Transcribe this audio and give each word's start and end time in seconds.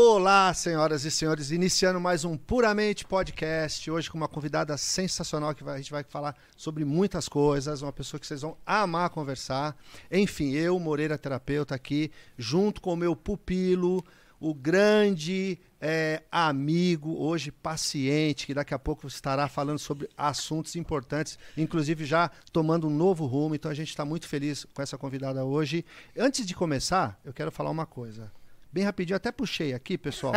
Olá, 0.00 0.54
senhoras 0.54 1.04
e 1.04 1.10
senhores, 1.10 1.50
iniciando 1.50 1.98
mais 1.98 2.24
um 2.24 2.36
Puramente 2.36 3.04
Podcast, 3.04 3.90
hoje 3.90 4.08
com 4.08 4.16
uma 4.16 4.28
convidada 4.28 4.76
sensacional 4.76 5.52
que 5.52 5.68
a 5.68 5.76
gente 5.76 5.90
vai 5.90 6.04
falar 6.04 6.36
sobre 6.56 6.84
muitas 6.84 7.28
coisas, 7.28 7.82
uma 7.82 7.92
pessoa 7.92 8.20
que 8.20 8.24
vocês 8.24 8.42
vão 8.42 8.56
amar 8.64 9.10
conversar. 9.10 9.76
Enfim, 10.08 10.52
eu, 10.52 10.78
Moreira 10.78 11.18
Terapeuta, 11.18 11.74
aqui, 11.74 12.12
junto 12.38 12.80
com 12.80 12.92
o 12.92 12.96
meu 12.96 13.16
pupilo, 13.16 14.04
o 14.38 14.54
grande 14.54 15.58
eh, 15.80 16.22
amigo, 16.30 17.16
hoje 17.18 17.50
paciente, 17.50 18.46
que 18.46 18.54
daqui 18.54 18.74
a 18.74 18.78
pouco 18.78 19.08
estará 19.08 19.48
falando 19.48 19.80
sobre 19.80 20.08
assuntos 20.16 20.76
importantes, 20.76 21.36
inclusive 21.56 22.04
já 22.04 22.30
tomando 22.52 22.86
um 22.86 22.94
novo 22.94 23.26
rumo, 23.26 23.56
então 23.56 23.68
a 23.68 23.74
gente 23.74 23.88
está 23.88 24.04
muito 24.04 24.28
feliz 24.28 24.64
com 24.72 24.80
essa 24.80 24.96
convidada 24.96 25.44
hoje. 25.44 25.84
Antes 26.16 26.46
de 26.46 26.54
começar, 26.54 27.20
eu 27.24 27.32
quero 27.32 27.50
falar 27.50 27.70
uma 27.70 27.84
coisa. 27.84 28.37
Bem 28.70 28.84
rapidinho, 28.84 29.16
até 29.16 29.32
puxei 29.32 29.72
aqui, 29.72 29.96
pessoal, 29.96 30.34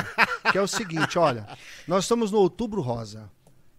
que 0.52 0.58
é 0.58 0.62
o 0.62 0.68
seguinte, 0.68 1.20
olha, 1.20 1.48
nós 1.86 2.06
estamos 2.06 2.32
no 2.32 2.38
Outubro 2.38 2.82
Rosa, 2.82 3.30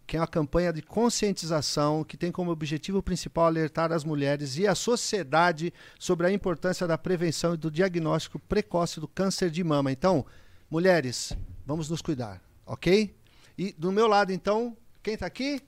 que 0.07 0.17
é 0.17 0.21
uma 0.21 0.27
campanha 0.27 0.71
de 0.73 0.83
conscientização 0.83 2.05
que 2.05 2.19
tem 2.19 2.31
como 2.31 2.51
objetivo 2.51 3.03
principal 3.03 3.47
alertar 3.47 3.93
as 3.93 4.05
mulheres 4.05 4.59
e 4.59 4.67
a 4.67 4.75
sociedade 4.75 5.73
sobre 5.99 6.27
a 6.27 6.31
importância 6.31 6.87
da 6.87 6.99
prevenção 6.99 7.55
e 7.55 7.57
do 7.57 7.71
diagnóstico 7.71 8.39
precoce 8.39 9.01
do 9.01 9.09
câncer 9.09 9.51
de 9.51 9.65
mama. 9.65 9.91
Então, 9.91 10.27
mulheres, 10.71 11.33
vamos 11.65 11.89
nos 11.89 12.03
cuidar, 12.03 12.43
ok? 12.67 13.17
E 13.57 13.73
do 13.73 13.91
meu 13.91 14.07
lado, 14.07 14.33
então, 14.33 14.77
quem 15.03 15.17
tá 15.17 15.25
aqui? 15.25 15.63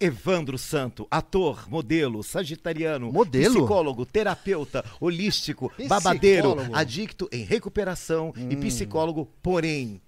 Evandro 0.00 0.56
Santo, 0.56 1.06
ator, 1.10 1.68
modelo, 1.68 2.22
sagitariano, 2.22 3.10
Modelo? 3.12 3.54
psicólogo, 3.56 4.06
terapeuta, 4.06 4.84
holístico, 5.00 5.70
Psicólogo? 5.70 5.88
babadeiro, 5.88 6.56
adicto 6.72 7.28
em 7.32 7.42
recuperação 7.44 8.32
e 8.36 8.54
Hum. 8.54 8.60
psicólogo, 8.60 9.28
porém, 9.42 10.00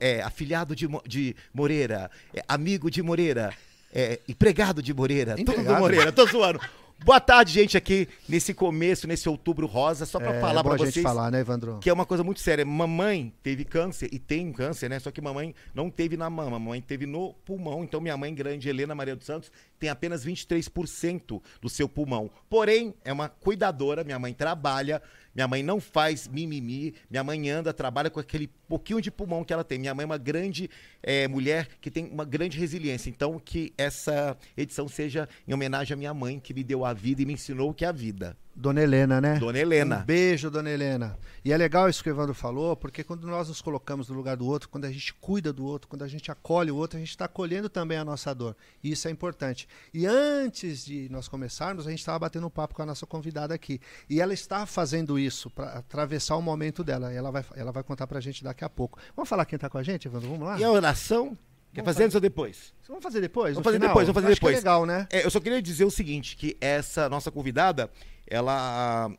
é, 0.00 0.22
afiliado 0.22 0.76
de, 0.76 0.88
de 1.06 1.34
Moreira, 1.52 2.10
é, 2.34 2.44
amigo 2.46 2.90
de 2.90 3.02
Moreira, 3.02 3.52
é, 3.92 4.20
empregado 4.28 4.80
de 4.82 4.94
Moreira, 4.94 5.32
todo 5.36 5.40
Empregado? 5.40 5.80
Moreira, 5.80 6.12
tô 6.12 6.24
zoando. 6.26 6.60
Boa 7.04 7.18
tarde, 7.18 7.52
gente, 7.52 7.76
aqui 7.76 8.08
nesse 8.28 8.54
começo, 8.54 9.08
nesse 9.08 9.28
outubro 9.28 9.66
rosa, 9.66 10.06
só 10.06 10.20
pra 10.20 10.34
é, 10.34 10.40
falar 10.40 10.62
bom 10.62 10.70
pra 10.70 10.82
a 10.82 10.84
gente 10.84 10.94
vocês 10.94 11.02
falar, 11.02 11.32
né, 11.32 11.40
Evandro? 11.40 11.78
que 11.80 11.90
é 11.90 11.92
uma 11.92 12.06
coisa 12.06 12.22
muito 12.22 12.40
séria. 12.40 12.64
Mamãe 12.64 13.32
teve 13.42 13.64
câncer 13.64 14.08
e 14.12 14.20
tem 14.20 14.52
câncer, 14.52 14.88
né? 14.88 15.00
Só 15.00 15.10
que 15.10 15.20
mamãe 15.20 15.52
não 15.74 15.90
teve 15.90 16.16
na 16.16 16.30
mama, 16.30 16.58
mamãe 16.60 16.80
teve 16.80 17.04
no 17.04 17.34
pulmão. 17.44 17.82
Então 17.82 18.00
minha 18.00 18.16
mãe 18.16 18.32
grande, 18.32 18.68
Helena 18.68 18.94
Maria 18.94 19.16
dos 19.16 19.26
Santos, 19.26 19.50
tem 19.80 19.90
apenas 19.90 20.24
23% 20.24 21.42
do 21.60 21.68
seu 21.68 21.88
pulmão. 21.88 22.30
Porém, 22.48 22.94
é 23.04 23.12
uma 23.12 23.28
cuidadora, 23.28 24.04
minha 24.04 24.18
mãe 24.18 24.32
trabalha, 24.32 25.02
minha 25.34 25.48
mãe 25.48 25.62
não 25.62 25.80
faz 25.80 26.28
mimimi, 26.28 26.94
minha 27.10 27.24
mãe 27.24 27.48
anda, 27.48 27.72
trabalha 27.72 28.10
com 28.10 28.20
aquele 28.20 28.48
pouquinho 28.68 29.00
de 29.00 29.10
pulmão 29.10 29.44
que 29.44 29.52
ela 29.52 29.64
tem. 29.64 29.78
Minha 29.78 29.94
mãe 29.94 30.04
é 30.04 30.06
uma 30.06 30.18
grande 30.18 30.68
eh, 31.02 31.26
mulher 31.28 31.68
que 31.80 31.90
tem 31.90 32.06
uma 32.06 32.24
grande 32.24 32.58
resiliência. 32.58 33.08
Então, 33.08 33.38
que 33.38 33.72
essa 33.78 34.36
edição 34.56 34.88
seja 34.88 35.28
em 35.46 35.54
homenagem 35.54 35.94
à 35.94 35.96
minha 35.96 36.14
mãe, 36.14 36.38
que 36.38 36.52
me 36.52 36.62
deu 36.62 36.84
a 36.84 36.92
vida 36.92 37.22
e 37.22 37.26
me 37.26 37.32
ensinou 37.32 37.70
o 37.70 37.74
que 37.74 37.84
é 37.84 37.88
a 37.88 37.92
vida. 37.92 38.36
Dona 38.54 38.82
Helena, 38.82 39.20
né? 39.20 39.38
Dona 39.38 39.58
Helena. 39.58 40.00
Um 40.00 40.04
beijo, 40.04 40.50
dona 40.50 40.70
Helena. 40.70 41.18
E 41.44 41.52
é 41.52 41.56
legal 41.56 41.88
isso 41.88 42.02
que 42.02 42.10
o 42.10 42.12
Evandro 42.12 42.34
falou, 42.34 42.76
porque 42.76 43.02
quando 43.02 43.26
nós 43.26 43.48
nos 43.48 43.60
colocamos 43.60 44.08
no 44.08 44.14
lugar 44.14 44.36
do 44.36 44.46
outro, 44.46 44.68
quando 44.68 44.84
a 44.84 44.92
gente 44.92 45.12
cuida 45.14 45.52
do 45.52 45.64
outro, 45.64 45.88
quando 45.88 46.02
a 46.02 46.08
gente 46.08 46.30
acolhe 46.30 46.70
o 46.70 46.76
outro, 46.76 46.98
a 46.98 47.00
gente 47.00 47.10
está 47.10 47.24
acolhendo 47.24 47.68
também 47.68 47.98
a 47.98 48.04
nossa 48.04 48.34
dor. 48.34 48.54
E 48.82 48.92
isso 48.92 49.08
é 49.08 49.10
importante. 49.10 49.66
E 49.92 50.06
antes 50.06 50.84
de 50.84 51.08
nós 51.10 51.28
começarmos, 51.28 51.86
a 51.86 51.90
gente 51.90 52.00
estava 52.00 52.18
batendo 52.18 52.46
um 52.46 52.50
papo 52.50 52.74
com 52.74 52.82
a 52.82 52.86
nossa 52.86 53.06
convidada 53.06 53.54
aqui. 53.54 53.80
E 54.08 54.20
ela 54.20 54.34
está 54.34 54.66
fazendo 54.66 55.18
isso 55.18 55.50
para 55.50 55.78
atravessar 55.78 56.36
o 56.36 56.42
momento 56.42 56.84
dela. 56.84 57.12
E 57.12 57.16
ela 57.16 57.30
vai, 57.30 57.44
ela 57.56 57.72
vai 57.72 57.82
contar 57.82 58.06
para 58.06 58.18
a 58.18 58.22
gente 58.22 58.44
daqui 58.44 58.64
a 58.64 58.68
pouco. 58.68 58.98
Vamos 59.16 59.28
falar 59.28 59.46
quem 59.46 59.56
está 59.56 59.68
com 59.70 59.78
a 59.78 59.82
gente, 59.82 60.06
Evandro? 60.06 60.28
Vamos 60.28 60.46
lá? 60.46 60.58
E 60.58 60.64
a 60.64 60.70
oração? 60.70 61.36
Quer 61.72 61.82
fazer 61.84 62.04
antes 62.04 62.14
ou 62.14 62.20
depois? 62.20 62.74
Vamos 62.86 63.02
fazer 63.02 63.20
depois? 63.22 63.54
Vamos 63.54 63.64
fazer 63.64 63.78
final? 63.78 63.88
depois, 63.88 64.06
vamos 64.06 64.22
fazer 64.22 64.32
Acho 64.32 64.40
que 64.40 64.46
depois. 64.46 64.56
é 64.56 64.58
legal, 64.58 64.84
né? 64.84 65.06
É, 65.10 65.24
eu 65.24 65.30
só 65.30 65.40
queria 65.40 65.62
dizer 65.62 65.86
o 65.86 65.90
seguinte, 65.90 66.36
que 66.36 66.54
essa 66.60 67.08
nossa 67.08 67.30
convidada, 67.30 67.90
ela... 68.32 69.10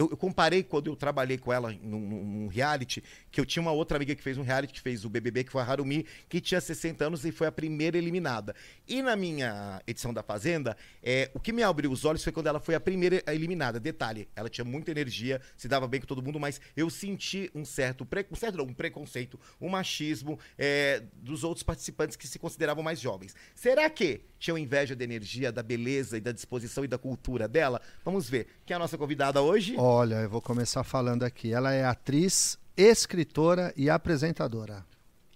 Eu, 0.00 0.08
eu 0.10 0.16
comparei 0.16 0.62
quando 0.62 0.86
eu 0.86 0.96
trabalhei 0.96 1.36
com 1.36 1.52
ela 1.52 1.76
num, 1.82 2.00
num- 2.00 2.46
reality, 2.46 3.02
que 3.30 3.38
eu 3.38 3.44
tinha 3.44 3.60
uma 3.60 3.70
outra 3.70 3.98
amiga 3.98 4.14
que 4.14 4.22
fez 4.22 4.38
um 4.38 4.42
reality, 4.42 4.72
que 4.72 4.80
fez 4.80 5.04
o 5.04 5.10
BBB, 5.10 5.44
que 5.44 5.52
foi 5.52 5.60
a 5.60 5.64
Harumi, 5.66 6.06
que 6.26 6.40
tinha 6.40 6.58
60 6.58 7.04
anos 7.04 7.22
e 7.26 7.30
foi 7.30 7.46
a 7.46 7.52
primeira 7.52 7.98
eliminada. 7.98 8.54
E 8.88 9.02
na 9.02 9.14
minha 9.14 9.82
edição 9.86 10.14
da 10.14 10.22
Fazenda, 10.22 10.74
é, 11.02 11.30
o 11.34 11.38
que 11.38 11.52
me 11.52 11.62
abriu 11.62 11.92
os 11.92 12.06
olhos 12.06 12.24
foi 12.24 12.32
quando 12.32 12.46
ela 12.46 12.58
foi 12.58 12.74
a 12.74 12.80
primeira 12.80 13.22
eliminada. 13.28 13.78
Detalhe, 13.78 14.26
ela 14.34 14.48
tinha 14.48 14.64
muita 14.64 14.90
energia, 14.90 15.38
se 15.54 15.68
dava 15.68 15.86
bem 15.86 16.00
com 16.00 16.06
todo 16.06 16.22
mundo, 16.22 16.40
mas 16.40 16.58
eu 16.74 16.88
senti 16.88 17.50
um 17.54 17.62
certo, 17.62 18.06
pre, 18.06 18.24
um 18.32 18.36
certo 18.36 18.56
não, 18.56 18.64
um 18.64 18.72
preconceito, 18.72 19.38
um 19.60 19.68
machismo 19.68 20.38
é, 20.56 21.02
dos 21.12 21.44
outros 21.44 21.62
participantes 21.62 22.16
que 22.16 22.26
se 22.26 22.38
consideravam 22.38 22.82
mais 22.82 22.98
jovens. 22.98 23.34
Será 23.54 23.90
que 23.90 24.22
tinham 24.38 24.56
inveja 24.56 24.96
da 24.96 25.04
energia, 25.04 25.52
da 25.52 25.62
beleza 25.62 26.16
e 26.16 26.22
da 26.22 26.32
disposição 26.32 26.86
e 26.86 26.88
da 26.88 26.96
cultura 26.96 27.46
dela? 27.46 27.82
Vamos 28.02 28.30
ver. 28.30 28.46
Quem 28.70 28.74
é 28.74 28.76
a 28.76 28.78
nossa 28.78 28.96
convidada 28.96 29.42
hoje? 29.42 29.74
Olha, 29.76 30.14
eu 30.14 30.30
vou 30.30 30.40
começar 30.40 30.84
falando 30.84 31.24
aqui. 31.24 31.52
Ela 31.52 31.72
é 31.72 31.84
atriz, 31.84 32.56
escritora 32.76 33.74
e 33.76 33.90
apresentadora. 33.90 34.86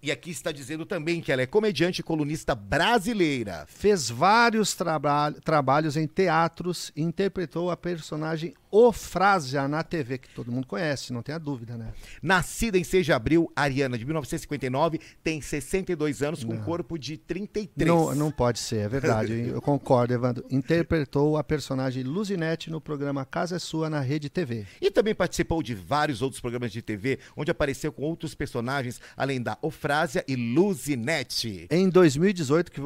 E 0.01 0.13
aqui 0.13 0.31
está 0.31 0.53
dizendo 0.53 0.87
também 0.87 1.21
que 1.21 1.33
ela 1.33 1.43
é 1.43 1.47
comediante 1.47 2.01
e 2.01 2.05
colunista 2.05 2.55
brasileira. 2.55 3.67
Fez 3.67 4.09
vários 4.09 4.75
traba 4.75 5.33
trabalhos 5.43 5.97
em 5.97 6.07
teatros 6.07 6.93
e 6.95 7.03
interpretou 7.03 7.73
a 7.73 7.77
personagem 7.77 8.55
Ofrásia 8.77 9.69
na 9.69 9.85
TV, 9.85 10.19
que 10.19 10.29
todo 10.29 10.51
mundo 10.51 10.67
conhece, 10.67 11.13
não 11.13 11.23
tem 11.23 11.33
a 11.33 11.39
dúvida, 11.39 11.77
né? 11.77 11.93
Nascida 12.21 12.77
em 12.77 12.83
6 12.83 13.07
de 13.07 13.13
abril, 13.13 13.49
Ariana, 13.55 13.97
de 13.97 14.05
1959, 14.05 15.01
tem 15.23 15.41
62 15.41 16.23
anos, 16.25 16.43
com 16.43 16.55
um 16.55 16.61
corpo 16.61 16.99
de 16.99 17.17
33. 17.17 17.89
Não, 17.89 18.13
não 18.17 18.33
pode 18.33 18.59
ser, 18.59 18.79
é 18.79 18.89
verdade. 18.89 19.49
eu 19.49 19.63
concordo, 19.63 20.13
Evandro. 20.13 20.45
Interpretou 20.51 21.37
a 21.37 21.45
personagem 21.45 22.03
Luzinete 22.03 22.69
no 22.69 22.81
programa 22.81 23.25
Casa 23.25 23.57
é 23.57 23.59
Sua 23.61 23.89
na 23.89 24.01
Rede 24.01 24.29
TV. 24.29 24.67
E 24.81 24.91
também 24.91 25.15
participou 25.15 25.63
de 25.63 25.73
vários 25.73 26.21
outros 26.21 26.41
programas 26.41 26.73
de 26.73 26.83
TV, 26.83 27.21
onde 27.37 27.53
apareceu 27.53 27.93
com 27.93 28.03
outros 28.03 28.35
personagens, 28.35 29.01
além 29.17 29.41
da 29.41 29.57
Ofrásia 29.63 30.25
e 30.27 30.35
Luzinete. 30.35 31.69
Em 31.71 31.89
2018, 31.89 32.73
que 32.73 32.81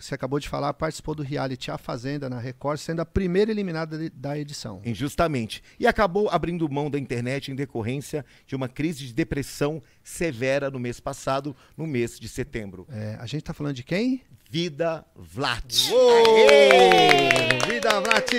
você 0.00 0.14
acabou 0.14 0.38
de 0.38 0.48
falar, 0.48 0.72
participou 0.74 1.14
do 1.14 1.22
reality 1.22 1.70
A 1.70 1.78
Fazenda 1.78 2.28
na 2.30 2.38
Record, 2.38 2.78
sendo 2.78 3.00
a 3.00 3.06
primeira 3.06 3.50
eliminada 3.50 3.98
de- 3.98 4.10
da 4.10 4.38
edição. 4.38 4.80
Injustamente. 4.84 5.62
E 5.78 5.86
acabou 5.86 6.28
abrindo 6.30 6.68
mão 6.68 6.90
da 6.90 6.98
internet 6.98 7.50
em 7.50 7.54
decorrência 7.54 8.24
de 8.46 8.54
uma 8.56 8.68
crise 8.68 9.06
de 9.06 9.12
depressão 9.14 9.82
severa 10.02 10.70
no 10.70 10.78
mês 10.78 11.00
passado, 11.00 11.54
no 11.76 11.86
mês 11.86 12.18
de 12.18 12.28
setembro. 12.28 12.86
É, 12.90 13.16
a 13.20 13.26
gente 13.26 13.42
tá 13.44 13.52
falando 13.54 13.74
de 13.74 13.82
quem? 13.82 14.22
Vida 14.48 15.04
Vlat. 15.16 15.90
Ô, 15.92 17.66
Vida 17.68 18.00
Vlat! 18.00 18.30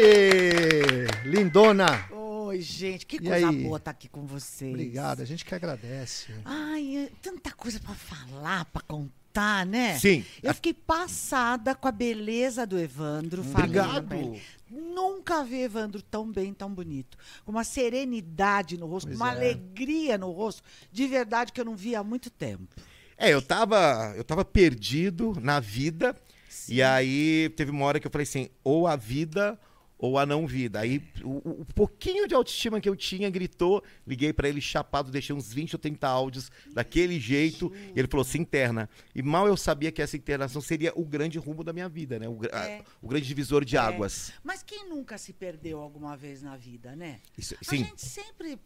Lindona! 1.25 2.05
Oi, 2.11 2.61
gente, 2.61 3.05
que 3.05 3.19
coisa 3.19 3.51
boa 3.51 3.77
estar 3.77 3.91
aqui 3.91 4.07
com 4.07 4.25
vocês. 4.25 4.71
Obrigado, 4.71 5.21
a 5.21 5.25
gente 5.25 5.43
que 5.43 5.53
agradece. 5.53 6.33
Ai, 6.45 6.95
é 7.07 7.09
tanta 7.21 7.51
coisa 7.51 7.77
pra 7.79 7.93
falar, 7.93 8.63
pra 8.65 8.81
contar, 8.83 9.11
né? 9.65 9.97
Sim. 9.99 10.25
Eu 10.41 10.53
fiquei 10.53 10.73
passada 10.73 11.75
com 11.75 11.87
a 11.87 11.91
beleza 11.91 12.65
do 12.65 12.77
Evandro. 12.77 13.43
falei 13.43 13.79
Obrigado. 13.79 14.39
Nunca 14.69 15.43
vi 15.43 15.61
Evandro 15.61 16.01
tão 16.01 16.29
bem, 16.29 16.53
tão 16.53 16.73
bonito. 16.73 17.17
Com 17.45 17.51
uma 17.51 17.63
serenidade 17.63 18.77
no 18.77 18.85
rosto, 18.85 19.07
Pois 19.07 19.17
com 19.17 19.23
uma 19.23 19.31
é. 19.31 19.35
alegria 19.35 20.17
no 20.17 20.31
rosto, 20.31 20.61
de 20.91 21.07
verdade 21.07 21.51
que 21.51 21.61
eu 21.61 21.65
não 21.65 21.75
via 21.75 21.99
há 21.99 22.03
muito 22.03 22.29
tempo. 22.29 22.75
É, 23.17 23.33
eu 23.33 23.41
tava, 23.41 24.13
eu 24.15 24.23
tava 24.23 24.43
perdido 24.43 25.33
na 25.41 25.59
vida. 25.59 26.15
E 26.69 26.83
aí 26.83 27.49
teve 27.55 27.71
uma 27.71 27.85
hora 27.85 27.99
que 27.99 28.05
eu 28.05 28.11
falei 28.11 28.23
assim, 28.23 28.49
ou 28.63 28.87
a 28.87 28.95
vida 28.95 29.57
ou 29.97 30.17
a 30.19 30.25
não 30.25 30.45
vida. 30.45 30.79
Aí 30.79 31.01
o, 31.23 31.61
o- 31.61 31.65
pouquinho 31.73 32.27
de 32.27 32.35
autoestima 32.35 32.79
que 32.79 32.87
eu 32.87 32.95
tinha 32.95 33.29
gritou, 33.29 33.83
liguei 34.05 34.31
pra 34.31 34.47
ele 34.47 34.61
chapado, 34.61 35.09
deixei 35.11 35.35
uns 35.35 35.51
20 35.51 35.75
ou 35.75 35.79
30 35.79 36.07
áudios 36.07 36.51
daquele 36.73 37.19
jeito, 37.19 37.71
e 37.95 37.99
ele 37.99 38.07
falou, 38.07 38.23
se 38.23 38.37
interna. 38.37 38.89
E 39.15 39.21
mal 39.23 39.47
eu 39.47 39.57
sabia 39.57 39.91
que 39.91 40.01
essa 40.01 40.15
internação 40.15 40.61
seria 40.61 40.91
o 40.95 41.03
grande 41.05 41.37
rumo 41.39 41.63
da 41.63 41.73
minha 41.73 41.89
vida, 41.89 42.19
né? 42.19 42.27
O, 42.29 42.39
É. 42.45 42.83
o 43.01 43.07
grande 43.07 43.27
divisor 43.27 43.65
de 43.65 43.75
É. 43.75 43.79
águas. 43.79 44.31
Mas 44.43 44.61
quem 44.63 44.87
nunca 44.89 45.17
se 45.17 45.33
perdeu 45.33 45.79
alguma 45.79 46.15
vez 46.15 46.41
na 46.41 46.55
vida, 46.55 46.95
né? 46.95 47.19
Isso- 47.37 47.55
A 47.59 47.63
sim. 47.63 47.77
gente 47.77 48.05
sempre. 48.05 48.59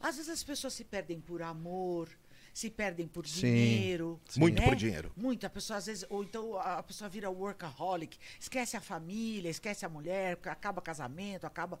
Às 0.00 0.16
vezes 0.16 0.30
as 0.30 0.42
pessoas 0.44 0.74
se 0.74 0.84
perdem 0.84 1.20
por 1.20 1.42
amor, 1.42 2.08
se 2.58 2.70
perdem 2.70 3.06
por 3.06 3.24
Sim, 3.24 3.40
dinheiro. 3.40 4.20
Muito 4.36 4.60
né? 4.60 4.66
por 4.66 4.74
dinheiro. 4.74 5.12
Muito. 5.16 5.46
A 5.46 5.50
pessoa, 5.50 5.76
às 5.76 5.86
vezes, 5.86 6.04
ou 6.10 6.24
então 6.24 6.58
a 6.58 6.78
a 6.78 6.82
pessoa 6.82 7.08
vira 7.08 7.30
workaholic, 7.30 8.18
esquece 8.40 8.76
a 8.76 8.80
família, 8.80 9.48
esquece 9.48 9.86
a 9.86 9.88
mulher, 9.88 10.38
acaba 10.44 10.82
casamento, 10.82 11.46
acaba. 11.46 11.78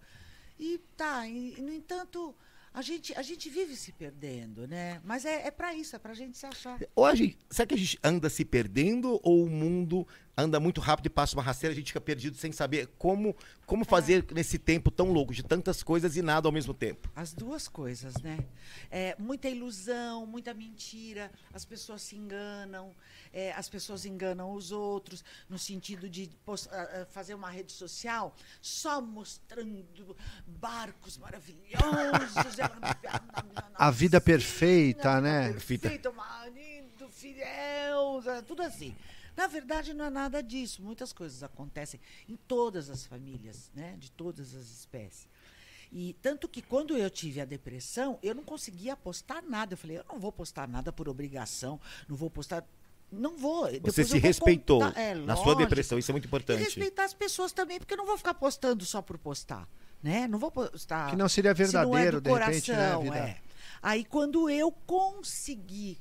E 0.58 0.80
tá, 0.96 1.26
e, 1.26 1.60
no 1.60 1.72
entanto, 1.72 2.34
a 2.72 2.80
gente, 2.80 3.12
a 3.14 3.22
gente 3.22 3.48
vive 3.48 3.74
se 3.74 3.90
perdendo, 3.90 4.68
né? 4.68 5.00
Mas 5.04 5.24
é, 5.24 5.48
é 5.48 5.50
para 5.50 5.74
isso, 5.74 5.96
é 5.96 5.98
pra 5.98 6.14
gente 6.14 6.38
se 6.38 6.46
achar. 6.46 6.78
Ou 6.94 7.04
a 7.04 7.14
gente, 7.14 7.38
será 7.50 7.66
que 7.66 7.74
a 7.74 7.78
gente 7.78 7.98
anda 8.02 8.30
se 8.30 8.44
perdendo 8.44 9.18
ou 9.22 9.44
o 9.44 9.50
mundo 9.50 10.06
anda 10.38 10.60
muito 10.60 10.80
rápido 10.80 11.06
e 11.06 11.10
passa 11.10 11.36
uma 11.36 11.42
rasteira, 11.42 11.72
a 11.72 11.76
gente 11.76 11.88
fica 11.88 12.00
perdido 12.00 12.36
sem 12.36 12.52
saber 12.52 12.86
como, 12.96 13.36
como 13.66 13.84
fazer 13.84 14.24
nesse 14.32 14.56
tempo 14.56 14.88
tão 14.88 15.10
louco, 15.10 15.34
de 15.34 15.42
tantas 15.42 15.82
coisas 15.82 16.16
e 16.16 16.22
nada 16.22 16.46
ao 16.46 16.52
mesmo 16.52 16.72
tempo. 16.72 17.10
As 17.16 17.32
duas 17.32 17.66
coisas, 17.66 18.14
né? 18.22 18.38
É, 18.88 19.16
muita 19.18 19.48
ilusão, 19.48 20.24
muita 20.26 20.54
mentira, 20.54 21.30
as 21.52 21.64
pessoas 21.64 22.02
se 22.02 22.14
enganam, 22.14 22.94
é, 23.32 23.52
as 23.52 23.68
pessoas 23.68 24.06
enganam 24.06 24.52
os 24.52 24.70
outros, 24.70 25.24
no 25.48 25.58
sentido 25.58 26.08
de 26.08 26.30
fazer 27.10 27.34
uma 27.34 27.50
rede 27.50 27.72
social 27.72 28.34
só 28.62 29.00
mostrando 29.00 30.16
barcos 30.46 31.18
maravilhosos. 31.18 32.58
A 33.74 33.90
vida 33.90 34.20
perfeita, 34.20 35.20
né? 35.20 35.52
Perfeita, 35.52 36.12
marido, 36.12 37.08
fiel, 37.10 38.22
é 38.24 38.42
tudo 38.42 38.62
assim. 38.62 38.94
Na 39.38 39.46
verdade, 39.46 39.94
não 39.94 40.04
é 40.06 40.10
nada 40.10 40.42
disso. 40.42 40.82
Muitas 40.82 41.12
coisas 41.12 41.44
acontecem 41.44 42.00
em 42.28 42.34
todas 42.34 42.90
as 42.90 43.06
famílias, 43.06 43.70
né? 43.72 43.94
De 43.96 44.10
todas 44.10 44.52
as 44.52 44.66
espécies. 44.68 45.28
E 45.92 46.16
tanto 46.20 46.48
que 46.48 46.60
quando 46.60 46.96
eu 46.98 47.08
tive 47.08 47.40
a 47.40 47.44
depressão, 47.44 48.18
eu 48.20 48.34
não 48.34 48.42
conseguia 48.42 48.96
postar 48.96 49.40
nada. 49.40 49.74
Eu 49.74 49.78
falei, 49.78 49.98
eu 49.98 50.04
não 50.08 50.18
vou 50.18 50.32
postar 50.32 50.66
nada 50.66 50.92
por 50.92 51.08
obrigação, 51.08 51.80
não 52.08 52.16
vou 52.16 52.28
postar. 52.28 52.64
Não 53.12 53.38
vou. 53.38 53.66
Você 53.66 53.72
Depois 53.74 53.94
se 53.94 54.02
vou 54.02 54.20
respeitou 54.20 54.82
é, 54.88 55.14
na 55.14 55.36
sua 55.36 55.44
lógico. 55.44 55.62
depressão, 55.62 55.98
isso 56.00 56.10
é 56.10 56.14
muito 56.14 56.24
E 56.24 56.26
importante. 56.26 56.58
respeitar 56.58 57.04
as 57.04 57.14
pessoas 57.14 57.52
também, 57.52 57.78
porque 57.78 57.94
eu 57.94 57.98
não 57.98 58.06
vou 58.06 58.18
ficar 58.18 58.34
postando 58.34 58.84
só 58.84 59.00
por 59.00 59.16
postar. 59.18 59.68
Né? 60.02 60.26
Não 60.26 60.40
vou 60.40 60.50
postar. 60.50 61.10
Que 61.10 61.16
não 61.16 61.28
seria 61.28 61.54
se 61.54 61.72
não 61.72 61.96
é 61.96 62.02
verdadeiro, 62.02 62.20
do 62.20 62.24
de 62.28 62.30
repente, 62.44 62.72
né, 62.72 62.76
coração, 62.76 63.02
vida? 63.02 63.18
é. 63.18 63.40
Aí 63.80 64.04
quando 64.04 64.50
eu 64.50 64.72
consegui 64.84 65.96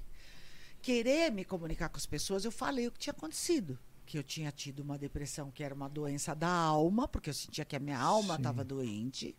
querer 0.81 1.31
me 1.31 1.43
comunicar 1.43 1.89
com 1.89 1.97
as 1.97 2.05
pessoas, 2.05 2.45
eu 2.45 2.51
falei 2.51 2.87
o 2.87 2.91
que 2.91 2.99
tinha 2.99 3.11
acontecido. 3.13 3.77
Que 4.05 4.17
eu 4.17 4.23
tinha 4.23 4.51
tido 4.51 4.79
uma 4.79 4.97
depressão 4.97 5.51
que 5.51 5.63
era 5.63 5.73
uma 5.75 5.89
doença 5.89 6.33
da 6.33 6.47
alma, 6.49 7.07
porque 7.07 7.29
eu 7.29 7.33
sentia 7.33 7.65
que 7.65 7.75
a 7.75 7.79
minha 7.79 7.99
alma 7.99 8.35
estava 8.35 8.63
doente. 8.63 9.35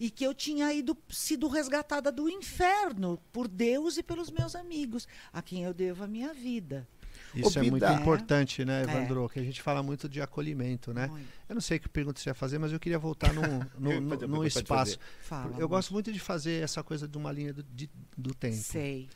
E 0.00 0.10
que 0.10 0.24
eu 0.24 0.34
tinha 0.34 0.72
ido, 0.72 0.96
sido 1.10 1.46
resgatada 1.48 2.10
do 2.10 2.28
inferno 2.28 3.20
por 3.32 3.46
Deus 3.46 3.96
e 3.96 4.02
pelos 4.02 4.30
meus 4.30 4.54
amigos, 4.56 5.06
a 5.32 5.40
quem 5.42 5.62
eu 5.64 5.72
devo 5.74 6.02
a 6.02 6.06
minha 6.06 6.32
vida. 6.34 6.88
Isso 7.34 7.58
Ô, 7.58 7.62
é 7.62 7.70
muito 7.70 7.84
importante, 7.86 8.64
né, 8.64 8.80
É. 8.80 8.82
Evandro? 8.84 9.28
Que 9.28 9.38
a 9.38 9.42
gente 9.44 9.60
fala 9.62 9.82
muito 9.82 10.08
de 10.08 10.20
acolhimento, 10.20 10.92
né? 10.92 11.06
Muito. 11.08 11.28
Eu 11.48 11.54
não 11.54 11.60
sei 11.60 11.78
que 11.78 11.88
pergunta 11.88 12.20
você 12.20 12.30
ia 12.30 12.34
fazer, 12.34 12.58
mas 12.58 12.72
eu 12.72 12.80
queria 12.80 12.98
voltar 12.98 13.32
num, 13.32 13.42
num, 13.78 14.00
num 14.26 14.36
pode 14.36 14.48
espaço. 14.48 14.98
Fala. 15.20 15.50
Eu 15.50 15.56
amor. 15.58 15.68
gosto 15.68 15.92
muito 15.92 16.12
de 16.12 16.18
fazer 16.18 16.62
essa 16.62 16.82
coisa 16.82 17.06
de 17.06 17.16
uma 17.18 17.30
linha 17.30 17.52
do, 17.52 17.62
de- 17.62 17.90
do 18.16 18.34
tempo. 18.34 18.56
Sei. 18.56 19.08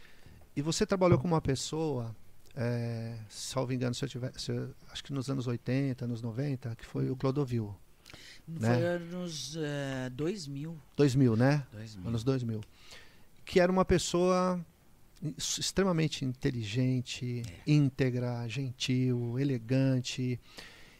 E 0.59 0.63
você 0.63 0.85
trabalhou 0.85 1.21
com 1.21 1.29
uma 1.29 1.41
pessoa, 1.41 2.13
é, 2.57 3.17
salvo 3.29 3.73
engano, 3.73 3.95
se 3.95 4.05
eu 4.05 4.09
tiver, 4.09 4.33
se 4.37 4.51
eu- 4.51 4.75
acho 4.91 5.05
que 5.05 5.13
nos 5.13 5.31
anos 5.31 5.47
80, 5.47 6.05
anos 6.05 6.21
90, 6.21 6.75
que 6.75 6.85
foi 6.85 7.09
o 7.09 7.15
Clodovil. 7.15 7.73
Né? 8.49 8.75
Foi 8.75 8.85
anos 8.85 9.57
eh, 9.57 10.11
2000. 10.11 10.77
2000, 10.97 11.37
né? 11.37 11.65
2000. 11.73 12.09
Anos 12.09 12.25
2000. 12.25 12.61
Que 13.45 13.61
era 13.61 13.71
uma 13.71 13.85
pessoa 13.85 14.61
ex- 15.23 15.59
extremamente 15.59 16.25
inteligente, 16.25 17.43
É. 17.47 17.71
íntegra, 17.71 18.45
gentil, 18.49 19.39
elegante. 19.39 20.41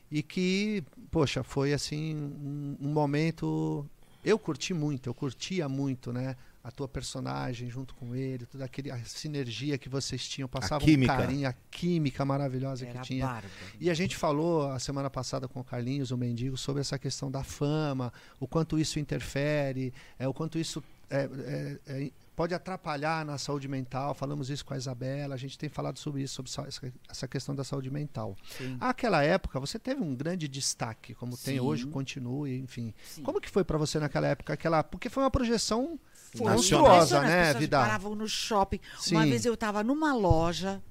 E 0.09 0.23
que, 0.23 0.85
poxa, 1.11 1.43
foi 1.43 1.73
assim 1.73 2.15
um, 2.15 2.77
um 2.81 2.93
momento. 2.93 3.85
Eu 4.25 4.39
curti 4.39 4.73
muito, 4.73 5.09
eu 5.09 5.15
curtia 5.15 5.69
muito, 5.69 6.13
né? 6.13 6.37
A 6.63 6.71
tua 6.71 6.89
personagem 6.89 7.71
junto 7.71 7.95
com 7.95 8.15
ele, 8.15 8.45
toda 8.45 8.65
aquele, 8.65 8.91
a 8.91 8.99
sinergia 9.05 9.79
que 9.79 9.89
vocês 9.89 10.29
tinham, 10.29 10.49
passava 10.49 10.85
um 10.85 11.07
carinho, 11.07 11.49
a 11.49 11.55
química 11.71 12.25
maravilhosa 12.25 12.85
Era 12.87 12.99
que 13.01 13.07
tinha. 13.07 13.27
bárbaro. 13.27 13.49
E 13.81 13.89
a 13.89 13.95
gente 13.95 14.17
falou 14.17 14.71
a 14.71 14.79
semana 14.79 15.09
passada 15.09 15.47
com 15.49 15.61
o 15.61 15.65
Carlinhos, 15.65 16.11
o 16.11 16.17
Mendigo, 16.19 16.57
sobre 16.59 16.81
essa 16.81 16.99
questão 16.99 17.31
da 17.31 17.43
fama, 17.45 18.13
o 18.41 18.47
quanto 18.47 18.79
isso 18.79 18.99
interfere, 18.99 19.95
é, 20.19 20.27
o 20.29 20.35
quanto 20.35 20.59
isso 20.59 20.83
é, 21.09 21.21
é, 21.23 21.79
é, 22.05 22.11
pode 22.37 22.53
atrapalhar 22.55 23.25
na 23.25 23.39
saúde 23.39 23.67
mental. 23.67 24.13
Falamos 24.13 24.51
isso 24.51 24.65
com 24.65 24.75
a 24.75 24.77
Isabela, 24.77 25.35
a 25.35 25.39
gente 25.39 25.57
tem 25.57 25.69
falado 25.69 25.99
sobre 25.99 26.23
isso, 26.23 26.35
sobre 26.35 26.51
sa- 26.51 26.91
essa- 27.09 27.27
questão 27.29 27.55
da 27.55 27.65
saúde 27.65 27.91
mental. 27.91 28.37
Sim. 28.59 28.77
Aquela 28.81 29.23
época, 29.23 29.59
você 29.59 29.79
teve 29.79 30.03
um 30.03 30.15
grande 30.15 30.47
destaque, 30.49 31.15
como 31.15 31.37
tem 31.37 31.55
Sim. 31.55 31.61
hoje, 31.61 31.87
continua, 31.87 32.51
enfim. 32.51 32.93
Sim. 33.05 33.23
Como 33.23 33.41
que 33.41 33.49
foi 33.49 33.65
para 33.65 33.79
você 33.79 33.99
naquela 33.99 34.27
época? 34.27 34.53
Aquela, 34.53 34.83
porque 34.85 35.09
foi 35.09 35.23
uma 35.23 35.31
projeção 35.31 35.99
monstruosa, 36.37 37.21
né, 37.23 37.41
As 37.41 37.47
pessoas 37.47 37.61
Vidal? 37.61 37.83
paravam 37.83 38.15
no 38.15 38.29
shopping. 38.29 38.81
Sim. 38.99 39.15
Uma 39.17 39.27
vez 39.27 39.45
eu 39.45 39.55
estava 39.55 39.83
numa 39.83 40.15
loja, 40.15 40.83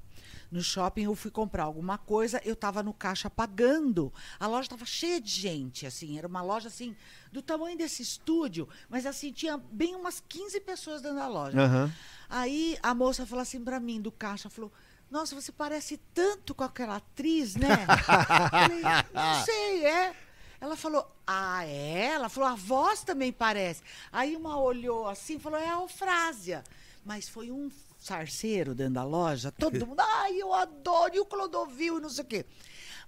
no 0.51 0.61
shopping, 0.61 1.03
eu 1.03 1.15
fui 1.15 1.29
comprar 1.29 1.63
alguma 1.63 1.97
coisa, 1.97 2.41
eu 2.45 2.53
estava 2.53 2.81
no 2.81 2.93
caixa 2.93 3.29
pagando. 3.29 4.13
A 4.39 4.47
loja 4.47 4.63
estava 4.63 4.85
cheia 4.85 5.19
de 5.19 5.29
gente, 5.29 5.85
assim, 5.85 6.17
era 6.17 6.27
uma 6.27 6.41
loja 6.41 6.67
assim, 6.67 6.95
do 7.31 7.41
tamanho 7.41 7.77
desse 7.77 8.01
estúdio, 8.01 8.67
mas 8.89 9.05
assim, 9.05 9.31
tinha 9.31 9.57
bem 9.57 9.95
umas 9.95 10.23
15 10.27 10.59
pessoas 10.61 11.01
dentro 11.01 11.17
da 11.17 11.27
loja. 11.27 11.59
Aham. 11.59 11.91
Aí 12.29 12.77
a 12.81 12.93
moça 12.93 13.25
falou 13.25 13.41
assim 13.41 13.63
pra 13.63 13.79
mim, 13.79 14.01
do 14.01 14.11
caixa, 14.11 14.49
falou. 14.49 14.71
Nossa, 15.09 15.33
você 15.33 15.53
parece 15.53 15.97
tanto 16.13 16.53
com 16.53 16.65
aquela 16.65 16.97
atriz, 16.97 17.55
né? 17.55 17.69
Falei, 18.51 18.81
não 19.13 19.45
sei, 19.45 19.85
é. 19.85 20.13
Ela 20.59 20.75
falou, 20.75 21.09
ah, 21.25 21.65
é? 21.65 22.13
Ela 22.13 22.29
falou, 22.29 22.49
a 22.49 22.55
voz 22.55 23.03
também 23.03 23.31
parece. 23.31 23.81
Aí 24.11 24.35
uma 24.35 24.59
olhou 24.59 25.07
assim 25.07 25.35
e 25.35 25.39
falou, 25.39 25.59
é 25.59 25.69
a 25.69 25.81
Eufrásia. 25.81 26.63
Mas 27.05 27.29
foi 27.29 27.51
um 27.51 27.69
sarceiro 27.99 28.75
dentro 28.75 28.95
da 28.95 29.03
loja, 29.03 29.51
todo 29.51 29.85
mundo, 29.85 29.99
ai, 30.01 30.35
eu 30.35 30.53
adoro, 30.53 31.15
e 31.15 31.19
o 31.19 31.25
Clodovil, 31.25 31.97
e 31.97 32.01
não 32.01 32.09
sei 32.09 32.23
o 32.23 32.27
quê. 32.27 32.45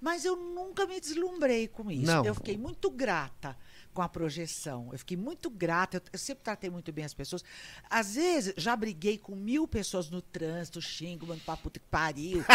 Mas 0.02 0.26
eu 0.26 0.36
nunca 0.36 0.86
me 0.86 1.00
deslumbrei 1.00 1.68
com 1.68 1.92
isso. 1.92 2.06
Não. 2.06 2.24
Eu 2.24 2.34
fiquei 2.34 2.58
muito 2.58 2.90
grata 2.90 3.58
com 3.94 4.02
a 4.02 4.10
projeção. 4.10 4.90
Eu 4.92 5.00
fiquei 5.00 5.18
muito 5.18 5.50
grata. 5.50 5.98
Eu, 5.98 6.02
eu 6.14 6.20
sempre 6.20 6.44
tratei 6.44 6.70
muito 6.70 6.92
bem 6.92 7.06
as 7.06 7.14
pessoas. 7.14 7.44
Às 7.90 8.16
vezes, 8.16 8.54
já 8.58 8.76
briguei 8.76 9.18
com 9.18 9.36
mil 9.36 9.68
pessoas 9.68 10.10
no 10.10 10.22
trânsito, 10.22 10.82
xingo, 10.82 11.28
mando 11.28 11.42
pra 11.42 11.58
puta 11.58 11.80
que 11.80 11.86
pariu. 11.88 12.44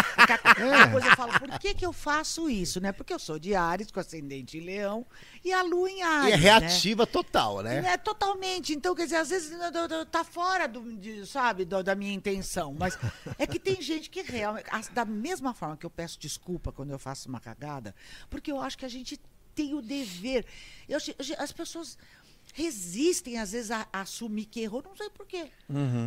É. 0.57 0.85
Depois 0.85 1.05
eu 1.05 1.15
falo, 1.15 1.39
por 1.39 1.59
que, 1.59 1.73
que 1.73 1.85
eu 1.85 1.91
faço 1.93 2.49
isso, 2.49 2.79
né? 2.79 2.91
Porque 2.91 3.13
eu 3.13 3.19
sou 3.19 3.37
de 3.37 3.53
Ares, 3.53 3.91
com 3.91 3.99
ascendente 3.99 4.57
em 4.57 4.61
Leão, 4.61 5.05
e 5.43 5.51
a 5.51 5.61
lua 5.61 5.89
em 5.89 6.01
Ares. 6.01 6.29
E 6.29 6.33
é 6.33 6.37
né? 6.37 6.41
reativa 6.43 7.05
total, 7.05 7.61
né? 7.61 7.93
É, 7.93 7.97
totalmente. 7.97 8.73
Então, 8.73 8.95
quer 8.95 9.03
dizer, 9.03 9.17
às 9.17 9.29
vezes 9.29 9.51
tá 10.11 10.23
fora 10.23 10.67
do, 10.67 10.95
de, 10.97 11.25
sabe, 11.25 11.65
do- 11.65 11.83
da 11.83 11.93
minha 11.95 12.13
intenção. 12.13 12.75
Mas 12.77 12.97
é 13.37 13.45
que 13.45 13.59
tem 13.59 13.81
gente 13.81 14.09
que 14.09 14.21
realmente. 14.21 14.65
Da 14.93 15.05
mesma 15.05 15.53
forma 15.53 15.77
que 15.77 15.85
eu 15.85 15.89
peço 15.89 16.19
desculpa 16.19 16.71
quando 16.71 16.91
eu 16.91 16.99
faço 16.99 17.27
uma 17.29 17.39
cagada, 17.39 17.93
porque 18.29 18.51
eu 18.51 18.59
acho 18.59 18.77
que 18.77 18.85
a 18.85 18.89
gente 18.89 19.19
tem 19.55 19.73
o 19.73 19.81
dever. 19.81 20.45
Eu 20.87 20.99
as 21.37 21.51
pessoas 21.51 21.97
resistem, 22.53 23.37
às 23.37 23.51
vezes, 23.51 23.71
a, 23.71 23.87
a 23.91 24.01
assumir 24.01 24.45
que 24.45 24.61
errou. 24.61 24.81
Não 24.83 24.95
sei 24.95 25.09
por 25.09 25.25
quê. 25.25 25.49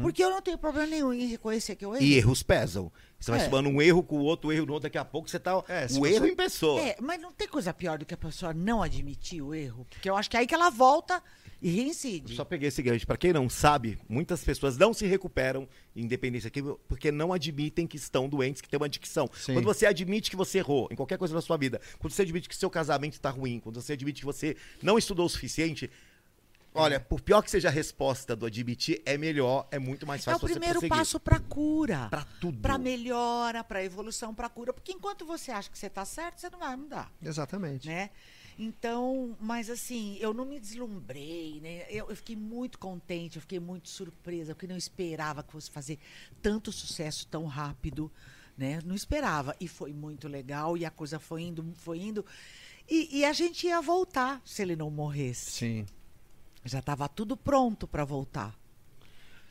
Porque 0.03 0.23
eu 0.23 0.31
não 0.31 0.41
tenho 0.41 0.57
problema 0.59 0.87
nenhum 0.87 1.13
em 1.13 1.27
reconhecer 1.27 1.77
que 1.77 1.85
eu 1.85 1.95
errei. 1.95 2.09
E 2.09 2.15
erros 2.15 2.43
pesam. 2.43 2.91
Você 3.19 3.33
vai 3.33 3.41
É. 3.41 3.45
somando 3.45 3.69
um 3.69 3.83
erro 3.83 4.03
com 4.03 4.17
o 4.19 4.23
outro, 4.23 4.49
um 4.49 4.53
erro 4.53 4.67
no 4.67 4.73
outro, 4.75 4.85
daqui 4.89 4.97
a 4.99 5.05
pouco 5.05 5.29
você 5.29 5.41
tá. 5.41 5.53
É, 5.69 5.87
o 5.87 5.89
você- 5.89 6.15
erro 6.15 6.27
em 6.27 6.37
pessoa. 6.37 6.81
É, 6.81 6.97
mas 7.01 7.21
não 7.21 7.33
tem 7.33 7.49
coisa 7.49 7.75
pior 7.75 7.99
do 7.99 8.07
que 8.07 8.15
a 8.15 8.17
pessoa 8.17 8.55
não 8.55 8.81
admitir 8.83 9.43
o 9.43 9.53
erro. 9.53 9.85
Porque 9.91 10.09
eu 10.09 10.17
acho 10.17 10.31
que 10.31 10.37
é 10.37 10.41
aí 10.41 10.47
que 10.47 10.55
ela 10.55 10.71
volta 10.71 11.21
e 11.61 11.69
reincide. 11.69 12.31
Eu 12.33 12.37
Só 12.37 12.45
peguei 12.45 12.69
esse 12.69 12.81
gancho. 12.81 13.05
Pra 13.05 13.17
quem 13.17 13.33
não 13.33 13.49
sabe, 13.49 13.99
muitas 14.09 14.45
pessoas 14.45 14.79
não 14.79 14.95
se 14.95 15.05
recuperam 15.05 15.69
em 15.97 16.03
independência 16.05 16.49
porque 16.87 17.11
não 17.11 17.33
admitem 17.33 17.89
que 17.89 17.97
estão 17.97 18.29
doentes, 18.29 18.63
que 18.63 18.69
têm 18.69 18.79
uma 18.79 18.87
adicção. 18.87 19.29
Sim. 19.35 19.55
Quando 19.55 19.65
você 19.65 19.85
admite 19.85 20.31
que 20.31 20.37
você 20.37 20.59
errou 20.59 20.87
em 20.89 20.95
qualquer 20.95 21.19
coisa 21.19 21.35
na 21.35 21.41
sua 21.41 21.57
vida, 21.57 21.81
quando 21.99 22.13
você 22.13 22.23
admite 22.23 22.49
que 22.49 22.55
seu 22.55 22.71
casamento 22.71 23.15
está 23.15 23.31
ruim, 23.31 23.59
quando 23.59 23.83
você 23.83 23.95
admite 23.95 24.21
que 24.21 24.27
você 24.27 24.57
não 24.81 24.97
estudou 24.97 25.27
o 25.27 25.29
suficiente, 25.29 25.91
olha, 26.75 27.01
por 27.01 27.21
pior 27.21 27.43
que 27.43 27.51
seja 27.51 27.69
a 27.69 27.71
resposta 27.71 28.37
do 28.37 28.47
admitir, 28.47 29.03
é 29.05 29.17
melhor, 29.19 29.67
é 29.71 29.79
muito 29.79 30.07
mais 30.07 30.27
É 30.27 30.31
o 30.31 30.33
fácil 30.35 30.49
você 30.49 30.55
primeiro 30.55 30.75
prosseguir. 30.81 30.97
passo 30.99 31.21
para 31.21 31.39
cura. 31.41 32.09
Pra 32.11 32.25
tudo. 32.41 32.61
Para 32.61 32.79
melhora, 32.79 33.65
para 33.65 33.83
evolução, 33.85 34.35
para 34.35 34.49
cura. 34.49 34.73
Porque 34.73 34.93
enquanto 34.93 35.25
você 35.27 35.51
acha 35.51 35.71
que 35.71 35.79
você 35.79 35.87
está 35.87 36.05
certo, 36.05 36.41
você 36.41 36.49
não 36.51 36.59
vai 36.59 36.77
mudar, 36.77 37.11
Exatamente. 37.23 37.89
né? 37.89 38.11
Então, 38.61 39.37
mas 39.41 39.71
assim, 39.71 40.17
eu 40.21 40.35
não 40.35 40.45
me 40.45 40.59
deslumbrei, 40.59 41.61
né? 41.61 41.85
Eu, 41.89 42.11
eu 42.11 42.17
fiquei 42.17 42.35
muito 42.35 42.77
contente, 42.79 43.37
eu 43.37 43.41
fiquei 43.43 43.61
muito 43.61 43.89
surpresa, 43.89 44.53
porque 44.55 44.67
não 44.67 44.77
esperava 44.77 45.45
que 45.45 45.53
fosse 45.53 45.71
fazer 45.71 45.97
tanto 46.43 46.73
sucesso 46.73 47.25
tão 47.29 47.47
rápido, 47.47 48.11
né? 48.57 48.81
Não 48.85 48.97
esperava. 48.97 49.55
E 49.61 49.69
foi 49.69 49.93
muito 49.93 50.27
legal, 50.27 50.77
e 50.77 50.85
a 50.85 50.91
coisa 50.91 51.21
foi 51.21 51.43
indo, 51.43 51.65
foi 51.77 52.01
indo. 52.01 52.27
E, 52.91 53.19
e 53.21 53.25
a 53.25 53.33
gente 53.33 53.67
ia 53.69 53.81
voltar 53.81 54.43
se 54.45 54.61
ele 54.61 54.75
não 54.75 54.91
morresse. 54.91 55.53
Sim. 55.53 55.87
Já 56.69 56.79
estava 56.81 57.09
tudo 57.09 57.37
pronto 57.37 57.87
para 57.89 58.05
voltar. 58.05 58.55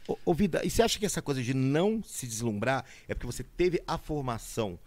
Ô, 0.08 0.18
ô, 0.26 0.34
Vida, 0.34 0.62
e 0.64 0.70
você 0.70 0.82
acha 0.82 0.98
que 0.98 1.06
essa 1.06 1.22
coisa 1.22 1.42
de 1.44 1.54
não 1.54 2.02
se 2.04 2.26
deslumbrar 2.26 2.86
é 3.08 3.14
porque 3.14 3.26
você 3.28 3.44
teve 3.44 3.82
a 3.86 3.98
formação 3.98 4.80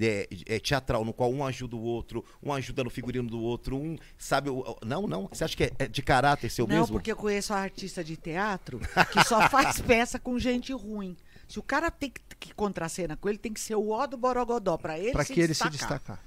é, 0.00 0.26
é, 0.46 0.58
teatral, 0.58 1.04
no 1.04 1.12
qual 1.12 1.30
um 1.30 1.44
ajuda 1.44 1.76
o 1.76 1.82
outro, 1.82 2.24
um 2.42 2.50
ajuda 2.50 2.82
no 2.82 2.88
figurino 2.88 3.28
do 3.28 3.38
outro, 3.40 3.76
um 3.76 3.98
sabe. 4.16 4.48
o- 4.48 4.78
Não, 4.82 5.06
não. 5.06 5.28
Você 5.28 5.44
acha 5.44 5.54
que 5.54 5.64
é, 5.64 5.72
é 5.80 5.86
de 5.88 6.00
caráter 6.02 6.48
seu 6.50 6.66
não, 6.66 6.76
mesmo? 6.76 6.94
porque 6.94 7.12
eu 7.12 7.16
conheço 7.16 7.52
a 7.52 7.58
artista 7.58 8.02
de 8.02 8.16
teatro 8.16 8.80
que 9.12 9.22
só 9.24 9.46
faz 9.50 9.80
peça 9.82 10.18
com 10.18 10.38
gente 10.38 10.72
ruim. 10.72 11.14
Se 11.46 11.58
o 11.58 11.62
cara 11.62 11.90
tem 11.90 12.08
que, 12.10 12.22
que 12.40 12.54
contracena 12.54 13.14
com 13.14 13.28
ele, 13.28 13.36
tem 13.36 13.52
que 13.52 13.60
ser 13.60 13.74
o 13.74 13.90
ó 13.90 14.06
do 14.06 14.16
Borogodó, 14.16 14.78
pra 14.78 14.98
ele 14.98 15.12
Para 15.12 15.24
se 15.24 15.34
que 15.34 15.40
ele 15.40 15.52
se 15.52 15.68
destacar. 15.68 15.98
destacar. 15.98 16.24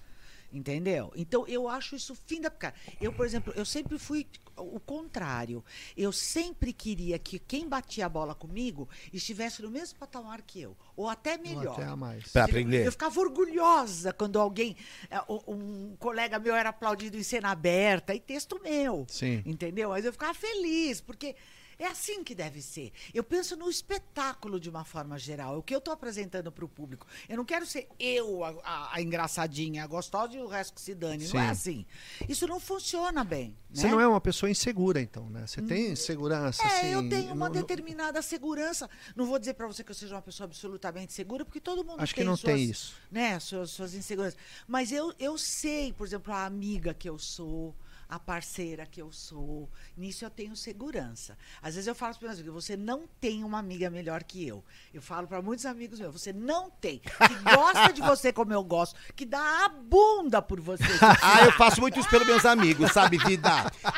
Entendeu? 0.54 1.12
Então 1.16 1.48
eu 1.48 1.68
acho 1.68 1.96
isso 1.96 2.14
fim 2.14 2.40
da 2.40 2.52
cara. 2.52 2.76
Eu, 3.02 3.12
por 3.12 3.26
exemplo, 3.26 3.52
eu 3.56 3.66
sempre 3.66 3.98
fui 3.98 4.28
o 4.58 4.80
contrário. 4.80 5.64
Eu 5.98 6.12
sempre 6.12 6.72
queria 6.74 7.18
que 7.20 7.40
quem 7.40 7.68
batia 7.68 8.06
a 8.06 8.10
bola 8.10 8.34
comigo 8.36 8.88
estivesse 9.14 9.62
no 9.62 9.70
mesmo 9.70 9.98
patamar 10.00 10.42
que 10.42 10.62
eu, 10.62 10.76
ou 10.96 11.10
até 11.10 11.38
melhor. 11.38 11.74
Até 11.74 11.84
a 11.86 11.96
mais. 11.96 12.32
Pra 12.32 12.42
Eu- 12.42 12.46
aprender. 12.46 12.86
Eu 12.88 12.92
ficava 12.92 13.20
orgulhosa 13.20 14.14
quando 14.14 14.40
alguém, 14.40 14.76
eh, 15.10 15.22
um 15.30 15.66
um 15.66 15.96
colega 15.98 16.38
meu 16.40 16.56
era 16.56 16.70
aplaudido 16.70 17.18
em 17.18 17.24
cena 17.24 17.50
aberta 17.52 18.14
e 18.14 18.20
texto 18.20 18.60
meu. 18.64 19.06
Sim. 19.10 19.42
Entendeu? 19.46 19.90
Mas 19.90 20.04
eu 20.06 20.12
ficava 20.12 20.34
feliz, 20.34 21.00
porque 21.02 21.36
é 21.80 21.88
assim 21.88 22.24
que 22.24 22.34
deve 22.36 22.62
ser. 22.62 22.92
Eu 23.14 23.24
penso 23.24 23.56
no 23.56 23.70
espetáculo 23.70 24.60
de 24.60 24.70
uma 24.70 24.84
forma 24.84 25.18
geral, 25.18 25.56
é 25.56 25.58
o 25.58 25.64
que 25.64 25.74
eu 25.74 25.80
estou 25.80 25.94
apresentando 25.94 26.52
para 26.52 26.66
o 26.66 26.70
público. 26.70 27.06
Eu 27.28 27.38
não 27.38 27.46
quero 27.46 27.66
ser 27.66 27.88
eu 28.00 28.44
a, 28.44 28.50
a- 28.64 28.96
a 28.96 29.02
engraçadinha, 29.02 29.84
a 29.84 29.88
gostosa 29.88 30.34
e 30.36 30.42
o 30.42 30.48
resto 30.48 30.74
que 30.74 30.82
se 30.82 30.94
dane. 30.96 31.28
Não 31.28 31.40
é 31.42 31.46
Sim. 31.46 31.50
assim. 31.52 31.86
Isso 32.30 32.48
não 32.48 32.60
funciona 32.60 33.24
bem. 33.24 33.56
Você 33.72 33.88
né? 33.88 33.92
não 33.92 34.00
é 34.00 34.08
uma 34.08 34.22
pessoa 34.22 34.50
insegura, 34.50 35.02
então, 35.02 35.30
né? 35.30 35.46
Você 35.46 35.62
tem 35.62 35.96
segurança, 35.96 36.64
É, 36.64 36.66
assim... 36.68 36.88
eu 36.88 37.10
tenho 37.10 37.34
uma 37.34 37.50
no- 37.50 37.56
determinada 37.56 38.22
segurança. 38.22 38.90
Não 39.16 39.26
vou 39.26 39.38
dizer 39.38 39.54
para 39.56 39.68
você 39.68 39.84
que 39.84 39.92
eu 39.92 39.96
seja 39.96 40.16
uma 40.16 40.22
pessoa 40.22 40.46
absolutamente 40.46 41.12
segura, 41.14 41.44
porque 41.44 41.60
todo 41.60 41.84
mundo 41.84 42.02
Acho 42.02 42.14
que 42.14 42.22
tem 42.22 42.26
não 42.28 42.38
suas, 42.38 42.54
tem 42.54 42.64
isso. 42.70 42.96
Né, 43.12 43.40
suas, 43.40 43.72
suas 43.72 43.94
inseguranças. 43.94 44.38
Mas 44.68 44.92
eu, 44.92 45.14
eu 45.20 45.38
sei, 45.38 45.92
por 45.92 46.08
exemplo, 46.08 46.34
a 46.34 46.46
amiga 46.46 46.94
que 46.94 47.10
eu 47.10 47.20
sou, 47.20 47.76
a 48.10 48.20
parceira 48.20 48.86
que 48.86 49.02
eu 49.02 49.12
sou. 49.12 49.70
Nisso 49.98 50.24
eu 50.26 50.30
tenho 50.30 50.56
segurança. 50.56 51.38
Às 51.62 51.76
vezes 51.76 51.88
eu 51.88 51.96
falo 51.96 52.16
para 52.16 52.28
meus 52.28 52.40
amigos, 52.40 52.64
você 52.66 52.78
não 52.78 53.08
tem 53.20 53.44
uma 53.44 53.60
amiga 53.60 53.90
melhor 53.90 54.24
que 54.24 54.48
eu. 54.48 54.64
Eu 54.94 55.02
falo 55.02 55.28
para 55.28 55.42
muitos 55.42 55.66
amigos 55.66 56.00
meus, 56.00 56.14
você 56.14 56.32
não 56.34 56.70
tem. 56.70 57.00
Que 57.00 57.56
gosta 57.56 57.92
de 57.92 58.02
você 58.02 58.32
como 58.32 58.54
eu 58.54 58.64
gosto, 58.64 58.96
que 59.16 59.26
dá 59.26 59.66
a 59.66 59.70
bunda 59.70 60.42
por 60.42 60.60
você. 60.62 60.84
Ah, 61.22 61.44
eu 61.46 61.52
faço 61.54 61.82
muito 61.82 62.00
isso 62.00 62.10
pelos 62.10 62.28
meus 62.28 62.46
amigos, 62.46 62.92
sabe, 62.92 63.18
vida? 63.18 63.50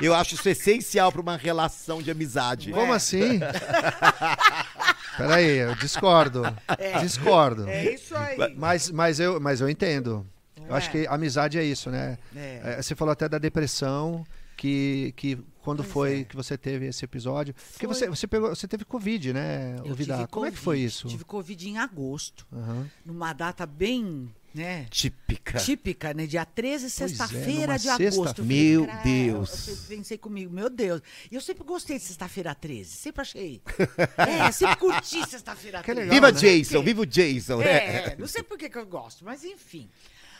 Eu 0.01 0.13
acho 0.13 0.35
isso 0.35 0.47
essencial 0.47 1.11
pra 1.11 1.21
uma 1.21 1.35
relação 1.35 2.01
de 2.01 2.09
amizade. 2.09 2.71
Como 2.71 2.93
É. 2.93 2.95
assim? 2.95 3.39
Peraí, 5.17 5.57
eu 5.57 5.75
discordo. 5.75 6.43
Discordo. 7.01 7.67
É 7.67 7.93
isso 7.93 8.15
aí. 8.15 8.55
Mas, 8.55 8.89
mas, 8.91 9.19
eu, 9.19 9.39
mas 9.39 9.61
eu 9.61 9.69
entendo. 9.69 10.25
Eu 10.67 10.75
acho 10.75 10.89
É. 10.89 10.91
que 10.91 11.07
amizade 11.07 11.57
é 11.57 11.63
isso, 11.63 11.89
né? 11.89 12.17
É. 12.35 12.61
É, 12.77 12.81
você 12.81 12.95
falou 12.95 13.11
até 13.11 13.27
da 13.29 13.37
depressão, 13.37 14.25
que, 14.55 15.13
que 15.15 15.37
quando 15.61 15.83
Pois 15.83 15.91
foi 15.93 16.19
é. 16.21 16.23
que 16.23 16.35
você 16.35 16.57
teve 16.57 16.87
esse 16.87 17.03
episódio. 17.05 17.53
Porque 17.73 17.85
Foi. 17.85 17.93
você, 17.95 18.09
você, 18.09 18.27
pegou, 18.27 18.49
você 18.49 18.67
teve 18.67 18.83
Covid, 18.85 19.33
né, 19.33 19.75
Eu 19.85 19.93
Vidal? 19.93 20.17
tive 20.19 20.29
Como 20.31 20.45
é 20.45 20.49
que 20.49 20.55
Covid. 20.55 20.63
foi 20.63 20.79
isso? 20.79 21.07
Tive 21.07 21.23
Covid 21.25 21.69
em 21.69 21.77
agosto, 21.77 22.45
Aham. 22.51 22.89
numa 23.05 23.33
data 23.33 23.65
bem, 23.67 24.33
né? 24.55 24.87
Típica. 24.89 25.59
Típica, 25.59 26.13
né? 26.13 26.25
Dia 26.25 26.43
13, 26.45 26.85
é, 26.87 26.89
sexta-feira 26.89 27.67
numa 27.67 27.77
de 27.77 27.89
agosto. 27.89 27.99
sexta- 28.23 28.29
Eu 28.41 28.45
falei, 28.45 28.71
Meu 28.71 28.87
"Cara", 28.87 29.03
Deus. 29.03 29.67
Eu 29.67 29.77
pensei 29.97 30.17
comigo, 30.17 30.51
meu 30.51 30.69
Deus. 30.71 31.01
E 31.31 31.35
eu 31.35 31.41
sempre 31.41 31.63
gostei 31.63 31.97
de 31.99 32.03
sexta-feira 32.05 32.55
13. 32.55 32.89
Sempre 32.95 33.21
achei. 33.21 33.61
É, 34.17 34.51
sempre 34.51 34.77
curti 34.77 35.29
sexta-feira 35.29 35.79
Que 35.83 35.93
13. 35.93 35.99
legal, 36.09 36.15
Viva 36.15 36.31
né? 36.31 36.39
Jason, 36.39 36.81
viva 36.81 37.01
o 37.01 37.05
Jason, 37.05 37.57
né? 37.57 37.67
É, 37.67 38.15
não 38.17 38.25
sei 38.27 38.41
por 38.41 38.57
que 38.57 38.75
eu 38.75 38.85
gosto, 38.87 39.23
mas 39.23 39.43
enfim. 39.43 39.87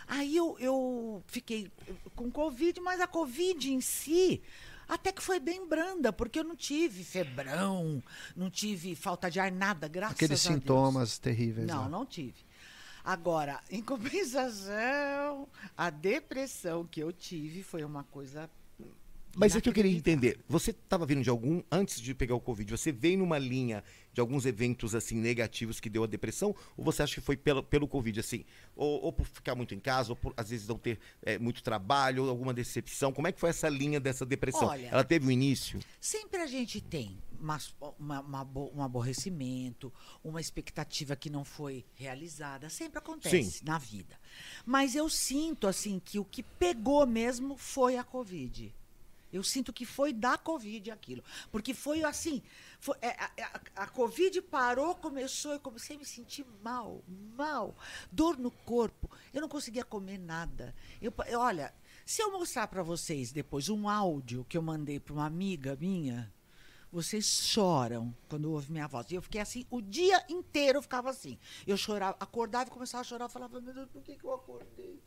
Aí 0.07 0.35
eu, 0.35 0.57
eu 0.59 1.23
fiquei 1.27 1.71
com 2.15 2.31
Covid, 2.31 2.79
mas 2.79 3.01
a 3.01 3.07
Covid 3.07 3.73
em 3.73 3.81
si 3.81 4.41
até 4.87 5.11
que 5.11 5.21
foi 5.21 5.39
bem 5.39 5.67
branda, 5.67 6.13
porque 6.13 6.39
eu 6.39 6.43
não 6.43 6.55
tive 6.55 7.03
febrão, 7.03 8.01
não 8.35 8.49
tive 8.49 8.95
falta 8.95 9.29
de 9.29 9.39
ar, 9.39 9.51
nada, 9.51 9.87
graças 9.87 10.15
Aqueles 10.15 10.45
a 10.45 10.49
Deus. 10.49 10.61
sintomas 10.61 11.17
terríveis. 11.19 11.67
Não, 11.67 11.83
né? 11.83 11.89
não 11.89 12.05
tive. 12.05 12.47
Agora, 13.03 13.61
em 13.69 13.81
compensação, 13.83 15.47
a 15.77 15.89
depressão 15.89 16.85
que 16.85 17.01
eu 17.01 17.11
tive 17.11 17.63
foi 17.63 17.83
uma 17.83 18.03
coisa. 18.05 18.49
Mas 19.39 19.55
é 19.55 19.61
que 19.61 19.69
eu 19.69 19.73
queria 19.73 19.91
entender. 19.91 20.39
Você 20.49 20.71
estava 20.71 21.05
vindo 21.05 21.21
de 21.21 21.29
algum, 21.29 21.61
antes 21.71 22.01
de 22.01 22.13
pegar 22.15 22.33
o 22.33 22.39
Covid, 22.39 22.71
você 22.71 22.91
veio 22.91 23.19
numa 23.19 23.37
linha 23.37 23.83
de 24.11 24.19
alguns 24.19 24.47
eventos 24.47 24.95
assim 24.95 25.15
negativos 25.15 25.79
que 25.79 25.89
deu 25.89 26.03
a 26.03 26.07
depressão? 26.07 26.55
Ou 26.75 26.83
você 26.83 27.03
acha 27.03 27.13
que 27.15 27.21
foi 27.21 27.37
pelo, 27.37 27.61
pelo 27.61 27.87
Covid, 27.87 28.19
assim? 28.19 28.43
Ou, 28.75 29.03
ou 29.03 29.13
por 29.13 29.27
ficar 29.27 29.53
muito 29.53 29.75
em 29.75 29.79
casa, 29.79 30.09
ou 30.11 30.15
por 30.15 30.33
às 30.35 30.49
vezes 30.49 30.67
não 30.67 30.77
ter 30.77 30.97
é, 31.21 31.37
muito 31.37 31.61
trabalho, 31.61 32.23
ou 32.23 32.29
alguma 32.29 32.51
decepção? 32.53 33.13
Como 33.13 33.27
é 33.27 33.31
que 33.31 33.39
foi 33.39 33.49
essa 33.51 33.69
linha 33.69 33.99
dessa 33.99 34.25
depressão? 34.25 34.67
Olha, 34.69 34.87
Ela 34.87 35.03
teve 35.03 35.27
um 35.27 35.31
início? 35.31 35.79
Sempre 36.01 36.41
a 36.41 36.47
gente 36.47 36.81
tem 36.81 37.17
uma- 37.39 37.59
uma 37.99 38.43
bo- 38.43 38.71
um 38.75 38.81
aborrecimento, 38.81 39.93
uma 40.23 40.41
expectativa 40.41 41.15
que 41.15 41.29
não 41.29 41.45
foi 41.45 41.85
realizada. 41.93 42.69
Sempre 42.69 42.97
acontece 42.97 43.59
Sim. 43.59 43.65
na 43.65 43.77
vida. 43.77 44.19
Mas 44.65 44.95
eu 44.95 45.07
sinto 45.09 45.67
assim 45.67 46.01
que 46.03 46.17
o 46.17 46.25
que 46.25 46.41
pegou 46.41 47.05
mesmo 47.05 47.55
foi 47.55 47.97
a 47.97 48.03
Covid. 48.03 48.73
Eu 49.31 49.43
sinto 49.43 49.73
que 49.73 49.85
foi 49.85 50.13
da 50.13 50.37
Covid 50.37 50.89
aquilo. 50.91 51.23
Porque 51.51 51.73
foi 51.73 52.03
assim. 52.03 52.41
foi- 52.79 52.97
é, 53.01 53.09
a, 53.09 53.25
a- 53.75 53.83
a 53.83 53.87
Covid 53.87 54.41
parou, 54.43 54.95
começou, 54.95 55.51
eu 55.53 55.59
comecei 55.59 55.95
a 55.95 55.99
me 55.99 56.05
sentir 56.05 56.45
mal, 56.63 57.03
mal. 57.35 57.75
Dor 58.11 58.37
no 58.37 58.51
corpo. 58.51 59.09
Eu 59.33 59.41
não 59.41 59.49
conseguia 59.49 59.83
comer 59.83 60.17
nada. 60.17 60.73
Eu, 61.01 61.13
eu- 61.27 61.39
olha, 61.39 61.73
se 62.05 62.21
eu 62.21 62.31
mostrar 62.31 62.67
para 62.67 62.83
vocês 62.83 63.31
depois 63.31 63.67
um 63.69 63.89
áudio 63.89 64.45
que 64.47 64.57
eu 64.57 64.61
mandei 64.61 64.99
para 64.99 65.13
uma 65.13 65.25
amiga 65.25 65.75
minha, 65.75 66.33
vocês 66.89 67.25
choram 67.25 68.15
quando 68.29 68.49
ouvem 68.49 68.71
minha 68.71 68.87
voz. 68.87 69.11
E 69.11 69.15
eu 69.15 69.21
fiquei 69.21 69.41
assim, 69.41 69.65
o 69.69 69.81
dia 69.81 70.23
inteiro 70.29 70.77
eu 70.77 70.81
ficava 70.81 71.09
assim. 71.09 71.37
Eu 71.67 71.75
chorava, 71.75 72.15
acordava 72.19 72.69
e 72.69 72.71
começava 72.71 73.01
a 73.01 73.03
chorar. 73.03 73.25
Eu 73.25 73.29
falava, 73.29 73.59
meu 73.59 73.73
Deus, 73.73 73.89
por 73.89 74.01
que, 74.01 74.15
que 74.15 74.23
eu 74.23 74.33
acordei? 74.33 75.01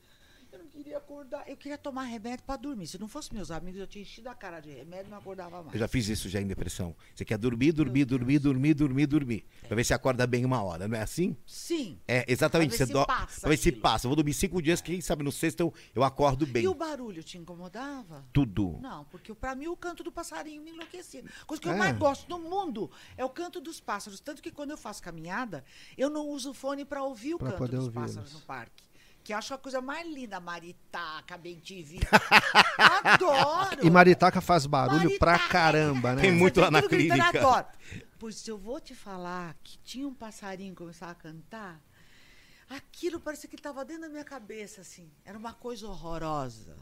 Eu 0.53 0.59
não 0.59 0.67
queria 0.67 0.99
acordar. 0.99 1.49
Eu 1.49 1.57
queria 1.57 1.79
tomar 1.79 2.03
remédio 2.05 2.45
para 2.45 2.57
dormir. 2.57 2.87
Se 2.87 2.99
não 2.99 3.07
fosse 3.07 3.33
meus 3.33 3.51
amigos, 3.51 3.81
eu 3.81 3.87
tinha 3.87 4.03
enchido 4.03 4.29
a 4.29 4.35
cara 4.35 4.59
de 4.61 4.71
remédio 4.71 5.07
e 5.07 5.11
não 5.11 5.19
acordava 5.19 5.63
mais. 5.63 5.73
Eu 5.75 5.79
já 5.79 5.87
fiz 5.89 6.09
isso 6.09 6.29
já 6.29 6.41
em 6.41 6.47
depressão. 6.47 6.95
Você 7.15 7.25
quer 7.25 7.39
dormir, 7.39 7.73
dormir, 7.73 8.05
dormir, 8.05 8.39
dormir, 8.39 8.75
dormir, 8.75 9.07
dormir. 9.07 9.47
Pra 9.69 9.77
ver 9.77 9.85
se 9.85 9.95
acorda 9.95 10.27
bem 10.27 10.45
uma 10.45 10.63
hora, 10.63 10.89
não 10.89 10.97
é 10.99 11.03
assim? 11.03 11.37
Sim. 11.47 11.99
É, 12.09 12.25
exatamente. 12.27 12.71
Pra 12.71 12.79
ver 12.79 12.85
Você 12.85 12.87
se 12.87 12.93
do- 12.93 13.07
passa 13.07 13.41
pra 13.43 13.51
ver 13.51 13.57
se 13.57 13.73
passa. 13.73 14.07
Eu 14.07 14.09
vou 14.11 14.17
dormir 14.17 14.35
cinco 14.35 14.61
dias, 14.61 14.81
quem 14.81 15.01
sabe 15.01 15.23
no 15.23 15.31
sexto 15.31 15.61
eu, 15.61 15.75
eu 15.95 16.03
acordo 16.03 16.45
bem. 16.47 16.65
E 16.65 16.69
o 16.69 16.75
barulho 16.75 17.23
te 17.23 17.39
incomodava? 17.39 18.25
Tudo. 18.33 18.79
Não, 18.83 19.05
porque 19.05 19.33
pra 19.35 19.55
mim 19.55 19.69
o 19.69 19.77
canto 19.77 20.03
do 20.03 20.11
passarinho 20.11 20.63
me 20.63 20.71
enlouquecia. 20.71 21.23
Coisa 21.47 21.61
que 21.63 21.69
É. 21.69 21.73
eu 21.73 21.77
mais 21.77 21.97
gosto 21.97 22.29
no 22.29 22.39
mundo 22.41 22.91
é 23.17 23.25
o 23.25 23.29
canto 23.31 23.61
dos 23.61 23.81
pássaros. 23.81 24.19
Tanto 24.21 24.43
que 24.43 24.51
quando 24.51 24.71
eu 24.73 24.77
faço 24.79 25.01
caminhada, 25.03 25.65
eu 25.97 26.11
não 26.11 26.27
uso 26.29 26.53
fone 26.53 26.85
pra 26.85 27.03
ouvir 27.05 27.35
o 27.35 27.39
Pra 27.39 27.53
canto 27.53 27.69
dos 27.69 27.85
ouvi-los. 27.87 27.95
pássaros 27.95 28.33
no 28.33 28.41
parque. 28.41 28.83
Que 29.31 29.35
acho 29.35 29.55
a 29.55 29.59
coisa 29.59 29.81
mais 29.81 30.05
linda, 30.13 30.41
maritaca, 30.41 31.39
bem-te-vi. 31.39 32.01
Adoro! 33.05 33.87
E 33.87 33.89
Maritaca 33.89 34.41
faz 34.41 34.67
barulho 34.67 35.17
pra 35.21 35.35
Maritaca, 35.35 35.49
caramba, 35.49 36.15
né? 36.17 36.23
Tem 36.23 36.33
muito 36.33 36.61
lá 36.61 36.69
na 36.69 36.81
gritando, 36.81 37.21
clínica. 37.21 37.39
adoro. 37.39 37.67
Pois 38.19 38.35
se 38.35 38.51
eu 38.51 38.59
vou 38.59 38.81
te 38.81 38.93
falar 38.93 39.55
que 39.63 39.79
tinha 39.85 40.09
um 40.09 40.13
passarinho 40.13 40.73
que 40.73 40.79
começava 40.79 41.13
a 41.13 41.15
cantar, 41.15 41.81
aquilo 42.69 43.21
parecia 43.21 43.49
que 43.49 43.55
estava 43.55 43.85
dentro 43.85 44.03
da 44.03 44.09
minha 44.09 44.25
cabeça, 44.25 44.81
assim. 44.81 45.09
Era 45.25 45.39
uma 45.39 45.55
coisa 45.55 45.87
horrorosa. 45.87 46.77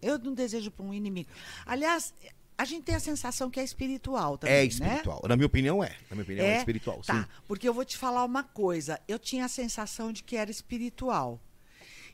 Eu 0.00 0.18
não 0.18 0.32
desejo 0.32 0.70
para 0.70 0.86
um 0.86 0.94
inimigo. 0.94 1.28
Aliás, 1.66 2.14
a 2.56 2.64
gente 2.64 2.84
tem 2.84 2.94
a 2.94 3.00
sensação 3.00 3.50
que 3.50 3.58
é 3.58 3.64
espiritual 3.64 4.38
também, 4.38 4.54
É 4.56 4.60
né? 4.60 4.66
espiritual. 4.66 5.20
Na 5.28 5.36
minha 5.36 5.46
opinião, 5.46 5.82
é. 5.82 5.90
Na 6.08 6.14
minha 6.16 6.22
opinião, 6.22 6.46
é, 6.46 6.58
espiritual, 6.58 7.00
Tá, 7.04 7.22
sim. 7.22 7.28
porque 7.48 7.68
eu 7.68 7.74
vou 7.74 7.84
te 7.84 7.96
falar 7.96 8.24
uma 8.24 8.42
coisa. 8.44 9.00
Eu 9.08 9.18
tinha 9.18 9.44
a 9.44 9.48
sensação 9.48 10.12
de 10.12 10.22
que 10.22 10.36
era 10.36 10.50
espiritual. 10.50 11.40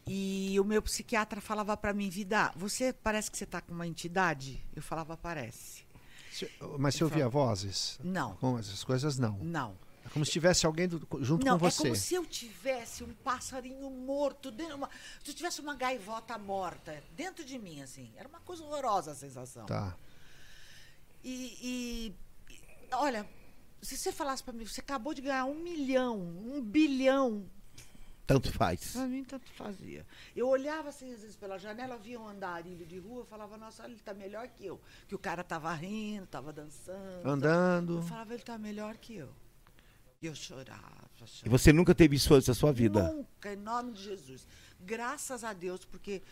E 0.06 0.58
o 0.58 0.64
meu 0.64 0.80
psiquiatra 0.82 1.40
falava 1.40 1.76
para 1.76 1.92
mim, 1.92 2.08
Vida, 2.08 2.52
você 2.56 2.92
parece 2.92 3.30
que 3.30 3.36
você 3.36 3.44
está 3.44 3.60
com 3.60 3.72
uma 3.72 3.86
entidade? 3.86 4.60
Eu 4.74 4.82
falava, 4.82 5.16
parece. 5.16 5.84
Se- 6.32 6.50
Mas 6.78 6.94
você 6.94 7.04
ouvia 7.04 7.28
vozes? 7.28 7.98
Não, 8.02 8.34
Com 8.36 8.58
essas 8.58 8.82
coisas, 8.82 9.18
não. 9.18 9.36
não. 9.38 9.76
É 10.04 10.08
como 10.08 10.24
se 10.24 10.32
tivesse 10.32 10.64
alguém 10.64 10.88
do- 10.88 11.06
junto 11.20 11.44
Não, 11.44 11.58
com 11.58 11.66
é 11.66 11.70
você. 11.70 11.82
como 11.82 11.94
se 11.96 12.14
eu 12.14 12.24
tivesse 12.24 13.04
um 13.04 13.12
passarinho 13.22 13.90
morto, 13.90 14.50
dentro, 14.50 14.76
uma, 14.76 14.88
se 15.22 15.30
eu 15.30 15.34
tivesse 15.34 15.60
uma 15.60 15.74
gaivota 15.74 16.38
morta 16.38 17.02
dentro 17.14 17.44
de 17.44 17.58
mim, 17.58 17.82
assim. 17.82 18.10
Era 18.16 18.26
uma 18.26 18.40
coisa 18.40 18.64
horrorosa 18.64 19.10
a 19.12 19.14
sensação. 19.14 19.66
Tá. 19.66 19.94
E, 21.22 21.56
e- 21.62 22.14
e, 22.50 22.94
olha, 22.94 23.28
se 23.82 23.96
você 23.96 24.10
falasse 24.12 24.42
para 24.42 24.52
mim, 24.52 24.64
você 24.64 24.80
acabou 24.80 25.12
de 25.14 25.22
ganhar 25.22 25.44
um 25.44 25.54
milhão, 25.62 26.18
um 26.18 26.60
bilhão, 26.62 27.48
Tanto 28.26 28.52
faz. 28.52 28.92
Pra 28.92 29.08
mim, 29.08 29.24
tanto 29.24 29.50
fazia. 29.54 30.06
Eu 30.36 30.46
olhava 30.46 30.88
assim, 30.90 31.12
às 31.12 31.20
vezes, 31.20 31.34
pela 31.34 31.58
janela, 31.58 31.98
via 31.98 32.20
um 32.20 32.28
andarilho 32.28 32.86
de 32.86 32.96
rua, 32.96 33.24
falava, 33.24 33.56
nossa, 33.56 33.84
ele 33.86 33.96
tá 33.96 34.14
melhor 34.14 34.46
que 34.46 34.64
eu. 34.64 34.80
Que 35.08 35.16
o 35.16 35.18
cara 35.18 35.42
tava 35.42 35.72
rindo, 35.74 36.28
tava 36.28 36.52
dançando. 36.52 37.28
Andando. 37.28 37.96
Eu 37.96 38.02
falava, 38.02 38.32
ele 38.32 38.42
tá 38.44 38.56
melhor 38.56 38.96
que 38.98 39.16
eu. 39.16 39.34
E 40.22 40.26
eu 40.26 40.34
chorava, 40.36 41.10
E 41.16 41.26
chorava. 41.26 41.58
você 41.58 41.72
nunca 41.72 41.92
teve 41.92 42.14
isso 42.14 42.32
antes 42.32 42.46
da 42.46 42.54
sua 42.54 42.72
vida? 42.72 43.02
Nunca, 43.12 43.52
em 43.52 43.56
nome 43.56 43.94
de 43.94 44.04
Jesus. 44.04 44.46
Graças 44.78 45.42
a 45.42 45.52
Deus, 45.52 45.84
porque 45.84 46.22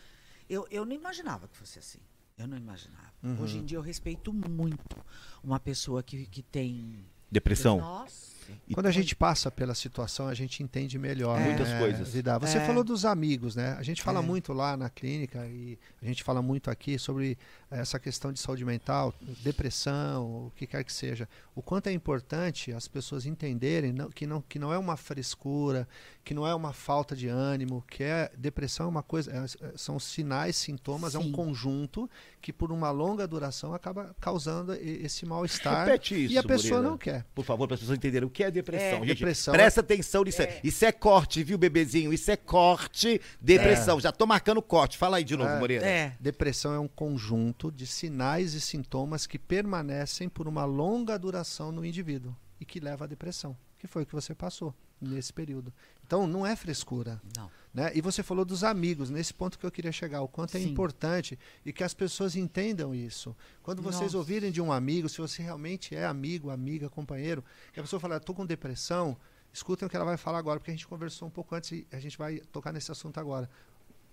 eu, 0.49 0.69
eu 0.71 0.85
não 0.87 0.93
imaginava 0.95 1.49
que 1.49 1.57
fosse 1.57 1.81
assim. 1.81 1.99
Eu 2.39 2.47
não 2.47 2.57
imaginava. 2.57 3.13
Uhum. 3.23 3.43
Hoje 3.43 3.59
em 3.59 3.65
dia 3.65 3.77
eu 3.79 3.83
respeito 3.83 4.33
muito 4.33 4.97
uma 5.43 5.59
pessoa 5.59 6.03
que, 6.03 6.27
que 6.27 6.43
tem. 6.43 7.05
Depressão? 7.31 7.79
Nossa. 7.79 8.38
E 8.67 8.75
Quando 8.75 8.87
a 8.87 8.91
gente 8.91 9.15
passa 9.17 9.51
pela 9.51 9.75
situação, 9.75 10.29
a 10.29 10.35
gente 10.35 10.63
entende 10.63 10.99
melhor. 10.99 11.39
É. 11.41 11.45
Muitas 11.45 11.69
né, 11.69 11.79
coisas. 11.79 12.13
Vida. 12.13 12.39
Você 12.39 12.59
É. 12.59 12.67
falou 12.67 12.83
dos 12.85 13.05
amigos, 13.05 13.57
né? 13.57 13.75
A 13.79 13.83
gente 13.83 14.03
fala 14.03 14.21
É. 14.21 14.23
muito 14.23 14.53
lá 14.53 14.77
na 14.77 14.89
clínica 14.91 15.47
e 15.47 15.79
a 16.03 16.05
gente 16.07 16.23
fala 16.23 16.41
muito 16.43 16.71
aqui 16.71 16.99
sobre 16.99 17.37
essa 17.71 17.99
questão 17.99 18.33
de 18.33 18.41
saúde 18.41 18.65
mental, 18.65 19.13
depressão, 19.43 20.47
o 20.47 20.53
que 20.55 20.67
quer 20.67 20.85
que 20.85 20.93
seja. 20.93 21.29
O 21.55 21.61
quanto 21.63 21.89
é 21.89 21.93
importante 21.93 22.73
as 22.73 22.87
pessoas 22.87 23.27
entenderem 23.27 23.95
que, 24.15 24.27
não, 24.27 24.41
que 24.41 24.59
não 24.59 24.73
é 24.73 24.79
uma 24.79 24.97
frescura, 24.97 25.89
que 26.25 26.33
não 26.33 26.47
é 26.47 26.55
uma 26.55 26.73
falta 26.73 27.17
de 27.17 27.29
ânimo, 27.29 27.83
que 27.91 28.03
é 28.05 28.31
depressão 28.37 28.87
é 28.87 28.89
uma 28.89 29.03
coisa, 29.03 29.31
é- 29.33 29.73
são 29.77 29.99
sinais, 29.99 30.57
sintomas, 30.57 31.15
é 31.15 31.19
um 31.19 31.25
Sim. 31.25 31.33
conjunto 31.33 32.09
que 32.41 32.53
por 32.53 32.71
uma 32.71 32.91
longa 32.91 33.27
duração 33.27 33.75
acaba 33.75 34.15
causando 34.21 34.73
esse 34.75 35.27
mal-estar. 35.27 35.87
Repete 35.87 36.25
isso, 36.25 36.35
e 36.35 36.39
a 36.39 36.43
pessoa 36.43 36.75
Moreira. 36.77 36.91
não 36.91 36.99
quer. 36.99 37.25
Por 37.35 37.45
favor, 37.45 37.67
para 37.67 37.75
as 37.75 37.81
pessoas 37.81 37.99
entenderem 37.99 38.27
o 38.27 38.31
que 38.31 38.38
é 38.43 38.51
depressão. 38.51 38.99
É. 38.99 39.07
Gente, 39.07 39.19
Depressão 39.19 39.55
presta 39.55 39.81
atenção 39.81 40.25
nisso. 40.25 40.43
É. 40.43 40.61
Isso 40.63 40.85
é 40.85 40.93
corte, 40.93 41.43
viu, 41.43 41.59
bebezinho? 41.59 42.13
Isso 42.13 42.31
é 42.31 42.37
corte, 42.37 43.21
depressão. 43.41 44.01
Já 44.01 44.13
tô 44.13 44.27
marcando 44.27 44.61
corte. 44.63 44.97
Fala 44.99 45.17
aí 45.19 45.25
de 45.25 45.37
novo, 45.37 45.51
É. 45.51 45.59
Moreira. 45.59 45.87
É. 45.87 46.17
Depressão 46.21 46.73
é 46.75 46.79
um 46.79 46.89
conjunto 46.89 47.71
de 47.71 47.87
sinais 47.87 48.55
e 48.55 48.61
sintomas 48.61 49.27
que 49.27 49.39
permanecem 49.39 50.29
por 50.29 50.49
uma 50.49 50.65
longa 50.65 51.19
duração 51.19 51.73
no 51.73 51.85
indivíduo 51.85 52.35
e 52.61 52.65
que 52.65 52.81
leva 52.81 53.05
à 53.05 53.09
depressão, 53.09 53.57
que 53.79 53.87
foi 53.87 54.03
o 54.03 54.07
que 54.07 54.15
você 54.15 54.35
passou 54.35 54.75
nesse 55.01 55.33
período. 55.33 55.73
Então 56.07 56.27
não 56.27 56.47
é 56.47 56.57
frescura. 56.57 57.21
Não. 57.37 57.51
Né? 57.73 57.93
E 57.95 58.01
você 58.01 58.23
falou 58.23 58.45
dos 58.45 58.65
amigos, 58.65 59.11
nesse 59.11 59.33
ponto 59.33 59.59
que 59.59 59.67
eu 59.67 59.71
queria 59.71 59.93
chegar, 59.93 60.23
o 60.23 60.29
quanto 60.29 60.57
é 60.57 60.61
Sim. 60.61 60.71
importante 60.71 61.39
e 61.65 61.73
que 61.73 61.85
as 61.85 61.93
pessoas 61.93 62.35
entendam 62.35 62.95
isso. 62.95 63.37
Quando 63.63 63.83
vocês 63.83 64.13
Nossa. 64.13 64.19
ouvirem 64.19 64.51
de 64.51 64.61
um 64.61 64.73
amigo, 64.73 65.09
se 65.09 65.19
você 65.19 65.43
realmente 65.43 65.95
é 65.95 66.07
amigo, 66.07 66.51
amiga, 66.51 66.89
companheiro, 66.89 67.45
que 67.73 67.79
a 67.79 67.83
pessoa 67.83 68.01
fala, 68.01 68.17
estou 68.17 68.35
com 68.35 68.47
depressão, 68.47 69.17
escutem 69.53 69.87
o 69.87 69.91
que 69.91 69.97
ela 69.97 70.05
vai 70.05 70.17
falar 70.17 70.39
agora, 70.39 70.59
porque 70.59 70.71
a 70.71 70.75
gente 70.75 70.89
conversou 70.89 71.29
um 71.29 71.31
pouco 71.31 71.55
antes 71.55 71.73
e 71.73 71.87
a 71.93 72.01
gente 72.01 72.17
vai 72.17 72.39
tocar 72.39 72.73
nesse 72.73 72.91
assunto 72.91 73.21
agora. 73.21 73.49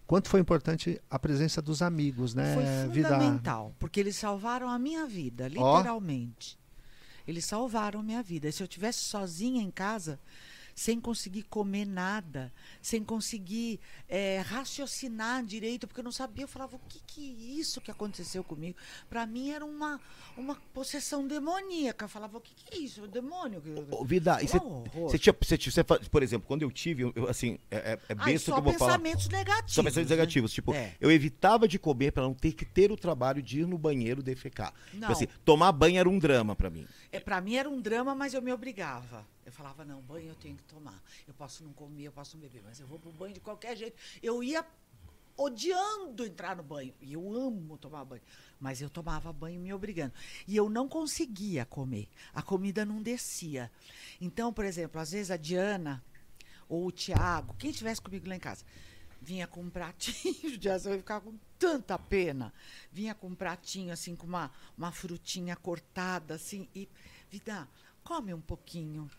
Quanto 0.06 0.30
foi 0.30 0.40
importante 0.40 1.02
a 1.10 1.18
presença 1.18 1.62
dos 1.62 1.82
amigos, 1.82 2.36
né, 2.36 2.54
Foi 2.54 2.94
Vida? 2.94 3.10
fundamental, 3.10 3.74
porque 3.80 4.00
eles 4.00 4.16
salvaram 4.16 4.70
a 4.70 4.78
minha 4.78 5.08
vida, 5.08 5.48
literalmente. 5.48 6.60
Eles 7.28 7.46
salvaram 7.46 8.02
a 8.02 8.04
minha 8.04 8.22
vida. 8.22 8.52
Se 8.52 8.62
eu 8.62 8.68
tivesse 8.68 9.00
sozinha 9.00 9.64
em 9.64 9.72
casa, 9.72 10.20
sem 10.76 11.00
conseguir 11.00 11.44
comer 11.44 11.86
nada, 11.86 12.52
sem 12.82 13.02
conseguir 13.02 13.80
eh, 14.10 14.42
raciocinar 14.46 15.44
direito, 15.46 15.88
porque 15.88 16.02
eu 16.02 16.04
não 16.04 16.12
sabia, 16.12 16.44
eu 16.44 16.48
falava, 16.50 16.76
o 16.76 16.80
que, 16.90 17.00
que 17.08 17.32
é 17.32 17.60
isso 17.62 17.80
que 17.80 17.90
aconteceu 17.90 18.44
comigo? 18.44 18.78
Para 19.10 19.26
mim 19.26 19.52
era 19.52 19.64
uma, 19.66 20.02
uma 20.38 20.56
possessão 20.74 21.26
demoníaca. 21.26 22.04
Eu 22.06 22.10
falava, 22.10 22.38
o 22.38 22.42
que, 22.42 22.54
que 22.54 22.76
é 22.76 22.78
isso? 22.80 23.04
O 23.04 23.08
demônio? 23.08 23.64
Ô, 23.90 24.04
Vida, 24.04 24.38
você, 24.44 25.18
tinha, 25.18 25.34
você 25.42 25.58
tinha- 25.58 25.84
por 26.12 26.22
exemplo, 26.22 26.46
quando 26.46 26.64
eu 26.64 26.72
tive, 26.72 27.04
eu- 27.16 27.30
assim, 27.30 27.58
é, 27.72 27.94
é, 27.94 28.00
é 28.10 28.16
besta 28.16 28.52
só 28.52 28.54
que 28.56 28.60
eu 28.60 28.64
vou 28.64 28.74
falar. 28.74 29.00
pensamentos 29.00 29.30
negativos. 29.30 29.74
Só 29.74 29.82
pensamentos 29.82 30.10
né? 30.12 30.16
negativos. 30.18 30.52
Tipo, 30.52 30.74
É. 30.74 30.94
eu 31.00 31.10
evitava 31.10 31.70
de 31.70 31.80
comer 31.80 32.12
pra 32.12 32.22
não 32.24 32.34
ter 32.34 32.52
que 32.52 32.66
ter 32.66 32.92
o 32.92 32.98
trabalho 32.98 33.42
de 33.42 33.62
ir 33.62 33.68
no 33.68 33.78
banheiro 33.78 34.22
defecar. 34.22 34.74
Tipo 34.92 35.06
assim, 35.10 35.28
tomar 35.46 35.72
banho 35.72 35.98
era 35.98 36.10
um 36.10 36.20
drama 36.20 36.54
pra 36.54 36.70
mim. 36.70 36.86
É, 37.16 37.20
para 37.20 37.40
mim 37.40 37.56
era 37.56 37.70
um 37.70 37.80
drama, 37.80 38.14
mas 38.14 38.34
eu 38.34 38.42
me 38.42 38.52
obrigava. 38.52 39.26
Eu 39.46 39.52
falava, 39.52 39.86
não, 39.86 40.02
banho 40.02 40.30
eu 40.30 40.36
tenho 40.36 40.58
que 40.58 40.64
tomar. 40.64 41.02
Eu 41.26 41.34
posso 41.34 41.64
não 41.64 41.72
comer, 41.72 42.04
eu 42.04 42.12
posso 42.12 42.36
não 42.36 42.42
beber, 42.42 42.62
mas 42.64 42.80
eu 42.80 42.88
vou 42.88 43.00
pro 43.00 43.12
banho 43.12 43.34
de 43.34 43.40
qualquer 43.40 43.78
jeito. 43.78 43.98
Eu 44.22 44.44
ia 44.44 44.66
odiando 45.38 46.26
entrar 46.26 46.58
no 46.58 46.64
banho. 46.64 46.94
E 47.00 47.14
eu 47.14 47.34
amo 47.34 47.78
tomar 47.78 48.04
banho. 48.04 48.22
Mas 48.60 48.82
eu 48.82 48.90
tomava 48.90 49.32
banho 49.32 49.62
me 49.62 49.74
obrigando. 49.74 50.14
E 50.46 50.58
eu 50.58 50.70
não 50.70 50.90
conseguia 50.90 51.66
comer. 51.66 52.10
A 52.34 52.42
comida 52.42 52.84
não 52.84 53.02
descia. 53.02 53.72
Então, 54.20 54.52
por 54.52 54.66
exemplo, 54.66 55.00
às 55.00 55.12
vezes 55.12 55.32
a 55.32 55.38
Diana 55.38 56.04
ou 56.68 56.88
o 56.88 56.92
Tiago, 56.92 57.56
quem 57.58 57.70
estivesse 57.70 58.02
comigo 58.02 58.28
lá 58.28 58.36
em 58.36 58.40
casa, 58.40 58.66
vinha 59.22 59.48
com 59.48 59.62
um 59.62 59.70
pratinho 59.70 60.58
de 60.60 60.70
ação, 60.70 60.92
eu 60.92 60.98
ficava 61.00 61.26
com 61.26 61.38
tanta 61.60 61.98
pena. 61.98 62.54
Vinha 62.92 63.14
com 63.16 63.28
um 63.28 63.36
pratinho, 63.36 63.92
assim, 63.94 64.16
com 64.16 64.28
uma, 64.28 64.52
uma 64.78 64.92
frutinha 64.92 65.56
cortada, 65.56 66.36
assim, 66.36 66.68
e, 66.76 66.88
vida, 67.30 67.68
come 68.04 68.34
um 68.34 68.42
pouquinho. 68.42 69.10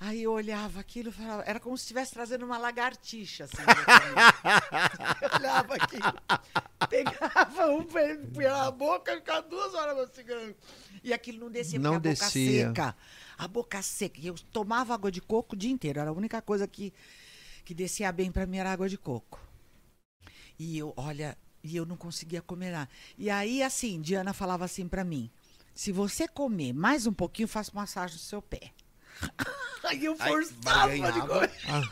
Aí 0.00 0.24
eu 0.24 0.32
olhava 0.32 0.80
aquilo 0.80 1.10
e 1.10 1.12
falava, 1.12 1.42
era 1.46 1.60
como 1.60 1.78
se 1.78 1.82
estivesse 1.84 2.12
trazendo 2.12 2.44
uma 2.44 2.58
lagartixa, 2.58 3.44
assim. 3.44 3.54
eu 5.22 5.38
olhava 5.38 5.74
aquilo, 5.76 6.12
pegava 6.88 7.66
um 7.68 7.84
pe- 7.84 8.16
pela 8.34 8.70
boca, 8.72 9.14
ficava 9.14 9.42
duas 9.42 9.72
horas 9.74 9.96
mastigando. 9.96 10.56
E 11.04 11.12
aquilo 11.12 11.38
não 11.38 11.50
descia, 11.50 11.78
Não 11.78 11.92
porque 11.94 12.08
a 12.08 12.12
boca 12.12 12.24
descia. 12.24 12.66
seca. 12.68 12.96
A 13.38 13.48
boca 13.48 13.80
seca. 13.82 14.20
E 14.20 14.26
eu 14.26 14.34
tomava 14.52 14.92
água 14.94 15.10
de 15.10 15.20
coco 15.20 15.54
o 15.54 15.58
dia 15.58 15.70
inteiro. 15.70 16.00
Era 16.00 16.10
a 16.10 16.14
única 16.14 16.42
coisa 16.42 16.66
que, 16.66 16.92
que 17.64 17.72
descia 17.72 18.10
bem 18.10 18.30
para 18.32 18.44
mim 18.46 18.58
era 18.58 18.72
água 18.72 18.88
de 18.88 18.98
coco. 18.98 19.40
E 20.58 20.78
eu, 20.78 20.92
olha, 20.96 21.36
e 21.62 21.76
eu 21.76 21.86
não 21.86 21.96
conseguia 21.96 22.42
comer 22.42 22.70
nada. 22.72 22.88
E 23.16 23.30
aí, 23.30 23.62
assim, 23.62 24.00
Diana 24.00 24.32
falava 24.32 24.64
assim 24.64 24.88
para 24.88 25.04
mim: 25.04 25.30
se 25.74 25.92
você 25.92 26.26
comer 26.28 26.72
mais 26.72 27.06
um 27.06 27.12
pouquinho, 27.12 27.48
faço 27.48 27.74
massagem 27.74 28.16
no 28.16 28.20
seu 28.22 28.42
pé. 28.42 28.72
aí 29.84 30.04
eu 30.04 30.16
forçava 30.16 31.12
de 31.12 31.20
comer. 31.20 31.50
Ah, 31.68 31.82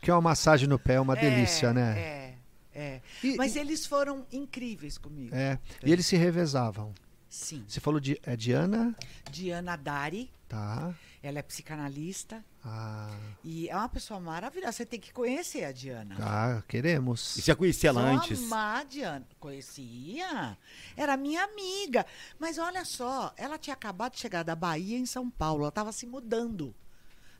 que 0.00 0.10
uma 0.10 0.20
massagem 0.20 0.68
no 0.68 0.78
pé 0.78 0.94
é 0.94 1.00
uma 1.00 1.14
delícia, 1.16 1.68
É, 1.68 1.72
né? 1.72 1.98
É, 2.00 2.34
é. 2.74 3.00
E- 3.22 3.36
Mas 3.36 3.56
eles 3.56 3.86
foram 3.86 4.26
incríveis 4.32 4.96
comigo. 4.96 5.34
É. 5.34 5.58
E 5.84 5.92
eles 5.92 6.06
se 6.06 6.16
revezavam. 6.16 6.94
Sim. 7.30 7.64
Você 7.66 7.78
falou 7.78 8.00
de 8.00 8.20
é 8.24 8.34
Diana, 8.36 8.94
Diana 9.30 9.76
Dari, 9.76 10.28
tá? 10.48 10.92
ela 11.22 11.38
é 11.38 11.42
psicanalista 11.42 12.44
Ah, 12.64 13.16
e 13.44 13.68
é 13.68 13.76
uma 13.76 13.88
pessoa 13.88 14.18
maravilhosa. 14.18 14.72
Você 14.72 14.84
tem 14.84 14.98
que 14.98 15.12
conhecer 15.12 15.64
a 15.64 15.70
Diana. 15.70 16.16
ah, 16.20 16.62
queremos. 16.66 17.36
E 17.36 17.42
você 17.42 17.46
já 17.46 17.54
conhecia 17.56 17.90
ela 17.90 18.00
antes? 18.02 18.42
amar 18.42 18.80
a 18.80 18.84
Diana. 18.84 19.24
Conhecia. 19.38 20.58
Era 20.96 21.16
minha 21.16 21.44
amiga. 21.44 22.04
Mas 22.36 22.58
olha 22.58 22.84
só, 22.84 23.32
ela 23.36 23.56
tinha 23.56 23.74
acabado 23.74 24.14
de 24.14 24.18
chegar 24.18 24.42
da 24.42 24.56
Bahia 24.56 24.98
em 24.98 25.06
São 25.06 25.30
Paulo. 25.30 25.62
Ela 25.62 25.68
estava 25.68 25.92
se 25.92 26.06
mudando 26.06 26.74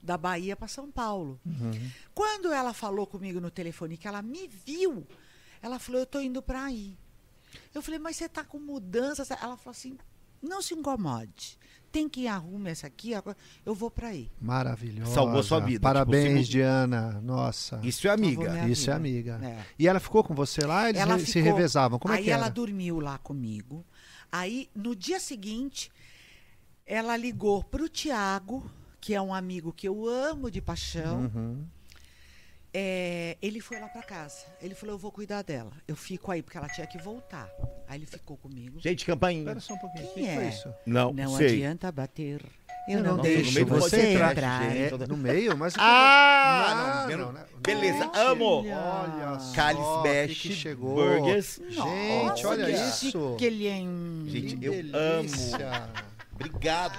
da 0.00 0.16
Bahia 0.16 0.54
para 0.54 0.68
São 0.68 0.88
Paulo. 0.90 1.40
Uhum. 1.44 1.90
Quando 2.14 2.52
ela 2.52 2.72
falou 2.72 3.06
comigo 3.08 3.40
no 3.40 3.50
telefone 3.50 3.96
que 3.96 4.06
ela 4.06 4.22
me 4.22 4.46
viu, 4.46 5.04
ela 5.60 5.80
falou: 5.80 6.00
Eu 6.00 6.06
tô 6.06 6.20
indo 6.20 6.40
para 6.40 6.64
aí. 6.64 6.96
Eu 7.74 7.82
falei: 7.82 7.98
Mas 7.98 8.16
você 8.16 8.28
tá 8.28 8.44
com 8.44 8.58
mudança? 8.58 9.22
Ela 9.42 9.56
falou 9.56 9.70
assim: 9.72 9.96
Não 10.42 10.60
se 10.62 10.74
incomode. 10.74 11.58
Tem 11.92 12.08
que 12.08 12.28
arrumar 12.28 12.70
essa 12.70 12.86
aqui, 12.86 13.10
eu 13.66 13.74
vou 13.74 13.90
para 13.90 14.08
aí. 14.08 14.30
Maravilhosa. 14.40 15.12
Salvou 15.12 15.42
sua 15.42 15.58
vida, 15.58 15.80
Parabéns, 15.80 16.46
tipo, 16.46 16.52
Diana. 16.52 17.20
Nossa. 17.20 17.80
Isso 17.82 18.06
é 18.06 18.10
amiga. 18.12 18.48
Minha 18.48 18.68
Isso 18.68 18.88
é 18.90 18.94
amiga. 18.94 19.40
É. 19.42 19.64
E 19.76 19.88
ela 19.88 19.98
ficou 19.98 20.22
com 20.22 20.32
você 20.32 20.64
lá? 20.64 20.88
Eles 20.88 21.00
ela 21.00 21.18
se 21.18 21.26
ficou- 21.26 21.42
revezavam? 21.42 21.98
Como 21.98 22.14
aí 22.14 22.20
é 22.20 22.24
que 22.24 22.30
ela 22.30 22.44
era? 22.44 22.54
dormiu 22.54 23.00
lá 23.00 23.18
comigo. 23.18 23.84
Aí, 24.30 24.70
no 24.72 24.94
dia 24.94 25.18
seguinte, 25.18 25.90
ela 26.86 27.16
ligou 27.16 27.64
pro 27.64 27.88
Tiago, 27.88 28.70
que 29.00 29.12
é 29.12 29.20
um 29.20 29.34
amigo 29.34 29.72
que 29.72 29.88
eu 29.88 30.06
amo 30.08 30.48
de 30.48 30.60
paixão. 30.60 31.22
Uhum. 31.22 31.66
É, 32.72 33.36
ele 33.42 33.60
foi 33.60 33.80
lá 33.80 33.88
pra 33.88 34.02
casa. 34.02 34.46
Ele 34.62 34.74
falou: 34.74 34.94
Eu 34.94 34.98
vou 34.98 35.10
cuidar 35.10 35.42
dela. 35.42 35.72
Eu 35.88 35.96
fico 35.96 36.30
aí, 36.30 36.40
porque 36.42 36.56
ela 36.56 36.68
tinha 36.68 36.86
que 36.86 36.98
voltar. 36.98 37.48
Aí 37.88 37.98
ele 37.98 38.06
ficou 38.06 38.36
comigo. 38.36 38.78
Gente, 38.80 39.04
campainha. 39.04 39.40
Espera 39.40 39.60
só 39.60 39.74
um 39.74 39.78
pouquinho. 39.78 40.04
O 40.04 40.14
Quem 40.14 40.24
que 40.24 40.34
foi 40.34 40.44
é? 40.44 40.48
isso? 40.48 40.74
Não, 40.86 41.12
Não 41.12 41.36
sei. 41.36 41.46
adianta 41.48 41.90
bater. 41.90 42.40
Eu, 42.88 43.02
não, 43.02 43.16
não 43.16 43.22
deixo 43.22 43.64
você 43.66 44.14
entrar. 44.14 44.62
gente. 44.70 44.94
É, 45.02 45.06
no 45.06 45.16
meio? 45.16 45.56
Mas... 45.56 45.74
Ah! 45.78 47.06
Não, 47.08 47.18
não, 47.18 47.26
não, 47.26 47.32
né? 47.32 47.44
Beleza, 47.64 48.04
Gente, 48.04 48.18
amo. 48.18 48.64
Olha 48.66 49.38
só 49.38 49.54
Cali 49.54 49.78
o 49.78 49.98
Smash 49.98 50.26
que 50.40 50.48
que 50.48 50.54
chegou. 50.54 50.94
Burgers. 50.94 51.60
Gente, 51.68 52.46
olha 52.46 52.70
isso. 52.70 53.36
Que 53.38 53.44
ele 53.44 53.68
é 53.68 53.74
um- 53.74 54.24
Gente, 54.26 54.56
Que 54.56 54.64
eu 54.64 54.72
delícia. 54.72 55.90
Obrigado. 56.40 56.94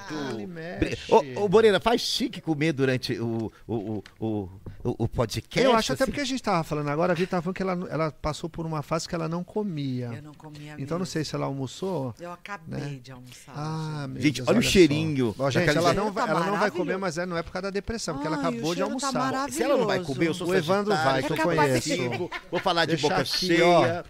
Mesh. 0.47 1.09
Ô, 1.09 1.45
ô, 1.45 1.49
Moreira, 1.49 1.79
faz 1.79 1.99
chique 2.01 2.39
comer 2.39 2.73
durante 2.73 3.13
o, 3.19 3.51
o, 3.67 3.73
o, 3.75 4.03
o, 4.19 4.49
o, 4.83 4.95
o 5.03 5.07
podcast. 5.07 5.59
Eu 5.59 5.75
acho 5.75 5.93
até 5.93 6.03
assim? 6.03 6.11
porque 6.11 6.21
a 6.21 6.25
gente 6.25 6.43
tava 6.43 6.63
falando 6.63 6.89
agora, 6.89 7.13
a 7.13 7.15
Vitor 7.15 7.29
tava 7.31 7.41
falando 7.41 7.55
que 7.55 7.63
ela, 7.63 7.87
ela 7.89 8.11
passou 8.11 8.47
por 8.49 8.65
uma 8.65 8.83
fase 8.83 9.09
que 9.09 9.15
ela 9.15 9.27
não 9.27 9.43
comia. 9.43 10.11
Eu 10.15 10.21
não 10.21 10.33
comia 10.33 10.75
Então 10.77 10.97
não 10.97 11.03
mesmo. 11.03 11.05
sei 11.07 11.23
se 11.25 11.35
ela 11.35 11.47
almoçou. 11.47 12.13
Eu 12.19 12.31
acabei 12.31 12.79
né? 12.79 12.99
de 13.01 13.11
almoçar. 13.11 13.53
Ah, 13.55 14.01
gente. 14.01 14.11
meu 14.13 14.21
Gente, 14.21 14.35
Deus, 14.37 14.47
olha 14.47 14.59
o 14.59 14.63
só. 14.63 14.69
cheirinho 14.69 15.35
Ó, 15.39 15.49
gente, 15.49 15.69
ela 15.69 15.93
não, 15.93 16.13
tá 16.13 16.27
ela 16.27 16.45
não 16.45 16.57
vai 16.59 16.69
comer, 16.69 16.97
mas 16.97 17.17
é, 17.17 17.25
não 17.25 17.35
é 17.35 17.41
por 17.41 17.51
causa 17.51 17.63
da 17.63 17.69
depressão, 17.71 18.13
porque 18.15 18.27
ela 18.27 18.37
acabou 18.37 18.71
o 18.71 18.75
de 18.75 18.79
tá 18.79 18.85
almoçar. 18.85 19.11
maravilhoso. 19.13 19.57
Se 19.57 19.63
ela 19.63 19.77
não 19.77 19.87
vai 19.87 19.99
comer, 20.03 20.27
eu 20.27 20.33
sou 20.35 20.47
O 20.47 20.55
Evandro 20.55 20.93
vai, 20.95 21.23
que 21.23 21.31
eu 21.31 21.35
É 21.35 21.39
conheço. 21.39 22.29
Vou 22.51 22.59
falar 22.59 22.85
de 22.85 22.91
Deixa 22.91 23.07
boca 23.07 23.21
aqui, 23.21 23.47
cheia. 23.47 24.05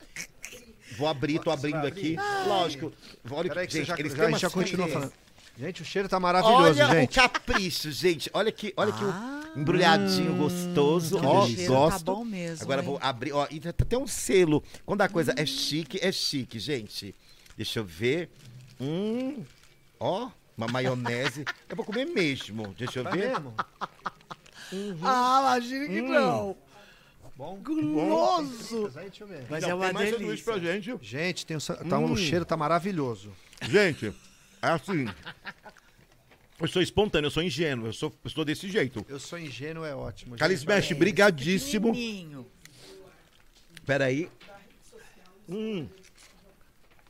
Vou 0.97 1.07
abrir, 1.07 1.39
tô 1.39 1.49
abrindo 1.49 1.85
aqui. 1.87 2.15
Lógico. 2.45 2.91
Olha 3.31 3.47
Peraí 3.49 3.65
que, 3.65 3.71
que 3.71 3.73
você 3.73 3.79
gente, 3.79 3.87
já, 3.87 3.99
eles 3.99 4.11
já, 4.11 4.17
têm 4.19 4.27
uma 4.27 4.37
já 4.37 4.49
continua 4.49 4.87
falando. 4.87 5.13
Gente, 5.57 5.81
o 5.81 5.85
cheiro 5.85 6.07
tá 6.09 6.19
maravilhoso, 6.19 6.81
Olha 6.81 6.87
gente. 7.01 7.19
o 7.19 7.21
capricho, 7.21 7.91
gente. 7.91 8.29
Olha 8.33 8.51
que, 8.51 8.73
olha 8.75 8.91
que 8.91 9.03
Ah. 9.03 9.51
o 9.55 9.59
embrulhadinho 9.59 10.35
gostoso. 10.35 11.19
que 11.19 11.25
Ó, 11.25 11.45
cheiro 11.47 11.73
gosto. 11.73 12.05
Tá 12.05 12.11
bom 12.13 12.23
mesmo. 12.25 12.63
Agora 12.63 12.81
hein? 12.81 12.87
vou 12.87 12.99
abrir, 13.01 13.31
ó, 13.33 13.45
e 13.51 13.59
tem 13.59 13.69
até 13.69 13.97
um 13.97 14.07
selo. 14.07 14.63
Quando 14.85 15.01
a 15.01 15.09
coisa 15.09 15.33
é 15.37 15.45
chique, 15.45 15.99
é 16.01 16.11
chique, 16.11 16.57
gente. 16.57 17.13
Deixa 17.55 17.79
eu 17.79 17.85
ver. 17.85 18.29
Hum, 18.79 19.43
ó, 19.99 20.29
uma 20.57 20.67
maionese. 20.67 21.45
Eu 21.69 21.75
vou 21.75 21.85
comer 21.85 22.05
mesmo. 22.05 22.73
Deixa 22.77 22.99
eu 22.99 23.03
ver. 23.03 23.29
mesmo? 23.29 23.53
Ah, 25.03 25.39
imagina 25.41 25.87
que 25.87 26.01
não. 26.01 26.55
Bom. 27.35 27.57
Guloso. 27.63 28.91
Aí, 28.95 29.09
deixa 29.09 29.23
eu 29.23 29.27
ver. 29.27 29.45
Mas 29.49 29.63
Não, 29.63 29.69
é 29.69 29.73
uma 29.73 29.93
tem 29.93 30.11
delícia. 30.11 30.45
pra 30.45 30.59
gente. 30.59 30.97
Gente, 31.01 31.45
tem 31.45 31.57
um, 31.57 31.59
tá, 31.59 31.97
um- 31.99 32.05
Hum. 32.05 32.11
o 32.13 32.17
cheiro 32.17 32.45
tá 32.45 32.55
maravilhoso. 32.55 33.31
Gente, 33.63 34.13
assim. 34.61 35.05
Eu 36.59 36.67
sou 36.67 36.81
espontâneo, 36.81 37.27
eu 37.27 37.31
sou 37.31 37.41
ingênuo, 37.41 37.87
eu 37.87 37.93
sou, 37.93 38.13
eu 38.23 38.29
sou 38.29 38.45
desse 38.45 38.69
jeito. 38.69 39.03
Eu 39.09 39.19
sou 39.19 39.39
ingênuo, 39.39 39.83
é 39.83 39.95
ótimo. 39.95 40.31
gente. 40.31 40.39
Calismesh, 40.39 40.91
É, 40.91 40.93
brigadíssimo. 40.93 41.91
pequenininho. 41.91 42.45
Peraí. 43.85 44.29
Hum. 45.49 45.87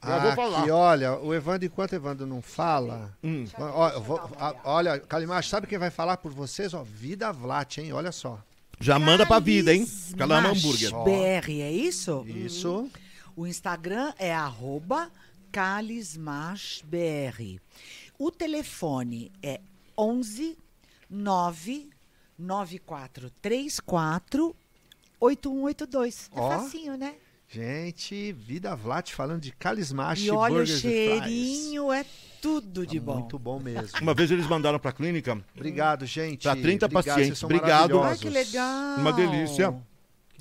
Ah, 0.01 0.17
vou 0.19 0.31
falar. 0.31 0.61
aqui, 0.61 0.71
olha, 0.71 1.13
o 1.19 1.31
Evandro, 1.33 1.65
enquanto 1.67 1.91
o 1.91 1.95
Evandro 1.95 2.25
não 2.25 2.41
fala. 2.41 3.15
Hum. 3.23 3.45
ó, 3.59 3.89
eu 3.89 4.01
vou- 4.01 4.17
a- 4.39 4.55
olha, 4.63 4.99
Calimacho, 4.99 5.49
sabe 5.49 5.67
quem 5.67 5.77
vai 5.77 5.91
falar 5.91 6.17
por 6.17 6.31
vocês? 6.31 6.73
Ó, 6.73 6.83
Vida 6.83 7.31
Vlat, 7.31 7.77
hein? 7.77 7.93
Olha 7.93 8.11
só. 8.11 8.41
Já 8.79 8.97
manda 8.97 9.27
pra 9.27 9.37
vida, 9.37 9.71
hein? 9.71 9.85
Porque 10.07 10.23
ela 10.23 10.39
ama 10.39 10.47
Calis 10.47 10.63
hambúrguer. 10.65 10.91
BR, 11.03 11.61
é 11.61 11.71
isso? 11.71 12.25
Isso. 12.27 12.89
O 13.35 13.45
Instagram 13.45 14.11
é 14.17 14.33
arroba 14.33 15.11
calismashbr. 15.51 17.59
O 18.17 18.31
telefone 18.31 19.31
é 19.43 19.59
11 19.97 20.57
9 21.09 21.89
9434 22.37 24.55
8182. 25.19 26.29
É 26.33 26.39
Ó. 26.39 26.49
facinho, 26.49 26.95
né? 26.97 27.15
Gente, 27.47 28.31
Vida 28.31 28.73
Vlat 28.75 29.13
falando 29.13 29.41
de 29.41 29.51
Calismash 29.51 30.23
E 30.23 30.31
olha 30.31 30.61
o 30.61 30.65
cheirinho, 30.65 31.91
é 31.91 32.05
tudo 32.41 32.87
de 32.87 32.97
Tá 32.97 33.05
bom. 33.05 33.15
Muito 33.15 33.37
bom 33.37 33.59
mesmo. 33.59 33.99
Uma 34.01 34.13
vez 34.13 34.31
eles 34.31 34.47
mandaram 34.47 34.79
pra 34.79 34.93
clínica 34.93 35.37
Obrigado, 35.53 36.05
gente. 36.05 36.43
Pra 36.43 36.55
30 36.55 36.85
Obrigado, 36.85 37.05
pacientes. 37.05 37.43
Obrigado. 37.43 38.01
Ai, 38.01 38.17
que 38.17 38.29
legal. 38.29 38.97
Uma 38.97 39.11
delícia. 39.11 39.75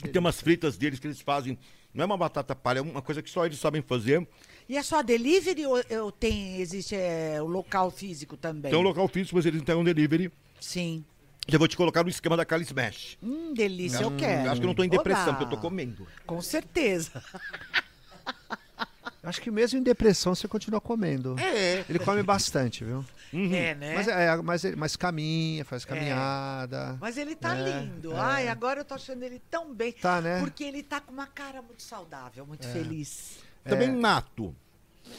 e 0.05 0.09
tem 0.09 0.21
umas 0.21 0.41
fritas 0.41 0.77
deles 0.77 1.01
que 1.01 1.09
eles 1.09 1.21
fazem. 1.21 1.59
Não 1.93 2.05
é 2.05 2.07
uma 2.07 2.17
batata 2.17 2.55
palha, 2.55 2.79
é 2.79 2.83
uma 2.83 3.03
coisa 3.03 3.21
que 3.21 3.29
só 3.29 3.45
eles 3.45 3.59
sabem 3.59 3.83
fazer. 3.83 4.25
E 4.71 4.77
é 4.77 4.85
só 4.85 5.03
delivery 5.03 5.67
ou, 5.67 5.83
ou 6.05 6.13
tem, 6.13 6.61
existe 6.61 6.95
é, 6.95 7.43
o 7.43 7.47
local 7.47 7.91
físico 7.91 8.37
também? 8.37 8.71
Tem 8.71 8.79
um 8.79 8.83
local 8.85 9.09
físico, 9.09 9.35
mas 9.35 9.45
eles 9.45 9.61
entregam 9.61 9.83
delivery. 9.83 10.31
Sim. 10.61 11.05
Já 11.49 11.59
vou 11.59 11.67
te 11.67 11.77
colocar 11.77 12.05
no 12.05 12.09
esquema 12.09 12.37
da 12.37 12.45
Cali 12.45 12.63
Smash. 12.63 13.19
Hum, 13.21 13.53
delícia, 13.53 14.05
eu 14.05 14.17
quero. 14.17 14.49
Acho 14.49 14.61
que 14.61 14.65
eu 14.65 14.69
não 14.69 14.75
tô 14.77 14.85
em 14.85 14.89
depressão, 14.89 15.31
Oba! 15.31 15.33
porque 15.39 15.45
eu 15.45 15.49
tô 15.51 15.57
comendo. 15.61 16.07
Com 16.25 16.41
certeza. 16.41 17.21
Acho 19.25 19.41
que 19.43 19.51
mesmo 19.51 19.77
em 19.81 19.83
depressão 19.83 20.37
você 20.37 20.47
continua 20.47 20.81
comendo. 20.81 21.35
É. 21.41 21.85
Ele 21.89 21.99
come 21.99 22.23
bastante, 22.23 22.85
viu? 22.85 23.05
É, 23.33 23.75
né? 23.75 23.95
Mas, 23.95 24.07
é, 24.07 24.37
mas, 24.37 24.65
ele- 24.65 24.77
mas 24.77 24.95
caminha, 24.95 25.65
faz 25.65 25.85
caminhada. 25.85 26.97
Mas 27.01 27.17
ele 27.19 27.35
tá 27.35 27.57
É, 27.57 27.81
lindo. 27.81 28.13
é. 28.13 28.17
Ai, 28.21 28.49
agora 28.49 28.81
eu 28.81 28.85
tô 28.85 28.95
achando 28.95 29.25
ele 29.25 29.43
tão 29.51 29.75
bem. 29.75 29.91
Tá, 29.93 30.21
né? 30.21 30.39
Porque 30.39 30.63
ele 30.63 30.81
tá 30.85 31.01
com 31.01 31.13
uma 31.13 31.27
cara 31.27 31.61
muito 31.61 31.83
saudável, 31.83 32.47
muito 32.47 32.69
É. 32.69 32.73
feliz. 32.73 33.50
Também 33.65 33.89
nato. 33.89 34.55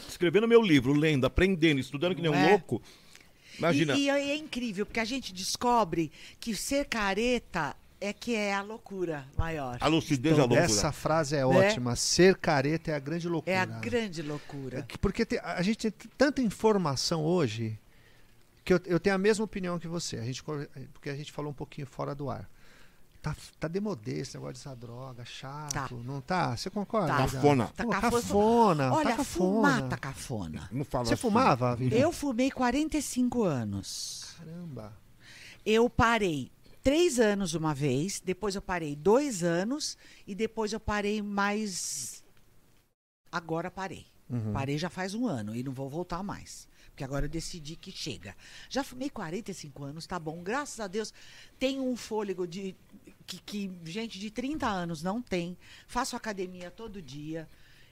Escrevendo 0.07 0.47
meu 0.47 0.61
livro, 0.61 0.93
lendo, 0.93 1.25
aprendendo, 1.25 1.79
estudando 1.79 2.15
que 2.15 2.21
nem 2.21 2.31
um 2.31 2.35
é? 2.35 2.49
louco. 2.49 2.81
Imagina. 3.57 3.93
E, 3.95 4.05
e 4.05 4.09
é 4.09 4.35
incrível, 4.35 4.85
porque 4.85 4.99
a 4.99 5.05
gente 5.05 5.33
descobre 5.33 6.11
que 6.39 6.55
ser 6.55 6.85
careta 6.85 7.75
é 7.99 8.11
que 8.13 8.33
é 8.33 8.53
a 8.53 8.61
loucura 8.63 9.25
maior. 9.37 9.77
A 9.79 9.87
lucidez 9.87 10.33
é 10.37 10.41
a 10.41 10.45
loucura. 10.45 10.61
Essa 10.61 10.91
frase 10.91 11.35
é 11.35 11.45
ótima. 11.45 11.95
Ser 11.95 12.35
careta 12.37 12.89
é 12.91 12.95
a 12.95 12.99
grande 12.99 13.27
loucura. 13.27 13.55
É 13.55 13.59
a 13.59 13.65
grande 13.65 14.21
loucura. 14.23 14.79
É 14.79 14.81
que- 14.81 14.97
Porque 14.97 15.25
te- 15.25 15.39
a 15.39 15.61
gente 15.61 15.91
tem 15.91 16.09
tanta 16.17 16.41
informação 16.41 17.23
hoje 17.23 17.77
que 18.65 18.73
eu, 18.73 18.79
eu 18.85 18.99
tenho 18.99 19.15
a 19.15 19.19
mesma 19.19 19.45
opinião 19.45 19.77
que 19.77 19.87
você. 19.87 20.17
A 20.17 20.23
gente, 20.23 20.41
porque 20.93 21.09
a 21.09 21.15
gente 21.15 21.31
falou 21.31 21.51
um 21.51 21.53
pouquinho 21.53 21.85
fora 21.85 22.15
do 22.15 22.29
ar. 22.29 22.49
Tá, 23.21 23.35
tá 23.59 23.67
demodê 23.67 24.21
esse 24.21 24.35
negócio 24.35 24.55
dessa 24.55 24.75
droga, 24.75 25.23
chato, 25.23 25.71
Tá. 25.73 25.87
não 26.03 26.19
tá? 26.21 26.57
Você 26.57 26.71
concorda? 26.71 27.07
Tá. 27.09 27.17
Aida? 27.17 27.31
Cafona. 27.33 27.67
Tá 27.67 27.83
Pô, 27.83 27.89
cafona. 27.91 28.11
cafona, 28.21 28.93
Olha, 28.93 29.09
tá 29.11 29.17
cafona. 29.17 29.25
fumar 29.51 29.89
tá 29.89 29.97
cafona. 29.97 30.69
Não 30.71 30.83
fala 30.83 31.05
Você 31.05 31.13
assim. 31.13 31.21
fumava, 31.21 31.75
Vivi? 31.75 31.99
Eu 31.99 32.11
fumei 32.11 32.49
45 32.49 33.43
anos. 33.43 34.33
Caramba. 34.39 34.97
Eu 35.63 35.87
parei 35.87 36.51
três 36.81 37.19
anos 37.19 37.53
uma 37.53 37.75
vez, 37.75 38.19
depois 38.19 38.55
eu 38.55 38.61
parei 38.61 38.95
dois 38.95 39.43
anos 39.43 39.95
e 40.25 40.33
depois 40.33 40.73
eu 40.73 40.79
parei 40.79 41.21
mais. 41.21 42.23
Agora 43.31 43.69
parei. 43.69 44.07
Uhum. 44.29 44.51
Parei 44.53 44.77
já 44.79 44.89
faz 44.89 45.13
um 45.13 45.27
ano 45.27 45.55
e 45.55 45.61
não 45.61 45.73
vou 45.73 45.89
voltar 45.89 46.23
mais. 46.23 46.67
Porque 47.01 47.05
agora 47.05 47.25
eu 47.25 47.29
decidi 47.29 47.75
que 47.75 47.91
chega. 47.91 48.35
Já 48.69 48.83
fumei 48.83 49.09
45 49.09 49.83
anos, 49.83 50.05
tá 50.05 50.19
bom. 50.19 50.43
Graças 50.43 50.79
a 50.79 50.85
Deus, 50.85 51.11
tenho 51.57 51.83
um 51.83 51.95
fôlego 51.95 52.45
de 52.45 52.75
que, 53.25 53.39
que 53.39 53.71
gente 53.83 54.19
de 54.19 54.29
30 54.29 54.67
anos 54.67 55.01
não 55.01 55.19
tem. 55.19 55.57
Faço 55.87 56.15
academia 56.15 56.69
todo 56.69 57.01
dia. 57.01 57.49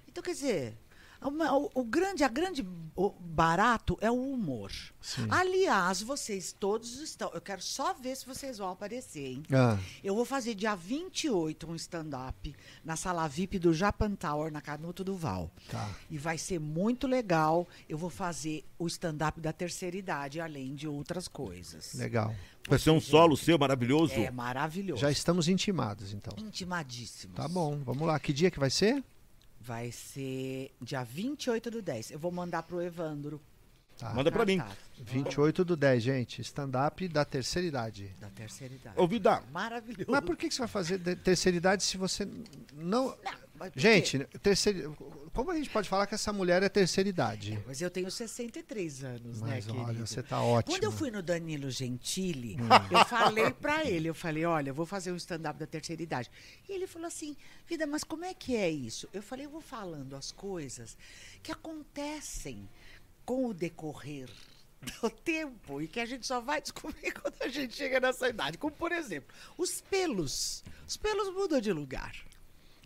Então, 0.08 0.22
quer 0.22 0.34
dizer, 0.34 0.78
o, 1.22 1.82
o 1.82 1.84
grande, 1.84 2.24
a 2.24 2.28
grande 2.28 2.66
o 2.96 3.12
barato 3.12 3.98
é 4.02 4.12
o 4.12 4.22
humor. 4.34 4.72
Sim. 5.02 5.26
Aliás, 5.30 6.02
vocês 6.02 6.52
todos 6.52 7.00
estão. 7.00 7.32
Eu 7.34 7.40
quero 7.40 7.62
só 7.62 7.94
ver 7.94 8.16
se 8.18 8.26
vocês 8.26 8.58
vão 8.58 8.70
aparecer, 8.70 9.26
hein? 9.26 9.44
Ah, 9.54 9.78
Eu 10.04 10.16
vou 10.16 10.26
fazer 10.26 10.54
dia 10.56 10.76
28 10.76 11.70
um 11.70 11.76
stand-up 11.76 12.54
na 12.84 12.96
sala 12.98 13.28
VIP 13.28 13.58
do 13.58 13.74
Japan 13.74 14.16
Tower, 14.16 14.52
na 14.52 14.60
Canuto 14.62 15.04
do 15.04 15.16
Val. 15.16 15.50
tá. 15.70 15.90
E 16.10 16.18
vai 16.18 16.38
ser 16.38 16.60
muito 16.60 17.08
legal. 17.08 17.68
Eu 17.88 17.98
vou 17.98 18.10
fazer 18.10 18.66
o 18.78 18.86
stand-up 18.88 19.40
da 19.40 19.54
terceira 19.54 19.96
idade, 19.96 20.42
além 20.42 20.76
de 20.76 20.88
outras 20.88 21.28
coisas. 21.28 21.94
Legal. 21.94 22.36
Vai 22.68 22.78
ser 22.78 22.92
um 22.92 23.00
solo 23.00 23.38
seu 23.38 23.58
maravilhoso. 23.58 24.14
É 24.14 24.30
maravilhoso. 24.30 25.02
Já 25.02 25.10
estamos 25.10 25.48
intimados, 25.48 26.14
então. 26.14 26.34
Intimadíssimos. 26.38 27.36
Tá 27.36 27.48
bom, 27.48 27.80
vamos 27.84 28.06
lá. 28.08 28.20
Que 28.20 28.34
dia 28.34 28.52
que 28.52 28.60
vai 28.60 28.70
ser? 28.70 29.02
Vai 29.62 29.92
ser 29.92 30.72
dia 30.82 31.04
28 31.04 31.70
do 31.70 31.82
10. 31.82 32.12
Eu 32.12 32.20
vou 32.20 32.32
mandar 32.32 32.64
pro 32.64 32.82
Evandro. 32.82 33.42
Tá. 33.98 34.14
Manda 34.14 34.32
pra 34.32 34.46
mim. 34.46 34.58
Cartaz 34.58 34.78
28 34.98 35.66
do 35.66 35.76
10, 35.76 36.04
gente. 36.04 36.42
Stand-up 36.42 37.08
da 37.08 37.26
terceira 37.26 37.68
idade. 37.68 38.16
Da 38.20 38.30
terceira 38.30 38.74
idade. 38.74 39.00
Ô, 39.00 39.08
Vida, 39.08 39.44
Maravilhoso. 39.52 40.10
Mas 40.10 40.22
por 40.22 40.38
que 40.38 40.48
que 40.48 40.54
você 40.54 40.60
vai 40.60 40.68
fazer 40.68 41.00
terceira 41.18 41.58
idade 41.58 41.84
se 41.84 41.98
você 41.98 42.26
não. 42.74 43.08
Não? 43.08 43.18
Gente, 43.76 44.20
terceira... 44.42 44.90
como 45.34 45.52
a 45.52 45.56
gente 45.56 45.70
pode 45.70 45.88
falar 45.90 46.08
que 46.08 46.16
essa 46.16 46.32
mulher 46.34 46.64
é 46.64 46.70
terceira 46.70 47.10
idade? 47.10 47.62
Mas 47.68 47.82
eu 47.82 47.90
tenho 47.90 48.10
63 48.10 49.04
anos, 49.04 49.40
Mas 49.42 49.66
né, 49.68 49.74
olha, 49.74 49.86
querido? 49.86 50.08
você 50.08 50.24
tá 50.24 50.42
ótimo. 50.42 50.74
Quando 50.76 50.84
eu 50.84 50.92
fui 50.92 51.12
no 51.12 51.22
Danilo 51.22 51.70
Gentili, 51.70 52.56
Hum. 52.60 52.68
eu 52.92 53.06
falei 53.06 53.50
pra 53.52 53.86
ele, 53.86 54.10
eu 54.10 54.16
falei, 54.16 54.46
olha, 54.46 54.70
eu 54.70 54.74
vou 54.74 54.86
fazer 54.86 55.12
um 55.12 55.16
stand-up 55.16 55.60
da 55.60 55.68
terceira 55.68 56.02
idade. 56.02 56.30
E 56.68 56.74
ele 56.74 56.88
falou 56.88 57.08
assim, 57.08 57.36
vida, 57.68 57.86
mas 57.88 58.04
como 58.04 58.26
é 58.26 58.34
que 58.34 58.56
é 58.56 58.70
isso? 58.70 59.08
Eu 59.14 59.22
falei, 59.22 59.46
eu 59.46 59.50
vou 59.50 59.62
falando 59.62 60.16
as 60.16 60.32
coisas 60.32 60.98
que 61.44 61.52
acontecem 61.52 62.68
com 63.26 63.46
o 63.48 63.54
decorrer 63.54 64.30
do 65.02 65.10
tempo 65.24 65.82
e 65.82 65.88
que 65.88 66.00
a 66.00 66.06
gente 66.06 66.26
só 66.26 66.40
vai 66.40 66.62
descobrir 66.62 67.12
quando 67.12 67.36
a 67.42 67.48
gente 67.48 67.76
chega 67.76 68.00
nessa 68.00 68.30
idade. 68.30 68.58
Como, 68.58 68.74
por 68.74 68.92
exemplo, 68.92 69.34
os 69.58 69.82
pelos. 69.82 70.64
Os 70.88 70.98
pelos 70.98 71.34
mudam 71.34 71.60
de 71.62 71.72
lugar. 71.72 72.16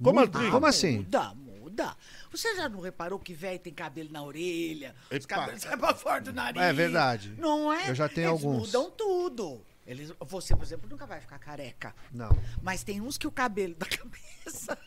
Como 0.01 0.19
Muda- 0.21 0.39
assim? 0.39 0.49
Como 0.51 0.65
assim? 0.65 0.97
Muda, 0.97 1.33
muda. 1.35 1.97
Você 2.31 2.55
já 2.55 2.67
não 2.69 2.79
reparou 2.79 3.19
que 3.19 3.33
velho 3.33 3.59
tem 3.59 3.73
cabelo 3.73 4.09
na 4.11 4.23
orelha? 4.23 4.95
Os 5.11 5.17
Epa. 5.17 5.27
cabelos 5.27 5.61
saem 5.63 5.77
pra 5.77 5.93
fora 5.93 6.21
do 6.21 6.33
nariz. 6.33 6.61
É 6.61 6.71
verdade. 6.73 7.33
Não 7.37 7.71
é? 7.71 7.89
Eu 7.89 7.95
já 7.95 8.07
tenho 8.09 8.31
Eles 8.31 8.43
alguns. 8.43 8.67
mudam 8.67 8.91
tudo. 8.91 9.61
Eles, 9.85 10.13
você, 10.19 10.55
por 10.55 10.63
exemplo, 10.63 10.89
nunca 10.89 11.05
vai 11.05 11.19
ficar 11.19 11.37
careca. 11.39 11.93
Não. 12.11 12.29
Mas 12.61 12.83
tem 12.83 13.01
uns 13.01 13.17
que 13.17 13.27
o 13.27 13.31
cabelo 13.31 13.75
da 13.75 13.85
cabeça 13.87 14.77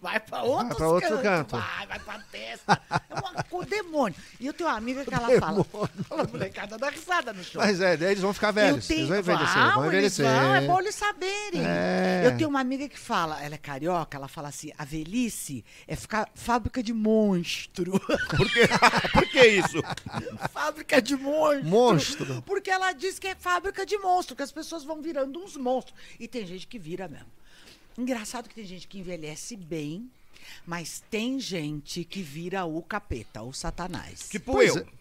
vai 0.00 0.20
pra 0.20 0.42
outros 0.42 0.76
pra 0.76 0.88
outro 0.88 1.08
cantos. 1.20 1.22
canto. 1.22 1.56
Vai, 1.56 1.86
vai 1.86 1.98
pra 2.00 2.18
testa. 2.30 2.80
É 3.10 3.14
uma, 3.14 3.42
com 3.44 3.64
demônio. 3.64 4.16
E 4.38 4.46
eu 4.46 4.52
tenho 4.52 4.68
uma 4.68 4.76
amiga 4.76 5.04
que 5.04 5.12
ela 5.14 5.40
fala. 5.40 5.64
Fala, 5.64 6.24
molecada 6.30 6.78
dá 6.78 6.88
risada 6.90 7.32
no 7.32 7.42
show. 7.42 7.60
Mas 7.60 7.80
é, 7.80 7.94
eles 7.94 8.20
vão 8.20 8.32
ficar 8.32 8.52
velhos. 8.52 8.88
Eu 8.88 8.96
Eles 8.96 9.08
tenho, 9.08 9.08
vão 9.08 9.18
envelhecer. 9.18 9.54
Vão, 9.54 9.74
vão 9.74 9.92
eles 9.92 10.18
envelhecer. 10.18 10.26
vão, 10.26 10.54
é 10.54 10.60
bom 10.60 10.80
eles 10.80 10.94
saberem. 10.94 11.62
É. 11.66 12.22
Eu 12.26 12.36
tenho 12.36 12.48
uma 12.48 12.60
amiga 12.60 12.88
que 12.88 12.98
fala, 12.98 13.42
ela 13.42 13.54
é 13.54 13.58
carioca, 13.58 14.16
ela 14.16 14.28
fala 14.28 14.48
assim, 14.48 14.70
a 14.78 14.84
velhice 14.84 15.64
é 15.88 15.96
ficar 15.96 16.28
fábrica 16.34 16.82
de 16.82 16.92
monstro. 16.92 17.92
Por 18.36 18.50
que, 18.50 18.68
por 19.12 19.28
que 19.28 19.46
isso? 19.46 19.82
fábrica 20.52 21.00
de 21.02 21.16
monstro. 21.16 21.66
Monstro. 21.68 22.42
Porque 22.42 22.70
ela 22.70 22.92
diz 22.92 23.18
que 23.18 23.28
é 23.28 23.34
fábrica 23.34 23.84
de 23.86 23.96
monstro, 23.98 24.35
que 24.36 24.42
as 24.42 24.52
pessoas 24.52 24.84
vão 24.84 25.00
virando 25.02 25.40
uns 25.42 25.56
monstros. 25.56 25.98
E 26.20 26.28
tem 26.28 26.46
gente 26.46 26.66
que 26.66 26.78
vira 26.78 27.08
mesmo. 27.08 27.26
Engraçado 27.98 28.48
que 28.48 28.54
tem 28.54 28.64
gente 28.64 28.86
que 28.86 28.98
envelhece 28.98 29.56
bem, 29.56 30.10
mas 30.66 31.02
tem 31.10 31.40
gente 31.40 32.04
que 32.04 32.22
vira 32.22 32.64
o 32.64 32.82
capeta, 32.82 33.42
o 33.42 33.52
satanás. 33.52 34.28
Tipo 34.28 34.52
Pois 34.52 34.76
eu. 34.76 34.82
é. 34.82 34.95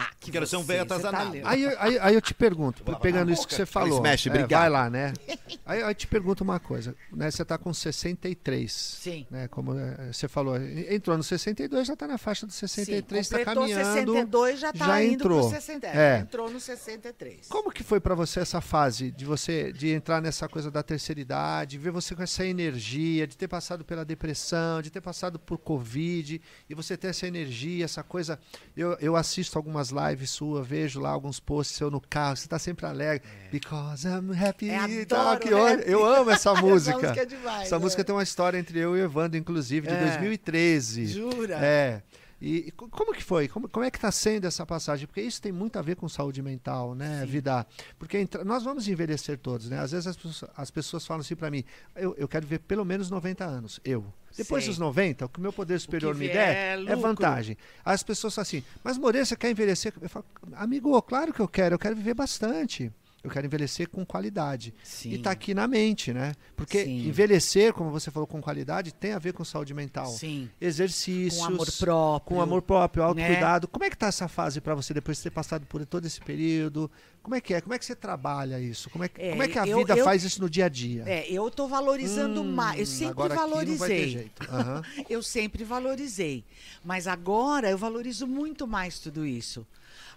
Ah, 0.00 0.10
que 0.18 0.30
Quero 0.30 0.46
ser 0.46 0.56
um 0.56 0.62
velho 0.62 0.86
tá 0.86 0.96
atazanado. 0.96 1.30
lendo. 1.30 1.46
Aí, 1.46 1.66
aí, 1.78 1.98
aí 1.98 2.14
eu 2.14 2.22
te 2.22 2.32
pergunto, 2.32 2.82
pegando 3.02 3.30
isso 3.30 3.42
boca. 3.42 3.50
que 3.50 3.54
você 3.56 3.66
falou. 3.66 3.98
Smash, 3.98 4.28
é, 4.28 4.46
vai 4.46 4.70
lá, 4.70 4.88
né? 4.88 5.12
Aí, 5.66 5.80
eu 5.80 5.94
te 5.94 6.06
pergunto 6.06 6.42
uma 6.42 6.58
coisa, 6.58 6.94
né? 7.12 7.30
Você 7.30 7.44
tá 7.44 7.58
com 7.58 7.72
63. 7.72 8.72
Sim. 8.72 9.26
Né, 9.30 9.46
como 9.48 9.78
é, 9.78 10.12
você 10.12 10.26
falou, 10.26 10.56
entrou 10.56 11.16
no 11.16 11.22
62, 11.22 11.86
já 11.86 11.94
tá 11.94 12.06
na 12.06 12.16
faixa 12.18 12.46
do 12.46 12.52
63, 12.52 13.26
Sim, 13.26 13.32
tá 13.32 13.38
completou 13.38 13.62
caminhando. 13.62 14.12
62, 14.14 14.60
já 14.60 14.72
tá 14.72 14.86
já 14.86 15.02
indo 15.04 15.14
entrou. 15.14 15.40
pro 15.40 15.50
60. 15.50 15.86
É. 15.88 16.18
Entrou 16.20 16.50
no 16.50 16.60
63. 16.60 17.48
Como 17.48 17.70
que 17.70 17.82
foi 17.82 18.00
pra 18.00 18.14
você 18.14 18.40
essa 18.40 18.60
fase 18.60 19.10
de 19.10 19.24
você 19.24 19.72
de 19.72 19.90
entrar 19.90 20.22
nessa 20.22 20.48
coisa 20.48 20.70
da 20.70 20.82
terceira 20.82 21.20
idade, 21.20 21.78
ver 21.78 21.90
você 21.90 22.14
com 22.14 22.22
essa 22.22 22.44
energia, 22.44 23.26
de 23.26 23.36
ter 23.36 23.48
passado 23.48 23.84
pela 23.84 24.04
depressão, 24.04 24.80
de 24.80 24.90
ter 24.90 25.00
passado 25.00 25.38
por 25.38 25.58
covid 25.58 26.40
e 26.68 26.74
você 26.74 26.96
ter 26.96 27.08
essa 27.08 27.26
energia, 27.26 27.84
essa 27.84 28.02
coisa. 28.02 28.38
Eu, 28.76 28.96
eu 29.00 29.16
assisto 29.16 29.58
algumas 29.58 29.89
lives 29.90 30.30
suas, 30.30 30.66
vejo 30.66 31.00
lá 31.00 31.10
alguns 31.10 31.38
posts 31.40 31.76
seu 31.76 31.90
no 31.90 32.00
carro, 32.00 32.36
você 32.36 32.48
tá 32.48 32.58
sempre 32.58 32.86
alegre. 32.86 33.26
Because 33.50 34.06
I'm 34.06 34.30
happy. 34.32 34.70
É, 34.70 34.78
adoro 35.02 35.40
que 35.40 35.48
eu, 35.48 35.66
Happy. 35.66 35.82
eu 35.86 36.04
amo 36.04 36.30
essa 36.30 36.54
música. 36.60 36.96
Essa 36.96 37.06
música 37.08 37.22
é 37.22 37.26
demais. 37.26 37.62
Essa 37.62 37.78
né? 37.78 37.82
música 37.84 38.04
tem 38.04 38.14
uma 38.14 38.22
história 38.22 38.58
entre 38.58 38.78
eu 38.78 38.96
e 38.96 39.00
o 39.00 39.04
Evandro, 39.04 39.38
inclusive, 39.38 39.86
de 39.88 39.94
É. 39.94 40.00
2013. 40.06 41.06
Jura? 41.06 41.54
É. 41.60 42.02
E 42.40 42.70
co- 42.70 42.88
como 42.88 43.12
que 43.12 43.22
foi? 43.22 43.48
Como, 43.48 43.68
como 43.68 43.84
é 43.84 43.90
que 43.90 43.98
está 43.98 44.10
sendo 44.10 44.46
essa 44.46 44.64
passagem? 44.64 45.06
Porque 45.06 45.20
isso 45.20 45.42
tem 45.42 45.52
muito 45.52 45.78
a 45.78 45.82
ver 45.82 45.96
com 45.96 46.08
saúde 46.08 46.40
mental, 46.42 46.94
né, 46.94 47.20
Sim. 47.20 47.26
Vida? 47.26 47.66
Porque 47.98 48.16
entra- 48.16 48.42
nós 48.44 48.62
vamos 48.64 48.88
envelhecer 48.88 49.36
todos, 49.38 49.68
né? 49.68 49.78
Às 49.78 49.92
vezes 49.92 50.06
as 50.06 50.16
pessoas, 50.16 50.50
as 50.56 50.70
pessoas 50.70 51.06
falam 51.06 51.20
assim 51.20 51.36
para 51.36 51.50
mim, 51.50 51.62
eu, 51.94 52.14
eu 52.16 52.26
quero 52.26 52.46
ver 52.46 52.60
pelo 52.60 52.84
menos 52.84 53.10
90 53.10 53.44
anos, 53.44 53.78
eu. 53.84 54.04
Depois 54.36 54.62
Sei. 54.64 54.70
dos 54.70 54.78
90, 54.78 55.26
o 55.26 55.28
que 55.28 55.38
o 55.38 55.42
meu 55.42 55.52
poder 55.52 55.78
superior 55.80 56.14
me 56.14 56.28
der 56.28 56.78
é 56.78 56.92
é 56.92 56.96
vantagem. 56.96 57.58
As 57.84 58.02
pessoas 58.02 58.34
falam 58.34 58.42
assim, 58.42 58.62
mas 58.82 58.96
Moreira, 58.96 59.26
você 59.26 59.36
quer 59.36 59.50
envelhecer? 59.50 59.92
Eu 60.00 60.08
falo, 60.08 60.24
amigo, 60.54 61.02
claro 61.02 61.32
que 61.34 61.40
eu 61.40 61.48
quero, 61.48 61.74
eu 61.74 61.78
quero 61.78 61.96
viver 61.96 62.14
bastante. 62.14 62.90
Eu 63.22 63.28
quero 63.30 63.46
envelhecer 63.46 63.88
com 63.90 64.04
qualidade. 64.04 64.72
Sim. 64.82 65.10
E 65.10 65.14
está 65.16 65.30
aqui 65.30 65.52
na 65.52 65.68
mente, 65.68 66.10
né? 66.12 66.32
Porque 66.56 66.84
Sim. 66.84 67.06
envelhecer, 67.06 67.74
como 67.74 67.90
você 67.90 68.10
falou, 68.10 68.26
com 68.26 68.40
qualidade, 68.40 68.94
tem 68.94 69.12
a 69.12 69.18
ver 69.18 69.34
com 69.34 69.44
saúde 69.44 69.74
mental 69.74 70.06
Sim. 70.06 70.48
exercícios, 70.58 71.38
Com 71.38 71.44
amor 71.52 71.66
próprio. 71.78 72.20
com 72.36 72.40
amor 72.40 72.62
próprio, 72.62 73.02
né? 73.02 73.08
autocuidado. 73.22 73.68
Como 73.68 73.84
é 73.84 73.90
que 73.90 73.96
tá 73.98 74.06
essa 74.06 74.26
fase 74.26 74.60
para 74.60 74.74
você 74.74 74.94
depois 74.94 75.18
de 75.18 75.24
ter 75.24 75.30
passado 75.30 75.66
por 75.66 75.84
todo 75.84 76.06
esse 76.06 76.18
período? 76.20 76.90
Como 77.22 77.34
é 77.34 77.40
que 77.42 77.52
é? 77.52 77.60
Como 77.60 77.74
é 77.74 77.78
que 77.78 77.84
você 77.84 77.94
trabalha 77.94 78.58
isso? 78.58 78.88
Como 78.88 79.04
é 79.04 79.08
que, 79.08 79.20
É, 79.20 79.30
como 79.32 79.42
é 79.42 79.48
que 79.48 79.58
a 79.58 79.66
eu- 79.66 79.78
vida 79.78 79.94
eu- 79.96 80.04
faz 80.04 80.24
isso 80.24 80.40
no 80.40 80.48
dia 80.48 80.64
a 80.64 80.68
dia? 80.70 81.04
É, 81.06 81.30
eu 81.30 81.50
tô 81.50 81.68
valorizando 81.68 82.40
Hum, 82.40 82.50
mais. 82.52 82.80
Eu 82.80 82.86
sempre 82.86 83.28
valorizei. 83.28 84.30
Aham. 84.48 84.82
Eu 85.10 85.22
sempre 85.22 85.62
valorizei. 85.62 86.42
Mas 86.82 87.06
agora 87.06 87.68
eu 87.70 87.76
valorizo 87.76 88.26
muito 88.26 88.66
mais 88.66 88.98
tudo 88.98 89.26
isso. 89.26 89.66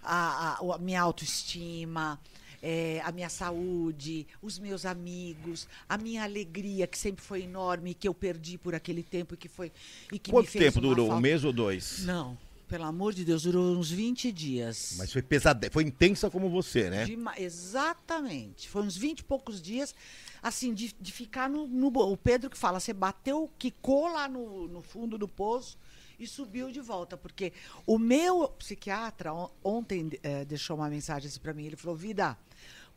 A, 0.02 0.56
a- 0.60 0.74
a 0.74 0.78
minha 0.78 1.02
autoestima, 1.02 2.18
é, 2.66 3.02
a 3.04 3.12
minha 3.12 3.28
saúde, 3.28 4.26
os 4.40 4.58
meus 4.58 4.86
amigos, 4.86 5.68
a 5.86 5.98
minha 5.98 6.22
alegria, 6.22 6.86
que 6.86 6.96
sempre 6.96 7.22
foi 7.22 7.42
enorme, 7.42 7.92
que 7.92 8.08
eu 8.08 8.14
perdi 8.14 8.56
por 8.56 8.74
aquele 8.74 9.02
tempo 9.02 9.34
e 9.34 9.36
que 9.36 9.48
foi. 9.48 9.70
E 10.10 10.18
que 10.18 10.30
me 10.30 10.36
Quanto 10.38 10.50
fez 10.50 10.64
tempo 10.64 10.80
durou? 10.80 11.04
Um 11.06 11.08
falta. 11.10 11.20
mês 11.20 11.44
ou 11.44 11.52
dois? 11.52 12.04
Não, 12.04 12.38
pelo 12.66 12.84
amor 12.84 13.12
de 13.12 13.22
Deus, 13.22 13.42
durou 13.42 13.76
uns 13.76 13.90
20 13.90 14.32
dias. 14.32 14.94
Mas 14.96 15.12
foi 15.12 15.20
pesada, 15.20 15.68
foi 15.70 15.82
intensa 15.84 16.30
como 16.30 16.48
você, 16.48 16.88
né? 16.88 17.04
Dema- 17.04 17.34
exatamente. 17.38 18.68
Foi 18.68 18.82
uns 18.82 18.96
20 18.96 19.20
e 19.20 19.24
poucos 19.24 19.60
dias, 19.60 19.94
assim, 20.42 20.72
de, 20.72 20.94
de 20.98 21.12
ficar 21.12 21.50
no, 21.50 21.66
no 21.66 21.88
O 21.88 22.16
Pedro 22.16 22.48
que 22.48 22.56
fala, 22.56 22.80
você 22.80 22.92
bateu, 22.94 23.50
quicou 23.58 24.08
lá 24.08 24.26
no, 24.26 24.66
no 24.68 24.80
fundo 24.80 25.18
do 25.18 25.28
poço 25.28 25.76
e 26.18 26.26
subiu 26.26 26.70
de 26.70 26.80
volta. 26.80 27.16
Porque 27.16 27.52
o 27.86 27.98
meu 27.98 28.48
psiquiatra 28.48 29.34
on- 29.34 29.50
ontem 29.62 30.08
eh, 30.22 30.44
deixou 30.44 30.76
uma 30.76 30.88
mensagem 30.88 31.28
assim 31.28 31.40
para 31.40 31.52
mim. 31.52 31.66
Ele 31.66 31.76
falou: 31.76 31.96
Vida, 31.96 32.38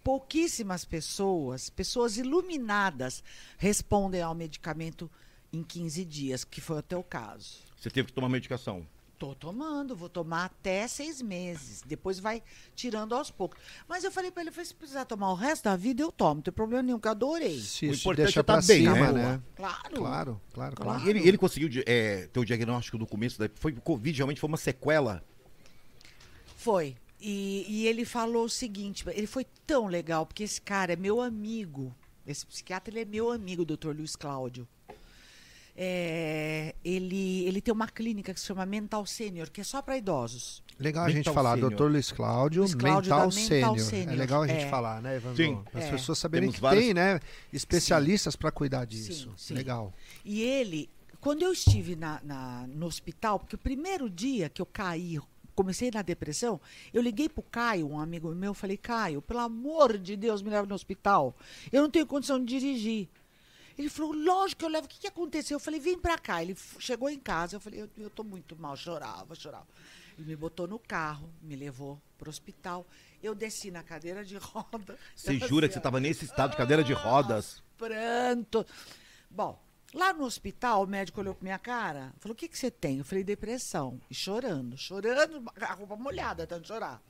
pouquíssimas 0.08 0.86
pessoas, 0.86 1.70
pessoas 1.70 2.16
iluminadas, 2.16 3.22
respondem 3.58 4.22
ao 4.22 4.34
medicamento 4.34 5.12
em 5.52 5.62
15 5.62 6.06
dias, 6.06 6.46
que 6.46 6.62
foi 6.62 6.78
o 6.78 6.82
teu 6.82 7.04
caso. 7.04 7.58
Você 7.78 7.90
teve 7.90 8.08
que 8.08 8.14
tomar 8.14 8.30
medicação. 8.30 8.88
Tô 9.20 9.36
tomando, 9.36 9.98
vou 9.98 10.08
tomar 10.08 10.46
até 10.46 10.88
seis 10.88 11.22
meses. 11.22 11.82
Depois 11.86 12.22
vai 12.22 12.42
tirando 12.74 13.14
aos 13.16 13.30
poucos. 13.30 13.60
Mas 13.86 14.06
eu 14.06 14.10
falei 14.10 14.32
pra 14.32 14.44
ele, 14.44 14.52
se 14.64 14.74
precisar 14.74 15.04
tomar 15.04 15.30
o 15.30 15.36
resto 15.36 15.66
da 15.66 15.76
vida, 15.76 16.02
eu 16.02 16.12
tomo. 16.12 16.36
Não 16.36 16.42
tem 16.42 16.54
problema 16.54 16.84
nenhum, 16.84 17.00
que 17.00 17.08
eu 17.10 17.12
adorei. 17.12 17.60
Se 17.60 17.90
O 17.90 17.94
importante 17.94 18.28
deixa 18.28 18.40
é 18.40 18.44
tá 18.44 18.62
bem, 18.62 18.62
cima, 18.62 19.12
né? 19.12 19.42
Claro. 19.58 19.94
Claro, 19.94 20.42
claro, 20.54 20.76
claro. 20.78 21.10
Ele, 21.10 21.28
ele 21.28 21.38
conseguiu 21.38 21.84
é, 21.86 22.28
ter 22.28 22.40
o 22.40 22.46
diagnóstico 22.46 22.98
do 22.98 23.06
começo, 23.06 23.38
da, 23.38 23.50
foi 23.56 23.74
o 23.74 23.82
Covid, 23.82 24.16
realmente 24.16 24.40
foi 24.40 24.48
uma 24.48 24.56
sequela. 24.56 25.22
Foi. 26.56 26.96
E, 27.20 27.66
e 27.68 27.88
ele 27.88 28.06
falou 28.06 28.46
o 28.46 28.50
seguinte, 28.50 29.04
ele 29.10 29.26
foi 29.28 29.46
tão 29.66 29.88
legal, 29.88 30.26
porque 30.26 30.44
esse 30.44 30.62
cara 30.62 30.94
é 30.94 30.96
meu 30.96 31.20
amigo. 31.22 31.94
Esse 32.26 32.46
psiquiatra, 32.46 32.92
ele 32.94 33.00
é 33.02 33.06
meu 33.06 33.32
amigo, 33.32 33.62
o 33.64 33.66
doutor 33.66 33.96
Luiz 33.96 34.16
Cláudio. 34.16 34.68
É, 35.80 36.74
ele, 36.84 37.46
ele 37.46 37.62
tem 37.62 37.72
uma 37.72 37.88
clínica 37.88 38.34
que 38.34 38.40
se 38.40 38.48
chama 38.48 38.66
Mental 38.66 39.06
Senior, 39.06 39.50
que 39.52 39.62
é 39.62 39.64
só 39.64 39.80
para 39.82 39.96
idosos. 39.98 40.64
Legal 40.80 41.06
a 41.06 41.10
gente 41.10 41.32
falar, 41.32 41.54
Sênior. 41.54 41.72
Dr. 41.76 41.84
Luiz 41.84 42.12
Cláudio, 42.12 42.62
Luiz 42.62 42.74
Cláudio 42.76 43.12
Mental, 43.12 43.30
Mental 43.32 43.46
Sênior. 43.46 43.76
É 43.78 43.80
Sênior. 43.80 44.16
legal 44.18 44.42
a 44.44 44.48
gente 44.48 44.64
É. 44.64 44.70
falar, 44.70 45.02
né, 45.02 45.16
Evandro? 45.18 45.38
Sim. 45.44 45.64
Para 45.72 45.80
as 45.82 45.86
É. 45.88 45.92
pessoas 45.92 46.18
saberem 46.18 46.48
Temos 46.48 46.56
que 46.56 46.62
vários- 46.62 46.84
tem, 46.84 46.94
né, 46.96 47.20
especialistas 47.54 48.36
para 48.36 48.52
cuidar 48.52 48.86
disso. 48.86 49.32
sim. 49.38 49.54
Legal. 49.54 49.94
E 50.26 50.42
ele, 50.42 50.90
quando 51.22 51.44
eu 51.44 51.52
estive 51.54 51.96
na, 51.96 52.20
na- 52.24 52.66
no 52.68 52.88
hospital, 52.88 53.40
porque 53.40 53.56
o 53.56 53.60
primeiro 53.60 54.10
dia 54.10 54.50
que 54.50 54.62
eu 54.62 54.66
caí, 54.66 55.20
comecei 55.58 55.90
na 55.90 56.04
depressão, 56.04 56.62
eu 56.94 57.02
liguei 57.02 57.28
pro 57.28 57.42
Caio, 57.42 57.90
um 57.90 58.00
amigo 58.00 58.34
meu, 58.36 58.54
falei, 58.54 58.78
Caio, 58.78 59.24
pelo 59.24 59.40
amor 59.40 59.98
de 59.98 60.16
Deus, 60.16 60.44
me 60.44 60.52
leva 60.52 60.68
no 60.68 60.76
hospital. 60.76 61.36
Eu 61.72 61.82
não 61.82 61.90
tenho 61.90 62.06
condição 62.06 62.40
de 62.40 62.46
dirigir. 62.46 63.10
Ele 63.76 63.90
falou, 63.90 64.14
lógico 64.14 64.60
que 64.60 64.66
eu 64.66 64.70
levo. 64.70 64.86
O 64.86 64.90
que, 64.90 65.00
que 65.00 65.08
aconteceu? 65.08 65.56
Eu 65.56 65.60
falei, 65.60 65.80
vem 65.80 65.98
pra 65.98 66.18
cá. 66.18 66.42
Ele 66.42 66.56
chegou 66.80 67.10
em 67.10 67.20
casa, 67.20 67.56
eu 67.56 67.60
falei, 67.60 67.82
eu, 67.82 67.90
eu 67.98 68.10
tô 68.10 68.24
muito 68.24 68.56
mal, 68.56 68.76
chorava, 68.78 69.36
chorava. 69.36 69.68
Ele 70.18 70.28
me 70.28 70.36
botou 70.36 70.68
no 70.68 70.80
carro, 70.80 71.30
me 71.42 71.56
levou 71.56 72.00
pro 72.18 72.30
hospital. 72.30 72.86
Eu 73.22 73.36
desci 73.36 73.70
na 73.70 73.84
cadeira 73.84 74.24
de 74.24 74.38
roda. 74.42 74.98
Você 75.16 75.38
jura 75.40 75.66
assim, 75.66 75.68
que 75.68 75.74
você 75.74 75.80
estava 75.80 76.00
nesse 76.00 76.26
estado 76.26 76.52
de 76.52 76.58
cadeira 76.58 76.84
de 76.84 76.94
rodas? 76.94 77.64
pranto. 77.78 78.66
Bom, 79.30 79.60
lá 79.94 80.14
no 80.14 80.24
hospital, 80.24 80.84
o 80.84 80.88
médico 80.88 81.20
olhou 81.22 81.34
pra 81.34 81.44
minha 81.44 81.60
cara, 81.60 82.14
falou: 82.20 82.34
o 82.34 82.38
que, 82.38 82.48
que 82.48 82.58
você 82.58 82.70
tem? 82.72 83.00
Eu 83.00 83.06
falei, 83.06 83.24
depressão. 83.24 84.00
E 84.10 84.16
chorando, 84.16 84.78
chorando, 84.78 85.44
a 85.62 85.74
roupa 85.74 85.96
molhada, 85.96 86.46
tanto 86.48 86.68
chorar. 86.68 87.02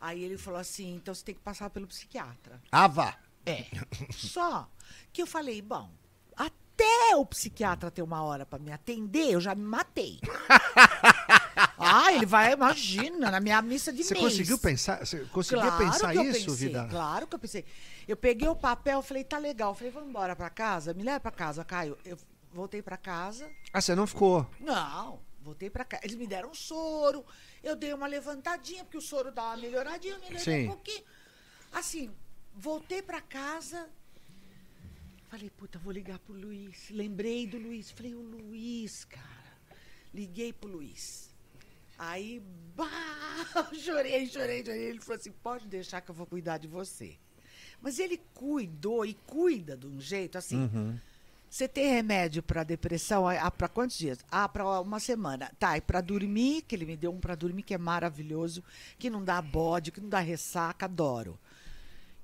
Aí 0.00 0.22
ele 0.22 0.38
falou 0.38 0.60
assim: 0.60 0.96
então 0.96 1.14
você 1.14 1.24
tem 1.24 1.34
que 1.34 1.40
passar 1.40 1.70
pelo 1.70 1.86
psiquiatra. 1.86 2.60
Ava! 2.72 3.16
É. 3.44 3.66
Só 4.12 4.68
que 5.12 5.22
eu 5.22 5.26
falei, 5.26 5.60
bom, 5.62 5.90
até 6.36 7.16
o 7.16 7.26
psiquiatra 7.26 7.90
ter 7.90 8.02
uma 8.02 8.22
hora 8.22 8.46
pra 8.46 8.58
me 8.58 8.72
atender, 8.72 9.32
eu 9.32 9.40
já 9.40 9.54
me 9.54 9.62
matei. 9.62 10.20
ah, 11.80 12.12
ele 12.12 12.26
vai, 12.26 12.52
imagina, 12.52 13.30
na 13.30 13.40
minha 13.40 13.60
missa 13.62 13.92
de 13.92 14.04
Você 14.04 14.14
mês. 14.14 14.24
conseguiu 14.26 14.58
pensar, 14.58 15.04
você 15.04 15.24
conseguia 15.26 15.70
Claro 15.70 15.84
pensar 15.84 16.14
isso, 16.14 16.50
pensei, 16.50 16.68
vida? 16.68 16.86
Claro 16.90 17.26
que 17.26 17.34
eu 17.34 17.38
pensei. 17.38 17.64
Eu 18.06 18.16
peguei 18.16 18.48
o 18.48 18.56
papel, 18.56 19.02
falei, 19.02 19.24
tá 19.24 19.38
legal. 19.38 19.74
Falei, 19.74 19.90
vamos 19.90 20.08
embora 20.08 20.36
pra 20.36 20.50
casa? 20.50 20.92
Me 20.92 21.02
leva 21.02 21.20
pra 21.20 21.30
casa, 21.30 21.64
Caio. 21.64 21.96
Eu 22.04 22.18
voltei 22.52 22.82
pra 22.82 22.96
casa. 22.96 23.50
Ah, 23.72 23.80
você 23.80 23.94
não 23.94 24.06
ficou. 24.06 24.48
Não, 24.60 25.20
voltei 25.42 25.70
pra 25.70 25.84
casa. 25.84 26.04
Eles 26.04 26.16
me 26.16 26.26
deram 26.26 26.50
um 26.50 26.54
soro. 26.54 27.24
Eu 27.62 27.76
dei 27.76 27.92
uma 27.92 28.06
levantadinha, 28.06 28.84
porque 28.84 28.98
o 28.98 29.02
soro 29.02 29.32
dá 29.32 29.42
uma 29.44 29.56
melhoradinha, 29.56 30.14
eu 30.14 30.20
melhorei 30.20 30.44
Sim. 30.44 30.64
um 30.64 30.68
pouquinho. 30.68 31.04
Assim, 31.72 32.10
voltei 32.54 33.00
pra 33.00 33.20
casa. 33.20 33.88
Falei, 35.28 35.48
puta, 35.50 35.78
vou 35.78 35.92
ligar 35.92 36.18
pro 36.18 36.34
Luiz. 36.34 36.90
Lembrei 36.90 37.46
do 37.46 37.56
Luiz. 37.56 37.90
Falei, 37.92 38.14
o 38.14 38.20
Luiz, 38.20 39.04
cara. 39.04 39.30
Liguei 40.12 40.52
pro 40.52 40.68
Luiz. 40.68 41.29
Aí, 42.02 42.42
bah, 42.74 42.88
chorei, 43.74 44.26
chorei, 44.26 44.64
chorei. 44.64 44.84
Ele 44.84 45.00
falou 45.00 45.20
assim: 45.20 45.30
pode 45.30 45.68
deixar 45.68 46.00
que 46.00 46.10
eu 46.10 46.14
vou 46.14 46.26
cuidar 46.26 46.56
de 46.56 46.66
você. 46.66 47.18
Mas 47.78 47.98
ele 47.98 48.18
cuidou 48.32 49.04
e 49.04 49.12
cuida 49.12 49.76
de 49.76 49.86
um 49.86 50.00
jeito 50.00 50.38
assim. 50.38 50.62
Você 51.48 51.68
tem 51.68 51.92
remédio 51.92 52.42
para 52.42 52.62
depressão? 52.62 53.28
Ah, 53.28 53.50
para 53.50 53.68
quantos 53.68 53.98
dias? 53.98 54.18
Ah, 54.30 54.48
para 54.48 54.80
uma 54.80 54.98
semana. 54.98 55.50
Tá, 55.58 55.76
e 55.76 55.80
para 55.82 56.00
dormir, 56.00 56.62
que 56.62 56.74
ele 56.74 56.86
me 56.86 56.96
deu 56.96 57.12
um 57.12 57.20
para 57.20 57.34
dormir 57.34 57.64
que 57.64 57.74
é 57.74 57.78
maravilhoso, 57.78 58.64
que 58.98 59.10
não 59.10 59.22
dá 59.22 59.42
bode, 59.42 59.92
que 59.92 60.00
não 60.00 60.08
dá 60.08 60.20
ressaca, 60.20 60.86
adoro. 60.86 61.38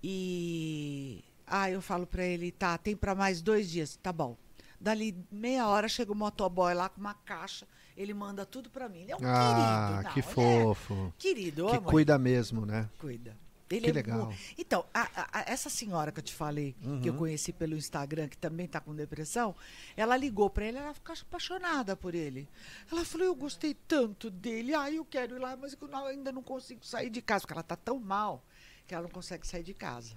E 0.02 1.22
ah, 1.46 1.70
eu 1.70 1.82
falo 1.82 2.06
para 2.06 2.24
ele, 2.24 2.50
tá, 2.50 2.78
tem 2.78 2.96
para 2.96 3.14
mais 3.14 3.42
dois 3.42 3.70
dias, 3.70 3.98
tá 4.02 4.10
bom. 4.12 4.38
Dali 4.80 5.14
meia 5.30 5.68
hora 5.68 5.88
chega 5.88 6.12
o 6.12 6.14
motoboy 6.14 6.72
lá 6.72 6.88
com 6.88 7.00
uma 7.00 7.14
caixa, 7.14 7.66
ele 7.96 8.12
manda 8.14 8.44
tudo 8.46 8.68
para 8.70 8.88
mim. 8.88 9.00
Ele 9.02 9.12
é 9.12 9.16
um 9.16 9.20
Ah, 9.22 9.86
querido, 9.86 10.02
não, 10.04 10.12
que 10.12 10.20
é 10.20 10.22
fofo. 10.22 11.14
querido, 11.18 11.68
eu 11.68 11.80
Que 11.82 11.90
cuida 11.90 12.18
mesmo, 12.18 12.64
né? 12.66 12.88
Cuida. 12.98 13.36
Ele 13.68 13.80
Que 13.80 13.90
é 13.90 13.92
legal. 13.92 14.32
Então, 14.56 14.86
a- 14.94 15.10
a- 15.40 15.44
essa 15.50 15.68
senhora 15.68 16.12
que 16.12 16.20
eu 16.20 16.22
te 16.22 16.32
falei, 16.32 16.76
que 17.02 17.08
eu 17.08 17.14
conheci 17.14 17.52
pelo 17.52 17.74
Instagram, 17.76 18.28
que 18.28 18.38
também 18.38 18.68
tá 18.68 18.80
com 18.80 18.94
depressão, 18.94 19.56
ela 19.96 20.16
ligou 20.16 20.48
pra 20.48 20.66
ele, 20.66 20.78
ela 20.78 20.94
ficou 20.94 21.12
apaixonada 21.20 21.96
por 21.96 22.14
ele. 22.14 22.48
Ela 22.92 23.04
falou: 23.04 23.26
Eu 23.26 23.34
gostei 23.34 23.74
tanto 23.74 24.30
dele, 24.30 24.72
ai, 24.72 24.98
eu 24.98 25.04
quero 25.04 25.34
ir 25.34 25.40
lá, 25.40 25.56
mas 25.56 25.72
eu 25.80 26.06
ainda 26.06 26.30
não 26.30 26.44
consigo 26.44 26.86
sair 26.86 27.10
de 27.10 27.20
casa, 27.20 27.40
porque 27.40 27.54
ela 27.54 27.62
tá 27.64 27.74
tão 27.74 27.98
mal 27.98 28.44
que 28.86 28.94
ela 28.94 29.02
não 29.02 29.10
consegue 29.10 29.44
sair 29.44 29.64
de 29.64 29.74
casa. 29.74 30.14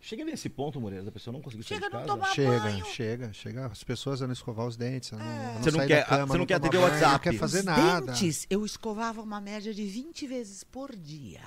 Chega 0.00 0.24
nesse 0.24 0.48
ponto, 0.48 0.80
Moreira, 0.80 1.04
da 1.04 1.10
pessoa 1.10 1.32
não 1.32 1.42
conseguiu 1.42 1.64
sair 1.66 1.78
Chega 1.78 1.90
de 1.90 1.96
a 1.96 2.06
não 2.06 2.18
casa. 2.20 2.34
Chega, 2.34 2.60
banho. 2.60 2.84
chega, 2.86 3.32
chega. 3.32 3.66
As 3.66 3.82
pessoas 3.82 4.22
a 4.22 4.26
não 4.26 4.32
escovar 4.32 4.66
os 4.66 4.76
dentes, 4.76 5.12
a 5.12 5.16
não, 5.16 5.26
a 5.26 5.52
Você 5.60 5.70
não 5.72 5.86
quer- 5.86 6.00
da 6.00 6.06
cama, 6.06 6.26
você 6.26 6.38
não 6.38 6.46
quer 6.46 6.54
tomar 6.60 6.68
atender 6.68 6.78
o 6.78 6.80
banho, 6.88 6.92
Não 7.00 7.08
WhatsApp. 7.08 7.22
quer 7.30 7.38
fazer 7.38 7.58
Os 7.58 7.64
nada. 7.64 8.12
dentes, 8.12 8.46
eu 8.48 8.64
escovava 8.64 9.20
uma 9.20 9.40
média 9.40 9.74
de 9.74 9.84
20 9.84 10.26
vezes 10.26 10.62
por 10.62 10.94
dia. 10.94 11.42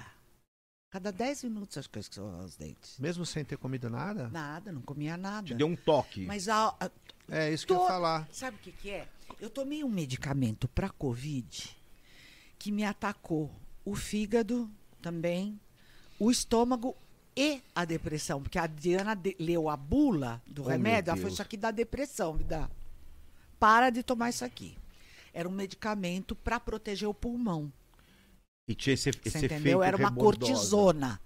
Cada 0.91 1.11
10 1.13 1.43
minutos 1.45 1.77
acho 1.77 1.89
que 1.89 1.97
eu 1.97 2.01
escovava 2.01 2.43
os 2.43 2.57
dentes. 2.57 2.99
Mesmo 2.99 3.25
sem 3.25 3.45
ter 3.45 3.57
comido 3.57 3.89
nada? 3.89 4.27
Nada, 4.29 4.71
não 4.73 4.81
comia 4.81 5.15
nada. 5.15 5.47
Te 5.47 5.53
deu 5.53 5.67
um 5.67 5.75
toque. 5.75 6.25
Mas 6.25 6.49
a, 6.49 6.75
a- 6.77 6.91
É 7.29 7.53
isso 7.53 7.65
que 7.65 7.71
eu 7.71 7.81
ia 7.81 7.87
falar. 7.87 8.27
Sabe 8.33 8.57
o 8.57 8.59
que, 8.59 8.73
que 8.73 8.89
é? 8.89 9.07
Eu 9.39 9.49
tomei 9.49 9.81
um 9.85 9.89
medicamento 9.89 10.67
para 10.67 10.89
Covid 10.89 11.73
que 12.59 12.69
me 12.69 12.83
atacou 12.83 13.49
o 13.85 13.95
fígado 13.95 14.69
também, 15.01 15.57
o 16.19 16.29
estômago 16.29 16.95
e 17.35 17.61
a 17.75 17.85
depressão. 17.85 18.41
Porque 18.41 18.59
a 18.59 18.67
Diana 18.67 19.15
de- 19.15 19.35
leu 19.39 19.69
a 19.69 19.77
bula 19.77 20.41
do 20.45 20.63
Oh, 20.63 20.67
remédio, 20.67 21.09
ela 21.11 21.17
falou. 21.17 21.31
Isso 21.31 21.41
aqui 21.41 21.57
dá 21.57 21.71
depressão, 21.71 22.33
me 22.33 22.43
dá. 22.43 22.69
Para 23.59 23.89
de 23.89 24.03
tomar 24.03 24.29
isso 24.29 24.43
aqui. 24.43 24.77
Era 25.33 25.47
um 25.47 25.51
medicamento 25.51 26.35
para 26.35 26.59
proteger 26.59 27.07
o 27.07 27.13
pulmão. 27.13 27.71
E 28.67 28.75
tinha 28.75 28.93
esse, 28.93 29.11
Você 29.11 29.19
esse 29.29 29.45
entendeu? 29.45 29.81
Era 29.83 29.95
uma 29.97 30.09
rebordosa. 30.09 30.51
cortisona. 30.51 31.21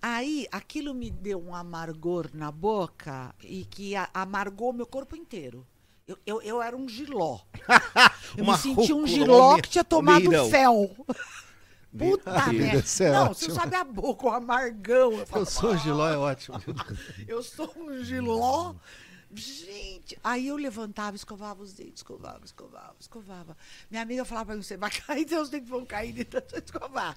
Aí, 0.00 0.46
aquilo 0.52 0.92
me 0.94 1.10
deu 1.10 1.42
um 1.42 1.54
amargor 1.54 2.28
na 2.34 2.50
boca 2.50 3.34
e 3.42 3.64
que 3.64 3.96
a- 3.96 4.08
amargou 4.12 4.72
meu 4.72 4.86
corpo 4.86 5.16
inteiro. 5.16 5.66
Eu, 6.06 6.18
eu, 6.26 6.42
eu 6.42 6.62
era 6.62 6.76
um 6.76 6.86
giló. 6.88 7.38
Eu 8.36 8.44
me 8.44 8.58
senti 8.58 8.92
um 8.92 9.06
giló 9.06 9.56
que 9.60 9.70
tinha 9.70 9.84
tomado 9.84 10.28
mirão. 10.28 10.50
fel. 10.50 10.90
Puta 11.96 12.52
merda. 12.52 12.84
é 13.04 13.10
Não, 13.12 13.22
ótimo. 13.26 13.34
você 13.34 13.50
sabe 13.52 13.76
a 13.76 13.84
boca, 13.84 14.26
o 14.26 14.30
amargão. 14.30 15.12
Eu, 15.12 15.18
Eu 15.20 15.26
falo, 15.26 15.46
sou 15.46 15.70
o 15.72 15.76
Giló, 15.78 16.08
é 16.08 16.16
ótimo. 16.16 16.60
eu 17.28 17.42
sou 17.42 17.72
um 17.76 18.02
giló. 18.02 18.74
Gente, 19.36 20.16
aí 20.22 20.46
eu 20.48 20.56
levantava, 20.56 21.16
escovava 21.16 21.60
os 21.62 21.72
dentes, 21.72 21.94
escovava, 21.96 22.44
escovava, 22.44 22.94
escovava. 23.00 23.56
Minha 23.90 24.02
amiga 24.02 24.24
falava 24.24 24.46
pra 24.46 24.54
mim, 24.56 24.62
você 24.62 24.76
vai 24.76 24.90
cair, 24.90 25.28
seus 25.28 25.48
dentes 25.50 25.68
vão 25.68 25.84
cair 25.84 26.12
de 26.12 26.24
tanto 26.24 26.56
escovar. 26.56 27.16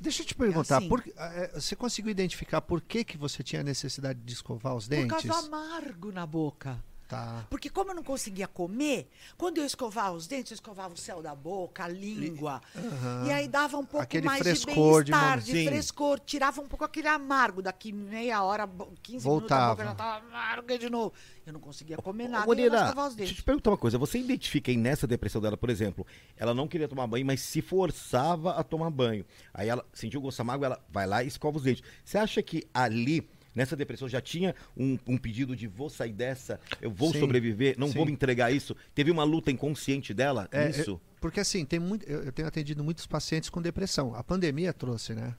Deixa 0.00 0.22
eu 0.22 0.26
te 0.26 0.34
perguntar, 0.34 0.78
assim. 0.78 0.88
por- 0.88 1.02
eh, 1.16 1.50
você 1.54 1.74
conseguiu 1.76 2.10
identificar 2.10 2.60
por 2.60 2.80
que, 2.80 3.04
que 3.04 3.16
você 3.16 3.42
tinha 3.42 3.62
necessidade 3.62 4.18
de 4.20 4.32
escovar 4.32 4.74
os 4.74 4.84
Por 4.86 4.90
dentes? 4.96 5.10
causa 5.30 5.48
do 5.48 5.54
amargo 5.54 6.12
na 6.12 6.26
boca. 6.26 6.82
Tá. 7.12 7.46
Porque 7.50 7.68
como 7.68 7.90
eu 7.90 7.94
não 7.94 8.02
conseguia 8.02 8.48
comer, 8.48 9.06
quando 9.36 9.58
eu 9.58 9.66
escovava 9.66 10.16
os 10.16 10.26
dentes, 10.26 10.50
eu 10.50 10.54
escovava 10.54 10.94
o 10.94 10.96
céu 10.96 11.20
da 11.20 11.34
boca, 11.34 11.84
a 11.84 11.88
língua. 11.88 12.62
Aham. 12.74 13.26
E 13.26 13.30
aí 13.32 13.46
dava 13.48 13.76
um 13.76 13.84
pouco 13.84 14.02
Aquele 14.02 14.24
mais 14.26 14.40
frescor 14.42 15.04
de 15.04 15.12
de 15.12 15.12
bem-estar, 15.12 15.40
de, 15.40 15.52
Sim. 15.52 15.66
frescor. 15.66 16.18
Tirava 16.20 16.62
um 16.62 16.66
pouco 16.66 16.84
aquele 16.86 17.08
amargo. 17.08 17.60
Daqui 17.60 17.92
meia 17.92 18.42
hora, 18.42 18.66
bo- 18.66 18.90
15 19.02 19.26
minutos, 19.28 19.52
a 19.52 19.56
Voltava. 19.58 19.70
boca 19.74 19.84
já 19.84 19.92
estava 19.92 20.26
amarga 20.26 20.78
de 20.78 20.88
novo. 20.88 21.12
Eu 21.44 21.52
não 21.52 21.60
conseguia 21.60 21.98
comer 21.98 22.28
nada 22.28 22.38
e 22.38 22.44
eu 22.44 22.46
Moreira, 22.46 22.76
escovava 22.76 23.08
os 23.08 23.14
deixa 23.14 23.30
eu 23.30 23.34
dentes. 23.34 23.36
te 23.42 23.44
perguntar 23.44 23.70
uma 23.72 23.76
coisa. 23.76 23.98
Você 23.98 24.18
identifica 24.18 24.70
aí 24.70 24.76
nessa 24.78 25.06
depressão 25.06 25.40
dela, 25.42 25.56
por 25.58 25.68
exemplo, 25.68 26.06
ela 26.36 26.54
não 26.54 26.66
queria 26.66 26.88
tomar 26.88 27.06
banho, 27.06 27.26
mas 27.26 27.42
se 27.42 27.60
forçava 27.60 28.52
a 28.52 28.62
tomar 28.64 28.88
banho. 28.90 29.24
Aí 29.52 29.68
ela 29.68 29.84
sentiu 29.92 30.18
o 30.20 30.22
gosto 30.22 30.40
amargo, 30.40 30.64
ela 30.64 30.82
vai 30.88 31.06
lá 31.06 31.22
e 31.22 31.26
escova 31.26 31.58
os 31.58 31.62
dentes. 31.64 31.82
Você 32.04 32.16
acha 32.16 32.42
que 32.42 32.66
ali, 32.72 33.28
nessa 33.54 33.76
depressão, 33.76 34.08
já 34.08 34.20
tinha 34.20 34.54
um, 34.76 34.98
um 35.06 35.16
pedido 35.18 35.54
de 35.56 35.66
vou 35.66 35.88
sair 35.90 36.12
dessa, 36.12 36.58
eu 36.80 36.90
vou 36.90 37.12
Sim, 37.12 37.20
sobreviver, 37.20 37.74
não 37.78 37.88
sim. 37.88 37.94
vou 37.94 38.06
me 38.06 38.12
entregar 38.12 38.46
a 38.46 38.50
isso? 38.50 38.76
Teve 38.94 39.10
uma 39.10 39.24
luta 39.24 39.50
inconsciente 39.50 40.12
dela 40.14 40.48
É, 40.52 40.66
nisso? 40.66 40.92
eu- 40.92 41.00
porque 41.20 41.38
assim, 41.38 41.64
tem 41.64 41.78
muito, 41.78 42.04
eu, 42.08 42.24
eu 42.24 42.32
tenho 42.32 42.48
atendido 42.48 42.82
muitos 42.82 43.06
pacientes 43.06 43.48
com 43.48 43.62
depressão. 43.62 44.14
A 44.14 44.24
pandemia 44.24 44.72
trouxe, 44.72 45.14
né? 45.14 45.34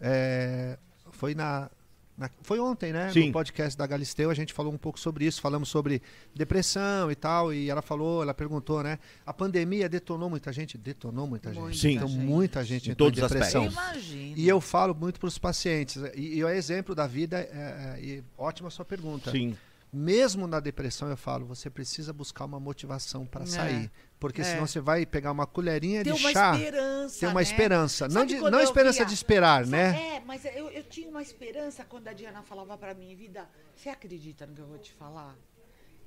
É, 0.00 0.76
foi 1.12 1.34
na, 1.34 1.70
na- 2.18 2.28
foi 2.42 2.58
ontem, 2.58 2.92
né? 2.92 3.10
Sim. 3.12 3.26
No 3.28 3.32
podcast 3.32 3.78
da 3.78 3.86
Galisteu 3.86 4.28
a 4.30 4.34
gente 4.34 4.52
falou 4.52 4.72
um 4.72 4.76
pouco 4.76 4.98
sobre 4.98 5.24
isso, 5.24 5.40
falamos 5.40 5.68
sobre 5.68 6.02
depressão 6.34 7.10
e 7.10 7.14
tal, 7.14 7.52
e 7.52 7.70
ela 7.70 7.80
falou, 7.80 8.22
ela 8.22 8.34
perguntou, 8.34 8.82
né? 8.82 8.98
A 9.24 9.32
pandemia 9.32 9.88
detonou 9.88 10.28
muita 10.28 10.52
gente, 10.52 10.76
detonou 10.76 11.26
muita 11.26 11.50
gente. 11.54 11.62
Muita 11.62 11.78
Sim. 11.78 11.92
Então 11.96 12.08
gente. 12.08 12.20
muita 12.24 12.64
gente 12.64 12.88
Em 12.88 12.92
entrou 12.92 13.08
em 13.08 13.12
todos 13.12 13.24
os 13.24 13.30
depressão. 13.30 13.64
Imagina. 13.66 14.34
E 14.36 14.48
eu 14.48 14.60
falo 14.60 14.94
muito 14.94 15.18
para 15.20 15.28
os 15.28 15.38
pacientes, 15.38 15.96
e, 16.14 16.36
e 16.38 16.44
o 16.44 16.48
exemplo 16.48 16.94
da 16.94 17.06
vida, 17.06 17.38
é, 17.38 17.96
é, 17.96 18.00
e 18.02 18.24
ótima 18.36 18.68
sua 18.70 18.84
pergunta. 18.84 19.30
Sim. 19.30 19.56
Mesmo 19.92 20.46
na 20.46 20.60
depressão, 20.60 21.08
eu 21.08 21.16
falo, 21.16 21.46
você 21.46 21.70
precisa 21.70 22.12
buscar 22.12 22.44
uma 22.44 22.60
motivação 22.60 23.24
para 23.24 23.44
É. 23.44 23.46
sair. 23.46 23.90
Porque 24.20 24.42
É. 24.42 24.44
senão 24.44 24.66
você 24.66 24.80
vai 24.80 25.06
pegar 25.06 25.32
uma 25.32 25.46
colherinha 25.46 26.04
Tem 26.04 26.12
de 26.12 26.20
uma 26.20 26.30
chá. 26.32 26.54
esperança. 26.56 27.20
Tem 27.20 27.28
uma 27.28 27.34
né? 27.36 27.42
esperança. 27.42 28.04
Não, 28.08 28.14
Sabe 28.20 28.26
de- 28.34 28.40
quando 28.40 28.52
não 28.52 28.60
esperança 28.60 28.98
via- 28.98 29.06
de 29.06 29.14
esperar, 29.14 29.66
né? 29.66 30.16
É, 30.16 30.20
mas 30.20 30.44
eu, 30.44 30.68
eu 30.70 30.84
tinha 30.84 31.08
uma 31.08 31.22
esperança 31.22 31.84
quando 31.84 32.08
a 32.08 32.12
Diana 32.12 32.42
falava 32.42 32.76
pra 32.76 32.92
mim, 32.94 33.14
vida, 33.16 33.48
você 33.74 33.88
acredita 33.88 34.46
no 34.46 34.54
que 34.54 34.60
eu 34.60 34.66
vou 34.66 34.78
te 34.78 34.92
falar? 34.92 35.34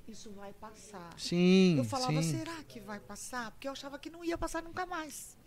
Isso 0.07 0.29
vai 0.31 0.51
passar. 0.53 1.09
Sim, 1.17 1.77
eu 1.77 1.83
falava, 1.85 2.21
sim. 2.21 2.37
será 2.37 2.61
que 2.67 2.79
vai 2.79 2.99
passar? 2.99 3.51
Porque 3.51 3.67
eu 3.67 3.71
achava 3.71 3.97
que 3.97 4.09
não 4.09 4.23
ia 4.25 4.37
passar 4.37 4.61
nunca 4.61 4.85
mais. 4.85 5.37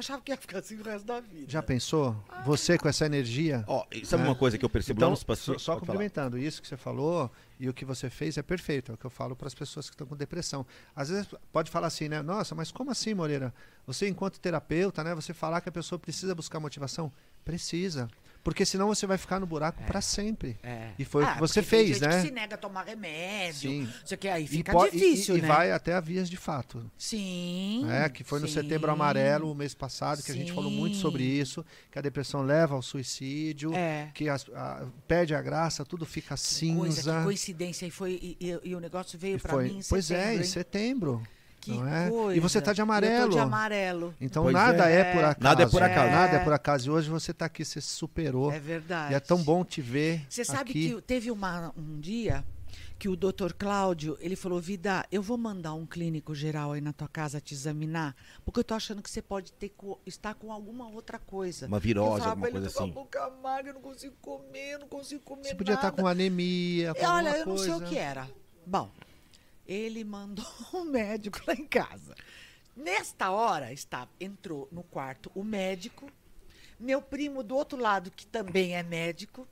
Achava 0.00 0.22
que 0.22 0.32
ia 0.32 0.36
ficar 0.38 0.60
assim 0.60 0.76
o 0.76 0.82
resto 0.82 1.04
da 1.06 1.20
vida. 1.20 1.44
Já 1.46 1.62
pensou? 1.62 2.16
Você 2.46 2.78
com 2.78 2.88
essa 2.88 3.04
energia? 3.04 3.62
Ó, 3.66 3.84
e 3.92 4.04
sabe 4.06 4.22
É. 4.22 4.26
uma 4.26 4.34
coisa 4.34 4.56
que 4.56 4.64
eu 4.64 4.68
percebo 4.70 4.98
lá 4.98 5.04
Então, 5.04 5.10
nos 5.10 5.20
só, 5.20 5.26
pacientes? 5.26 5.62
só 5.62 5.72
falar. 5.74 5.80
complementando, 5.80 6.38
isso 6.38 6.62
que 6.62 6.66
você 6.66 6.76
falou 6.78 7.30
e 7.58 7.68
o 7.68 7.74
que 7.74 7.84
você 7.84 8.08
fez 8.08 8.38
é 8.38 8.42
perfeito. 8.42 8.92
É 8.92 8.94
o 8.94 8.98
que 8.98 9.04
eu 9.04 9.10
falo 9.10 9.36
para 9.36 9.46
as 9.46 9.54
pessoas 9.54 9.90
que 9.90 9.94
estão 9.94 10.06
com 10.06 10.16
depressão. 10.16 10.64
Às 10.96 11.10
vezes 11.10 11.28
pode 11.52 11.70
falar 11.70 11.88
assim, 11.88 12.08
né? 12.08 12.22
Nossa, 12.22 12.54
mas 12.54 12.72
como 12.72 12.90
assim, 12.90 13.12
Moreira? 13.12 13.52
Você, 13.86 14.08
enquanto 14.08 14.40
terapeuta, 14.40 15.04
né? 15.04 15.14
Você 15.14 15.34
falar 15.34 15.60
que 15.60 15.68
a 15.68 15.72
pessoa 15.72 15.98
precisa 15.98 16.34
buscar 16.34 16.58
motivação? 16.60 17.12
Precisa. 17.44 18.08
Porque 18.42 18.64
senão 18.64 18.88
você 18.88 19.06
vai 19.06 19.18
ficar 19.18 19.38
no 19.38 19.46
buraco 19.46 19.82
para 19.84 20.00
sempre. 20.00 20.58
É. 20.62 20.92
E 20.98 21.04
foi 21.04 21.22
o 21.22 21.26
Ah, 21.26 21.34
que 21.34 21.40
você 21.40 21.62
fez, 21.62 21.88
gente 21.98 22.00
né? 22.00 22.20
Que 22.22 22.28
se 22.28 22.30
nega 22.32 22.54
a 22.54 22.58
tomar 22.58 22.84
remédio. 22.84 23.70
Sim. 23.70 23.88
Isso 24.04 24.14
aqui 24.14 24.28
aí 24.28 24.44
E 24.44 24.48
fica 24.48 24.72
po- 24.72 24.86
e- 24.86 24.90
difícil, 24.92 25.36
e, 25.36 25.40
né? 25.42 25.46
e 25.46 25.48
vai 25.48 25.72
até 25.72 25.92
a 25.92 26.00
vias 26.00 26.28
de 26.28 26.36
fato. 26.38 26.90
Sim. 26.96 27.84
né? 27.84 28.08
Que 28.08 28.24
foi 28.24 28.40
no 28.40 28.48
sim. 28.48 28.54
Setembro 28.54 28.90
Amarelo, 28.90 29.50
o 29.50 29.54
mês 29.54 29.74
passado, 29.74 30.22
que 30.22 30.32
a 30.32 30.34
gente 30.34 30.52
falou 30.52 30.70
muito 30.70 30.96
Sim. 30.96 31.02
sobre 31.02 31.22
isso, 31.22 31.64
que 31.90 31.98
a 31.98 32.02
depressão 32.02 32.42
leva 32.42 32.74
ao 32.74 32.82
suicídio, 32.82 33.74
É. 33.74 34.10
que 34.14 34.28
as- 34.28 34.46
a- 34.54 34.86
perde 35.06 35.34
a 35.34 35.42
graça, 35.42 35.84
tudo 35.84 36.06
fica 36.06 36.28
Coisa, 36.30 36.42
cinza. 36.42 37.18
que 37.18 37.24
coincidência. 37.24 37.86
E, 37.86 37.90
foi, 37.90 38.12
e, 38.22 38.36
e- 38.40 38.60
e 38.70 38.74
o 38.74 38.80
negócio 38.80 39.18
veio 39.18 39.36
E 39.36 39.40
pra 39.40 39.52
foi- 39.52 39.64
mim 39.64 39.78
em 39.78 39.82
pois 39.88 40.06
setembro, 40.06 40.30
é, 40.30 40.34
em 40.34 40.38
hein? 40.38 40.44
Que 41.60 41.72
não 41.72 41.86
é? 41.86 42.08
coisa. 42.08 42.36
E 42.36 42.40
você 42.40 42.60
tá 42.60 42.72
de 42.72 42.80
Eu 42.80 42.86
tô 42.86 42.90
amarelo. 42.92 43.30
de 43.32 43.38
amarelo. 43.38 44.14
Então 44.20 44.42
Pois 44.44 44.54
nada 44.54 44.88
é. 44.90 45.00
é. 45.00 45.12
por 45.12 45.24
acaso. 45.24 45.44
Nada 45.44 45.62
é 45.62 45.66
por 45.66 45.82
acaso. 45.82 46.10
Nada 46.10 46.36
é 46.36 46.40
É. 46.40 46.44
por 46.44 46.52
acaso. 46.52 46.88
E 46.88 46.90
hoje 46.90 47.10
você 47.10 47.30
está 47.32 47.44
aqui, 47.46 47.64
você 47.64 47.80
se 47.80 47.88
superou. 47.88 48.50
É 48.52 48.58
verdade. 48.58 49.12
E 49.12 49.16
é 49.16 49.20
tão 49.20 49.42
bom 49.42 49.64
te 49.64 49.80
ver. 49.82 50.24
Você 50.28 50.44
sabe 50.44 50.70
aqui. 50.70 50.94
que 50.94 51.02
teve 51.02 51.30
uma, 51.30 51.72
um 51.76 52.00
dia 52.00 52.44
que 52.98 53.08
o 53.08 53.16
doutor 53.16 53.54
Cláudio, 53.54 54.18
ele 54.20 54.36
falou, 54.36 54.60
Vida, 54.60 55.06
eu 55.10 55.22
vou 55.22 55.38
mandar 55.38 55.72
um 55.72 55.86
clínico 55.86 56.34
geral 56.34 56.72
aí 56.72 56.82
na 56.82 56.92
tua 56.92 57.08
casa 57.08 57.40
te 57.40 57.54
examinar, 57.54 58.14
porque 58.44 58.60
eu 58.60 58.64
tô 58.64 58.74
achando 58.74 59.02
que 59.02 59.08
você 59.10 59.22
pode 59.22 59.52
ter 59.54 59.70
co- 59.70 59.98
estar 60.04 60.34
com 60.34 60.52
alguma 60.52 60.86
outra 60.86 61.18
coisa. 61.18 61.66
Uma 61.66 61.80
virose, 61.80 62.26
alguma 62.26 62.46
ele, 62.46 62.52
coisa 62.52 62.66
eu 62.68 62.72
tô 62.74 62.78
assim. 62.82 62.92
com 62.92 63.00
a 63.00 63.02
boca 63.02 63.24
amarga, 63.24 63.70
eu 63.70 63.74
não 63.74 63.80
consigo 63.80 64.14
comer, 64.20 64.72
eu 64.74 64.78
não 64.80 64.86
consigo 64.88 65.22
comer 65.22 65.44
Você 65.48 65.54
podia 65.54 65.74
estar 65.76 65.86
nada. 65.90 66.02
com 66.02 66.06
anemia, 66.06 66.92
com 66.94 67.06
Olha, 67.06 67.30
alguma 67.30 67.36
eu 67.38 67.46
não 67.46 67.56
sei 67.56 67.70
o 67.70 67.76
coisa. 67.78 67.86
que 67.86 67.96
era. 67.98 68.28
Bom, 68.66 68.90
ele 69.70 70.02
mandou 70.02 70.44
um 70.74 70.84
médico 70.84 71.40
lá 71.46 71.54
em 71.54 71.64
casa. 71.64 72.14
Nesta 72.76 73.30
hora, 73.30 73.72
está, 73.72 74.08
entrou 74.20 74.68
no 74.72 74.82
quarto 74.82 75.30
o 75.34 75.44
médico, 75.44 76.10
meu 76.78 77.00
primo 77.00 77.42
do 77.42 77.54
outro 77.54 77.78
lado, 77.78 78.10
que 78.10 78.26
também 78.26 78.74
é 78.76 78.82
médico, 78.82 79.46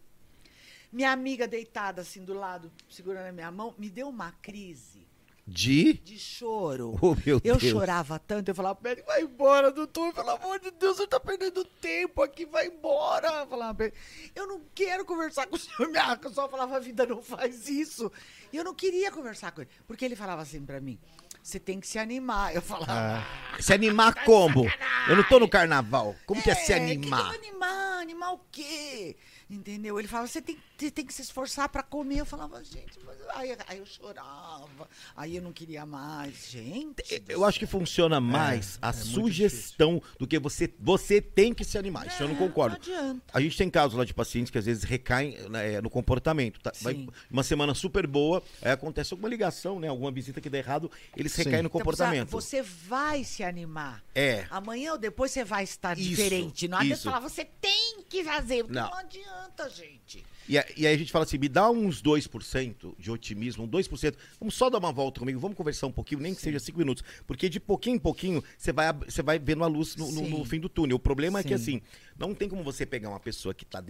minha 0.90 1.12
amiga 1.12 1.46
deitada 1.46 2.02
assim 2.02 2.24
do 2.24 2.34
lado, 2.34 2.72
segurando 2.88 3.26
a 3.26 3.32
minha 3.32 3.50
mão, 3.50 3.74
me 3.78 3.90
deu 3.90 4.08
uma 4.08 4.32
crise 4.32 5.07
De? 5.50 5.94
de 5.94 6.18
choro. 6.18 6.98
Oh, 7.00 7.14
meu 7.24 7.40
Eu 7.42 7.56
Deus. 7.56 7.62
chorava 7.62 8.18
tanto, 8.18 8.50
eu 8.50 8.54
falava 8.54 8.74
pro 8.74 8.88
médico, 8.88 9.06
vai 9.06 9.22
embora, 9.22 9.70
doutor, 9.72 10.12
pelo 10.12 10.30
amor 10.30 10.60
de 10.60 10.70
Deus, 10.72 10.98
você 10.98 11.06
tá 11.06 11.18
perdendo 11.18 11.64
tempo 11.64 12.22
aqui, 12.22 12.44
vai 12.44 12.66
embora. 12.66 13.28
Eu 13.28 13.46
falava 13.46 13.90
eu 14.34 14.46
não 14.46 14.60
quero 14.74 15.04
conversar 15.06 15.46
com 15.46 15.56
o 15.56 15.58
senhor, 15.58 15.88
minha 15.90 16.18
só 16.32 16.48
falava, 16.48 16.76
a 16.76 16.80
vida 16.80 17.06
não 17.06 17.22
faz 17.22 17.68
isso. 17.68 18.12
E 18.52 18.56
eu 18.56 18.64
não 18.64 18.74
queria 18.74 19.10
conversar 19.10 19.52
com 19.52 19.62
ele, 19.62 19.70
porque 19.86 20.04
ele 20.04 20.14
falava 20.14 20.42
assim 20.42 20.64
pra 20.64 20.80
mim, 20.80 20.98
você 21.42 21.58
tem 21.58 21.80
que 21.80 21.86
se 21.86 21.98
animar. 21.98 22.54
Eu 22.54 22.60
falava, 22.60 23.24
Se 23.58 23.72
animar 23.72 24.24
como? 24.24 24.66
Eu 25.08 25.16
não 25.16 25.24
tô 25.24 25.38
no 25.40 25.48
carnaval. 25.48 26.14
Como 26.26 26.42
que 26.42 26.50
é 26.50 26.54
se 26.54 26.72
"É, 26.72 26.76
animar? 26.76 27.32
Que 27.32 27.38
que 27.38 27.46
eu 27.46 27.50
vou 27.50 27.50
animar? 27.50 27.98
Animar 28.02 28.32
o 28.34 28.40
quê? 28.52 29.16
Entendeu? 29.48 29.98
Ele 29.98 30.06
falava, 30.08 30.28
você 30.28 30.42
tem, 30.42 30.58
você 30.78 30.90
tem 30.90 31.04
que 31.04 31.12
se 31.12 31.22
esforçar 31.22 31.68
para 31.68 31.82
comer. 31.82 32.18
Eu 32.20 32.26
falava, 32.26 32.62
gente, 32.62 32.98
mas... 33.04 33.16
aí, 33.34 33.56
aí 33.66 33.78
eu 33.78 33.86
chorava, 33.86 34.88
aí 35.16 35.36
eu 35.36 35.42
não 35.42 35.52
queria 35.52 35.84
mais. 35.84 36.48
Gente. 36.50 37.22
Eu 37.28 37.44
acho 37.44 37.58
que 37.58 37.66
funciona 37.66 38.20
mais 38.20 38.78
a 38.80 38.90
é 38.90 38.92
sugestão 38.92 40.00
do 40.18 40.26
que 40.26 40.38
você. 40.38 40.72
Você 40.80 41.20
tem 41.20 41.52
que 41.52 41.64
se 41.64 41.76
animar. 41.78 42.06
Isso 42.06 42.22
eu 42.22 42.28
não 42.28 42.34
É, 42.36 42.38
concordo. 42.38 42.76
Não 42.76 42.96
adianta. 42.98 43.22
A 43.32 43.40
gente 43.40 43.56
tem 43.56 43.68
casos 43.70 43.98
lá 43.98 44.04
de 44.04 44.14
pacientes 44.14 44.50
que 44.50 44.58
às 44.58 44.66
vezes 44.66 44.84
recaem 44.84 45.36
né, 45.48 45.80
no 45.80 45.90
comportamento. 45.90 46.60
tá? 46.60 46.72
Vai 46.80 47.08
uma 47.30 47.42
semana 47.42 47.74
super 47.74 48.06
boa, 48.06 48.42
aí 48.62 48.72
acontece 48.72 49.12
alguma 49.12 49.28
ligação, 49.28 49.78
né? 49.80 49.88
Alguma 49.88 50.10
visita 50.10 50.40
que 50.40 50.48
dá 50.48 50.58
errado, 50.58 50.90
eles 51.16 51.32
Sim. 51.32 51.42
recaem 51.42 51.62
no 51.62 51.68
Então, 51.68 51.78
comportamento. 51.80 52.30
você 52.30 52.62
vai 52.62 53.24
se 53.24 53.42
animar. 53.42 54.02
É. 54.14 54.46
Amanhã 54.50 54.92
ou 54.92 54.98
depois 54.98 55.30
você 55.32 55.44
vai 55.44 55.64
estar 55.64 55.98
Isso, 55.98 56.08
diferente. 56.08 56.68
Não 56.68 56.78
adianta 56.78 57.02
falar, 57.02 57.20
você 57.20 57.44
tem 57.44 58.02
que 58.08 58.24
fazer. 58.24 58.62
Porque 58.64 58.74
Não. 58.78 58.90
não, 58.90 58.98
adianta, 58.98 59.68
gente. 59.70 60.24
E, 60.48 60.56
a- 60.58 60.66
e 60.76 60.86
aí 60.86 60.94
a 60.94 60.98
gente 60.98 61.12
fala 61.12 61.24
assim, 61.24 61.36
me 61.38 61.48
dá 61.48 61.70
uns 61.70 62.00
2% 62.00 62.94
de 62.98 63.10
otimismo, 63.10 63.64
um 63.64 63.68
2%. 63.68 64.14
Vamos 64.40 64.54
só 64.54 64.70
dar 64.70 64.78
uma 64.78 64.90
volta 64.90 65.20
comigo, 65.20 65.38
vamos 65.38 65.56
conversar 65.56 65.86
um 65.86 65.92
pouquinho, 65.92 66.20
nem 66.20 66.34
que 66.34 66.40
seja 66.40 66.58
cinco 66.58 66.78
minutos. 66.78 67.04
Porque 67.26 67.48
de 67.48 67.60
pouquinho 67.60 67.96
em 67.96 67.98
pouquinho, 67.98 68.42
você 68.56 68.72
vai, 68.72 68.92
você 68.92 69.22
vai 69.22 69.38
vendo 69.38 69.62
a 69.62 69.66
luz 69.66 69.94
no, 69.96 70.10
no- 70.10 70.28
no 70.28 70.36
Sim. 70.38 70.44
fim 70.46 70.60
do 70.60 70.68
túnel. 70.68 70.96
O 70.96 71.00
problema 71.00 71.40
é 71.40 71.42
que, 71.42 71.48
Sim. 71.50 71.54
assim, 71.54 71.82
não 72.18 72.34
tem 72.34 72.48
como 72.48 72.62
você 72.62 72.86
pegar 72.86 73.10
uma 73.10 73.20
pessoa 73.20 73.52
que 73.52 73.64
está 73.64 73.80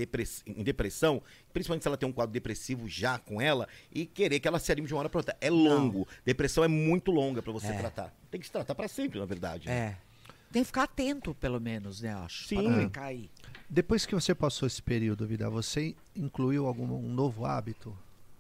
em 0.47 0.63
depressão, 0.63 1.23
principalmente 1.53 1.83
se 1.83 1.89
ela 1.89 1.97
tem 1.97 2.09
um 2.09 2.13
quadro 2.13 2.33
depressivo 2.33 2.89
já 2.89 3.19
com 3.19 3.41
ela, 3.41 3.69
e 3.93 4.05
querer 4.05 4.41
que 4.41 4.49
ela 4.49 4.59
se 4.59 4.73
anime 4.73 4.87
de 4.89 4.95
uma 4.95 5.01
hora 5.01 5.09
para 5.09 5.19
outra. 5.21 5.37
É 5.41 5.51
longo. 5.51 6.07
Depressão 6.25 6.65
é 6.65 6.69
muito 6.69 7.11
longa 7.11 7.41
para 7.41 7.53
você 7.53 7.69
É. 7.69 7.73
tratar. 7.79 8.15
Tem 8.31 8.41
que 8.41 8.47
se 8.47 8.53
tratar 8.53 8.75
para 8.75 8.89
sempre, 8.89 9.19
na 9.19 9.25
verdade. 9.25 9.69
né? 9.69 9.75
É. 10.05 10.08
Tem 10.53 10.62
que 10.62 10.66
ficar 10.66 10.84
atento, 10.84 11.34
pelo 11.34 11.61
menos, 11.61 12.01
né, 12.01 12.12
acho. 12.14 12.46
Sim. 12.49 12.62
Não 12.62 12.72
É. 12.72 12.80
recair. 12.84 13.28
Depois 13.68 14.07
que 14.07 14.14
você 14.14 14.34
passou 14.34 14.66
esse 14.66 14.82
período, 14.82 15.26
Vida, 15.26 15.49
você 15.51 15.94
incluiu 16.16 16.66
algum 16.66 16.84
um 16.94 17.09
novo 17.12 17.44
hábito 17.44 17.96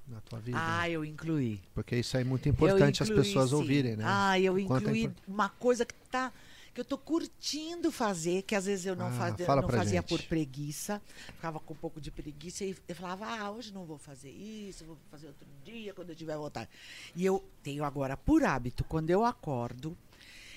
na 0.06 0.20
tua 0.22 0.40
vida? 0.40 0.58
Ah, 0.62 0.88
eu 0.88 1.04
incluí. 1.04 1.60
Porque 1.74 1.96
isso 1.96 2.16
é 2.16 2.24
muito 2.24 2.48
importante 2.48 3.00
eu 3.00 3.04
as 3.04 3.10
incluí, 3.10 3.26
pessoas 3.26 3.50
sim. 3.50 3.56
ouvirem, 3.56 3.96
né? 3.96 4.04
Ah, 4.06 4.40
eu 4.40 4.56
é 4.56 4.60
incluí 4.62 5.02
impor- 5.04 5.22
uma 5.28 5.48
coisa 5.50 5.84
que 5.84 5.94
tá 6.10 6.32
que 6.74 6.80
eu 6.82 6.84
tô 6.84 6.96
curtindo 6.96 7.90
fazer, 7.90 8.42
que 8.42 8.54
às 8.54 8.66
vezes 8.66 8.86
eu 8.86 8.94
não, 8.94 9.08
Ah, 9.08 9.10
fazia, 9.10 9.46
fala 9.46 9.62
não 9.62 9.68
fazia 9.68 10.00
gente. 10.00 10.08
por 10.08 10.22
preguiça, 10.22 11.02
ficava 11.34 11.58
com 11.58 11.74
um 11.74 11.76
pouco 11.76 12.00
de 12.00 12.08
preguiça 12.08 12.64
e 12.64 12.76
eu 12.86 12.94
falava, 12.94 13.26
ah, 13.26 13.50
hoje 13.50 13.72
não 13.72 13.84
vou 13.84 13.98
fazer 13.98 14.30
isso, 14.30 14.84
vou 14.84 14.96
fazer 15.10 15.26
outro 15.26 15.46
dia, 15.64 15.92
quando 15.92 16.10
eu 16.10 16.14
tiver 16.14 16.36
vontade. 16.36 16.70
E 17.16 17.24
eu 17.26 17.42
tenho 17.64 17.82
agora 17.82 18.16
por 18.16 18.44
hábito, 18.44 18.84
quando 18.84 19.10
eu 19.10 19.24
acordo, 19.24 19.96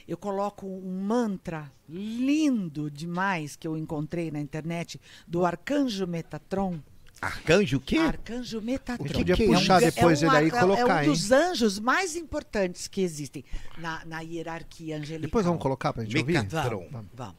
eu 0.08 0.18
coloco 0.18 0.66
um 0.68 1.02
mantra 1.04 1.72
lindo 1.88 2.90
demais 2.90 3.56
que 3.56 3.68
eu 3.68 3.78
encontrei 3.78 4.32
na 4.32 4.40
internet 4.40 5.00
do 5.28 5.46
Arcanjo 5.46 6.06
Metatron. 6.08 6.80
Arcanjo 7.22 7.78
o 7.78 7.80
quê? 7.80 7.98
Arcanjo 7.98 8.60
Metatron. 8.62 9.06
que 9.06 9.14
podia 9.14 9.36
É 9.36 9.48
puxar 9.48 9.80
gra- 9.80 9.92
depois 9.92 10.24
ele 10.24 10.36
aí 10.36 10.48
e 10.48 10.52
ar- 10.52 10.60
colocar, 10.62 11.04
É 11.04 11.08
um 11.08 11.12
dos 11.12 11.32
anjos 11.32 11.78
mais 11.80 12.16
importantes 12.16 12.88
que 12.88 13.02
existem 13.02 13.46
na, 13.78 14.04
na 14.06 14.22
hierarquia 14.22 14.98
angelical. 14.98 15.22
Depois 15.28 15.46
vamos 15.46 15.62
colocar 15.62 15.94
pra 15.94 16.04
gente 16.04 16.18
ouvir? 16.18 16.34
Meca- 16.44 16.64
Vamos, 16.70 17.08
vamos. 17.14 17.36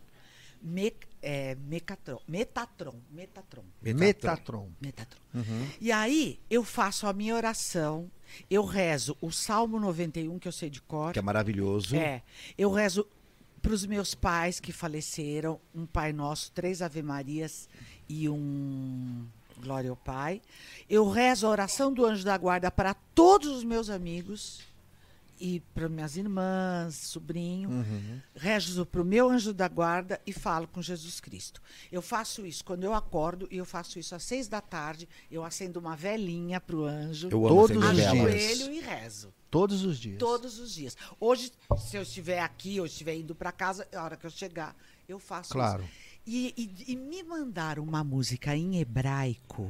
Me, 0.62 0.94
é, 1.20 1.56
Mecatron, 1.66 2.20
Metatron, 2.28 2.94
Metatron, 3.10 3.64
Metatron. 3.82 4.68
Metatron. 4.80 5.20
Uhum. 5.34 5.66
E 5.80 5.90
aí 5.90 6.38
eu 6.48 6.62
faço 6.62 7.04
a 7.08 7.12
minha 7.12 7.34
oração, 7.34 8.08
eu 8.50 8.64
rezo 8.64 9.16
o 9.20 9.30
Salmo 9.30 9.78
91, 9.78 10.38
que 10.38 10.48
eu 10.48 10.52
sei 10.52 10.70
de 10.70 10.80
cor. 10.80 11.12
Que 11.12 11.18
é 11.18 11.22
maravilhoso. 11.22 11.96
É, 11.96 12.22
eu 12.56 12.70
rezo 12.70 13.06
para 13.60 13.72
os 13.72 13.86
meus 13.86 14.14
pais 14.14 14.58
que 14.58 14.72
faleceram, 14.72 15.60
um 15.74 15.86
Pai 15.86 16.12
Nosso, 16.12 16.50
três 16.52 16.82
Ave 16.82 17.02
Marias 17.02 17.68
e 18.08 18.28
um 18.28 19.24
Glória 19.60 19.90
ao 19.90 19.96
Pai. 19.96 20.42
Eu 20.90 21.08
rezo 21.08 21.46
a 21.46 21.50
oração 21.50 21.92
do 21.92 22.04
Anjo 22.04 22.24
da 22.24 22.36
Guarda 22.36 22.70
para 22.70 22.94
todos 22.94 23.48
os 23.48 23.62
meus 23.62 23.88
amigos 23.88 24.71
e 25.42 25.58
para 25.74 25.88
minhas 25.88 26.16
irmãs, 26.16 26.94
sobrinho. 26.94 27.68
Uhum. 27.68 28.20
Rezo 28.34 28.86
para 28.86 29.02
o 29.02 29.04
meu 29.04 29.28
anjo 29.28 29.52
da 29.52 29.66
guarda 29.66 30.20
e 30.24 30.32
falo 30.32 30.68
com 30.68 30.80
Jesus 30.80 31.18
Cristo. 31.18 31.60
Eu 31.90 32.00
faço 32.00 32.46
isso 32.46 32.64
quando 32.64 32.84
eu 32.84 32.94
acordo 32.94 33.48
e 33.50 33.56
eu 33.56 33.64
faço 33.64 33.98
isso 33.98 34.14
às 34.14 34.22
seis 34.22 34.46
da 34.46 34.60
tarde. 34.60 35.08
Eu 35.30 35.44
acendo 35.44 35.80
uma 35.80 35.96
velinha 35.96 36.60
para 36.60 36.76
o 36.76 36.84
anjo, 36.84 37.28
Eu 37.28 37.40
Todos 37.42 37.76
os 37.84 37.94
dias. 37.96 38.06
ajoelho 38.08 38.72
e 38.72 38.80
rezo. 38.80 39.34
Todos 39.50 39.84
os 39.84 39.98
dias. 39.98 40.18
Todos 40.18 40.58
os 40.60 40.72
dias. 40.72 40.96
Hoje, 41.20 41.50
se 41.76 41.96
eu 41.96 42.02
estiver 42.02 42.38
aqui 42.40 42.78
ou 42.78 42.86
estiver 42.86 43.16
indo 43.16 43.34
para 43.34 43.50
casa, 43.52 43.86
a 43.94 44.02
hora 44.04 44.16
que 44.16 44.24
eu 44.24 44.30
chegar, 44.30 44.74
eu 45.08 45.18
faço 45.18 45.52
Claro. 45.52 45.82
isso. 45.82 45.92
E, 46.24 46.54
e- 46.56 46.92
e 46.92 46.96
me 46.96 47.22
mandaram 47.24 47.82
uma 47.82 48.04
música 48.04 48.54
em 48.56 48.78
hebraico, 48.80 49.68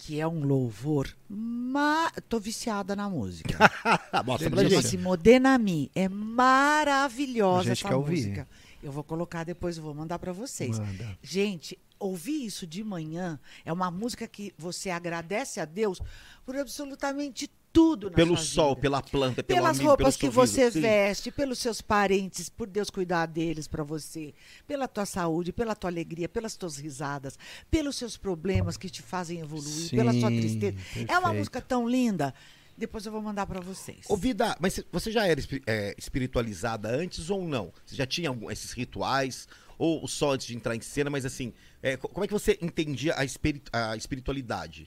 que 0.00 0.18
é 0.18 0.26
um 0.26 0.44
louvor. 0.44 1.14
Ma... 1.28 2.10
Tô 2.26 2.40
viciada 2.40 2.96
na 2.96 3.08
música. 3.08 3.58
Mostra 4.24 4.50
pra 4.50 4.64
gente. 4.64 4.96
Modenami. 4.96 5.90
É 5.94 6.08
maravilhosa 6.08 7.72
essa 7.72 7.86
quer 7.88 7.94
ouvir. 7.94 8.16
música. 8.16 8.48
Eu 8.82 8.90
vou 8.90 9.04
colocar 9.04 9.44
depois, 9.44 9.76
eu 9.76 9.82
vou 9.82 9.94
mandar 9.94 10.18
para 10.18 10.32
vocês. 10.32 10.78
Manda. 10.78 11.18
Gente, 11.22 11.78
ouvir 11.98 12.46
isso 12.46 12.66
de 12.66 12.82
manhã 12.82 13.38
é 13.62 13.70
uma 13.70 13.90
música 13.90 14.26
que 14.26 14.54
você 14.56 14.88
agradece 14.88 15.60
a 15.60 15.66
Deus 15.66 16.00
por 16.46 16.56
absolutamente 16.56 17.50
tudo 17.72 18.10
na 18.10 18.16
Pelo 18.16 18.36
sua 18.36 18.44
sol, 18.46 18.68
vida. 18.70 18.80
pela 18.80 19.02
planta, 19.02 19.42
pelo 19.42 19.58
pelas 19.60 19.76
amigo, 19.76 19.88
roupas 19.90 20.16
pelo 20.16 20.30
que 20.30 20.36
sorriso. 20.36 20.52
você 20.54 20.70
Sim. 20.72 20.80
veste, 20.80 21.30
pelos 21.30 21.58
seus 21.58 21.80
parentes, 21.80 22.48
por 22.48 22.66
Deus 22.66 22.90
cuidar 22.90 23.26
deles 23.26 23.68
para 23.68 23.84
você, 23.84 24.34
pela 24.66 24.88
tua 24.88 25.06
saúde, 25.06 25.52
pela 25.52 25.74
tua 25.76 25.88
alegria, 25.90 26.28
pelas 26.28 26.56
tuas 26.56 26.76
risadas, 26.76 27.38
pelos 27.70 27.96
seus 27.96 28.16
problemas 28.16 28.76
que 28.76 28.90
te 28.90 29.02
fazem 29.02 29.40
evoluir, 29.40 29.90
pela 29.90 30.12
sua 30.12 30.30
Sim, 30.30 30.40
tristeza. 30.40 30.76
É 30.96 31.00
uma 31.00 31.06
perfeito. 31.20 31.34
música 31.38 31.60
tão 31.60 31.88
linda. 31.88 32.34
Depois 32.76 33.04
eu 33.04 33.12
vou 33.12 33.20
mandar 33.20 33.44
para 33.46 33.60
vocês. 33.60 34.06
Ô, 34.08 34.16
Vida, 34.16 34.56
mas 34.58 34.72
cê- 34.74 34.84
você 34.90 35.12
já 35.12 35.26
era 35.26 35.38
é, 35.66 35.94
espiritualizada 35.98 36.88
antes 36.88 37.28
ou 37.28 37.46
não? 37.46 37.72
Você 37.84 37.94
já 37.94 38.06
tinha 38.06 38.30
algum- 38.30 38.50
esses 38.50 38.72
rituais? 38.72 39.46
Ou 39.76 40.06
só 40.08 40.32
antes 40.32 40.46
de 40.46 40.56
entrar 40.56 40.74
em 40.74 40.80
cena? 40.80 41.10
Mas 41.10 41.24
assim, 41.26 41.52
é, 41.82 41.96
co- 41.98 42.08
como 42.08 42.24
é 42.24 42.26
que 42.26 42.32
você 42.32 42.58
entendia 42.62 43.14
a, 43.18 43.24
espiri- 43.24 43.62
a 43.72 43.94
espiritualidade? 43.96 44.86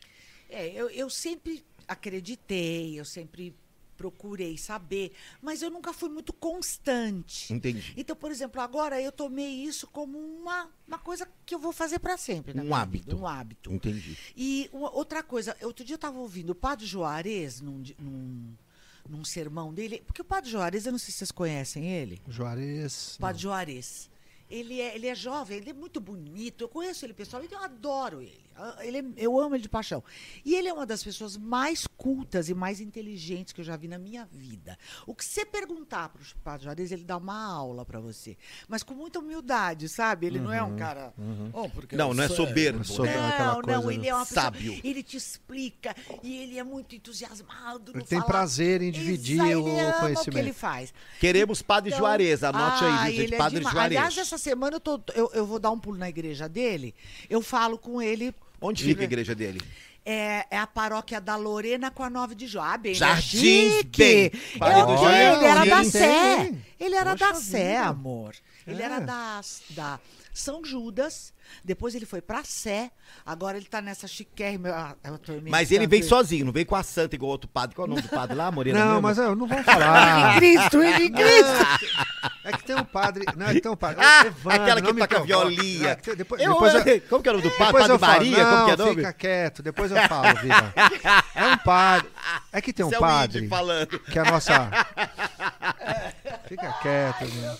É, 0.49 0.67
eu, 0.69 0.89
eu 0.89 1.09
sempre 1.09 1.63
acreditei, 1.87 2.99
eu 2.99 3.05
sempre 3.05 3.55
procurei 3.95 4.57
saber, 4.57 5.13
mas 5.41 5.61
eu 5.61 5.69
nunca 5.69 5.93
fui 5.93 6.09
muito 6.09 6.33
constante. 6.33 7.53
Entendi. 7.53 7.93
Então, 7.95 8.15
por 8.15 8.31
exemplo, 8.31 8.59
agora 8.59 8.99
eu 9.01 9.11
tomei 9.11 9.63
isso 9.63 9.87
como 9.87 10.17
uma, 10.17 10.69
uma 10.87 10.97
coisa 10.97 11.27
que 11.45 11.53
eu 11.55 11.59
vou 11.59 11.71
fazer 11.71 11.99
para 11.99 12.17
sempre. 12.17 12.59
Um 12.59 12.73
hábito. 12.73 13.05
vida, 13.11 13.15
um 13.15 13.27
hábito. 13.27 13.71
Entendi. 13.71 14.17
E 14.35 14.69
uma- 14.73 14.91
outra 14.91 15.21
coisa, 15.23 15.55
outro 15.61 15.85
dia 15.85 15.93
eu 15.93 15.97
estava 15.97 16.17
ouvindo 16.17 16.49
o 16.49 16.55
Padre 16.55 16.85
Juarez 16.85 17.61
num, 17.61 17.83
num, 17.99 18.53
num 19.07 19.23
sermão 19.23 19.73
dele, 19.73 20.01
porque 20.05 20.21
o 20.21 20.25
Padre 20.25 20.49
Juarez, 20.49 20.85
eu 20.85 20.91
não 20.91 20.99
sei 20.99 21.11
se 21.11 21.19
vocês 21.19 21.31
conhecem 21.31 21.87
ele. 21.91 22.21
Juarez. 22.27 23.15
O 23.17 23.19
Padre 23.19 23.41
Juarez. 23.41 24.09
Ele 24.49 24.79
é, 24.79 24.95
ele 24.95 25.07
é 25.07 25.15
jovem, 25.15 25.57
ele 25.57 25.69
é 25.71 25.73
muito 25.73 25.99
bonito. 25.99 26.63
Eu 26.63 26.69
conheço 26.69 27.05
ele 27.05 27.13
pessoalmente, 27.13 27.53
eu 27.53 27.59
adoro 27.59 28.21
ele. 28.21 28.43
Ah, 28.55 28.77
ele 28.81 28.99
é- 28.99 29.03
eu 29.17 29.39
amo 29.39 29.55
ele 29.55 29.63
de 29.63 29.69
paixão. 29.69 30.03
E 30.45 30.53
ele 30.53 30.67
é 30.67 30.73
uma 30.73 30.85
das 30.85 31.03
pessoas 31.03 31.35
mais 31.35 31.87
cultas 31.87 32.49
e 32.49 32.53
mais 32.53 32.79
inteligentes 32.79 33.51
que 33.51 33.61
eu 33.61 33.65
já 33.65 33.75
vi 33.75 33.87
na 33.87 33.97
minha 33.97 34.25
vida. 34.31 34.77
O 35.07 35.15
que 35.15 35.25
você 35.25 35.43
perguntar 35.43 36.09
para 36.09 36.21
o 36.21 36.25
Padre 36.43 36.65
Juarez, 36.65 36.91
ele 36.91 37.03
dá 37.03 37.17
uma 37.17 37.35
aula 37.51 37.83
para 37.83 37.99
você. 37.99 38.37
Mas 38.67 38.83
com 38.83 38.93
muita 38.93 39.17
humildade, 39.17 39.89
sabe? 39.89 40.27
Ele 40.27 40.39
não 40.39 40.53
é 40.53 40.61
um 40.61 40.75
cara. 40.75 41.13
"Oh, 41.51 41.67
porque 41.69 41.95
Não, 41.95 42.13
não 42.13 42.23
é 42.23 42.27
sei." 42.27 42.35
soberbo. 42.37 42.83
Sob- 42.83 43.07
né? 43.07 43.15
Não, 43.39 43.61
coisa 43.61 43.81
não, 43.81 43.91
ele 43.91 44.07
é 44.07 44.13
uma 44.13 44.25
pessoa- 44.25 44.43
sábio. 44.43 44.79
ele 44.83 45.01
te 45.01 45.17
explica 45.17 45.95
e 46.21 46.35
ele 46.37 46.59
é 46.59 46.63
muito 46.63 46.95
entusiasmado. 46.95 47.91
Ele 47.95 48.03
tem 48.03 48.19
falar. 48.19 48.31
prazer 48.31 48.81
em 48.83 48.91
dividir 48.91 49.43
Isso 49.43 49.59
o 49.59 49.63
conhecimento. 49.99 50.27
O 50.27 50.31
que 50.31 50.37
ele 50.37 50.53
faz. 50.53 50.93
Queremos 51.19 51.61
Padre 51.63 51.89
Então, 51.89 51.99
Juarez. 51.99 52.43
Anote 52.43 52.83
ah, 52.83 53.01
aí, 53.03 53.27
de 53.27 53.33
é 53.33 53.37
Padre 53.37 53.57
demais. 53.59 53.73
Juarez. 53.73 53.97
Aliás, 53.97 54.13
essa 54.33 54.43
semana 54.43 54.75
eu, 54.77 54.79
tô- 54.79 55.01
eu- 55.15 55.31
eu 55.33 55.45
vou 55.45 55.59
dar 55.59 55.71
um 55.71 55.79
pulo 55.79 55.97
na 55.97 56.09
igreja 56.09 56.47
dele. 56.49 56.93
Eu 57.29 57.41
falo 57.41 57.77
com 57.77 58.01
ele. 58.01 58.33
Onde 58.61 58.83
fica 58.83 59.01
a 59.01 59.03
igreja 59.05 59.35
dele? 59.35 59.61
É, 60.05 60.45
é 60.51 60.57
a 60.57 60.67
paróquia 60.67 61.21
da 61.21 61.35
Lorena 61.37 61.89
com 61.89 62.03
a 62.03 62.09
9 62.09 62.35
de. 62.35 62.57
Ah, 62.57 62.77
bem, 62.77 62.91
ele 62.93 63.03
é 63.03 63.07
Jardins 63.07 63.73
chique. 63.73 63.97
bem. 63.97 64.31
Eu 64.55 65.09
ele 65.09 65.45
era 65.45 65.65
da 65.65 65.83
Sé. 65.85 66.53
Ele 66.79 66.95
era 66.95 67.11
Poxa 67.11 67.25
da 67.33 67.39
Sé, 67.39 67.69
vida. 67.77 67.87
amor. 67.87 68.35
Ele 68.67 68.81
É. 68.81 68.85
era 68.85 68.99
da, 68.99 69.41
da 69.69 69.99
São 70.33 70.63
Judas. 70.63 71.33
Depois 71.63 71.93
ele 71.95 72.05
foi 72.05 72.21
pra 72.21 72.43
Sé. 72.43 72.91
Agora 73.25 73.55
ele 73.57 73.65
tá 73.65 73.81
nessa 73.81 74.05
chiquérrima. 74.07 74.69
ah, 74.71 74.95
eu 75.09 75.17
tô 75.17 75.33
me 75.33 75.49
Mas 75.49 75.71
ele 75.71 75.87
vem 75.87 76.01
sozinho, 76.03 76.45
não 76.45 76.51
vem 76.53 76.65
com 76.65 76.75
a 76.75 76.83
santa 76.83 77.15
igual 77.15 77.31
outro 77.31 77.49
padre. 77.49 77.73
Qual 77.75 77.85
é 77.85 77.89
o 77.89 77.89
nome 77.91 78.01
do 78.01 78.09
padre 78.09 78.35
lá, 78.35 78.51
Morena? 78.51 78.79
Não, 78.79 78.87
mesmo? 78.87 79.01
mas 79.03 79.17
eu 79.17 79.35
não 79.35 79.47
vamos 79.47 79.63
falar. 79.65 80.35
Cristo, 80.37 80.81
ele 80.83 81.09
Cristo. 81.11 82.12
É 82.43 82.51
que 82.53 82.63
tem 82.63 82.75
um 82.75 82.83
padre. 82.83 83.25
Não, 83.35 83.47
é 83.47 83.53
que 83.53 83.61
tem 83.61 83.71
um 83.71 83.75
padre. 83.75 84.03
Ah, 84.05 84.25
Evandro, 84.25 84.61
aquela 84.61 84.81
que 84.81 84.93
não 84.93 84.99
toca 85.07 85.21
violinha. 85.23 85.83
Não, 85.83 85.89
é 85.89 85.95
que 85.95 86.15
depois, 86.15 86.41
Eu- 86.41 86.53
depois 86.53 86.73
eu, 86.87 87.01
Como 87.09 87.23
que 87.23 87.29
é 87.29 87.31
o 87.31 87.35
nome 87.35 87.49
do 87.49 87.57
padre? 87.57 87.65
depois 87.65 87.81
Padre 87.87 87.93
eu 87.93 87.99
falo. 87.99 88.13
Maria? 88.13 88.45
como 88.45 88.65
que 88.65 88.71
é 88.71 88.73
o 88.73 88.77
Não, 88.77 88.85
nome? 88.85 88.97
fica 88.97 89.13
quieto. 89.13 89.63
Depois 89.63 89.91
eu 89.91 89.97
falo, 90.07 90.39
vida. 90.39 90.73
É 91.35 91.45
um 91.47 91.57
padre. 91.57 92.09
É 92.51 92.61
que 92.61 92.73
tem 92.73 92.85
um 92.85 92.89
Esse 92.89 92.95
é 92.97 92.99
padre 92.99 93.47
falando. 93.47 93.99
que 93.99 94.19
a 94.19 94.23
nossa. 94.25 94.69
Fica 96.47 96.71
quieto, 96.81 97.25
né? 97.25 97.57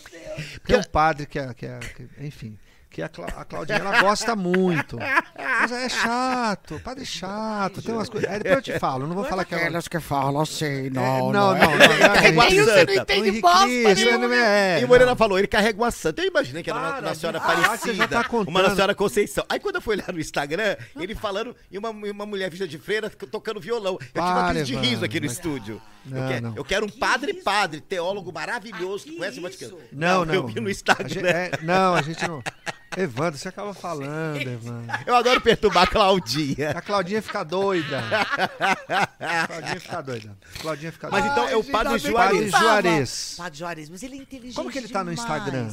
Tem 0.66 0.78
um 0.78 0.84
padre 0.84 1.26
que 1.26 1.40
é, 1.40 1.54
que 1.54 1.66
é- 1.66 1.80
que- 1.80 2.10
enfim, 2.26 2.58
que 2.94 3.02
a, 3.02 3.10
Cla- 3.10 3.26
a 3.36 3.44
Claudinha 3.44 3.80
ela 3.80 4.00
gosta 4.02 4.36
muito. 4.36 4.98
Mas 5.36 5.72
é 5.72 5.90
chato, 5.90 6.80
padre 6.84 7.02
é 7.02 7.06
chato, 7.06 7.82
tem 7.82 7.94
umas 7.94 8.08
coisas. 8.08 8.30
Aí 8.30 8.38
depois 8.38 8.56
eu 8.56 8.62
te 8.62 8.80
falo, 8.80 9.08
não 9.08 9.16
vou 9.16 9.26
falar 9.26 9.44
que 9.46 9.56
ela. 9.56 9.64
Aquelas 9.64 9.88
que 9.88 10.00
falam 10.00 10.42
assim, 10.42 10.88
É, 10.88 10.90
não, 10.92 11.32
não, 11.32 11.32
não, 11.32 11.56
é. 11.56 11.60
não, 11.60 11.76
não, 11.78 11.84
é 11.96 12.10
Carrega 12.10 12.40
uma 12.40 12.48
isso. 12.50 12.66
santa. 12.66 12.74
Você 12.74 12.86
não 12.86 12.94
O 12.94 13.02
entende 13.02 13.20
Henrique 13.30 13.42
bosta 13.42 13.66
Cristo, 13.66 14.06
nenhuma. 14.06 14.28
não 14.28 14.34
é, 14.36 14.82
E 14.82 14.86
o 14.86 14.88
Morena 14.88 15.16
falou, 15.16 15.40
ele 15.40 15.48
carrega 15.48 15.82
uma 15.82 15.92
santa. 15.92 16.22
Eu 16.22 16.28
imaginei 16.28 16.62
que 16.62 16.70
era 16.70 16.80
uma, 16.80 16.92
Para 16.94 17.08
uma 17.08 17.16
senhora 17.16 17.40
já 17.40 17.46
parecida, 17.46 18.08
tá 18.08 18.26
uma 18.48 18.76
Senhora 18.76 18.94
Conceição. 18.96 19.44
Aí 19.50 19.60
quando 19.60 19.76
eu 19.76 19.82
fui 19.82 19.96
olhar 19.96 20.14
no 20.14 20.20
Instagram, 20.20 20.76
ele 20.96 21.16
falando 21.16 21.56
e 21.72 21.78
uma, 21.80 21.90
uma 21.90 22.26
mulher 22.28 22.50
vestida 22.50 22.68
de 22.68 22.78
freira 22.78 23.10
tocando 23.10 23.60
violão. 23.60 23.94
Eu 23.94 24.00
tive 24.08 24.20
uma 24.20 24.34
Para, 24.36 24.50
crise 24.54 24.66
de 24.66 24.76
riso 24.76 25.04
aqui 25.04 25.20
no 25.20 25.26
mas- 25.26 25.34
estúdio. 25.36 25.82
Não, 26.06 26.18
eu, 26.18 26.28
quero, 26.28 26.42
não. 26.46 26.56
eu 26.58 26.66
quero 26.66 26.86
um 26.86 26.90
Que 26.90 26.98
padre 27.00 27.32
isso? 27.32 27.44
padre, 27.44 27.82
teólogo 27.82 28.32
maravilhoso 28.34 29.04
Ah, 29.04 29.06
que 29.06 29.12
que 29.12 29.18
conhece 29.18 29.40
o? 29.40 29.42
Vaticano. 29.44 29.78
Não, 29.92 30.26
não. 30.26 30.34
Eu 30.34 30.48
vi 30.48 30.60
no 30.60 30.68
A 30.68 30.72
Instagram. 30.72 31.08
gente- 31.10 31.26
é, 31.28 31.52
não, 31.62 31.96
a 31.96 32.02
gente 32.02 32.28
não. 32.28 32.44
Evandro, 32.96 33.40
você 33.40 33.48
acaba 33.48 33.74
falando, 33.74 34.38
Evandro. 34.40 34.86
Eu 35.08 35.16
adoro 35.16 35.42
perturbar 35.42 35.84
a 35.84 35.88
Claudinha. 35.88 36.72
A 36.72 36.82
Claudinha 36.82 37.22
fica 37.24 37.44
doida. 37.44 38.04
A 39.20 39.48
Claudinha 39.48 39.80
fica 39.80 40.02
doida. 40.02 40.38
A 40.56 40.62
Claudinha 40.62 40.92
fica 40.92 41.10
Mas 41.10 41.24
doida. 41.24 41.40
então 41.42 41.50
é 41.50 41.56
o 41.58 41.64
padre 41.64 41.94
ainda 41.94 42.04
bem 42.04 42.14
Padre 42.14 42.50
Juarez. 42.50 42.52
Juarez. 42.52 43.36
Padre 43.38 43.60
Juarez, 43.60 43.90
mas 43.90 44.04
ele 44.04 44.14
é 44.16 44.18
inteligente 44.18 44.56
Como 44.56 44.70
que 44.70 44.78
ele 44.78 44.88
tá 44.90 45.04
no 45.04 45.10
demais. 45.16 45.28
Instagram? 45.30 45.70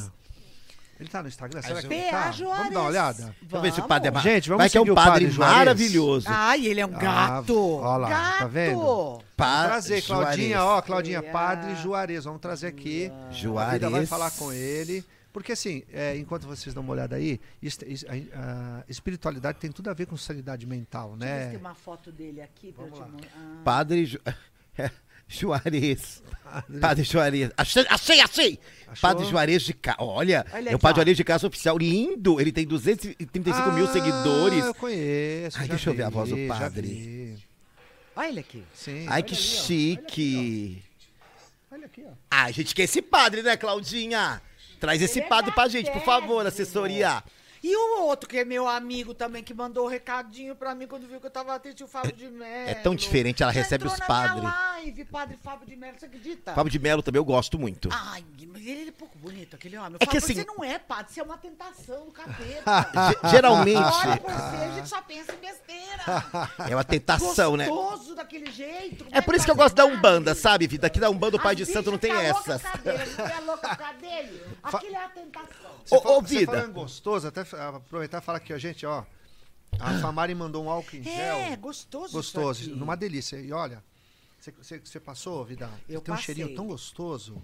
Ele 1.01 1.09
tá 1.09 1.23
no 1.23 1.27
Instagram? 1.27 1.61
Será 1.63 1.81
que 1.81 1.91
ele 1.91 2.11
tá? 2.11 2.31
Juarez. 2.31 2.57
Vamos 2.59 2.73
dar 2.75 2.79
uma 2.79 2.89
olhada? 2.89 3.35
Eu 3.51 3.61
ver 3.61 3.73
se 3.73 3.79
o 3.79 3.87
padre 3.87 4.07
é 4.07 4.11
Vamos. 4.11 4.23
Gente, 4.23 4.49
vamos 4.49 4.61
Vai 4.61 4.69
que 4.69 4.77
é 4.77 4.81
um 4.81 4.83
o 4.83 4.93
padre, 4.95 5.11
padre 5.11 5.31
Juarez. 5.31 5.57
maravilhoso. 5.57 6.27
Ai, 6.29 6.67
ele 6.67 6.79
é 6.79 6.85
um 6.85 6.95
Ah, 6.95 6.99
gato. 6.99 7.59
ó 7.59 7.97
lá, 7.97 8.07
gato. 8.09 8.37
tá 8.39 8.47
vendo? 8.47 9.21
Pa- 9.35 9.55
Vamos 9.57 9.67
trazer, 9.71 10.01
Claudinha, 10.03 10.57
Juarez. 10.57 10.77
ó, 10.77 10.81
Claudinha, 10.83 11.17
É. 11.17 11.21
Padre 11.23 11.75
Juarez. 11.77 12.23
Vamos 12.25 12.39
trazer 12.39 12.67
aqui. 12.67 13.11
A 13.27 13.31
Juarez. 13.31 13.73
vida 13.73 13.89
vai 13.89 14.05
falar 14.05 14.29
com 14.31 14.53
ele. 14.53 15.03
Porque 15.33 15.53
assim, 15.53 15.81
é, 15.91 16.15
enquanto 16.17 16.45
vocês 16.45 16.75
dão 16.75 16.83
uma 16.83 16.91
olhada 16.93 17.15
aí, 17.15 17.39
a, 18.07 18.79
a 18.81 18.83
espiritualidade 18.87 19.57
tem 19.59 19.71
tudo 19.71 19.89
a 19.89 19.93
ver 19.93 20.05
com 20.05 20.15
sanidade 20.17 20.67
mental, 20.67 21.15
Deixa 21.17 21.33
eu 21.33 21.37
ver 21.37 21.39
se 21.39 21.45
né? 21.45 21.51
tem 21.51 21.59
uma 21.59 21.73
foto 21.73 22.11
dele 22.11 22.41
aqui 22.41 22.67
te 22.71 22.77
Vamos 22.77 22.99
lá. 22.99 23.07
mostrar. 23.07 23.31
Ah, 23.35 23.61
Padre 23.63 24.05
Ju... 24.05 24.19
Juarez. 25.31 26.21
Padre 26.81 27.03
Juarez. 27.05 27.49
Achei, 27.57 27.85
achei, 27.89 28.19
achei! 28.19 28.59
Achou? 28.87 29.01
Padre 29.09 29.25
Juarez 29.25 29.61
de 29.63 29.73
Cá. 29.73 29.95
Olha, 29.99 30.45
Olha 30.53 30.69
é 30.71 30.75
o 30.75 30.79
Padre. 30.79 30.97
Juarez 30.97 31.17
de 31.17 31.23
Casa 31.23 31.47
Oficial. 31.47 31.77
Lindo! 31.77 32.41
Ele 32.41 32.51
tem 32.51 32.65
235 32.67 33.71
mil 33.71 33.85
Ah, 33.85 33.93
seguidores. 33.93 34.65
Eu 34.65 34.73
conheço. 34.75 35.57
Ai, 35.57 35.65
já 35.67 35.69
deixa 35.73 35.89
eu 35.89 35.93
ver 35.93 36.03
a 36.03 36.09
vi, 36.09 36.13
voz 36.13 36.29
do 36.29 36.47
padre. 36.47 36.87
vi. 36.87 37.43
Olha 38.15 38.27
ele 38.27 38.39
aqui. 38.41 38.63
Sim. 38.75 39.05
Ai, 39.07 39.23
que 39.23 39.33
chique. 39.35 40.83
Olha 41.71 41.85
aqui, 41.85 42.03
ó. 42.05 42.11
Ah, 42.29 42.43
a 42.43 42.51
gente 42.51 42.75
quer 42.75 42.83
esse 42.83 43.01
padre, 43.01 43.41
né, 43.41 43.55
Claudinha? 43.55 44.41
Traz 44.79 45.01
esse 45.01 45.19
Ele 45.19 45.25
é 45.25 45.29
padre 45.29 45.51
pra 45.53 45.69
gente, 45.69 45.89
por 45.91 46.03
favor, 46.03 46.45
assessoria. 46.45 47.23
E 47.63 47.75
o 47.75 48.01
outro, 48.01 48.27
que 48.27 48.39
é 48.39 48.45
meu 48.45 48.67
amigo 48.67 49.13
também, 49.13 49.43
que 49.43 49.53
mandou 49.53 49.85
um 49.85 49.87
recadinho 49.89 50.55
pra 50.55 50.73
mim 50.73 50.87
quando 50.87 51.07
viu 51.07 51.19
que 51.19 51.27
eu 51.27 51.31
tava 51.31 51.55
assistindo 51.55 51.85
o 51.85 51.89
Fábio 51.89 52.11
de 52.11 52.27
Mello. 52.27 52.69
é 52.69 52.73
tão 52.73 52.95
diferente, 52.95 53.43
ela 53.43 53.53
Já 53.53 53.61
recebe 53.61 53.85
os 53.85 53.99
padres. 53.99 54.41
Live, 54.43 55.05
padre 55.05 55.37
Fábio 55.43 55.67
de 55.67 55.75
Mello, 55.75 55.93
você 55.99 56.07
acredita? 56.07 56.53
Fábio 56.55 56.71
de 56.71 56.79
Melo 56.79 57.03
também 57.03 57.19
eu 57.19 57.25
gosto 57.25 57.59
muito. 57.59 57.87
Ai, 57.91 58.25
mas 58.51 58.65
ele 58.65 58.89
é 58.89 58.91
pouco 58.91 59.15
bonito, 59.19 59.55
aquele 59.55 59.77
homem. 59.77 59.91
Eu 59.93 59.97
É 60.01 60.05
falo, 60.05 60.09
que 60.09 60.15
"Mas 60.15 60.23
assim- 60.23 60.33
Você 60.33 60.45
não 60.45 60.63
é 60.63 60.79
padre, 60.79 61.13
você 61.13 61.19
é 61.19 61.23
uma 61.23 61.37
tentação 61.37 62.05
do 62.05 62.11
capeta. 62.11 62.63
Ge- 63.23 63.29
Geralmente 63.29 63.77
Olha 63.77 64.17
por 64.17 64.31
você, 64.31 64.55
a 64.55 64.71
gente 64.75 64.89
só 64.89 65.01
pensa 65.03 65.31
em 65.33 65.37
besteira. 65.37 66.03
é 66.67 66.75
uma 66.75 66.83
tentação, 66.83 67.55
né? 67.55 67.67
Gostoso 67.67 68.15
daquele 68.15 68.51
jeito. 68.51 69.05
É 69.11 69.21
por 69.21 69.35
isso 69.35 69.45
que 69.45 69.51
eu 69.51 69.55
gosto 69.55 69.75
da 69.75 69.85
Umbanda, 69.85 70.33
sabe, 70.33 70.65
vida? 70.65 70.87
Aqui 70.87 70.99
da 70.99 71.11
Umbanda 71.11 71.37
o 71.37 71.39
Pai 71.39 71.55
de 71.55 71.65
Santo 71.67 71.91
não 71.91 71.97
tem 71.99 72.11
essas. 72.11 72.61
Não 72.63 73.25
é 73.27 73.39
louca 73.41 73.75
causa 73.75 73.93
dele? 73.99 74.41
Aquilo 74.63 74.95
é 74.95 75.03
a 75.05 75.09
tentação. 75.09 75.71
Você, 75.85 75.95
Ô, 75.95 76.01
fala- 76.01 76.17
ô, 76.17 76.21
você 76.21 76.27
vida. 76.39 76.51
falando 76.51 76.73
gostoso, 76.73 77.27
até 77.27 77.43
aproveitar 77.55 78.19
e 78.19 78.21
falar 78.21 78.37
aqui, 78.37 78.53
ó, 78.53 78.57
gente, 78.57 78.85
ó. 78.85 79.03
A 79.79 79.93
Famari 79.99 80.35
mandou 80.35 80.63
um 80.65 80.69
álcool 80.69 80.95
em 80.97 81.03
gel. 81.03 81.13
É, 81.13 81.55
gostoso 81.55 82.13
Gostoso, 82.13 82.61
isso 82.61 82.69
aqui. 82.71 82.79
numa 82.79 82.95
delícia. 82.97 83.37
E 83.37 83.51
olha, 83.53 83.83
você- 84.39 84.99
passou, 84.99 85.43
vida? 85.45 85.69
Eu 85.87 86.01
tem 86.01 86.13
um 86.13 86.17
passei. 86.17 86.35
cheirinho 86.35 86.55
tão 86.55 86.67
gostoso. 86.67 87.41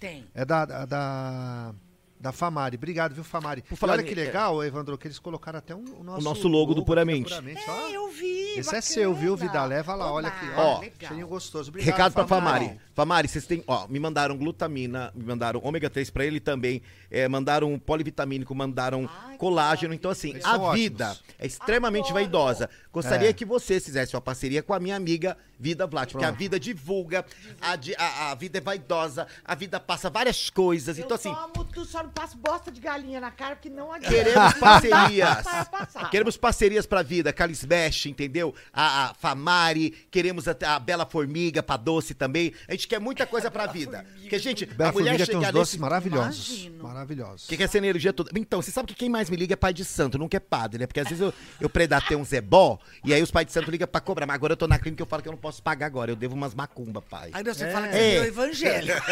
Tem. 0.00 0.24
É 0.34 0.44
da, 0.44 0.64
da, 0.64 0.84
da, 0.86 1.74
da 2.20 2.32
Famari. 2.32 2.76
Obrigado, 2.76 3.14
viu, 3.14 3.24
Famari? 3.24 3.62
Por 3.62 3.76
falar 3.76 3.94
olha 3.94 4.02
que 4.04 4.14
legal, 4.14 4.62
Evandro, 4.64 4.96
que 4.96 5.08
eles 5.08 5.18
colocaram 5.18 5.58
até 5.58 5.74
um, 5.74 6.00
o 6.00 6.04
nosso, 6.04 6.24
nosso 6.24 6.48
logo 6.48 6.72
do 6.72 6.80
aqui, 6.82 6.86
Puramente. 6.86 7.32
ó. 7.34 7.40
É, 7.42 7.96
eu 7.96 8.08
vi. 8.12 8.50
Esse 8.50 8.60
é 8.60 8.64
bacana. 8.64 8.82
seu, 8.82 9.14
viu, 9.14 9.36
Vida? 9.36 9.64
Leva 9.64 9.94
lá, 9.94 10.10
olha 10.12 10.28
aqui. 10.28 10.46
Ó, 10.56 10.78
legal. 10.78 10.98
cheirinho 11.00 11.26
gostoso. 11.26 11.68
Obrigado, 11.70 11.90
Recado 11.92 12.12
pra 12.14 12.26
Famari. 12.26 12.66
Famari, 12.66 12.80
vocês 13.06 13.46
têm, 13.46 13.62
ó, 13.66 13.86
me 13.88 13.98
mandaram 14.00 14.36
glutamina, 14.36 15.12
me 15.14 15.24
mandaram 15.24 15.60
ômega 15.62 15.88
3 15.88 16.10
pra 16.10 16.24
ele 16.24 16.40
também, 16.40 16.82
é, 17.10 17.28
mandaram 17.28 17.78
polivitamínico, 17.78 18.54
mandaram 18.54 19.08
Ai, 19.24 19.32
que 19.32 19.38
colágeno. 19.38 19.94
Então, 19.94 20.10
assim, 20.10 20.36
a 20.38 20.40
são 20.56 20.72
vida 20.72 21.10
ótimos. 21.10 21.24
é 21.38 21.46
extremamente 21.46 22.04
Adoro. 22.10 22.14
vaidosa. 22.14 22.70
Gostaria 22.92 23.30
É. 23.30 23.32
que 23.32 23.44
vocês 23.44 23.84
fizessem 23.84 24.14
uma 24.16 24.20
parceria 24.22 24.62
com 24.62 24.74
a 24.74 24.80
minha 24.80 24.96
amiga 24.96 25.36
Vida 25.60 25.86
Vlat, 25.88 26.12
porque 26.12 26.24
a 26.24 26.30
vida 26.30 26.58
divulga, 26.58 27.24
a, 27.60 27.72
a- 27.98 28.30
a 28.30 28.34
vida 28.36 28.58
é 28.58 28.60
vaidosa, 28.60 29.26
a 29.44 29.54
vida 29.56 29.80
passa 29.80 30.08
várias 30.08 30.48
coisas. 30.50 30.96
Eu 30.98 31.04
Então, 31.04 31.16
assim, 31.16 31.34
tomo 31.34 31.64
tudo, 31.64 31.84
só 31.84 32.02
não 32.02 32.10
passo 32.10 32.36
bosta 32.36 32.70
de 32.70 32.80
galinha 32.80 33.20
na 33.20 33.30
cara, 33.32 33.56
porque 33.56 33.68
não 33.68 33.92
adianta. 33.92 34.14
Queremos 34.14 34.54
parcerias. 34.58 35.42
Vai 35.44 35.64
passar. 35.64 36.10
Queremos 36.10 36.36
parcerias 36.36 36.86
pra 36.86 37.02
vida. 37.02 37.32
Calismesh, 37.32 38.06
entendeu? 38.06 38.54
A, 38.72 39.10
a 39.10 39.14
Famari. 39.14 39.90
Queremos 40.10 40.46
a, 40.48 40.56
a 40.66 40.78
Bela 40.78 41.04
Formiga 41.06 41.60
pra 41.62 41.76
doce 41.76 42.14
também. 42.14 42.52
A 42.68 42.72
gente 42.72 42.86
quer 42.88 42.98
muita 43.00 43.26
coisa 43.26 43.50
pra 43.50 43.66
vida. 43.70 44.04
Porque, 44.20 44.38
gente, 44.38 44.66
Bela 44.66 44.90
a 44.90 44.92
mulher 44.92 45.10
Formiga 45.18 45.26
tem 45.26 45.36
uns 45.36 45.52
doces 45.52 45.74
nesse... 45.74 45.78
maravilhosos. 45.80 46.48
Imagino. 46.48 46.82
Maravilhosos. 46.84 47.46
Que 47.46 47.56
quer 47.56 47.64
essa 47.64 47.78
energia 47.78 48.12
toda. 48.12 48.30
Então, 48.34 48.60
você 48.62 48.70
sabe 48.70 48.88
que 48.88 48.94
quem 48.94 49.08
mais 49.08 49.28
me 49.30 49.36
liga 49.36 49.52
é 49.52 49.56
pai 49.56 49.72
de 49.72 49.84
santo, 49.84 50.18
nunca 50.18 50.36
é 50.36 50.40
padre, 50.40 50.78
né? 50.80 50.86
Porque 50.86 51.00
às 51.00 51.08
vezes 51.08 51.20
eu, 51.22 51.32
eu 51.60 51.68
predatei 51.70 52.16
um 52.16 52.24
zebó 52.24 52.78
e 53.04 53.12
aí 53.14 53.22
os 53.22 53.30
pais 53.30 53.46
de 53.46 53.52
santo 53.52 53.70
ligam 53.70 53.86
pra 53.86 54.00
cobrar. 54.00 54.26
Mas 54.26 54.34
agora 54.34 54.52
eu 54.54 54.56
tô 54.56 54.66
na 54.66 54.78
clínica 54.78 55.02
e 55.02 55.04
eu 55.04 55.06
falo 55.08 55.22
que 55.22 55.28
eu 55.28 55.32
não 55.32 55.38
posso 55.38 55.62
pagar 55.62 55.86
agora. 55.86 56.10
Eu 56.10 56.16
devo 56.16 56.34
umas 56.34 56.54
macumba, 56.54 57.02
pai. 57.02 57.30
Aí 57.32 57.44
você 57.44 57.64
É. 57.64 57.70
fala 57.70 57.86
que 57.88 57.94
você 57.94 58.00
É. 58.00 58.10
virou 58.10 58.24
evangélico. 58.26 59.00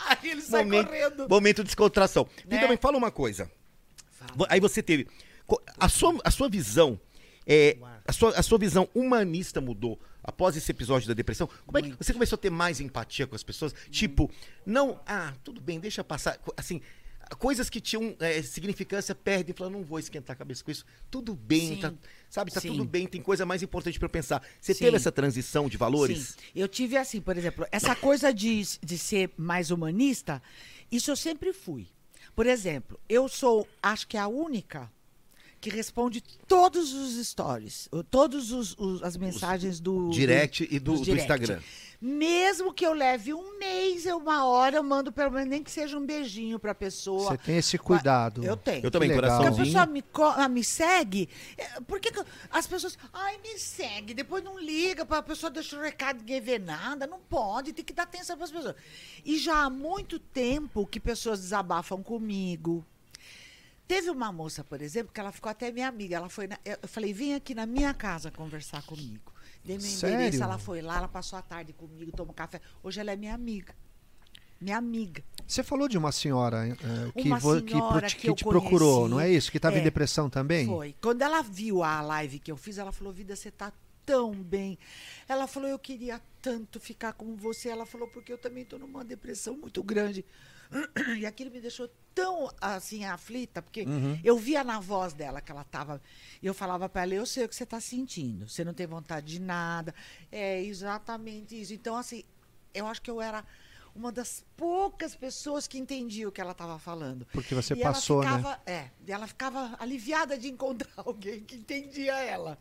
Aí 0.00 0.30
ele 0.30 0.40
sai 0.40 0.64
momento, 0.64 0.86
correndo. 0.88 1.28
momento 1.28 1.56
de 1.58 1.64
descontração. 1.64 2.26
Né? 2.46 2.56
Vida, 2.56 2.66
mãe, 2.68 2.76
fala 2.76 2.96
uma 2.96 3.10
coisa. 3.10 3.50
Vo- 4.34 4.46
Aí 4.48 4.58
você 4.60 4.82
teve. 4.82 5.06
A 5.78 5.88
sua, 5.88 6.16
a 6.24 6.30
sua 6.30 6.48
visão. 6.48 6.98
É, 7.46 7.76
a, 8.06 8.12
sua, 8.12 8.30
a 8.30 8.42
sua 8.42 8.58
visão 8.58 8.88
humanista 8.94 9.60
mudou 9.60 9.98
após 10.22 10.56
esse 10.56 10.70
episódio 10.70 11.08
da 11.08 11.14
depressão? 11.14 11.48
Como 11.66 11.78
é 11.78 11.82
que 11.82 11.90
você 11.96 12.12
começou 12.12 12.36
a 12.36 12.38
ter 12.38 12.50
mais 12.50 12.80
empatia 12.80 13.26
com 13.26 13.34
as 13.34 13.42
pessoas? 13.42 13.74
Tipo, 13.90 14.30
não, 14.64 15.00
ah, 15.06 15.34
tudo 15.42 15.60
bem, 15.60 15.80
deixa 15.80 16.02
passar. 16.04 16.38
Assim, 16.56 16.80
coisas 17.38 17.70
que 17.70 17.80
tinham 17.80 18.14
é, 18.18 18.42
significância 18.42 19.14
perdem, 19.14 19.54
falando, 19.54 19.74
não 19.74 19.84
vou 19.84 19.98
esquentar 19.98 20.34
a 20.34 20.36
cabeça 20.36 20.64
com 20.64 20.70
isso. 20.70 20.84
Tudo 21.10 21.34
bem, 21.34 21.74
Sim. 21.74 21.80
tá, 21.80 21.92
sabe, 22.28 22.50
tá 22.50 22.60
Sim. 22.60 22.68
tudo 22.68 22.84
bem, 22.84 23.06
tem 23.06 23.22
coisa 23.22 23.46
mais 23.46 23.62
importante 23.62 23.98
pra 23.98 24.06
eu 24.06 24.10
pensar. 24.10 24.42
Você 24.60 24.74
Sim. 24.74 24.84
teve 24.84 24.96
essa 24.96 25.12
transição 25.12 25.68
de 25.68 25.76
valores? 25.76 26.36
Sim. 26.38 26.50
Eu 26.54 26.68
tive 26.68 26.96
assim, 26.96 27.20
por 27.20 27.36
exemplo, 27.36 27.66
essa 27.70 27.94
coisa 27.94 28.32
de, 28.32 28.62
de 28.82 28.98
ser 28.98 29.30
mais 29.36 29.70
humanista, 29.70 30.42
isso 30.90 31.10
eu 31.10 31.16
sempre 31.16 31.52
fui. 31.52 31.88
Por 32.34 32.46
exemplo, 32.46 32.98
eu 33.08 33.28
sou, 33.28 33.66
acho 33.82 34.06
que 34.06 34.16
a 34.16 34.28
única 34.28 34.90
que 35.60 35.68
responde 35.70 36.22
todos 36.48 36.92
os 36.94 37.26
stories, 37.26 37.88
os, 38.50 38.74
os- 38.78 39.02
as 39.02 39.16
mensagens 39.16 39.78
do 39.78 40.08
direct 40.10 40.66
e 40.70 40.78
do- 40.78 40.92
dos 40.92 41.00
do 41.00 41.04
direct. 41.04 41.22
Instagram. 41.30 41.60
Mesmo 42.02 42.72
que 42.72 42.86
eu 42.86 42.94
leve 42.94 43.34
um 43.34 43.58
mês, 43.58 44.06
eu, 44.06 44.16
uma 44.16 44.46
hora, 44.46 44.76
eu 44.76 44.82
mando 44.82 45.12
pelo 45.12 45.30
menos 45.32 45.50
nem 45.50 45.62
que 45.62 45.70
seja 45.70 45.98
um 45.98 46.06
beijinho 46.06 46.58
pra 46.58 46.74
pessoa. 46.74 47.28
Você 47.32 47.36
tem 47.36 47.58
esse 47.58 47.76
cuidado. 47.76 48.42
Eu 48.42 48.56
tenho. 48.56 48.82
Eu 48.86 48.90
também, 48.90 49.10
legal. 49.10 49.36
Porque 49.42 49.60
a 49.60 49.64
pessoa 49.64 49.84
me, 49.84 50.02
ah, 50.36 50.48
me 50.48 50.64
segue, 50.64 51.28
é, 51.58 51.78
por 51.82 52.00
que, 52.00 52.10
as 52.50 52.66
pessoas. 52.66 52.96
Ai, 53.12 53.36
me 53.42 53.58
segue, 53.58 54.14
depois 54.14 54.42
não 54.42 54.58
liga, 54.58 55.04
para 55.04 55.18
a 55.18 55.22
pessoa 55.22 55.50
deixa 55.50 55.76
o 55.76 55.82
recado, 55.82 56.20
ninguém 56.20 56.40
vê 56.40 56.58
nada. 56.58 57.06
Não 57.06 57.20
pode, 57.20 57.74
tem 57.74 57.84
que 57.84 57.92
dar 57.92 58.04
atenção 58.04 58.34
para 58.34 58.46
as 58.46 58.50
pessoas. 58.50 58.74
E 59.22 59.36
já 59.36 59.64
há 59.64 59.68
muito 59.68 60.18
tempo 60.18 60.86
que 60.86 60.98
pessoas 60.98 61.38
desabafam 61.40 62.02
comigo. 62.02 62.82
Teve 63.90 64.08
uma 64.10 64.30
moça, 64.30 64.62
por 64.62 64.80
exemplo, 64.80 65.12
que 65.12 65.18
ela 65.18 65.32
ficou 65.32 65.50
até 65.50 65.72
minha 65.72 65.88
amiga. 65.88 66.14
Ela 66.14 66.28
foi 66.28 66.46
na- 66.46 66.58
eu 66.64 66.86
falei, 66.86 67.12
vem 67.12 67.34
aqui 67.34 67.54
na 67.56 67.66
minha 67.66 67.92
casa 67.92 68.30
conversar 68.30 68.82
comigo. 68.84 69.32
Dei 69.64 69.76
meu 69.78 69.84
Sério? 69.84 70.14
endereço, 70.14 70.42
ela 70.44 70.58
foi 70.58 70.80
lá, 70.80 70.98
ela 70.98 71.08
passou 71.08 71.36
a 71.36 71.42
tarde 71.42 71.72
comigo, 71.72 72.12
tomou 72.12 72.32
café. 72.32 72.60
Hoje 72.84 73.00
ela 73.00 73.10
é 73.10 73.16
minha 73.16 73.34
amiga. 73.34 73.74
Minha 74.60 74.76
amiga. 74.76 75.24
Você 75.44 75.64
falou 75.64 75.88
de 75.88 75.98
uma 75.98 76.12
senhora 76.12 76.68
eh, 76.68 76.76
que, 77.20 77.26
Uma 77.28 77.40
que, 77.40 77.42
senhora 77.68 77.98
pro- 78.00 78.08
que 78.10 78.14
que 78.16 78.30
eu 78.30 78.34
te 78.36 78.44
procurou, 78.44 79.08
não 79.08 79.18
é 79.18 79.28
isso? 79.28 79.50
Que 79.50 79.56
estava 79.56 79.76
em 79.76 79.80
É. 79.80 79.84
depressão 79.84 80.30
também? 80.30 80.66
Foi. 80.66 80.94
Quando 81.00 81.22
ela 81.22 81.42
viu 81.42 81.82
a 81.82 82.00
live 82.00 82.38
que 82.38 82.52
eu 82.52 82.56
fiz, 82.56 82.78
ela 82.78 82.92
falou: 82.92 83.12
Vida, 83.12 83.34
você 83.34 83.50
tá 83.50 83.72
tão 84.06 84.32
bem. 84.32 84.78
Ela 85.28 85.46
falou: 85.48 85.68
Eu 85.68 85.78
queria 85.80 86.20
tanto 86.40 86.78
ficar 86.78 87.14
com 87.14 87.34
você. 87.36 87.70
Ela 87.70 87.84
falou: 87.86 88.06
Porque 88.06 88.32
eu 88.32 88.38
também 88.38 88.64
tô 88.64 88.78
numa 88.78 89.02
depressão 89.02 89.56
muito 89.56 89.82
grande. 89.82 90.24
E 91.18 91.26
aquilo 91.26 91.50
me 91.50 91.60
deixou 91.60 91.90
tão 92.22 92.50
assim 92.60 93.04
aflita, 93.04 93.62
porque 93.62 93.82
Uhum. 93.82 94.18
eu 94.22 94.36
via 94.38 94.62
na 94.64 94.78
voz 94.80 95.12
dela 95.12 95.40
que 95.40 95.50
ela 95.50 95.64
tava. 95.64 96.00
E 96.42 96.46
eu 96.46 96.54
falava 96.54 96.88
para 96.88 97.02
ela: 97.02 97.14
Eu 97.14 97.26
sei 97.26 97.44
o 97.44 97.48
que 97.48 97.54
você 97.56 97.66
tá 97.66 97.80
sentindo. 97.80 98.48
Você 98.48 98.64
não 98.64 98.74
tem 98.74 98.86
vontade 98.86 99.26
de 99.26 99.40
nada. 99.40 99.94
É 100.30 100.62
exatamente 100.62 101.60
isso. 101.60 101.72
Então, 101.74 101.96
assim, 101.96 102.24
eu 102.74 102.86
acho 102.86 103.00
que 103.02 103.10
eu 103.10 103.20
era 103.20 103.44
uma 103.94 104.12
das 104.12 104.44
poucas 104.56 105.16
pessoas 105.16 105.66
que 105.66 105.76
entendia 105.78 106.28
o 106.28 106.32
que 106.32 106.40
ela 106.40 106.52
estava 106.52 106.78
falando. 106.78 107.26
Porque 107.32 107.54
você 107.54 107.74
e 107.74 107.82
passou, 107.82 108.22
ela 108.22 108.32
né? 108.32 108.38
ficava, 108.38 108.60
É, 108.66 108.90
e 109.06 109.12
ela 109.12 109.26
ficava 109.26 109.76
aliviada 109.80 110.38
de 110.38 110.48
encontrar 110.48 110.88
alguém 111.04 111.40
que 111.40 111.56
entendia 111.56 112.14
ela, 112.14 112.56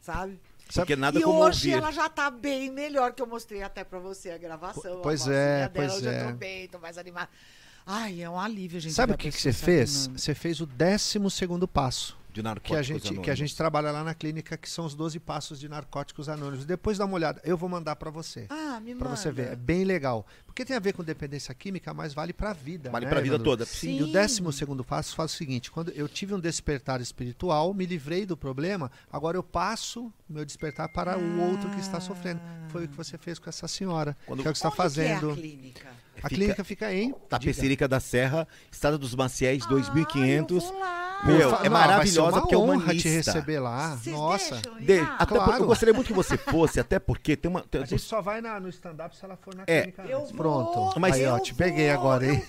sabe? 0.00 0.38
Porque 0.74 0.96
nada 0.96 1.18
e 1.18 1.22
como 1.22 1.38
hoje 1.40 1.68
ouvir. 1.70 1.78
ela 1.78 1.92
já 1.92 2.08
tá 2.08 2.28
bem 2.28 2.70
melhor, 2.70 3.12
que 3.14 3.22
eu 3.22 3.26
mostrei 3.26 3.62
até 3.62 3.84
pra 3.84 3.98
você 4.00 4.30
a 4.32 4.36
gravação. 4.38 4.98
a 4.98 5.02
Pois 5.02 5.20
vozinha 5.20 5.36
é, 5.36 5.58
dela, 5.60 5.70
pois 5.74 5.94
hoje 5.94 6.06
eu 6.06 6.12
é. 6.12 6.24
tô 6.24 6.32
bem, 6.36 6.68
tô 6.68 6.78
mais 6.80 6.98
animada. 6.98 7.30
Ai, 7.86 8.22
é 8.22 8.28
um 8.28 8.38
alívio, 8.38 8.80
gente. 8.80 8.92
Sabe 8.94 9.12
o 9.12 9.14
a 9.14 9.18
que, 9.18 9.30
que 9.30 9.40
você 9.40 9.52
se 9.52 9.64
fez? 9.64 10.06
Você 10.08 10.34
fez 10.34 10.60
o 10.60 10.66
décimo 10.66 11.30
segundo 11.30 11.68
passo. 11.68 12.16
De 12.32 12.42
Que 12.42 12.46
a, 12.46 12.50
narcóticos 12.50 12.86
gente, 12.86 13.00
que 13.02 13.08
a 13.08 13.10
anônimos. 13.12 13.38
gente 13.38 13.56
trabalha 13.56 13.90
lá 13.90 14.04
na 14.04 14.12
clínica, 14.12 14.58
que 14.58 14.68
são 14.68 14.84
os 14.84 14.94
12 14.94 15.18
passos 15.20 15.58
de 15.58 15.70
narcóticos 15.70 16.28
anônimos. 16.28 16.66
Depois 16.66 16.98
dá 16.98 17.06
uma 17.06 17.14
olhada. 17.14 17.40
Eu 17.42 17.56
vou 17.56 17.66
mandar 17.66 17.96
pra 17.96 18.10
você. 18.10 18.44
Ah, 18.50 18.78
me 18.78 18.94
Pra 18.94 19.08
manda. 19.08 19.16
você 19.18 19.32
ver. 19.32 19.52
É 19.52 19.56
bem 19.56 19.84
legal. 19.84 20.26
Porque 20.44 20.62
tem 20.62 20.76
a 20.76 20.78
ver 20.78 20.92
com 20.92 21.02
dependência 21.02 21.54
química, 21.54 21.94
mas 21.94 22.12
vale 22.12 22.34
pra 22.34 22.52
vida. 22.52 22.90
Vale 22.90 23.06
né, 23.06 23.10
pra 23.10 23.22
vida 23.22 23.36
Evandro? 23.36 23.52
toda. 23.52 23.64
Sim. 23.64 24.00
E 24.00 24.02
o 24.02 24.12
décimo 24.12 24.52
segundo 24.52 24.84
passo 24.84 25.14
faz 25.16 25.32
o 25.32 25.34
seguinte: 25.34 25.70
quando 25.70 25.90
eu 25.92 26.06
tive 26.06 26.34
um 26.34 26.38
despertar 26.40 27.00
espiritual, 27.00 27.72
me 27.72 27.86
livrei 27.86 28.26
do 28.26 28.36
problema, 28.36 28.90
agora 29.10 29.38
eu 29.38 29.42
passo 29.42 30.12
o 30.28 30.32
meu 30.34 30.44
despertar 30.44 30.90
para 30.90 31.16
o 31.16 31.40
outro 31.40 31.70
que 31.70 31.80
está 31.80 32.00
sofrendo. 32.00 32.40
Foi 32.68 32.84
o 32.84 32.88
que 32.88 32.96
você 32.96 33.16
fez 33.16 33.38
com 33.38 33.48
essa 33.48 33.66
senhora. 33.66 34.14
Quando- 34.26 34.42
que 34.42 34.48
é 34.48 34.50
o 34.50 34.52
que 34.52 34.58
você 34.58 34.66
está 34.66 34.76
fazendo. 34.76 35.20
Que 35.20 35.26
é 35.28 35.32
a 35.32 35.36
clínica? 35.36 36.05
A 36.22 36.28
Fica- 36.28 36.28
clínica 36.28 36.64
fica 36.64 36.92
em. 36.92 37.12
Tapecerica 37.28 37.86
da 37.88 38.00
Serra, 38.00 38.46
Estrada 38.70 38.96
dos 38.98 39.14
Maciéis, 39.14 39.64
Ah, 39.64 39.68
2500. 39.68 40.64
eu 40.64 40.70
vou 40.70 40.80
lá. 40.80 41.06
Meu, 41.24 41.54
é 41.56 41.64
Não, 41.64 41.70
maravilhosa 41.70 42.40
porque 42.42 42.54
é 42.54 42.58
uma 42.58 42.74
honra 42.74 42.82
humanista. 42.84 43.08
te 43.08 43.14
receber 43.16 43.58
lá. 43.58 43.96
Vocês 43.96 44.14
Nossa. 44.14 44.60
De- 44.80 45.00
lá? 45.00 45.14
até 45.14 45.24
porque 45.34 45.44
Claro. 45.44 45.62
eu 45.62 45.66
gostaria 45.66 45.94
muito 45.94 46.06
que 46.08 46.12
você 46.12 46.36
fosse, 46.36 46.78
até 46.78 46.98
porque 46.98 47.34
tem 47.36 47.50
uma. 47.50 47.62
tem- 47.62 47.82
A 47.82 47.86
gente 47.86 48.02
só 48.02 48.20
vai 48.20 48.42
na- 48.42 48.60
no 48.60 48.68
stand-up 48.68 49.16
se 49.16 49.24
ela 49.24 49.34
for 49.36 49.54
na 49.54 49.64
É. 49.66 49.80
clínica 49.80 50.02
Eu 50.02 50.20
antes. 50.20 50.32
Pronto. 50.32 51.00
Mas- 51.00 51.14
Aí, 51.14 51.24
ó, 51.26 51.38
eu 51.38 51.42
te 51.42 51.54
peguei 51.54 51.86
vou, 51.86 51.94
agora, 52.00 52.26
hein? 52.26 52.42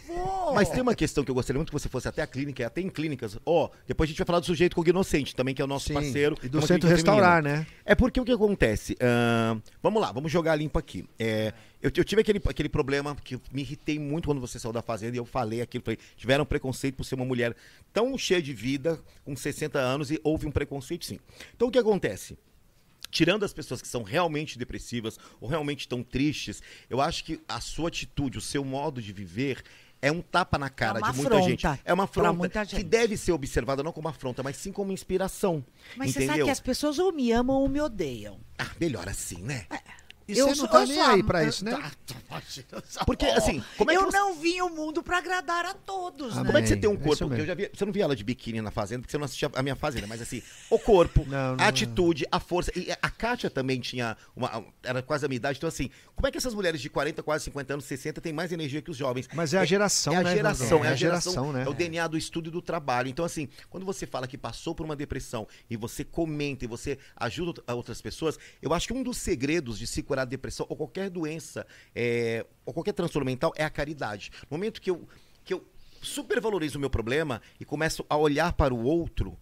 Mas 0.53 0.67
tem 0.69 0.81
uma 0.81 0.95
questão 0.95 1.23
que 1.23 1.31
eu 1.31 1.35
gostaria 1.35 1.57
muito 1.57 1.69
que 1.69 1.79
você 1.79 1.87
fosse 1.87 2.09
até 2.09 2.21
a 2.21 2.27
clínica, 2.27 2.61
e 2.61 2.65
até 2.65 2.81
em 2.81 2.89
clínicas. 2.89 3.37
Ó, 3.45 3.69
depois 3.87 4.07
a 4.07 4.09
gente 4.09 4.17
vai 4.17 4.25
falar 4.25 4.39
do 4.41 4.45
sujeito 4.45 4.75
cognoscente 4.75 5.33
também, 5.33 5.55
que 5.55 5.61
é 5.61 5.65
o 5.65 5.67
nosso 5.67 5.87
Sim, 5.87 5.93
parceiro. 5.93 6.37
E 6.43 6.49
do 6.49 6.57
uma 6.59 6.67
centro 6.67 6.87
clínica 6.89 7.11
feminina. 7.11 7.31
restaurar, 7.37 7.41
né? 7.43 7.65
É 7.85 7.95
porque 7.95 8.19
o 8.19 8.25
que 8.25 8.33
acontece? 8.33 8.97
Ahn, 9.01 9.61
vamos 9.81 10.01
lá, 10.01 10.11
vamos 10.11 10.29
jogar 10.29 10.55
limpo 10.57 10.77
aqui. 10.77 11.07
É, 11.17 11.53
eu, 11.81 11.91
eu 11.95 12.03
tive 12.03 12.21
aquele, 12.21 12.41
aquele 12.45 12.69
problema 12.69 13.15
que 13.15 13.39
me 13.51 13.61
irritei 13.61 13.99
muito 13.99 14.25
quando 14.27 14.41
você 14.41 14.57
saiu 14.57 14.73
da 14.73 14.81
fazenda 14.81 15.15
e 15.15 15.19
eu 15.19 15.25
falei 15.25 15.61
aquilo. 15.61 15.83
Falei, 15.83 15.99
tiveram 16.15 16.45
preconceito 16.45 16.95
por 16.95 17.03
ser 17.03 17.15
uma 17.15 17.25
mulher 17.25 17.55
tão 17.93 18.17
cheia 18.17 18.41
de 18.41 18.53
vida, 18.53 18.99
com 19.23 19.35
60 19.35 19.77
anos, 19.77 20.11
e 20.11 20.19
houve 20.23 20.47
um 20.47 20.51
preconceito 20.51 21.05
sim. 21.05 21.19
Então 21.55 21.67
o 21.67 21.71
que 21.71 21.77
acontece? 21.77 22.37
Tirando 23.09 23.45
as 23.45 23.53
pessoas 23.53 23.81
que 23.81 23.87
são 23.87 24.03
realmente 24.03 24.57
depressivas 24.57 25.17
ou 25.39 25.47
realmente 25.47 25.81
estão 25.81 26.03
tristes, 26.03 26.61
eu 26.89 26.99
acho 26.99 27.23
que 27.23 27.39
a 27.47 27.61
sua 27.61 27.87
atitude, 27.87 28.37
o 28.37 28.41
seu 28.41 28.65
modo 28.65 29.01
de 29.01 29.13
viver 29.13 29.63
é 30.01 30.11
um 30.11 30.21
tapa 30.21 30.57
na 30.57 30.69
cara 30.69 30.99
uma 30.99 31.11
de 31.11 31.17
muita 31.17 31.41
gente. 31.41 31.65
É 31.85 31.93
uma 31.93 32.03
afronta 32.03 32.65
que 32.65 32.83
deve 32.83 33.17
ser 33.17 33.31
observada 33.31 33.81
não 33.81 33.91
como 33.91 34.07
afronta, 34.07 34.43
mas 34.43 34.57
sim 34.57 34.71
como 34.71 34.91
inspiração. 34.91 35.63
Mas 35.95 36.11
você 36.11 36.19
entendeu? 36.19 36.33
sabe 36.33 36.43
que 36.45 36.51
as 36.51 36.59
pessoas 36.59 36.99
ou 36.99 37.11
me 37.11 37.31
amam 37.31 37.55
ou 37.57 37.69
me 37.69 37.79
odeiam. 37.79 38.39
Ah, 38.57 38.69
melhor 38.79 39.07
assim, 39.07 39.41
né? 39.41 39.65
E 40.27 40.37
Eu 40.37 40.47
você 40.49 40.61
não 40.61 40.67
tá 40.67 40.85
nem 40.85 40.99
aí 40.99 41.21
a- 41.21 41.23
pra 41.23 41.43
isso, 41.45 41.63
né? 41.63 41.71
Porque, 43.05 43.25
assim, 43.25 43.63
como 43.77 43.91
é 43.91 43.95
que 43.95 43.99
eu 44.01 44.05
você- 44.11 44.17
não 44.17 44.35
vim 44.35 44.59
ao 44.59 44.69
mundo 44.69 45.01
pra 45.01 45.17
agradar 45.19 45.65
a 45.65 45.73
todos, 45.73 46.33
Ah, 46.37 46.41
né? 46.41 46.45
Como 46.47 46.57
é 46.57 46.61
que 46.61 46.67
você 46.67 46.75
tem 46.75 46.89
um 46.89 46.93
É 46.93 46.97
corpo? 46.97 47.17
Porque 47.17 47.29
mesmo. 47.29 47.41
eu 47.43 47.45
já 47.45 47.53
vi, 47.55 47.69
você 47.73 47.85
não 47.85 47.93
via 47.93 48.03
ela 48.03 48.15
de 48.15 48.23
biquíni 48.23 48.61
na 48.61 48.71
fazenda, 48.71 49.01
porque 49.01 49.11
você 49.11 49.17
não 49.17 49.25
assistia 49.25 49.49
a 49.53 49.63
minha 49.63 49.75
fazenda, 49.75 50.05
mas 50.07 50.21
assim, 50.21 50.41
o 50.69 50.77
corpo, 50.79 51.25
Não, 51.27 51.55
não, 51.55 51.63
a 51.63 51.67
atitude, 51.67 52.25
a 52.31 52.39
força. 52.39 52.71
E 52.75 52.91
a 52.91 53.09
Kátia 53.09 53.49
também 53.49 53.79
tinha 53.79 54.17
uma. 54.35 54.65
Era 54.83 55.01
quase 55.01 55.25
a 55.25 55.27
minha 55.29 55.37
idade. 55.37 55.57
Então, 55.57 55.67
assim, 55.67 55.89
como 56.15 56.27
é 56.27 56.31
que 56.31 56.37
essas 56.37 56.53
mulheres 56.53 56.81
de 56.81 56.89
40, 56.89 57.23
quase 57.23 57.45
50 57.45 57.73
anos, 57.73 57.85
60 57.85 58.19
têm 58.21 58.33
mais 58.33 58.51
energia 58.51 58.81
que 58.81 58.91
os 58.91 58.97
jovens? 58.97 59.27
Mas 59.33 59.53
é 59.53 59.59
a 59.59 59.65
geração, 59.65 60.13
é 60.13 60.17
a 60.17 60.23
né, 60.23 60.33
geração, 60.35 60.65
Evandro? 60.67 60.87
é 60.87 60.91
a 60.91 60.95
geração, 60.95 61.53
né? 61.53 61.63
É 61.63 61.69
o 61.69 61.73
DNA 61.73 62.07
do 62.07 62.17
estudo 62.17 62.49
e 62.49 62.51
do 62.51 62.61
trabalho. 62.61 63.07
Então, 63.07 63.23
assim, 63.23 63.47
quando 63.69 63.85
você 63.85 64.05
fala 64.05 64.27
que 64.27 64.37
passou 64.37 64.75
por 64.75 64.85
uma 64.85 64.95
depressão 64.95 65.47
e 65.69 65.77
você 65.77 66.03
comenta 66.03 66.65
e 66.65 66.67
você 66.67 66.97
ajuda 67.15 67.47
out- 67.51 67.61
a 67.67 67.73
outras 67.73 68.01
pessoas, 68.01 68.37
eu 68.61 68.73
acho 68.73 68.87
que 68.87 68.93
um 68.93 69.03
dos 69.03 69.17
segredos 69.17 69.79
de 69.79 69.87
se 69.87 70.01
curar 70.03 70.16
da 70.25 70.29
depressão 70.29 70.65
ou 70.69 70.75
qualquer 70.75 71.09
doença, 71.09 71.65
é, 71.95 72.45
ou 72.65 72.73
qualquer 72.73 72.93
transtorno 72.93 73.25
mental, 73.25 73.53
é 73.55 73.63
a 73.63 73.69
caridade. 73.69 74.31
No 74.49 74.57
momento 74.57 74.81
que 74.81 74.89
eu, 74.91 75.07
que 75.43 75.53
eu 75.53 75.65
supervalorizo 76.01 76.77
o 76.77 76.81
meu 76.81 76.89
problema 76.89 77.41
e 77.59 77.65
começo 77.65 78.05
a 78.09 78.17
olhar 78.17 78.53
para 78.53 78.73
o 78.73 78.83
outro. 78.83 79.37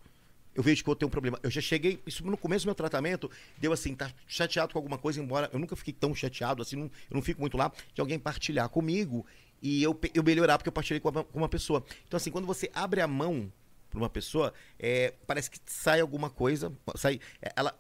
Eu 0.54 0.64
vejo 0.64 0.84
que 0.84 0.90
eu 0.90 0.96
tenho 0.96 1.08
um 1.08 1.12
problema. 1.12 1.38
Eu 1.44 1.52
já 1.52 1.60
cheguei, 1.60 2.02
isso 2.06 2.26
no 2.26 2.38
começo 2.38 2.64
do 2.66 2.70
meu 2.70 2.76
tratamento, 2.76 3.30
deu 3.58 3.74
assim, 3.74 3.94
tá 3.94 4.10
chateado 4.26 4.72
com 4.72 4.80
alguma 4.80 4.98
coisa, 4.98 5.22
embora 5.22 5.50
eu 5.52 5.60
nunca 5.60 5.76
fiquei 5.76 5.94
tão 5.94 6.16
chateado, 6.16 6.62
assim, 6.62 6.78
não- 6.78 6.86
eu 6.86 7.16
não 7.16 7.22
fico 7.22 7.42
muito 7.42 7.58
lá, 7.58 7.72
de 7.94 8.00
alguém 8.00 8.18
partilhar 8.18 8.70
comigo 8.70 9.26
e 9.62 9.84
eu, 9.84 10.00
eu 10.14 10.24
melhorar 10.24 10.58
porque 10.58 10.70
eu 10.70 10.74
partilhei 10.74 11.02
com 11.02 11.10
uma, 11.10 11.24
com 11.26 11.38
uma 11.40 11.50
pessoa. 11.50 11.84
Então, 12.08 12.16
assim, 12.16 12.32
quando 12.32 12.46
você 12.46 12.72
abre 12.74 13.02
a 13.02 13.08
mão 13.08 13.52
para 13.90 14.00
uma 14.00 14.10
pessoa, 14.10 14.54
é, 14.80 15.14
parece 15.28 15.52
que 15.52 15.60
sai 15.66 16.00
alguma 16.00 16.30
coisa, 16.30 16.72
sai, 16.96 17.20
ela, 17.56 17.78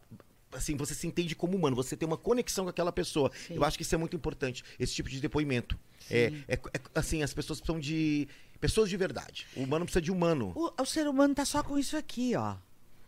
assim, 0.55 0.75
você 0.75 0.93
se 0.95 1.05
entende 1.07 1.35
como 1.35 1.55
humano, 1.57 1.75
você 1.75 1.95
tem 1.95 2.07
uma 2.07 2.17
conexão 2.17 2.65
com 2.65 2.69
aquela 2.69 2.91
pessoa. 2.91 3.31
Sim. 3.47 3.55
Eu 3.55 3.63
acho 3.63 3.77
que 3.77 3.83
isso 3.83 3.93
é 3.93 3.97
muito 3.97 4.15
importante, 4.15 4.63
esse 4.79 4.93
tipo 4.93 5.09
de 5.09 5.19
depoimento. 5.19 5.77
É, 6.09 6.31
é- 6.47 6.53
é- 6.53 6.59
assim, 6.93 7.21
as 7.23 7.33
pessoas 7.33 7.59
precisam 7.59 7.79
de 7.79 8.27
pessoas 8.59 8.89
de 8.89 8.97
verdade. 8.97 9.45
O 9.55 9.63
humano 9.63 9.85
precisa 9.85 10.01
de 10.01 10.11
humano. 10.11 10.51
O, 10.55 10.81
o 10.81 10.85
ser 10.85 11.07
humano 11.07 11.35
tá 11.35 11.45
só 11.45 11.61
com 11.61 11.77
isso 11.77 11.97
aqui, 11.97 12.35
ó. 12.35 12.55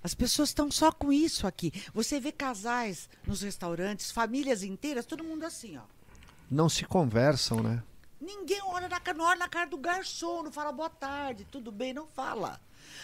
As 0.03 0.13
pessoas 0.13 0.49
estão 0.49 0.69
só 0.71 0.91
com 0.91 1.11
isso 1.11 1.47
aqui. 1.47 1.71
Você 1.93 2.19
vê 2.19 2.31
casais 2.31 3.09
nos 3.25 3.41
restaurantes, 3.41 4.11
famílias 4.11 4.63
inteiras, 4.63 5.05
todo 5.05 5.23
mundo 5.23 5.43
assim, 5.43 5.77
ó. 5.77 5.81
Não 6.49 6.69
se 6.69 6.85
conversam, 6.85 7.61
né? 7.61 7.83
Ninguém 8.19 8.61
olha 8.63 8.87
na, 8.87 9.01
não 9.13 9.25
olha 9.25 9.39
na 9.39 9.49
cara 9.49 9.69
do 9.69 9.77
garçom, 9.77 10.43
não 10.43 10.51
fala 10.51 10.71
boa 10.71 10.89
tarde, 10.89 11.45
tudo 11.51 11.71
bem, 11.71 11.93
não 11.93 12.07
fala. 12.07 12.59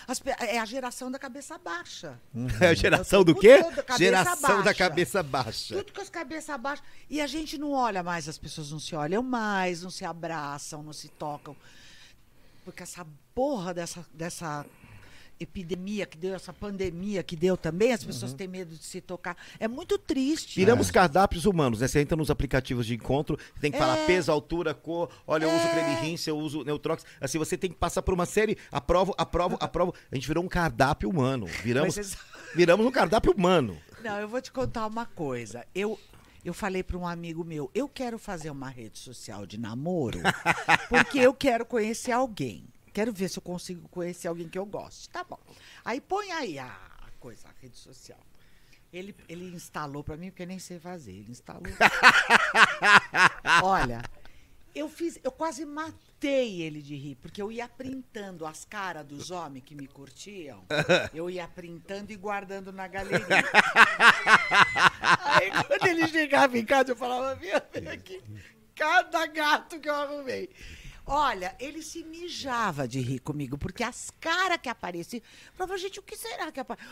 As 0.08 0.22
é 0.40 0.60
a 0.60 0.66
geração 0.66 1.10
da 1.10 1.18
cabeça 1.18 1.58
baixa. 1.58 2.20
É 2.62 2.68
a 2.70 2.74
geração 2.74 3.24
do 3.24 3.34
quê? 3.36 3.58
da 3.62 3.84
cabeça 3.84 3.98
Geração 3.98 4.58
da 4.58 4.64
baixa. 4.64 4.74
cabeça 4.76 5.24
baixa. 5.24 5.76
Tudo 5.76 5.94
com 5.94 6.02
as 6.02 6.10
cabeças 6.10 6.60
baixas. 6.60 6.86
E 7.10 7.22
a 7.22 7.28
gente 7.28 7.58
não 7.58 7.72
olha 7.72 8.04
mais, 8.04 8.28
as 8.28 8.38
pessoas 8.38 8.72
não 8.72 8.80
se 8.80 8.96
olham 8.96 9.24
mais, 9.24 9.82
não 9.84 9.90
se 9.90 10.04
abraçam, 10.06 10.84
não 10.84 10.94
se 10.94 11.10
tocam. 11.10 11.56
Porque 12.66 12.84
essa 12.84 13.06
porra 13.36 13.74
dessa, 13.74 14.06
dessa 14.14 14.66
epidemia 15.40 16.06
que 16.06 16.18
deu, 16.18 16.34
essa 16.36 16.54
pandemia 16.54 17.22
que 17.24 17.36
deu 17.36 17.56
também, 17.58 17.92
as 17.94 18.04
pessoas 18.04 18.32
Uhum. 18.32 18.38
têm 18.38 18.48
medo 18.48 18.76
de 18.76 18.84
se 18.84 19.02
tocar. 19.02 19.36
É 19.60 19.68
muito 19.68 19.98
triste. 19.98 20.56
Viramos 20.60 20.90
cardápios 20.92 21.46
humanos, 21.46 21.80
né? 21.82 21.88
Você 21.88 22.00
entra 22.00 22.16
nos 22.16 22.30
aplicativos 22.32 22.86
de 22.86 22.96
encontro, 22.96 23.38
tem 23.60 23.72
que 23.72 23.78
falar 23.78 23.98
É. 24.00 24.06
peso, 24.06 24.32
altura, 24.32 24.74
cor, 24.74 25.10
olha, 25.28 25.46
eu 25.46 25.50
uso 25.50 25.68
É. 25.68 25.72
creme 25.72 25.96
rinse, 26.02 26.30
eu 26.30 26.38
uso 26.38 26.64
Neutrox. 26.64 27.04
Assim, 27.20 27.38
você 27.38 27.58
tem 27.58 27.70
que 27.70 27.76
passar 27.78 28.02
por 28.02 28.14
uma 28.14 28.26
série, 28.26 28.58
aprovo, 28.72 29.14
aprovo, 29.18 29.58
aprovo. 29.60 29.94
A 30.12 30.16
gente 30.16 30.28
virou 30.28 30.44
um 30.44 30.48
cardápio 30.48 31.10
humano. 31.10 31.46
Viramos, 31.64 31.96
vocês- 31.96 32.18
viramos 32.56 32.86
um 32.86 32.92
cardápio 32.92 33.32
humano. 33.34 33.78
Não, 34.04 34.20
eu 34.20 34.28
vou 34.28 34.42
te 34.42 34.52
contar 34.52 34.86
uma 34.88 35.06
coisa. 35.06 35.66
Eu, 35.74 35.98
eu 36.44 36.54
falei 36.54 36.84
para 36.84 36.98
um 36.98 37.08
amigo 37.08 37.44
meu, 37.44 37.72
eu 37.74 37.88
quero 37.88 38.20
fazer 38.20 38.50
uma 38.50 38.70
rede 38.70 39.00
social 39.00 39.46
de 39.46 39.58
namoro, 39.58 40.20
porque 40.90 41.20
eu 41.20 41.34
quero 41.34 41.66
conhecer 41.66 42.12
alguém. 42.12 42.66
Quero 42.94 43.12
ver 43.12 43.28
se 43.28 43.40
eu 43.40 43.44
consigo 43.44 43.88
conhecer 43.90 44.28
alguém 44.28 44.48
que 44.48 44.58
eu 44.58 44.66
goste. 44.66 45.10
Tá 45.10 45.24
bom. 45.24 45.40
Aí 45.84 46.00
põe 46.00 46.32
aí 46.32 46.60
a 46.60 46.78
coisa, 47.20 47.48
a 47.48 47.62
rede 47.62 47.78
social. 47.78 48.20
Ele, 48.92 49.16
ele 49.28 49.56
instalou 49.56 50.04
para 50.04 50.16
mim, 50.16 50.30
porque 50.30 50.44
eu 50.44 50.48
nem 50.48 50.60
sei 50.60 50.80
fazer. 50.80 51.12
Ele 51.12 51.32
instalou. 51.32 51.64
Olha, 53.64 54.04
eu 54.76 54.90
fiz, 54.90 55.20
eu 55.24 55.32
quase 55.32 55.66
matei 55.66 56.62
ele 56.62 56.82
de 56.82 56.96
rir, 56.96 57.16
porque 57.16 57.42
eu 57.42 57.52
ia 57.52 57.68
printando 57.68 58.46
as 58.46 58.66
caras 58.66 59.06
dos 59.06 59.32
homens 59.32 59.64
que 59.66 59.76
me 59.76 59.88
curtiam. 59.88 60.64
Eu 61.14 61.30
ia 61.30 61.48
printando 61.48 62.12
e 62.12 62.16
guardando 62.16 62.72
na 62.72 62.88
galeria. 62.88 63.28
Aí 65.26 65.52
quando 65.68 65.88
ele 65.88 66.08
chegava 66.08 66.58
em 66.58 66.66
casa, 66.66 66.92
eu 66.92 66.96
falava, 66.96 67.36
meu, 67.36 67.62
vem 67.72 67.88
aqui, 67.88 68.22
cada 68.76 69.26
gato 69.28 69.80
que 69.80 69.90
eu 69.90 69.94
arrumei. 69.94 70.50
Olha, 71.06 71.56
ele 71.60 71.82
se 71.82 72.04
mijava 72.04 72.88
de 72.88 73.00
rir 73.02 73.20
comigo, 73.20 73.58
porque 73.58 73.84
as 73.84 74.10
caras 74.22 74.58
que 74.62 74.70
apareciam. 74.70 75.22
Eu 75.22 75.54
falava, 75.54 75.78
gente, 75.78 76.00
o 76.00 76.04
que 76.04 76.16
será 76.16 76.52
que 76.52 76.60
aparece? 76.60 76.88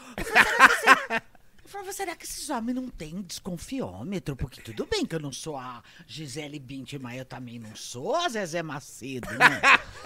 Eu 1.63 1.69
falava, 1.69 1.93
será 1.93 2.15
que 2.15 2.25
esses 2.25 2.49
homens 2.49 2.75
não 2.75 2.89
têm 2.89 3.21
desconfiômetro? 3.21 4.35
Porque 4.35 4.61
tudo 4.61 4.85
bem 4.85 5.05
que 5.05 5.15
eu 5.15 5.19
não 5.19 5.31
sou 5.31 5.55
a 5.55 5.81
Gisele 6.07 6.59
Bündchen, 6.59 6.99
mas 6.99 7.19
eu 7.19 7.25
também 7.25 7.59
não 7.59 7.75
sou 7.75 8.15
a 8.15 8.27
Zezé 8.27 8.61
Macedo, 8.63 9.29
né? 9.31 9.61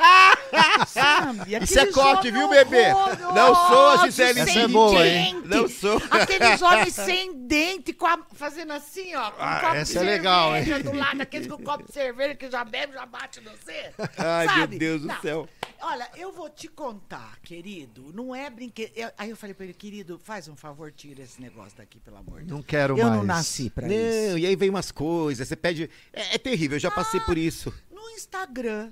Sabe? 0.88 1.56
Isso 1.64 1.80
é 1.80 1.92
corte, 1.92 2.32
viu, 2.32 2.48
bebê? 2.50 2.90
Não 3.34 3.56
sou 3.56 3.88
a 3.90 4.06
Gisele 4.06 4.40
Essa 4.42 4.60
é 4.60 4.68
boa, 4.68 5.06
hein? 5.08 5.42
Não 5.46 5.68
sou. 5.68 6.02
Aqueles 6.12 6.62
homens 6.64 6.94
sem 6.94 7.34
dente, 7.48 7.94
com 7.94 8.06
a- 8.06 8.20
fazendo 8.34 8.74
assim, 8.74 9.16
ó. 9.16 9.32
Com 9.32 9.42
Ah, 9.42 9.60
copo 9.62 9.76
essa 9.76 9.94
de 9.94 9.98
é 10.00 10.02
legal, 10.04 10.56
hein? 10.56 10.66
do 10.84 10.94
lado, 10.94 11.22
aqueles 11.22 11.48
com 11.48 11.58
copo 11.58 11.84
de 11.86 11.92
cerveja 11.94 12.36
que 12.36 12.50
já 12.50 12.64
bebe, 12.64 12.94
já 12.94 13.06
bate 13.06 13.42
no 13.42 13.52
você. 13.52 13.92
Ai, 14.18 14.46
sabe? 14.48 14.68
meu 14.70 14.80
Deus 14.80 15.02
do 15.02 15.08
Não. 15.08 15.22
céu. 15.22 15.50
Olha, 15.82 16.10
eu 16.18 16.32
vou 16.32 16.50
te 16.50 16.68
contar, 16.68 17.38
querido. 17.44 18.12
Não 18.14 18.34
é 18.36 18.50
brinquedo. 18.50 18.92
Eu- 18.96 19.12
aí 19.18 19.30
eu 19.30 19.36
falei 19.36 19.54
pra 19.54 19.66
ele, 19.66 19.74
querido, 19.74 20.20
faz 20.24 20.48
um 20.48 20.56
favor, 20.56 20.92
tira 20.92 21.22
esse 21.22 21.40
negócio 21.42 21.78
daqui, 21.78 22.00
pelo 22.00 22.18
amor 22.18 22.40
de 22.40 22.46
Deus. 22.48 22.58
Não 22.58 22.64
quero 22.64 22.98
eu 22.98 23.06
mais. 23.06 23.18
não 23.18 23.24
nasci 23.24 23.70
pra 23.70 23.88
Não, 23.88 23.94
isso. 23.94 24.38
e 24.40 24.46
aí 24.46 24.56
vem 24.56 24.70
umas 24.70 24.90
coisas, 24.92 25.48
você 25.48 25.56
pede. 25.56 25.90
É, 26.14 26.36
é 26.36 26.38
terrível, 26.38 26.76
eu 26.78 26.80
já 26.80 26.90
passei 26.90 27.20
por 27.20 27.38
isso. 27.38 27.74
No 27.92 28.10
Instagram. 28.12 28.92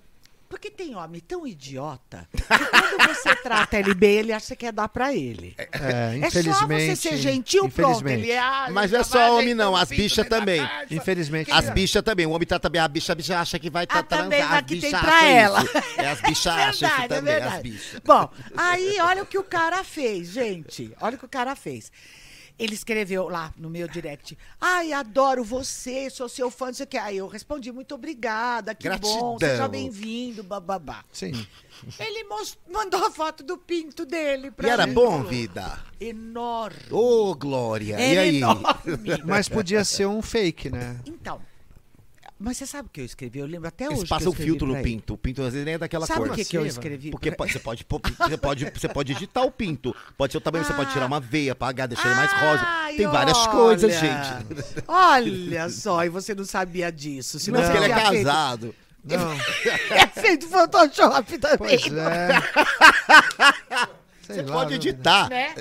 Porque 0.53 0.69
tem 0.69 0.95
homem 0.95 1.19
tão 1.19 1.47
idiota 1.47 2.27
que 2.31 2.43
quando 2.43 3.07
você 3.15 3.35
trata 3.41 3.77
ele 3.79 3.93
bem, 3.95 4.17
ele 4.17 4.31
acha 4.31 4.55
que 4.55 4.65
quer 4.67 4.71
dar 4.71 4.87
pra 4.87 5.11
ele. 5.13 5.55
É, 5.57 5.65
É 5.67 6.19
só 6.21 6.27
infelizmente. 6.27 6.95
você 6.95 7.09
ser 7.09 7.17
gentil, 7.17 7.67
pronto. 7.69 8.07
Ele, 8.07 8.31
ah, 8.37 8.67
Mas 8.71 8.91
já 8.91 8.97
não 8.97 9.01
é 9.01 9.03
só 9.03 9.35
homem, 9.37 9.53
não, 9.55 9.75
as 9.75 9.89
bichas 9.89 10.27
também. 10.27 10.61
Infelizmente. 10.91 11.51
As 11.51 11.69
bichas 11.71 12.03
também. 12.03 12.27
O 12.27 12.29
homem 12.29 12.45
trata 12.47 12.69
bem 12.69 12.79
a 12.79 12.87
bicha, 12.87 13.11
a 13.13 13.15
bicha 13.15 13.39
acha 13.39 13.57
que 13.57 13.69
vai 13.69 13.85
estar 13.85 13.99
Ah, 13.99 14.03
também, 14.03 14.39
transando. 14.39 14.49
mas 14.51 14.59
As 14.59 14.65
que 14.67 14.79
tem 14.79 14.91
bichas 14.91 15.01
pra 15.01 15.15
acham 15.15 15.27
ela. 15.27 15.63
isso. 15.63 15.77
É, 15.97 16.09
as 16.11 16.21
bichas 16.21 16.45
acham 16.53 16.71
isso 16.89 17.01
é 17.01 17.07
também, 17.07 17.33
as 17.33 17.39
verdade. 17.41 17.61
bichas. 17.63 18.01
Bom, 18.05 18.29
aí 18.55 18.97
olha 19.01 19.23
o 19.23 19.25
que 19.25 19.37
o 19.39 19.43
cara 19.43 19.83
fez, 19.83 20.27
gente. 20.29 20.93
Olha 21.01 21.15
o 21.15 21.19
que 21.19 21.25
o 21.25 21.29
cara 21.29 21.55
fez. 21.55 21.91
Ele 22.57 22.75
escreveu 22.75 23.27
lá 23.29 23.51
no 23.57 23.69
meu 23.69 23.87
direct. 23.87 24.37
Ai, 24.61 24.93
adoro 24.93 25.43
você, 25.43 26.09
sou 26.09 26.29
seu 26.29 26.51
fã, 26.51 26.67
não 26.67 26.73
sei 26.75 26.83
o 26.85 26.87
que. 26.87 26.97
Aí 26.97 27.17
eu 27.17 27.27
respondi, 27.27 27.71
muito 27.71 27.95
obrigada, 27.95 28.75
que 28.75 28.87
bom, 28.89 29.37
Gratidão. 29.37 29.39
seja 29.39 29.67
bem-vindo, 29.67 30.43
bababá. 30.43 31.03
Sim. 31.11 31.47
Ele 31.99 32.23
mandou 32.71 33.05
a 33.05 33.11
foto 33.11 33.43
do 33.43 33.57
pinto 33.57 34.05
dele 34.05 34.51
pra 34.51 34.67
E 34.67 34.71
era 34.71 34.85
mim. 34.85 34.93
bom, 34.93 35.23
vida? 35.23 35.79
Enorme. 35.99 36.77
Ô, 36.91 37.33
Glória. 37.35 37.99
E 37.99 38.11
Era 38.15 38.21
aí? 38.21 38.37
enorme. 38.37 38.63
Mas 39.25 39.49
podia 39.49 39.83
ser 39.83 40.05
um 40.05 40.21
fake, 40.21 40.69
né? 40.69 40.99
Então, 41.05 41.41
mas 42.43 42.57
você 42.57 42.67
sabe 42.67 42.87
o 42.87 42.91
que 42.91 43.01
eu 43.01 43.05
escrevi? 43.05 43.39
Eu 43.39 43.45
lembro 43.45 43.67
até 43.67 43.85
Eles 43.85 43.95
hoje 43.97 44.03
que 44.03 44.09
passam 44.09 44.25
eu 44.25 44.29
um 44.29 44.33
escrevi 44.33 44.49
filtro 44.51 44.67
no 44.67 44.81
pinto. 44.83 45.13
O 45.13 45.17
pinto 45.17 45.41
às 45.41 45.53
vezes 45.53 45.65
nem 45.65 45.75
é 45.75 45.77
daquela 45.77 46.05
Sabe 46.05 46.19
cor. 46.19 46.31
o 46.31 46.35
que, 46.35 46.43
que 46.45 46.57
eu 46.57 46.65
escrevi? 46.65 47.09
Porque 47.11 47.29
você 47.31 47.59
pode, 47.59 47.85
você 48.19 48.37
pode, 48.37 48.65
você 48.73 48.87
pode 48.89 49.11
editar 49.13 49.41
o 49.43 49.51
pinto. 49.51 49.95
Pode 50.17 50.31
ser 50.33 50.37
o 50.37 50.41
tamanho, 50.41 50.65
você 50.65 50.73
pode 50.73 50.91
tirar 50.91 51.05
uma 51.05 51.19
veia, 51.19 51.53
apagar, 51.53 51.87
deixar 51.87 52.07
ele 52.07 52.15
mais 52.15 52.31
rosa. 52.33 52.65
Tem 52.97 53.07
várias 53.07 53.37
olha. 53.37 53.51
coisas, 53.51 53.91
gente. 53.93 54.83
Olha 54.87 55.69
só, 55.69 56.03
e 56.03 56.09
você 56.09 56.35
não 56.35 56.45
sabia 56.45 56.91
disso. 56.91 57.39
Se 57.39 57.49
Não, 57.51 57.59
você 57.61 57.65
porque 57.71 57.77
ele 57.83 57.91
é 57.91 57.95
tinha 57.95 58.09
feito- 58.09 58.25
casado. 58.25 58.75
Não. 59.03 59.33
É 59.91 60.07
feito 60.07 60.47
Photoshop 60.47 61.37
também. 61.37 61.57
Pois 61.57 61.93
é. 61.93 62.29
Sei 64.25 64.35
Você 64.37 64.41
lá, 64.43 64.53
pode 64.53 64.69
viu? 64.69 64.79
Né? 64.79 64.89
editar. 64.89 65.31
É. 65.31 65.53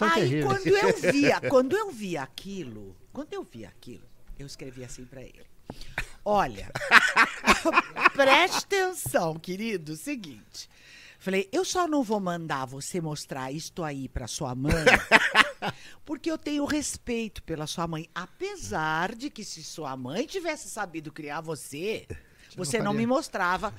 Aí 0.00 0.12
terríveis. 0.14 0.44
quando 0.44 0.66
eu 0.68 1.12
via, 1.12 1.40
quando 1.48 1.76
eu 1.76 1.90
via 1.90 2.22
aquilo, 2.22 2.94
quando 3.12 3.32
eu 3.32 3.42
via 3.42 3.68
aquilo, 3.68 4.04
eu 4.38 4.46
escrevi 4.46 4.84
assim 4.84 5.04
pra 5.06 5.22
ele. 5.22 5.46
Olha, 6.24 6.70
preste 8.14 8.58
atenção, 8.58 9.34
querido, 9.34 9.96
seguinte. 9.96 10.70
Falei, 11.18 11.48
eu 11.52 11.64
só 11.64 11.86
não 11.86 12.02
vou 12.02 12.18
mandar 12.18 12.64
você 12.64 13.00
mostrar 13.00 13.52
isto 13.52 13.84
aí 13.84 14.08
pra 14.08 14.26
sua 14.26 14.54
mãe, 14.54 14.72
porque 16.04 16.30
eu 16.30 16.36
tenho 16.36 16.64
respeito 16.64 17.42
pela 17.44 17.66
sua 17.66 17.86
mãe. 17.86 18.08
Apesar 18.12 19.14
de 19.14 19.30
que 19.30 19.44
se 19.44 19.62
sua 19.62 19.96
mãe 19.96 20.26
tivesse 20.26 20.68
sabido 20.68 21.12
criar 21.12 21.40
você, 21.40 22.06
você 22.56 22.78
não 22.78 22.86
faria. 22.86 22.98
me 22.98 23.06
mostrava 23.06 23.72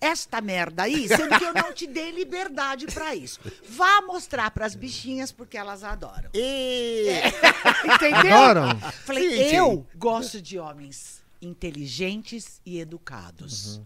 esta 0.00 0.40
merda 0.40 0.84
aí, 0.84 1.08
sendo 1.08 1.38
que 1.38 1.44
eu 1.44 1.54
não 1.54 1.72
te 1.72 1.86
dei 1.86 2.10
liberdade 2.10 2.86
pra 2.86 3.14
isso. 3.14 3.40
Vá 3.68 4.02
mostrar 4.02 4.50
pras 4.50 4.74
bichinhas 4.74 5.30
porque 5.30 5.56
elas 5.56 5.84
adoram. 5.84 6.30
E... 6.34 7.10
Entendeu? 7.94 8.36
Adoram? 8.36 8.80
Falei, 9.04 9.36
Gente. 9.36 9.54
eu 9.54 9.86
gosto 9.96 10.42
de 10.42 10.58
homens 10.58 11.22
inteligentes 11.42 12.60
e 12.64 12.78
educados. 12.80 13.80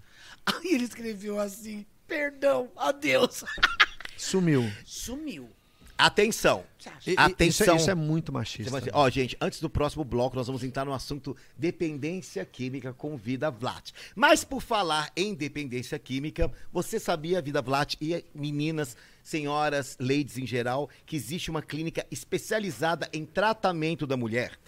Aí 0.46 0.74
ele 0.74 0.84
escreveu 0.84 1.38
assim: 1.38 1.84
perdão, 2.06 2.70
adeus. 2.76 3.44
Sumiu. 4.16 4.70
Sumiu. 4.84 5.48
Atenção. 5.98 6.64
E- 7.06 7.14
Atenção. 7.16 7.64
Isso, 7.66 7.70
é- 7.70 7.76
isso 7.76 7.90
é 7.90 7.94
muito 7.94 8.32
machista. 8.32 8.78
dizer, 8.80 8.90
Ó, 8.92 9.08
gente, 9.08 9.36
antes 9.40 9.60
do 9.60 9.70
próximo 9.70 10.02
bloco, 10.04 10.34
nós 10.34 10.46
vamos 10.48 10.64
entrar 10.64 10.84
no 10.84 10.92
assunto 10.92 11.36
dependência 11.56 12.44
química 12.44 12.92
com 12.92 13.16
Vida 13.16 13.50
Vlat. 13.50 13.92
Mas 14.16 14.42
por 14.42 14.60
falar 14.60 15.12
em 15.16 15.32
dependência 15.32 15.98
química, 16.00 16.50
você 16.72 16.98
sabia, 16.98 17.40
Vida 17.42 17.62
Vlat 17.62 17.94
e 18.00 18.24
meninas, 18.34 18.96
senhoras, 19.22 19.96
ladies 20.00 20.38
em 20.38 20.46
geral, 20.46 20.88
que 21.06 21.14
existe 21.14 21.50
uma 21.50 21.62
clínica 21.62 22.04
especializada 22.10 23.08
em 23.12 23.24
tratamento 23.24 24.04
da 24.06 24.16
mulher? 24.16 24.58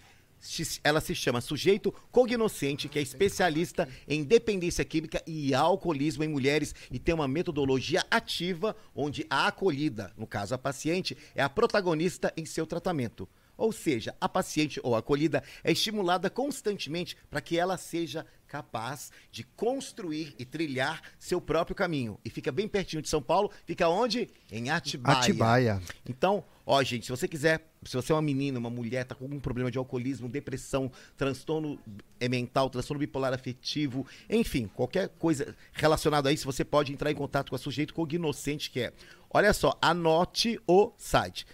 Ela 0.82 1.01
se 1.01 1.14
chama 1.14 1.40
Sujeito 1.40 1.92
Cognoscente, 2.11 2.88
que 2.88 2.99
é 2.99 3.03
especialista 3.03 3.88
em 4.07 4.22
dependência 4.22 4.84
química 4.84 5.22
e 5.26 5.55
alcoolismo 5.55 6.22
em 6.22 6.28
mulheres 6.28 6.74
e 6.90 6.99
tem 6.99 7.14
uma 7.14 7.26
metodologia 7.26 8.05
ativa 8.11 8.76
onde 8.95 9.26
a 9.30 9.47
acolhida, 9.47 10.12
no 10.16 10.26
caso 10.26 10.55
a 10.55 10.59
paciente, 10.59 11.16
é 11.34 11.42
a 11.42 11.49
protagonista 11.49 12.32
em 12.36 12.45
seu 12.45 12.66
tratamento. 12.66 13.28
Ou 13.57 13.72
seja, 13.72 14.14
a 14.20 14.28
paciente 14.28 14.80
ou 14.82 14.97
acolhida 14.97 15.42
é 15.62 15.70
estimulada 15.70 16.28
constantemente 16.28 17.16
para 17.30 17.40
que 17.40 17.59
ela 17.59 17.76
seja 17.76 18.26
capaz 18.55 19.11
de 19.32 19.42
construir 19.42 20.32
e 20.38 20.44
trilhar 20.44 21.02
seu 21.18 21.40
próprio 21.40 21.74
caminho. 21.74 22.20
E 22.24 22.30
fica 22.30 22.52
bem 22.52 22.68
pertinho 22.68 23.02
de 23.02 23.09
São 23.09 23.20
Paulo, 23.20 23.50
fica 23.66 23.88
onde? 23.88 24.30
Em 24.52 24.70
Atibaia. 24.70 25.18
Atibaia. 25.18 25.82
Então, 26.09 26.44
ó, 26.64 26.80
gente, 26.84 27.05
se 27.05 27.11
você 27.11 27.26
quiser, 27.26 27.68
se 27.84 27.96
você 27.96 28.12
é 28.12 28.14
uma 28.14 28.22
menina, 28.22 28.57
uma 28.61 28.70
mulher, 28.70 29.05
tá 29.07 29.12
com 29.12 29.24
algum 29.24 29.40
problema 29.40 29.72
de 29.72 29.78
alcoolismo, 29.78 30.28
depressão, 30.28 30.88
transtorno 31.16 31.80
eh, 32.20 32.28
mental, 32.28 32.70
transtorno 32.70 33.00
bipolar 33.00 33.34
afetivo, 33.34 34.07
enfim, 34.30 34.68
qualquer 34.68 35.09
coisa 35.09 35.57
relacionada 35.72 36.28
a 36.28 36.32
isso, 36.32 36.46
você 36.46 36.64
pode 36.64 36.92
entrar 36.92 37.11
em 37.11 37.16
contato 37.16 37.50
com 37.50 37.57
a 37.57 37.59
sujeito 37.59 37.92
cognoscente 37.92 38.70
que 38.70 38.78
é. 38.78 38.92
Olha 39.30 39.52
só, 39.52 39.76
anote 39.82 40.61
o 40.64 40.92
site 40.96 41.44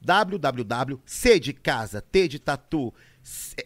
www.c 0.00 1.40
de 1.40 1.52
casa, 1.52 2.00
t 2.00 2.28
de 2.28 2.38
tatu, 2.38 2.94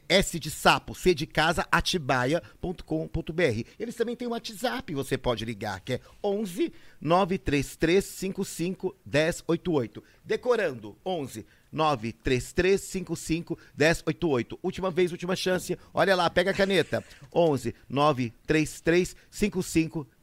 S 0.08 0.38
de 0.38 0.50
sapo, 0.50 0.94
C 0.94 1.14
de 1.14 1.26
casa, 1.26 1.66
atibaia.com.br. 1.70 3.64
Eles 3.78 3.94
também 3.94 4.16
têm 4.16 4.26
um 4.26 4.30
WhatsApp, 4.30 4.94
você 4.94 5.18
pode 5.18 5.44
ligar, 5.44 5.80
que 5.80 5.94
é 5.94 6.00
11 6.24 6.72
933 7.00 8.04
55 8.04 8.96
1088. 9.04 10.02
Decorando, 10.24 10.96
11 11.04 11.44
933 11.70 12.80
55 12.80 13.58
1088. 13.76 14.58
Última 14.62 14.90
vez, 14.90 15.12
última 15.12 15.36
chance. 15.36 15.78
Olha 15.92 16.16
lá, 16.16 16.30
pega 16.30 16.50
a 16.50 16.54
caneta. 16.54 17.04
11 17.32 17.74
933 17.88 19.14
55 19.30 19.98
1088. 19.98 20.19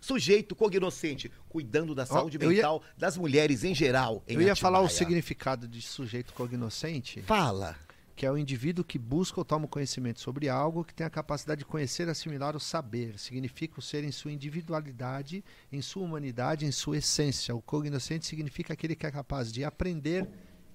Sujeito 0.00 0.54
cognoscente, 0.54 1.30
cuidando 1.48 1.94
da 1.94 2.04
saúde 2.06 2.38
ia- 2.40 2.48
mental 2.48 2.82
das 2.96 3.16
mulheres 3.16 3.64
em 3.64 3.74
geral. 3.74 4.22
em 4.28 4.34
Eu 4.34 4.42
ia 4.42 4.54
falar 4.56 4.80
o 4.80 4.84
Atibaia. 4.84 4.98
significado 4.98 5.66
de 5.66 5.80
sujeito 5.82 6.32
cognoscente, 6.34 7.22
Fala. 7.22 7.76
que 8.14 8.26
é 8.26 8.30
o 8.30 8.36
indivíduo 8.36 8.84
que 8.84 8.98
busca 8.98 9.40
ou 9.40 9.44
toma 9.44 9.66
conhecimento 9.66 10.20
sobre 10.20 10.48
algo 10.48 10.84
que 10.84 10.92
tem 10.94 11.06
a 11.06 11.10
capacidade 11.10 11.60
de 11.60 11.64
conhecer 11.64 12.08
assimilar 12.08 12.54
o 12.54 12.60
saber. 12.60 13.18
Significa 13.18 13.78
o 13.78 13.82
ser 13.82 14.04
em 14.04 14.12
sua 14.12 14.30
individualidade, 14.32 15.42
em 15.72 15.80
sua 15.80 16.02
humanidade, 16.02 16.66
em 16.66 16.72
sua 16.72 16.98
essência. 16.98 17.54
O 17.54 17.62
cognoscente 17.62 18.26
significa 18.26 18.72
aquele 18.74 18.94
que 18.94 19.06
é 19.06 19.10
capaz 19.10 19.50
de 19.50 19.64
aprender 19.64 20.28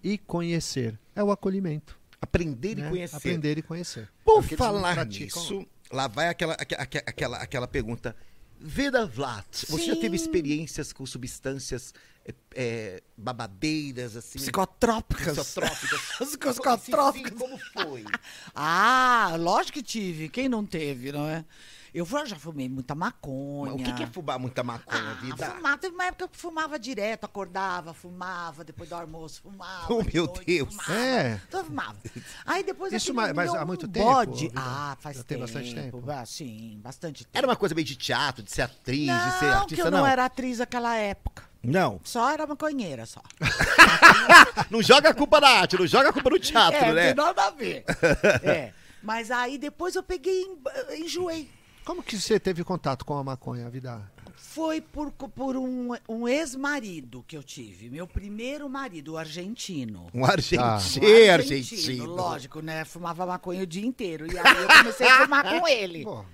e 0.04 0.18
conhecer. 0.18 1.00
É 1.16 1.24
o 1.24 1.32
acolhimento. 1.32 2.00
Aprender 2.22 2.76
né? 2.78 2.88
e 2.88 2.90
conhecer. 2.90 3.16
Aprender 3.16 3.58
e 3.58 3.62
conhecer. 3.62 4.10
Por 4.24 4.42
não 4.42 4.58
falar 4.58 5.06
nisso, 5.06 5.66
lá 5.92 6.08
vai 6.08 6.30
aquela, 6.30 6.54
aque- 6.54 6.76
aque- 6.76 7.04
aquela, 7.06 7.38
aquela 7.38 7.68
pergunta. 7.68 8.16
Vida 8.58 9.06
Vlat, 9.06 9.66
você 9.70 9.86
já 9.88 9.96
teve 9.98 10.16
experiências 10.16 10.94
com 10.94 11.06
substâncias 11.06 11.94
é, 12.26 12.34
é, 12.56 13.04
babadeiras, 13.18 14.16
assim? 14.16 14.40
Psicotrópicas. 14.40 15.38
Psicotrópicas. 15.38 16.02
Psicotrópicas. 16.18 17.34
Sim, 17.34 17.38
como 17.38 17.58
foi? 17.74 18.06
Ah, 18.56 19.36
lógico 19.38 19.74
que 19.78 19.84
tive. 19.84 20.30
Quem 20.30 20.48
não 20.48 20.66
teve, 20.66 21.12
não 21.12 21.28
é? 21.28 21.44
Eu 21.96 22.06
já 22.26 22.36
fumei 22.36 22.68
muita 22.68 22.94
maconha. 22.94 23.74
o 23.74 23.78
que, 23.78 23.94
que 23.94 24.04
é 24.04 24.08
fumar 24.08 24.38
muita 24.38 24.62
maconha, 24.62 25.12
Ah, 25.12 25.14
vida? 25.14 25.46
fumar. 25.50 25.78
Teve 25.78 25.96
uma 25.96 26.04
época 26.04 26.28
que 26.28 26.36
eu 26.36 26.40
fumava 26.42 26.78
direto, 26.78 27.24
acordava, 27.24 27.94
fumava, 27.94 28.66
depois 28.66 28.90
do 28.90 28.96
almoço, 28.96 29.42
fumava. 29.42 29.94
Oh, 29.94 30.04
meu 30.04 30.26
noite, 30.26 30.44
Deus. 30.46 30.76
Fumava. 30.76 30.94
É. 30.94 31.42
Então 31.48 31.62
eu 31.62 31.66
fumava. 31.66 31.96
Aí 32.46 32.64
depois 32.66 32.92
Isso 32.92 33.14
mas 33.14 33.34
deu 33.34 33.56
há 33.56 33.66
muito 33.66 33.88
tempo, 33.88 34.06
bode. 34.06 34.52
Ah, 34.54 34.98
faz 35.00 35.16
Já 35.16 35.24
tem 35.24 35.38
tempo. 35.38 35.48
bastante 35.50 35.74
tempo? 35.74 36.04
Ah, 36.12 36.26
sim, 36.26 36.82
bastante 36.84 37.24
tempo. 37.24 37.38
Era 37.38 37.48
uma 37.48 37.56
coisa 37.56 37.74
meio 37.74 37.88
de 37.88 37.96
teatro, 37.96 38.44
de 38.44 38.52
ser 38.52 38.64
atriz, 38.64 39.08
não, 39.08 39.26
de 39.26 39.32
ser 39.32 39.40
que 39.40 39.46
artista, 39.46 39.86
eu 39.86 39.92
não, 39.92 40.00
não? 40.00 40.06
era 40.08 40.26
atriz 40.26 40.58
naquela 40.60 40.98
época. 40.98 41.44
Não. 41.64 42.02
Só 42.04 42.30
era 42.30 42.46
maconheira, 42.46 43.06
só. 43.06 43.22
Não 44.70 44.82
joga 44.82 45.10
a 45.10 45.14
culpa 45.14 45.40
na 45.40 45.48
arte, 45.48 45.78
não 45.78 45.88
joga 45.88 46.10
a 46.10 46.14
culpa 46.14 46.30
no 46.30 46.40
teatro, 46.40 46.78
é, 46.78 46.94
né? 46.94 47.06
tem 47.08 47.16
nada 47.16 47.44
a 47.46 47.52
ver. 47.52 47.84
é. 48.44 48.74
Mas 49.02 49.32
aí 49.32 49.58
depois 49.58 49.96
eu 49.96 50.04
peguei, 50.04 50.46
enjoei. 50.98 51.50
Como 51.86 52.02
que 52.02 52.20
você 52.20 52.40
teve 52.40 52.64
contato 52.64 53.06
com 53.06 53.16
a 53.16 53.24
maconha, 53.24 53.70
Vida? 53.70 54.12
Foi 54.36 54.82
por, 54.82 55.12
por 55.12 55.56
um, 55.56 55.90
um 56.10 56.28
ex-marido 56.28 57.24
que 57.28 57.38
eu 57.38 57.44
tive. 57.44 57.90
Meu 57.90 58.08
primeiro 58.08 58.68
marido, 58.70 59.14
o 59.14 59.18
argentino. 59.18 60.08
Um 60.14 60.26
argentino, 60.26 60.66
Um 60.66 61.32
argentino. 61.34 62.06
Lógico, 62.06 62.62
né? 62.62 62.84
Fumava 62.86 63.26
maconha 63.26 63.64
o 63.64 63.68
dia 63.68 63.86
inteiro. 63.86 64.26
E 64.32 64.38
aí 64.38 64.58
eu 64.64 64.68
comecei 64.68 65.08
a 65.08 65.24
fumar 65.24 65.44
com 65.60 65.68
ele. 65.68 66.04
Pô, 66.04 66.26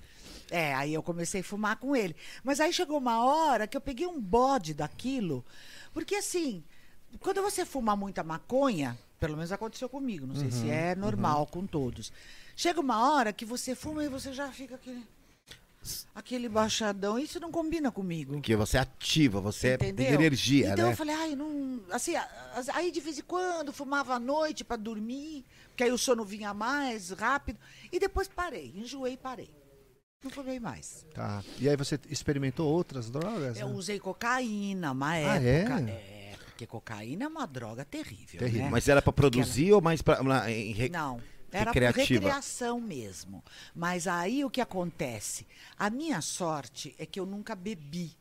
É, 0.49 0.73
aí 0.75 0.93
eu 0.93 1.03
comecei 1.03 1.41
a 1.41 1.43
fumar 1.43 1.75
com 1.77 1.95
ele. 1.95 2.15
Mas 2.43 2.59
aí 2.59 2.71
chegou 2.71 2.97
uma 2.97 3.23
hora 3.25 3.67
que 3.67 3.75
eu 3.75 3.81
peguei 3.81 4.07
um 4.07 4.19
bode 4.21 4.73
daquilo. 4.73 5.43
Porque 5.93 6.15
assim, 6.15 6.63
quando 7.19 7.41
você 7.41 7.65
fuma 7.65 7.95
muita 7.95 8.23
maconha, 8.23 8.97
pelo 9.19 9.35
menos 9.35 9.51
aconteceu 9.51 9.89
comigo, 9.89 10.25
não 10.25 10.35
sei 10.35 10.45
Uhum, 10.45 10.51
se 10.51 10.69
é 10.69 10.95
normal 10.95 11.45
com 11.47 11.65
todos. 11.65 12.11
Chega 12.55 12.79
uma 12.79 13.11
hora 13.11 13.33
que 13.33 13.43
você 13.45 13.75
fuma 13.75 14.03
e 14.03 14.07
você 14.07 14.31
já 14.31 14.49
fica 14.51 14.75
aquele, 14.75 15.03
aquele 16.13 16.47
baixadão. 16.49 17.17
Isso 17.17 17.39
não 17.39 17.51
combina 17.51 17.91
comigo. 17.91 18.33
Porque 18.33 18.55
você 18.55 18.77
é 18.77 18.81
ativa, 18.81 19.39
você 19.41 19.73
Entendeu? 19.75 20.05
tem 20.05 20.13
energia, 20.13 20.73
então 20.73 20.85
né? 20.85 20.91
eu 20.93 20.97
falei, 20.97 21.15
ai, 21.15 21.35
não. 21.35 21.81
Assim, 21.91 22.13
aí 22.73 22.91
de 22.91 22.99
vez 22.99 23.17
em 23.19 23.23
quando 23.23 23.73
fumava 23.73 24.13
à 24.15 24.19
noite 24.19 24.63
pra 24.63 24.75
dormir, 24.77 25.43
porque 25.69 25.83
aí 25.83 25.91
o 25.91 25.97
sono 25.97 26.23
vinha 26.23 26.53
mais 26.53 27.09
rápido. 27.11 27.57
E 27.91 27.99
depois 27.99 28.27
parei, 28.27 28.73
enjoei 28.75 29.13
e 29.13 29.17
parei. 29.17 29.49
Não 30.23 30.29
fumei 30.29 30.59
mais. 30.59 31.03
tá. 31.15 31.43
E 31.59 31.67
aí 31.67 31.75
você 31.75 31.99
experimentou 32.07 32.71
outras 32.71 33.09
drogas? 33.09 33.59
Eu 33.59 33.69
né? 33.69 33.73
usei 33.73 33.99
cocaína 33.99 34.91
uma 34.91 35.09
Ah, 35.13 35.17
época. 35.41 35.89
é? 35.89 35.93
É, 36.33 36.35
porque 36.45 36.67
cocaína 36.67 37.25
é 37.25 37.27
uma 37.27 37.47
droga 37.47 37.83
terrível. 37.83 38.37
Terrível. 38.39 38.65
né? 38.65 38.69
Mas 38.69 38.87
era 38.87 39.01
pra 39.01 39.11
produzir 39.11 39.73
ou 39.73 39.81
mais 39.81 39.99
em 40.47 40.73
re- 40.73 40.89
Não. 40.89 41.19
Era 41.51 41.71
recreativa? 41.71 42.27
recreação 42.27 42.79
mesmo. 42.79 43.43
Mas 43.75 44.07
aí 44.07 44.43
o 44.45 44.49
que 44.49 44.61
acontece? 44.61 45.45
A 45.77 45.89
minha 45.89 46.21
sorte 46.21 46.95
é 46.97 47.05
que 47.05 47.19
eu 47.19 47.25
nunca 47.25 47.55
bebi. 47.55 48.11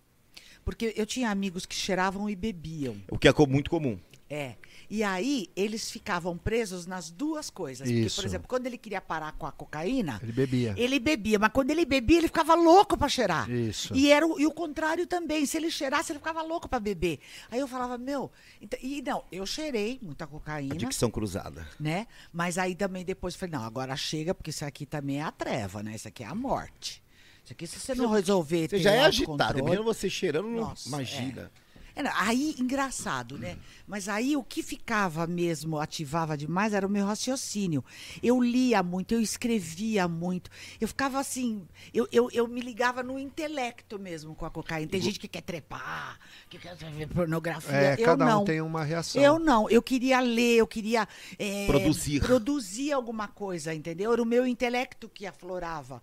Porque 0.65 0.93
eu 0.97 1.07
tinha 1.07 1.31
amigos 1.31 1.65
que 1.65 1.75
cheiravam 1.75 2.29
e 2.29 2.37
bebiam. 2.37 3.01
O 3.09 3.19
que 3.19 3.29
é 3.29 3.33
muito 3.49 3.71
comum. 3.71 3.99
É. 4.33 4.55
E 4.89 5.03
aí 5.03 5.51
eles 5.57 5.91
ficavam 5.91 6.39
presos 6.39 6.87
nas 6.87 7.11
duas 7.11 7.51
coisas. 7.51 7.89
Porque, 7.89 8.03
Isso. 8.03 8.15
por 8.17 8.25
exemplo, 8.25 8.47
quando 8.47 8.65
ele 8.67 8.79
queria 8.79 9.01
parar 9.01 9.33
com 9.33 9.45
a 9.45 9.51
cocaína, 9.51 10.21
Ele 10.23 10.31
bebia. 10.31 10.75
ele 10.77 11.01
bebia. 11.01 11.37
Mas 11.39 11.51
quando 11.53 11.71
ele 11.73 11.85
bebia, 11.85 12.19
ele 12.19 12.29
ficava 12.29 12.55
louco 12.55 12.97
pra 12.97 13.09
cheirar. 13.09 13.51
Isso. 13.51 13.93
E, 13.93 14.11
era 14.13 14.25
o, 14.25 14.41
e 14.41 14.47
o 14.47 14.53
contrário 14.53 15.05
também. 15.05 15.45
Se 15.47 15.57
ele 15.57 15.69
cheirasse, 15.69 16.13
ele 16.13 16.21
ficava 16.21 16.43
louco 16.43 16.69
pra 16.69 16.79
beber. 16.79 17.19
Aí 17.51 17.59
eu 17.59 17.67
falava, 17.67 17.99
meu. 17.99 18.31
então- 18.63 18.79
e 18.81 19.03
não, 19.03 19.25
eu 19.33 19.45
cheirei 19.45 19.99
muita 20.01 20.29
cocaína, 20.29 20.75
Adicção 20.75 21.11
cruzada. 21.11 21.67
né? 21.81 22.07
Mas 22.33 22.57
aí 22.57 22.77
também 22.77 23.05
depois 23.05 23.35
eu 23.35 23.41
falei, 23.41 23.57
não, 23.57 23.65
agora 23.65 23.97
chega, 23.97 24.33
porque 24.33 24.51
isso 24.51 24.65
aqui 24.65 24.87
também 24.87 25.19
é 25.19 25.23
a 25.23 25.33
treva, 25.33 25.83
né? 25.83 25.97
Isso 25.97 26.07
aqui 26.07 26.23
é 26.23 26.27
a 26.27 26.35
morte. 26.37 27.03
Isso 27.45 27.53
aqui, 27.53 27.67
se 27.67 27.81
você 27.81 27.97
não 27.97 28.09
resolver. 28.13 28.63
Você 28.69 28.77
ter 28.77 28.79
já 28.83 28.93
é 28.93 29.01
agitado. 29.01 29.33
autocontrole- 29.33 29.63
Imagina 29.63 29.83
você 29.83 30.09
cheirando, 30.09 30.47
não- 30.49 30.61
Nossa, 30.69 30.89
imagina. 30.89 31.51
é, 31.57 31.70
aí, 32.15 32.55
engraçado, 32.59 33.39
né? 33.39 33.57
Mas 33.87 34.09
aí 34.09 34.37
o 34.37 34.43
que 34.43 34.63
ficava 34.63 35.27
mesmo, 35.27 35.79
ativava 35.79 36.37
demais, 36.37 36.73
era 36.73 36.87
o 36.87 36.91
meu 36.91 37.07
raciocínio. 37.07 37.85
Eu 38.23 38.41
lia 38.41 38.83
muito, 38.83 39.15
eu 39.15 39.21
escrevia 39.21 40.07
muito. 40.07 40.51
Eu 40.81 40.89
ficava 40.89 41.19
assim, 41.19 41.67
eu, 41.93 42.09
eu, 42.13 42.31
eu 42.33 42.47
me 42.47 42.61
ligava 42.61 43.03
no 43.03 43.19
intelecto 43.19 43.99
mesmo 43.99 44.35
com 44.35 44.47
a 44.47 44.51
cocaína. 44.51 44.91
Tem 44.91 45.01
gente 45.01 45.19
que 45.19 45.29
quer 45.29 45.43
trepar, 45.43 46.19
que 46.49 46.59
quer 46.59 46.77
ver 46.77 47.09
pornografia. 47.09 47.77
É, 47.77 47.95
eu 47.95 48.05
cada 48.05 48.25
não. 48.25 48.43
um 48.43 48.45
tem 48.45 48.61
uma 48.61 48.85
reação. 48.85 49.23
Eu 49.23 49.39
não, 49.39 49.69
eu 49.69 49.83
queria 49.83 50.21
ler, 50.21 50.57
eu 50.57 50.67
queria 50.67 51.07
é, 51.39 51.67
Produzir. 51.67 52.21
produzir 52.21 52.93
alguma 52.93 53.29
coisa, 53.29 53.75
entendeu? 53.75 54.13
Era 54.13 54.23
o 54.23 54.27
meu 54.27 54.47
intelecto 54.47 55.09
que 55.09 55.27
aflorava. 55.27 56.03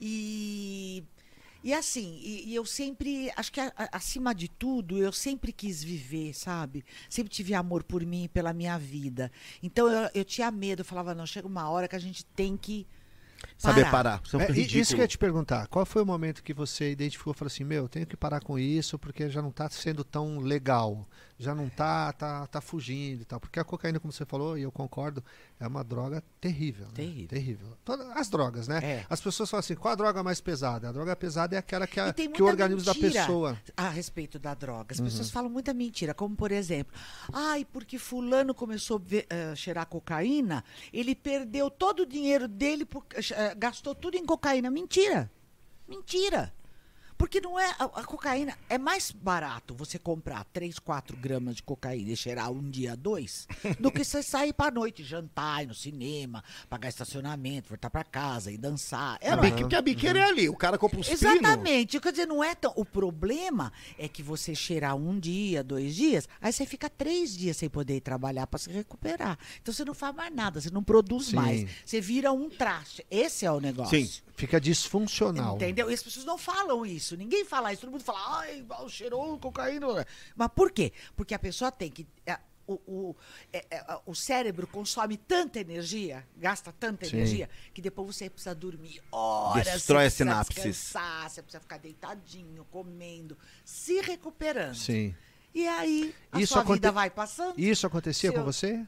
E, 0.00 1.02
e 1.68 1.74
assim, 1.74 2.18
e, 2.22 2.48
e 2.50 2.54
eu 2.54 2.64
sempre, 2.64 3.30
acho 3.36 3.52
que 3.52 3.60
a- 3.60 3.72
a- 3.76 3.88
acima 3.98 4.34
de 4.34 4.48
tudo, 4.48 4.96
eu 4.98 5.12
sempre 5.12 5.52
quis 5.52 5.82
viver, 5.82 6.34
sabe? 6.34 6.84
Sempre 7.08 7.32
tive 7.32 7.54
amor 7.54 7.82
por 7.84 8.04
mim 8.04 8.24
e 8.24 8.28
pela 8.28 8.52
minha 8.52 8.78
vida. 8.78 9.30
Então 9.62 9.88
eu, 9.90 10.10
eu 10.14 10.24
tinha 10.24 10.50
medo, 10.50 10.80
eu 10.80 10.84
falava, 10.84 11.14
não, 11.14 11.26
chega 11.26 11.46
uma 11.46 11.68
hora 11.68 11.88
que 11.88 11.96
a 11.96 11.98
gente 11.98 12.24
tem 12.24 12.56
que 12.56 12.86
Saber 13.56 13.84
parar. 13.90 14.20
Isso 14.24 14.36
é, 14.40 14.44
É, 14.44 14.52
e- 14.52 14.78
isso 14.80 14.94
que 14.94 15.00
eu 15.00 15.04
ia 15.04 15.08
te 15.08 15.18
perguntar. 15.18 15.66
Qual 15.68 15.84
foi 15.86 16.02
o 16.02 16.06
momento 16.06 16.42
que 16.42 16.54
você 16.54 16.90
identificou 16.92 17.32
e 17.32 17.36
falou 17.36 17.48
assim, 17.48 17.64
meu, 17.64 17.88
tenho 17.88 18.06
que 18.06 18.16
parar 18.16 18.40
com 18.40 18.58
isso 18.58 18.98
porque 18.98 19.28
já 19.30 19.42
não 19.42 19.50
está 19.50 19.68
sendo 19.70 20.04
tão 20.04 20.38
legal. 20.38 21.06
Já 21.40 21.54
não 21.54 21.68
tá, 21.68 22.12
tá, 22.14 22.46
tá 22.48 22.60
fugindo 22.60 23.22
e 23.22 23.24
tal. 23.24 23.38
Porque 23.38 23.60
a 23.60 23.64
cocaína, 23.64 24.00
como 24.00 24.12
você 24.12 24.26
falou, 24.26 24.58
e 24.58 24.62
eu 24.62 24.72
concordo, 24.72 25.22
é 25.60 25.66
uma 25.68 25.84
droga 25.84 26.20
terrível. 26.40 26.86
né? 26.86 26.92
Terrível. 26.94 27.28
Terrível. 27.28 27.78
Todas 27.84 28.08
as 28.10 28.28
drogas, 28.28 28.66
né? 28.66 28.80
É. 28.82 29.06
As 29.08 29.20
pessoas 29.20 29.48
falam 29.48 29.60
assim, 29.60 29.76
qual 29.76 29.92
a 29.92 29.94
droga 29.94 30.20
mais 30.24 30.40
pesada? 30.40 30.88
A 30.88 30.92
droga 30.92 31.14
pesada 31.14 31.54
é 31.54 31.58
aquela 31.58 31.86
que, 31.86 32.00
a- 32.00 32.12
que 32.12 32.42
o 32.42 32.46
organismo 32.46 32.82
da 32.82 32.92
pessoa... 32.92 33.56
A 33.76 33.88
respeito 33.88 34.36
da 34.36 34.52
droga. 34.52 34.92
As 34.92 34.98
Uhum. 34.98 35.04
pessoas 35.04 35.30
falam 35.30 35.48
muita 35.48 35.72
mentira, 35.72 36.12
como 36.12 36.34
por 36.34 36.50
exemplo, 36.50 36.92
ai, 37.32 37.64
porque 37.64 37.98
fulano 37.98 38.52
começou 38.52 38.98
a 38.98 39.14
eh, 39.34 39.54
cheirar 39.54 39.86
cocaína, 39.86 40.64
ele 40.92 41.14
perdeu 41.14 41.70
todo 41.70 42.00
o 42.00 42.06
dinheiro 42.06 42.48
dele, 42.48 42.84
por- 42.84 43.04
eh, 43.14 43.54
gastou 43.56 43.94
tudo 43.94 44.16
em 44.16 44.26
cocaína. 44.26 44.70
Mentira. 44.72 45.30
Mentira. 45.86 46.52
Porque 47.18 47.40
não 47.40 47.58
é. 47.58 47.66
A, 47.78 47.84
a 47.84 48.04
cocaína 48.04 48.56
é 48.68 48.78
mais 48.78 49.10
barato 49.10 49.74
você 49.74 49.98
comprar 49.98 50.44
3, 50.52 50.78
4 50.78 51.16
gramas 51.16 51.56
de 51.56 51.62
cocaína 51.64 52.12
e 52.12 52.16
cheirar 52.16 52.50
um 52.52 52.70
dia, 52.70 52.96
dois, 52.96 53.46
do 53.80 53.90
que 53.90 54.04
você 54.04 54.22
sair 54.22 54.52
pra 54.52 54.70
noite, 54.70 55.02
jantar, 55.02 55.64
ir 55.64 55.66
no 55.66 55.74
cinema, 55.74 56.44
pagar 56.70 56.88
estacionamento, 56.88 57.68
voltar 57.70 57.90
pra 57.90 58.04
casa 58.04 58.52
e 58.52 58.56
dançar. 58.56 59.18
É, 59.20 59.36
bique- 59.36 59.58
Porque 59.62 59.74
a 59.74 59.82
biqueira 59.82 60.20
é 60.20 60.24
ali. 60.24 60.48
O 60.48 60.56
cara 60.56 60.78
compra 60.78 61.00
os 61.00 61.06
pinos. 61.08 61.20
Exatamente. 61.22 61.98
Quer 61.98 62.12
dizer, 62.12 62.26
não 62.26 62.42
é 62.42 62.54
tão. 62.54 62.72
O 62.76 62.84
problema 62.84 63.72
é 63.98 64.06
que 64.08 64.22
você 64.22 64.54
cheirar 64.54 64.94
um 64.96 65.18
dia, 65.18 65.64
dois 65.64 65.96
dias, 65.96 66.28
aí 66.40 66.52
você 66.52 66.64
fica 66.64 66.88
três 66.88 67.36
dias 67.36 67.56
sem 67.56 67.68
poder 67.68 67.96
ir 67.96 68.00
trabalhar 68.00 68.46
para 68.46 68.58
se 68.60 68.70
recuperar. 68.70 69.36
Então 69.60 69.74
você 69.74 69.84
não 69.84 69.94
faz 69.94 70.14
mais 70.14 70.32
nada, 70.32 70.60
você 70.60 70.70
não 70.70 70.84
produz 70.84 71.26
Sim. 71.26 71.36
mais. 71.36 71.68
Você 71.84 72.00
vira 72.00 72.32
um 72.32 72.48
traste. 72.48 73.04
Esse 73.10 73.44
é 73.44 73.50
o 73.50 73.58
negócio. 73.60 73.98
Sim. 74.06 74.22
Fica 74.38 74.60
disfuncional. 74.60 75.56
Entendeu? 75.56 75.90
E 75.90 75.94
as 75.94 76.02
pessoas 76.02 76.24
não 76.24 76.38
falam 76.38 76.86
isso. 76.86 77.16
Ninguém 77.16 77.44
fala 77.44 77.72
isso. 77.72 77.80
Todo 77.82 77.90
mundo 77.90 78.04
fala, 78.04 78.38
ai, 78.38 78.64
cheirou 78.88 79.36
cocaína. 79.38 80.06
Mas 80.36 80.48
por 80.54 80.70
quê? 80.70 80.92
Porque 81.16 81.34
a 81.34 81.38
pessoa 81.40 81.72
tem 81.72 81.90
que. 81.90 82.06
é, 82.24 82.38
o, 82.64 82.74
o, 82.86 83.16
é, 83.52 83.66
é, 83.68 83.98
o 84.06 84.14
cérebro 84.14 84.66
consome 84.66 85.16
tanta 85.16 85.58
energia, 85.58 86.24
gasta 86.36 86.70
tanta 86.70 87.06
Sim. 87.06 87.16
energia, 87.16 87.50
que 87.74 87.80
depois 87.82 88.14
você 88.14 88.30
precisa 88.30 88.54
dormir 88.54 89.02
horas. 89.10 89.64
Destrói 89.66 90.08
você 90.08 90.18
sinapses. 90.18 90.54
descansar, 90.54 91.30
você 91.30 91.42
precisa 91.42 91.60
ficar 91.60 91.78
deitadinho, 91.78 92.64
comendo, 92.70 93.36
se 93.64 94.00
recuperando. 94.02 94.74
Sim. 94.76 95.14
E 95.52 95.66
aí, 95.66 96.14
a 96.30 96.40
Isso 96.40 96.52
sua 96.52 96.62
aconte- 96.62 96.76
vida 96.76 96.92
vai 96.92 97.10
passando. 97.10 97.58
Isso 97.58 97.86
acontecia 97.86 98.30
Se 98.30 98.36
com 98.36 98.44
você? 98.44 98.86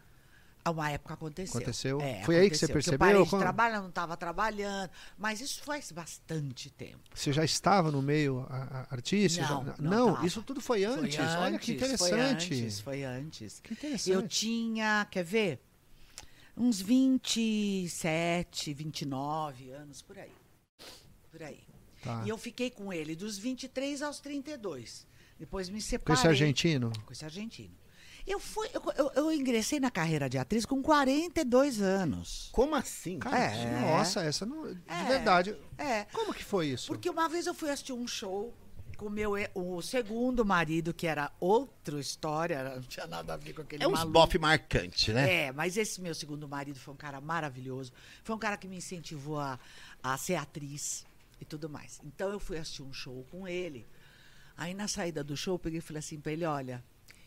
A 0.64 0.70
Uma 0.70 0.90
época 0.90 1.14
aconteceu. 1.14 1.56
Aconteceu? 1.58 2.00
É, 2.02 2.22
Foi 2.24 2.36
aí 2.38 2.50
que 2.50 2.56
você 2.56 2.66
aconteceu, 2.66 2.68
porque 2.68 2.72
percebeu? 2.72 2.94
Eu 2.94 2.98
parei 2.98 3.24
de 3.24 3.30
Quando- 3.30 3.40
trabalhar, 3.42 3.80
não 3.80 3.88
estava 3.88 4.16
trabalhando. 4.16 4.90
Mas 5.16 5.40
isso 5.40 5.62
faz 5.62 5.90
bastante 5.90 6.68
tempo. 6.70 7.00
Você 7.14 7.32
já 7.32 7.42
estava 7.44 7.90
no 7.90 8.02
meio 8.02 8.46
a- 8.50 8.86
a- 8.90 8.94
artístico? 8.94 9.46
Não, 9.48 9.64
Já- 9.64 9.74
não 9.78 10.14
tava. 10.14 10.26
isso 10.26 10.42
tudo 10.42 10.60
foi 10.60 10.84
antes. 10.84 11.16
Foi 11.16 11.24
Olha 11.24 11.58
que 11.58 11.72
antes, 11.72 11.76
interessante. 11.76 12.08
Foi 12.10 12.20
antes, 12.20 12.80
foi 12.80 13.04
antes. 13.04 13.60
Que 13.60 13.72
interessante. 13.72 14.10
Eu 14.10 14.28
tinha, 14.28 15.06
quer 15.10 15.24
ver? 15.24 15.62
Uns 16.56 16.80
27, 16.82 18.74
29 18.74 19.70
anos, 19.70 20.02
por 20.02 20.18
aí. 20.18 20.32
Por 21.30 21.42
aí. 21.42 21.60
Tá. 22.02 22.22
E 22.24 22.28
eu 22.28 22.36
fiquei 22.38 22.70
com 22.70 22.92
ele 22.92 23.14
dos 23.16 23.38
23 23.38 24.02
aos 24.02 24.20
32. 24.20 25.06
Depois 25.38 25.68
me 25.70 25.80
Com 25.80 25.86
separei. 25.86 26.18
esse 26.20 26.28
argentino? 26.28 26.92
Com 27.06 27.12
esse 27.12 27.24
argentino. 27.24 27.74
Eu, 28.30 28.38
fui, 28.40 28.68
eu, 28.72 28.82
eu, 28.96 29.10
eu 29.16 29.32
ingressei 29.32 29.80
na 29.80 29.90
carreira 29.90 30.28
de 30.28 30.38
atriz 30.38 30.64
com 30.64 30.80
42 30.82 31.80
anos. 31.82 32.48
Como 32.52 32.74
assim? 32.74 33.18
Cara, 33.18 33.36
É. 33.38 33.80
nossa, 33.80 34.22
essa 34.22 34.46
não. 34.46 34.72
De 34.72 34.80
É. 34.86 35.04
verdade. 35.04 35.56
É, 35.76 36.04
Como 36.04 36.32
que 36.32 36.44
foi 36.44 36.68
isso? 36.68 36.86
porque 36.86 37.10
uma 37.10 37.28
vez 37.28 37.46
eu 37.46 37.54
fui 37.54 37.70
assistir 37.70 37.92
um 37.92 38.06
show 38.06 38.54
com 38.96 39.06
o 39.06 39.10
meu 39.10 39.32
o 39.54 39.80
segundo 39.80 40.44
marido, 40.44 40.92
que 40.92 41.06
era 41.06 41.32
outra 41.40 41.98
história, 41.98 42.62
não 42.76 42.82
tinha 42.82 43.06
nada 43.06 43.34
a 43.34 43.36
ver 43.36 43.54
com 43.54 43.62
aquele 43.62 43.82
É 43.82 43.88
uns 43.88 43.92
maluco. 44.00 44.12
bofe 44.12 44.38
marcante, 44.38 45.10
né? 45.12 45.46
É, 45.46 45.52
mas 45.52 45.76
esse 45.76 46.00
meu 46.00 46.14
segundo 46.14 46.46
marido 46.48 46.78
foi 46.78 46.92
um 46.94 46.96
cara 46.96 47.20
maravilhoso. 47.20 47.92
Foi 48.22 48.36
um 48.36 48.38
cara 48.38 48.56
que 48.56 48.68
me 48.68 48.76
incentivou 48.76 49.40
a, 49.40 49.58
a 50.02 50.16
ser 50.18 50.34
atriz 50.36 51.04
e 51.40 51.44
tudo 51.44 51.68
mais. 51.68 51.98
Então 52.04 52.28
eu 52.30 52.38
fui 52.38 52.58
assistir 52.58 52.82
um 52.82 52.92
show 52.92 53.26
com 53.30 53.48
ele. 53.48 53.86
Aí 54.56 54.74
na 54.74 54.86
saída 54.86 55.24
do 55.24 55.36
show 55.36 55.54
eu 55.54 55.58
peguei 55.58 55.78
e 55.78 55.82
falei 55.82 55.98
assim 56.00 56.20
pra 56.20 56.32
ele: 56.32 56.44
olha, 56.44 56.84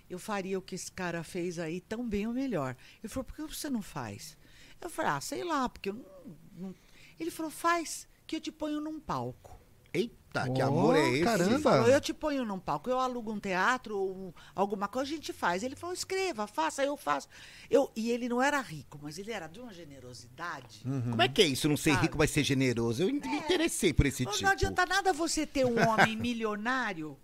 eu 0.10 0.20
faria 0.20 0.58
o 0.58 0.62
que 0.62 0.76
esse 0.76 0.92
cara 0.92 1.24
fez 1.24 1.58
aí 1.60 1.82
tão 1.82 2.08
bem 2.08 2.28
ou 2.28 2.34
melhor. 2.34 2.76
Ele 3.04 3.08
falou: 3.12 3.24
por 3.26 3.36
que 3.36 3.42
você 3.56 3.70
não 3.70 3.82
faz? 3.82 4.38
Eu 4.82 4.90
falei: 4.90 5.12
ah, 5.12 5.22
sei 5.22 5.44
lá, 5.44 5.68
porque 5.70 5.90
eu 5.90 5.94
não. 5.94 6.38
não-" 6.58 6.76
Ele 7.20 7.32
falou: 7.32 7.52
faz, 7.52 8.08
que 8.28 8.36
eu 8.36 8.42
te 8.42 8.52
ponho 8.52 8.80
num 8.82 9.00
palco. 9.00 9.60
Eita, 9.96 10.50
que 10.50 10.60
Oh, 10.64 10.66
amor 10.66 10.96
é 10.96 11.08
esse? 11.12 11.24
caramba. 11.24 11.60
Falou, 11.60 11.88
eu 11.88 12.02
te 12.02 12.12
ponho 12.16 12.44
num 12.44 12.58
palco, 12.58 12.90
eu 12.90 12.98
alugo 13.00 13.32
um 13.32 13.40
teatro 13.40 13.96
ou 13.96 14.12
um- 14.30 14.34
alguma 14.56 14.88
coisa, 14.88 15.12
a 15.12 15.16
gente 15.16 15.32
faz. 15.32 15.62
Ele 15.62 15.76
falou, 15.76 15.94
escreva, 15.94 16.48
faça, 16.48 16.84
eu 16.84 16.98
faço. 16.98 17.28
Eu, 17.70 17.92
e 17.96 18.10
ele 18.10 18.28
não 18.28 18.42
era 18.42 18.60
rico, 18.60 19.00
mas 19.04 19.20
ele 19.20 19.32
era 19.32 19.46
de 19.46 19.60
uma 19.60 19.72
generosidade. 19.72 20.82
Como 20.84 21.22
é 21.22 21.28
que 21.30 21.44
é 21.44 21.46
isso? 21.46 21.70
Não 21.70 21.78
ser 21.78 21.92
Sabe? 21.92 22.02
rico, 22.08 22.18
mas 22.18 22.32
ser 22.32 22.44
generoso. 22.44 23.04
Eu 23.04 23.08
me 23.14 23.20
interessei 23.20 23.94
por 23.94 24.08
esse 24.08 24.26
Não, 24.26 24.32
tipo. 24.32 24.46
não 24.46 24.52
adianta 24.52 24.84
nada 24.88 25.14
você 25.14 25.46
ter 25.46 25.64
um 25.64 25.88
homem 25.88 26.18
milionário 26.18 27.16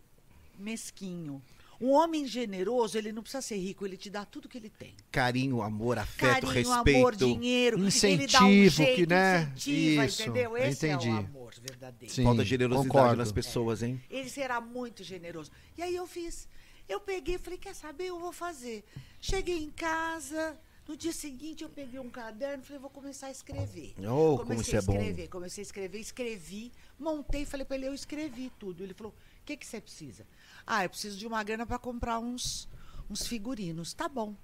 mesquinho. 0.59 1.41
Um 1.81 1.91
homem 1.91 2.25
generoso, 2.27 2.97
ele 2.97 3.11
não 3.13 3.21
precisa 3.21 3.41
ser 3.41 3.55
rico, 3.57 3.85
ele 3.85 3.95
te 3.95 4.09
dá 4.09 4.25
tudo 4.25 4.49
que 4.49 4.57
ele 4.57 4.69
tem. 4.69 4.93
Carinho, 5.11 5.61
amor, 5.61 5.97
afeto, 5.97 6.47
Carinho, 6.47 6.51
respeito. 6.51 6.97
amor, 6.97 7.15
dinheiro. 7.15 7.77
ele 7.77 8.27
dá 8.27 8.43
um 8.43 8.49
Incentivo, 8.49 8.75
jeito, 8.75 8.95
que, 8.95 9.07
né? 9.07 9.41
incentiva, 9.55 10.05
Isso, 10.05 10.21
entendeu? 10.23 10.57
Esse 10.57 10.87
é 10.87 10.91
entendi. 10.91 11.09
o 11.09 11.15
amor 11.17 11.53
verdadeiro. 11.61 12.13
Sim, 12.13 12.23
Falta 12.23 12.43
generosidade 12.43 12.87
concordo. 12.89 13.15
nas 13.15 13.31
pessoas, 13.31 13.81
hein? 13.81 14.01
Ele 14.09 14.29
será 14.29 14.59
muito 14.59 15.03
generoso. 15.03 15.51
E 15.77 15.81
aí 15.81 15.95
eu 15.95 16.05
fiz. 16.05 16.47
Eu 16.87 16.99
peguei 16.99 17.35
e 17.35 17.37
falei, 17.37 17.57
quer 17.57 17.73
saber? 17.75 18.07
Eu 18.07 18.19
vou 18.19 18.33
fazer. 18.33 18.83
Cheguei 19.21 19.63
em 19.63 19.69
casa. 19.69 20.57
No 20.87 20.97
dia 20.97 21.13
seguinte 21.13 21.63
eu 21.63 21.69
peguei 21.69 21.99
um 21.99 22.09
caderno 22.09 22.63
e 22.63 22.65
falei, 22.65 22.81
vou 22.81 22.89
começar 22.89 23.27
a 23.27 23.31
escrever. 23.31 23.93
Oh, 23.99 24.37
como 24.37 24.37
comecei 24.39 24.61
isso 24.63 24.75
é 24.75 24.79
a 24.79 24.81
bom. 24.81 24.93
escrever, 24.93 25.27
comecei 25.27 25.61
a 25.61 25.65
escrever, 25.65 25.99
escrevi, 25.99 26.71
montei, 26.99 27.45
falei 27.45 27.63
para 27.63 27.77
ele, 27.77 27.87
eu 27.87 27.93
escrevi 27.93 28.51
tudo. 28.57 28.83
Ele 28.83 28.95
falou, 28.95 29.13
o 29.13 29.45
que, 29.45 29.55
que 29.55 29.67
você 29.67 29.79
precisa? 29.79 30.25
Ah, 30.71 30.85
eu 30.85 30.89
preciso 30.91 31.17
de 31.17 31.25
uma 31.25 31.41
grana 31.41 31.65
para 31.65 31.79
comprar 31.79 32.19
uns, 32.19 32.69
uns 33.09 33.25
figurinos. 33.25 33.91
Tá 33.91 34.07
bom. 34.07 34.35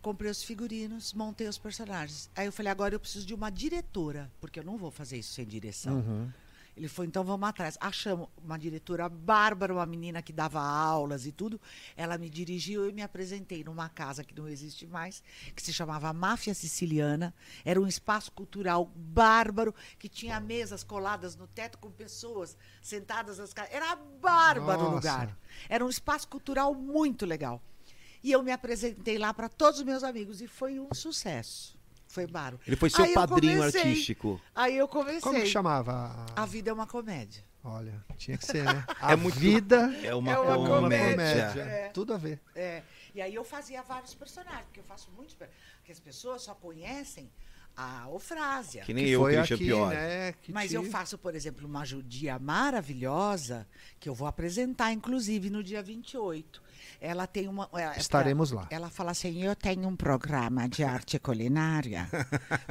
Comprei 0.00 0.30
os 0.30 0.42
figurinos, 0.42 1.12
montei 1.12 1.46
os 1.46 1.58
personagens. 1.58 2.30
Aí 2.34 2.46
eu 2.46 2.52
falei, 2.52 2.72
agora 2.72 2.94
eu 2.94 3.00
preciso 3.00 3.26
de 3.26 3.34
uma 3.34 3.50
diretora, 3.50 4.32
porque 4.40 4.58
eu 4.58 4.64
não 4.64 4.78
vou 4.78 4.90
fazer 4.90 5.18
isso 5.18 5.34
sem 5.34 5.44
direção. 5.44 5.96
Uhum. 5.98 6.32
Ele 6.76 6.88
falou, 6.88 7.08
então 7.08 7.24
vamos 7.24 7.48
atrás. 7.48 7.78
Achamos 7.80 8.28
uma 8.36 8.58
diretora 8.58 9.08
bárbara, 9.08 9.72
uma 9.72 9.86
menina 9.86 10.20
que 10.20 10.32
dava 10.32 10.60
aulas 10.60 11.24
e 11.24 11.32
tudo. 11.32 11.58
Ela 11.96 12.18
me 12.18 12.28
dirigiu 12.28 12.88
e 12.88 12.92
me 12.92 13.00
apresentei 13.00 13.64
numa 13.64 13.88
casa 13.88 14.22
que 14.22 14.34
não 14.34 14.46
existe 14.46 14.86
mais, 14.86 15.22
que 15.54 15.62
se 15.62 15.72
chamava 15.72 16.12
Máfia 16.12 16.52
Siciliana. 16.52 17.34
Era 17.64 17.80
um 17.80 17.86
espaço 17.86 18.30
cultural 18.30 18.92
bárbaro, 18.94 19.74
que 19.98 20.08
tinha 20.08 20.38
mesas 20.38 20.84
coladas 20.84 21.34
no 21.34 21.46
teto 21.46 21.78
com 21.78 21.90
pessoas 21.90 22.56
sentadas 22.82 23.38
nas 23.38 23.54
casas. 23.54 23.72
Era 23.72 23.96
bárbaro 23.96 24.82
o 24.82 24.90
lugar. 24.90 25.36
Era 25.70 25.84
um 25.84 25.88
espaço 25.88 26.28
cultural 26.28 26.74
muito 26.74 27.24
legal. 27.24 27.62
E 28.22 28.32
eu 28.32 28.42
me 28.42 28.52
apresentei 28.52 29.16
lá 29.16 29.32
para 29.32 29.48
todos 29.48 29.80
os 29.80 29.86
meus 29.86 30.02
amigos 30.02 30.42
e 30.42 30.48
foi 30.48 30.78
um 30.78 30.92
sucesso. 30.92 31.75
Foi 32.08 32.26
bárbaro. 32.26 32.60
Ele 32.66 32.76
foi 32.76 32.88
seu 32.90 33.04
Aí 33.04 33.12
padrinho 33.14 33.62
artístico. 33.62 34.40
Aí 34.54 34.76
eu 34.76 34.88
comecei. 34.88 35.20
Como 35.20 35.38
que 35.40 35.46
chamava? 35.46 36.26
a- 36.34 36.46
vida 36.46 36.70
é 36.70 36.72
uma 36.72 36.86
comédia. 36.86 37.44
Olha, 37.62 37.92
tinha 38.16 38.38
que 38.38 38.46
ser, 38.46 38.64
né? 38.64 38.84
A 39.00 39.12
É 39.12 39.16
muito- 39.16 39.38
vida 39.38 39.92
É 40.02 40.14
uma, 40.14 40.32
É 40.32 40.38
uma 40.38 40.52
é 40.52 40.56
uma 40.56 40.68
comédia. 40.80 41.10
comédia. 41.10 41.62
É. 41.62 41.88
Tudo 41.88 42.14
a 42.14 42.16
ver. 42.16 42.40
É. 42.54 42.82
E 43.12 43.20
aí 43.20 43.34
eu 43.34 43.42
fazia 43.44 43.82
vários 43.82 44.14
personagens, 44.14 44.64
porque 44.66 44.78
eu 44.80 44.84
faço 44.84 45.10
muitos 45.16 45.34
per- 45.34 45.50
Porque 45.78 45.90
as 45.90 45.98
pessoas 45.98 46.42
só 46.42 46.54
conhecem 46.54 47.28
a 47.76 48.06
Eufrásia. 48.08 48.82
Que 48.84 48.94
nem 48.94 49.04
que 49.04 49.10
eu, 49.10 49.20
foi 49.20 49.34
Christian 49.34 49.56
aqui, 49.56 49.64
Pior. 49.64 49.90
né? 49.92 50.32
que 50.42 50.52
Mas 50.52 50.70
te- 50.70 50.76
eu 50.76 50.84
faço, 50.84 51.18
por 51.18 51.34
exemplo, 51.34 51.66
uma 51.66 51.84
judia 51.84 52.38
maravilhosa, 52.38 53.66
que 53.98 54.08
eu 54.08 54.14
vou 54.14 54.28
apresentar, 54.28 54.92
inclusive, 54.92 55.50
no 55.50 55.62
dia 55.62 55.82
28. 55.82 56.62
Ela 57.00 57.26
tem 57.26 57.46
uma. 57.48 57.68
ela- 57.72 57.96
Estaremos 57.96 58.50
lá. 58.50 58.66
Ela 58.70 58.88
fala 58.90 59.10
assim: 59.12 59.42
eu 59.42 59.54
tenho 59.54 59.88
um 59.88 59.96
programa 59.96 60.68
de 60.68 60.82
arte 60.84 61.18
culinária 61.18 62.08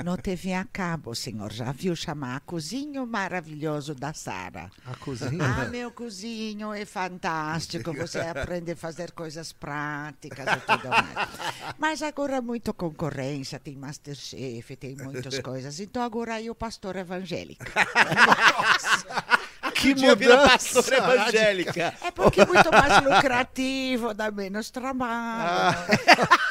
no 0.04 0.18
TV 0.22 0.54
a 0.54 0.66
cabo, 0.66 1.12
o 1.12 1.16
senhor 1.16 1.52
já 1.52 1.72
viu 1.72 1.96
chamar 1.96 2.40
Cozinho 2.42 3.06
Maravilhoso 3.06 3.94
da 3.96 4.14
Sara. 4.14 4.70
A 4.86 4.96
cozinha. 4.98 5.44
Ah, 5.44 5.66
meu 5.66 5.92
cozinho 5.92 6.74
é 6.74 6.86
fantástico. 6.86 7.94
Você 7.94 8.20
aprende 8.26 8.72
a 8.72 8.76
fazer 8.76 9.12
coisas 9.12 9.52
práticas 9.54 10.46
e 10.58 10.60
tudo 10.62 10.90
mais. 10.90 11.76
Mas 11.78 12.02
agora 12.02 12.38
é 12.38 12.42
muito 12.42 12.74
concorrência, 12.74 13.60
tem 13.60 13.76
Masterchef, 13.76 14.76
tem 14.76 14.96
muitas 14.96 15.40
coisas. 15.40 15.80
Então 15.80 16.02
agora 16.02 16.42
eu 16.42 16.56
pastor 16.56 16.96
evangélico. 16.96 17.64
Que 19.76 19.92
Um 19.92 19.96
dia 19.96 20.16
vira 20.16 20.38
pastora 20.38 20.98
evangélica. 20.98 21.94
É 22.02 22.12
porque 22.12 22.42
é 22.42 22.46
muito 22.46 22.72
mais 22.72 23.04
lucrativo, 23.04 24.14
dá 24.14 24.32
menos 24.32 24.70
trabalho. 24.72 25.78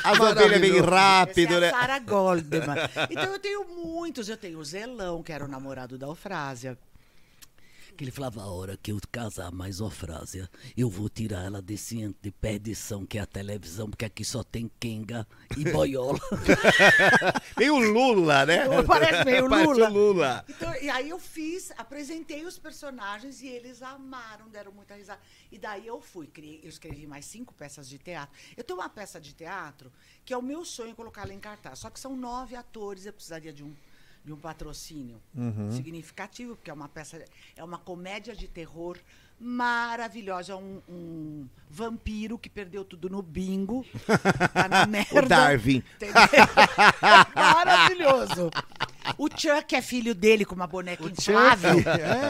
As 0.05 0.21
ovelhas 0.21 0.35
Maravilhoso. 0.35 0.91
rápido, 0.91 1.55
Essa 1.55 1.57
é 1.57 1.61
né? 1.61 1.71
Sarah 1.71 1.99
Goldman. 1.99 2.77
Então 3.11 3.25
eu 3.25 3.39
tenho 3.39 3.65
muitos. 3.65 4.29
Eu 4.29 4.37
tenho 4.37 4.59
o 4.59 4.65
Zelão, 4.65 5.23
que 5.23 5.33
era 5.33 5.45
o 5.45 5.49
namorado 5.49 5.97
da 5.97 6.07
Eufrásia. 6.07 6.77
Que 7.97 8.03
ele 8.03 8.11
falava, 8.11 8.43
a 8.43 8.47
hora 8.47 8.77
que 8.77 8.91
eu 8.91 8.99
casar 9.13 9.53
mais 9.53 9.81
Ofrásia, 9.81 10.51
eu 10.77 10.91
vou 10.91 11.09
tirar 11.09 11.45
ela 11.45 11.63
desse 11.63 12.01
ente 12.01 12.19
de 12.21 12.31
perdição 12.33 13.07
que 13.07 13.19
é 13.19 13.21
a 13.21 13.27
televisão, 13.27 13.89
porque 13.89 14.05
aqui 14.05 14.25
só 14.25 14.43
tem 14.43 14.69
Kenga 14.81 15.25
e 15.57 15.63
boiola. 15.71 16.19
Meio 17.57 17.79
Lula, 17.79 18.45
né? 18.47 18.65
Parece 18.83 19.25
meio 19.25 19.47
Lula. 19.47 19.89
o 19.89 19.93
Lula. 19.93 20.45
Então, 20.49 20.75
e 20.83 20.91
aí 20.91 21.09
eu 21.09 21.21
fiz, 21.21 21.73
apresentei 21.77 22.45
os 22.45 22.59
personagens 22.59 23.41
e 23.43 23.47
eles 23.47 23.81
amaram, 23.81 24.49
deram 24.49 24.73
muita 24.73 24.95
risada. 24.97 25.21
E 25.53 25.59
daí 25.59 25.87
eu 25.87 26.01
fui, 26.01 26.27
criei, 26.27 26.61
eu 26.65 26.69
escrevi 26.69 27.07
mais 27.07 27.25
cinco 27.27 27.55
peças 27.55 27.89
de 27.89 27.99
teatro. 27.99 28.37
Eu 28.57 28.65
tenho 28.65 28.81
uma 28.81 28.89
peça 28.89 29.21
de 29.21 29.33
teatro 29.33 29.93
que 30.25 30.33
é 30.33 30.37
o 30.37 30.43
meu 30.43 30.65
sonho 30.65 30.97
colocá-la 30.97 31.33
em 31.33 31.39
cartaz. 31.39 31.79
Só 31.79 31.91
que 31.91 32.01
são 32.01 32.17
nove 32.17 32.57
atores, 32.57 33.07
eu 33.07 33.13
precisaria 33.13 33.53
de 33.53 33.63
um, 33.63 33.73
de 34.25 34.33
um 34.33 34.37
patrocínio 34.37 35.21
significativo, 35.71 36.57
porque 36.57 36.71
é 36.71 36.75
uma 36.75 36.89
peça, 36.89 37.23
é 37.55 37.63
uma 37.63 37.79
comédia 37.79 38.35
de 38.35 38.49
terror 38.49 38.99
maravilhosa. 39.39 40.53
É 40.53 40.57
um, 40.57 40.81
um 40.89 41.49
vampiro 41.69 42.39
que 42.39 42.49
perdeu 42.49 42.85
tudo 42.85 43.11
no 43.11 43.23
bingo. 43.23 43.85
Tá 44.55 44.69
na 44.69 44.87
merda. 44.87 45.25
O 45.25 45.29
Darwin. 45.29 45.83
Maravilhoso. 47.35 48.51
O 49.19 49.29
Chuck 49.29 49.75
é 49.75 49.83
filho 49.83 50.15
dele 50.15 50.45
com 50.45 50.55
uma 50.55 50.67
boneca 50.67 51.03
O 51.05 51.09
Chuck, 51.09 51.21
inflável. 51.21 51.79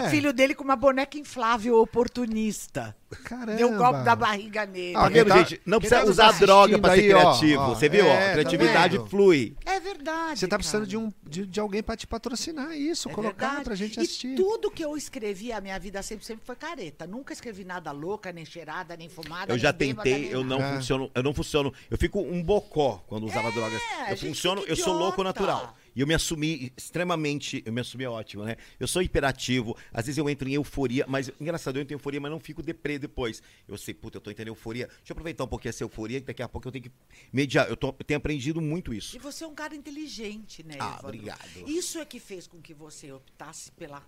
é. 0.05 0.09
Filho 0.11 0.33
dele 0.33 0.55
com 0.55 0.64
uma 0.64 0.77
boneca 0.77 1.16
inflável 1.18 1.77
oportunista. 1.81 2.97
Caramba. 3.25 3.55
Deu 3.55 3.70
um 3.70 3.77
golpe 3.77 4.03
da 4.03 4.16
barriga 4.16 4.66
nele. 4.66 4.97
Ah, 4.97 5.09
Tá 5.09 5.25
tá- 5.25 5.39
gente? 5.39 5.61
Não 5.64 5.79
precisa 5.79 6.01
tá 6.03 6.11
usar 6.11 6.33
droga 6.33 6.77
pra 6.81 6.95
ser 6.97 7.01
aí, 7.03 7.14
ó, 7.14 7.20
criativo. 7.20 7.62
ó, 7.62 7.68
Você 7.68 7.89
viu? 7.89 8.05
é, 8.05 8.09
ó, 8.11 8.27
tá 8.27 8.33
criatividade 8.33 8.99
vendo? 8.99 9.09
flui. 9.09 9.57
É 9.64 9.79
verdade. 9.79 10.41
Você 10.41 10.49
tá 10.49 10.57
precisando 10.59 10.81
cara. 10.81 10.91
de, 10.91 10.97
um, 10.97 11.12
de, 11.22 11.47
de 11.47 11.61
alguém 11.61 11.81
pra 11.83 11.97
te 11.97 12.09
patrocinar 12.09 12.72
isso, 12.77 13.09
É 13.09 13.12
colocar 13.12 13.47
verdade. 13.47 13.64
pra 13.64 13.75
gente 13.77 13.97
e 13.97 14.01
assistir. 14.01 14.35
tudo 14.35 14.68
que 14.70 14.85
eu 14.85 14.97
escrevi, 14.97 15.53
a 15.53 15.61
minha 15.61 15.79
vida 15.79 16.03
sempre, 16.03 16.25
sempre 16.27 16.45
foi 16.45 16.57
careta. 16.57 17.07
Nunca 17.07 17.33
escrevi 17.33 17.64
nada 17.64 17.93
louca, 17.93 18.33
nem 18.33 18.45
cheirada, 18.45 18.97
nem 18.97 19.09
fumada. 19.09 19.53
Eu 19.53 19.57
nem 19.57 19.62
já 19.62 19.70
bêbada, 19.72 20.03
tentei, 20.03 20.22
nem 20.25 20.31
eu 20.33 20.43
não 20.43 20.61
É. 20.61 20.75
funciono, 20.75 21.11
eu 21.14 21.22
não 21.22 21.33
funciono. 21.33 21.72
Eu 21.89 21.97
fico 21.97 22.18
um 22.20 22.43
bocó 22.43 23.05
quando 23.07 23.27
usava 23.27 23.53
drogas. 23.53 23.81
a 24.07 24.11
Eu 24.11 24.16
funciono, 24.16 24.62
eu 24.66 24.75
sou 24.75 24.93
louco 24.93 25.22
natural. 25.22 25.77
E 25.95 26.01
eu 26.01 26.07
me 26.07 26.14
assumi 26.14 26.72
extremamente, 26.76 27.62
eu 27.64 27.72
me 27.72 27.80
assumi 27.80 28.05
ótimo, 28.07 28.45
né? 28.45 28.57
Eu 28.80 28.88
sou 28.88 29.01
hiperativo, 29.03 29.76
às 29.92 30.07
vezes 30.07 30.18
eu 30.18 30.28
entro 30.28 30.49
em 30.49 30.55
euforia, 30.55 31.05
mas 31.07 31.30
engraçado, 31.40 31.76
eu 31.76 31.82
entro 31.82 31.92
em 31.92 31.97
euforia, 31.97 32.20
mas 32.20 32.30
não 32.30 32.40
fico 32.40 32.62
deprê 32.62 32.99
depois. 32.99 33.42
Eu 33.68 33.76
sei, 33.78 33.95
puta, 33.95 34.16
eu 34.16 34.20
tô 34.20 34.30
entrando 34.30 34.49
em 34.49 34.51
euforia. 34.51 34.86
Deixa 34.88 35.11
eu 35.11 35.14
aproveitar 35.14 35.45
um 35.45 35.49
pouquinho 35.49 35.70
essa 35.70 35.84
euforia, 35.84 36.20
que 36.20 36.26
daqui 36.26 36.42
a 36.42 36.49
pouco 36.49 36.66
eu 36.68 36.72
tenho 36.72 36.84
que 36.84 36.92
mediar. 37.32 37.68
Eu, 37.68 37.76
tô, 37.76 37.88
eu 37.88 38.05
tenho 38.05 38.18
aprendido 38.18 38.61
muito 38.61 38.92
isso. 38.92 39.14
E 39.16 39.18
você 39.18 39.45
é 39.45 39.47
um 39.47 39.55
cara 39.55 39.74
inteligente, 39.74 40.62
né, 40.64 40.76
Ah, 40.80 40.86
Evandro? 40.99 41.07
obrigado. 41.09 41.40
Isso 41.66 41.99
é 41.99 42.05
que 42.05 42.18
fez 42.18 42.47
com 42.47 42.61
que 42.61 42.74
você 42.74 43.12
optasse 43.12 43.70
pela. 43.72 44.03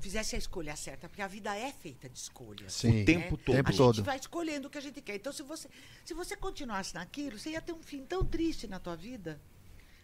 Fizesse 0.00 0.36
a 0.36 0.38
escolha 0.38 0.76
certa, 0.76 1.08
porque 1.08 1.22
a 1.22 1.26
vida 1.26 1.56
é 1.56 1.72
feita 1.72 2.08
de 2.08 2.18
escolhas. 2.18 2.72
Sim. 2.74 3.02
O 3.02 3.04
tempo 3.04 3.36
todo. 3.38 3.56
Tempo 3.56 3.70
a 3.70 3.72
todo. 3.72 3.96
gente 3.96 4.04
vai 4.04 4.18
escolhendo 4.18 4.68
o 4.68 4.70
que 4.70 4.78
a 4.78 4.80
gente 4.80 5.00
quer. 5.00 5.16
Então, 5.16 5.32
se 5.32 5.42
você, 5.42 5.66
se 6.04 6.14
você 6.14 6.36
continuasse 6.36 6.94
naquilo, 6.94 7.38
você 7.38 7.50
ia 7.50 7.60
ter 7.60 7.72
um 7.72 7.82
fim 7.82 8.04
tão 8.04 8.22
triste 8.24 8.66
na 8.68 8.78
tua 8.78 8.94
vida, 8.94 9.40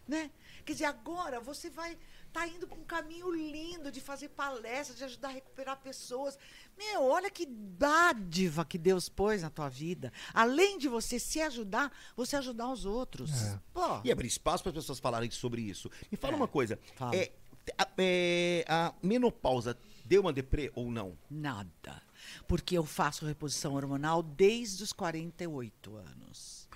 né? 0.07 0.31
Quer 0.65 0.73
dizer, 0.73 0.85
agora 0.85 1.39
você 1.39 1.69
vai 1.69 1.97
tá 2.33 2.45
indo 2.47 2.67
para 2.67 2.77
um 2.77 2.83
caminho 2.83 3.31
lindo 3.33 3.89
de 3.89 4.01
fazer 4.01 4.27
palestras, 4.29 4.97
de 4.97 5.05
ajudar 5.05 5.29
a 5.29 5.31
recuperar 5.31 5.77
pessoas. 5.77 6.37
Meu, 6.77 7.03
olha 7.03 7.29
que 7.31 7.45
dádiva 7.45 8.65
que 8.65 8.77
Deus 8.77 9.07
pôs 9.07 9.41
na 9.41 9.49
tua 9.49 9.69
vida. 9.69 10.11
Além 10.33 10.77
de 10.77 10.89
você 10.89 11.17
se 11.17 11.39
ajudar, 11.39 11.91
você 12.15 12.35
ajudar 12.35 12.69
os 12.71 12.85
outros. 12.85 13.31
É. 13.31 13.59
Pô, 13.73 14.01
E 14.03 14.11
abrir 14.11 14.27
espaço 14.27 14.63
para 14.63 14.71
as 14.71 14.75
pessoas 14.75 14.99
falarem 14.99 15.31
sobre 15.31 15.61
isso. 15.61 15.89
Me 16.11 16.17
fala 16.17 16.33
É, 16.33 16.35
uma 16.35 16.47
coisa. 16.47 16.77
fala. 16.95 17.15
É, 17.15 17.31
a, 17.77 17.87
é, 17.97 18.65
a 18.67 18.93
menopausa 19.01 19.77
deu 20.03 20.21
uma 20.21 20.33
deprê 20.33 20.71
ou 20.75 20.91
não? 20.91 21.17
Nada. 21.29 22.01
Porque 22.47 22.77
eu 22.77 22.83
faço 22.85 23.25
reposição 23.25 23.75
hormonal 23.75 24.21
desde 24.21 24.83
os 24.83 24.91
48 24.91 25.95
anos. 25.95 26.67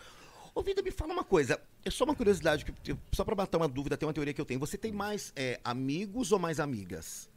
Ô, 0.56 0.62
Vida, 0.62 0.82
me 0.82 0.92
fala 0.92 1.12
uma 1.14 1.24
coisa. 1.24 1.60
É 1.86 1.90
só 1.90 2.04
uma 2.04 2.16
curiosidade, 2.16 2.66
só 3.14 3.24
para 3.24 3.36
matar 3.36 3.58
uma 3.58 3.68
dúvida, 3.68 3.96
tem 3.98 4.06
uma 4.08 4.14
teoria 4.14 4.34
que 4.34 4.42
eu 4.42 4.46
tenho. 4.46 4.60
Você 4.60 4.78
tem 4.78 4.92
mais 4.92 5.32
é, 5.36 5.60
amigos 5.64 6.32
ou 6.32 6.40
mais 6.40 6.60
amigas? 6.60 7.30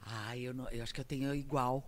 Ai, 0.00 0.40
eu, 0.40 0.54
não- 0.54 0.68
eu 0.70 0.82
acho 0.82 0.94
que 0.94 1.00
eu 1.00 1.04
tenho 1.04 1.34
igual. 1.34 1.86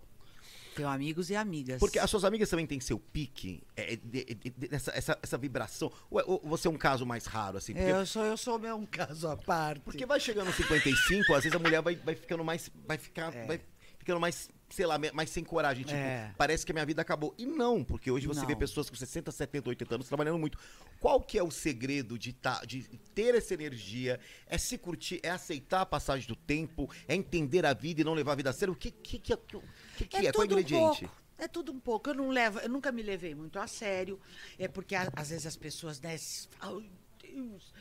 Tenho 0.75 0.87
amigos 0.87 1.29
e 1.29 1.35
amigas. 1.35 1.79
Porque 1.79 1.99
as 1.99 2.09
suas 2.09 2.23
amigas 2.23 2.49
também 2.49 2.65
têm 2.65 2.79
seu 2.79 2.97
pique, 2.97 3.61
é, 3.75 3.95
de- 3.97 4.23
de- 4.23 4.35
de- 4.35 4.73
essa, 4.75 4.91
essa, 4.91 5.19
essa 5.21 5.37
vibração. 5.37 5.91
Ou, 6.09 6.19
é- 6.19 6.23
ou 6.25 6.41
você 6.45 6.67
é 6.67 6.71
um 6.71 6.77
caso 6.77 7.05
mais 7.05 7.25
raro, 7.25 7.57
assim? 7.57 7.73
Porque, 7.73 7.89
eu 7.91 8.05
sou, 8.05 8.23
eu 8.23 8.37
sou 8.37 8.57
meu 8.57 8.77
um 8.77 8.85
caso 8.85 9.27
à 9.27 9.35
parte. 9.35 9.81
porque 9.81 10.05
vai 10.05 10.19
chegando 10.19 10.47
aos 10.47 10.55
55, 10.55 11.33
às 11.33 11.43
vezes 11.43 11.55
a 11.55 11.59
mulher 11.59 11.81
vai, 11.81 11.95
vai 11.95 12.15
ficando 12.15 12.43
mais. 12.43 12.69
Vai 12.87 12.97
ficar. 12.97 13.35
É. 13.35 13.45
Vai 13.45 13.61
ficando 13.97 14.19
mais, 14.19 14.49
sei 14.71 14.85
lá, 14.85 14.97
mais 15.13 15.29
sem 15.29 15.43
coragem. 15.43 15.83
Tipo, 15.83 15.97
É. 15.97 16.33
parece 16.37 16.65
que 16.65 16.71
a 16.71 16.73
minha 16.73 16.85
vida 16.85 17.01
acabou. 17.01 17.33
E 17.37 17.45
não, 17.45 17.83
porque 17.83 18.09
hoje 18.09 18.27
você 18.27 18.45
vê 18.45 18.53
Não. 18.53 18.59
pessoas 18.59 18.89
com 18.89 18.95
60, 18.95 19.31
70, 19.31 19.69
80 19.69 19.95
anos 19.95 20.07
trabalhando 20.07 20.39
muito. 20.39 20.57
Qual 20.99 21.21
que 21.21 21.37
é 21.37 21.43
o 21.43 21.51
segredo 21.51 22.17
de, 22.17 22.33
tá, 22.33 22.63
de 22.65 22.83
ter 23.13 23.35
essa 23.35 23.53
energia? 23.53 24.19
É 24.47 24.57
se 24.57 24.77
curtir, 24.77 25.19
é 25.23 25.29
aceitar 25.29 25.81
a 25.81 25.85
passagem 25.85 26.27
do 26.27 26.35
tempo, 26.35 26.89
é 27.07 27.15
entender 27.15 27.65
a 27.65 27.73
vida 27.73 28.01
e 28.01 28.03
não 28.03 28.13
levar 28.13 28.33
a 28.33 28.35
vida 28.35 28.49
a 28.49 28.53
sério? 28.53 28.73
O 28.73 28.77
que, 28.77 28.91
que, 28.91 29.19
que, 29.19 29.33
é- 29.33 29.37
que, 29.37 29.59
que, 29.97 30.05
que 30.07 30.27
é? 30.27 30.31
Qual 30.31 30.43
é 30.43 30.47
o 30.47 30.49
um 30.49 30.51
ingrediente? 30.53 30.99
pouco. 31.01 31.21
É 31.37 31.47
tudo 31.47 31.71
um 31.71 31.79
pouco. 31.79 32.09
Eu 32.09 32.13
não 32.13 32.29
levo, 32.29 32.59
eu 32.59 32.69
nunca 32.69 32.91
me 32.91 33.01
levei 33.01 33.33
muito 33.33 33.57
a 33.57 33.65
sério. 33.65 34.19
É 34.59 34.67
porque 34.67 34.93
a- 34.95 35.11
às 35.15 35.29
vezes 35.31 35.45
as 35.47 35.55
pessoas, 35.57 35.99
né, 35.99 36.15
ai, 36.59 36.89
Deus, 37.21 37.73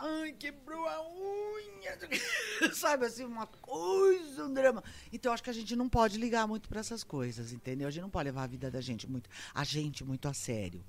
ai, 0.00 0.32
quebrou 0.32 0.86
a 0.86 1.02
unha. 1.02 1.98
Sabe 2.74 3.06
assim, 3.06 3.24
uma 3.24 3.46
coisa, 3.46 4.44
um 4.44 4.52
drama. 4.52 4.82
Então 5.12 5.32
acho 5.32 5.42
que 5.42 5.50
a 5.50 5.54
gente 5.54 5.74
não 5.76 5.88
pode 5.88 6.18
ligar 6.18 6.46
muito 6.46 6.68
para 6.68 6.80
essas 6.80 7.02
coisas, 7.04 7.52
entendeu? 7.52 7.88
A 7.88 7.90
gente 7.90 8.02
não 8.02 8.10
pode 8.10 8.26
levar 8.26 8.44
a 8.44 8.46
vida 8.46 8.70
da 8.70 8.80
gente 8.80 9.08
muito, 9.08 9.28
a 9.54 9.64
gente 9.64 10.04
muito 10.04 10.28
a 10.28 10.34
sério. 10.34 10.84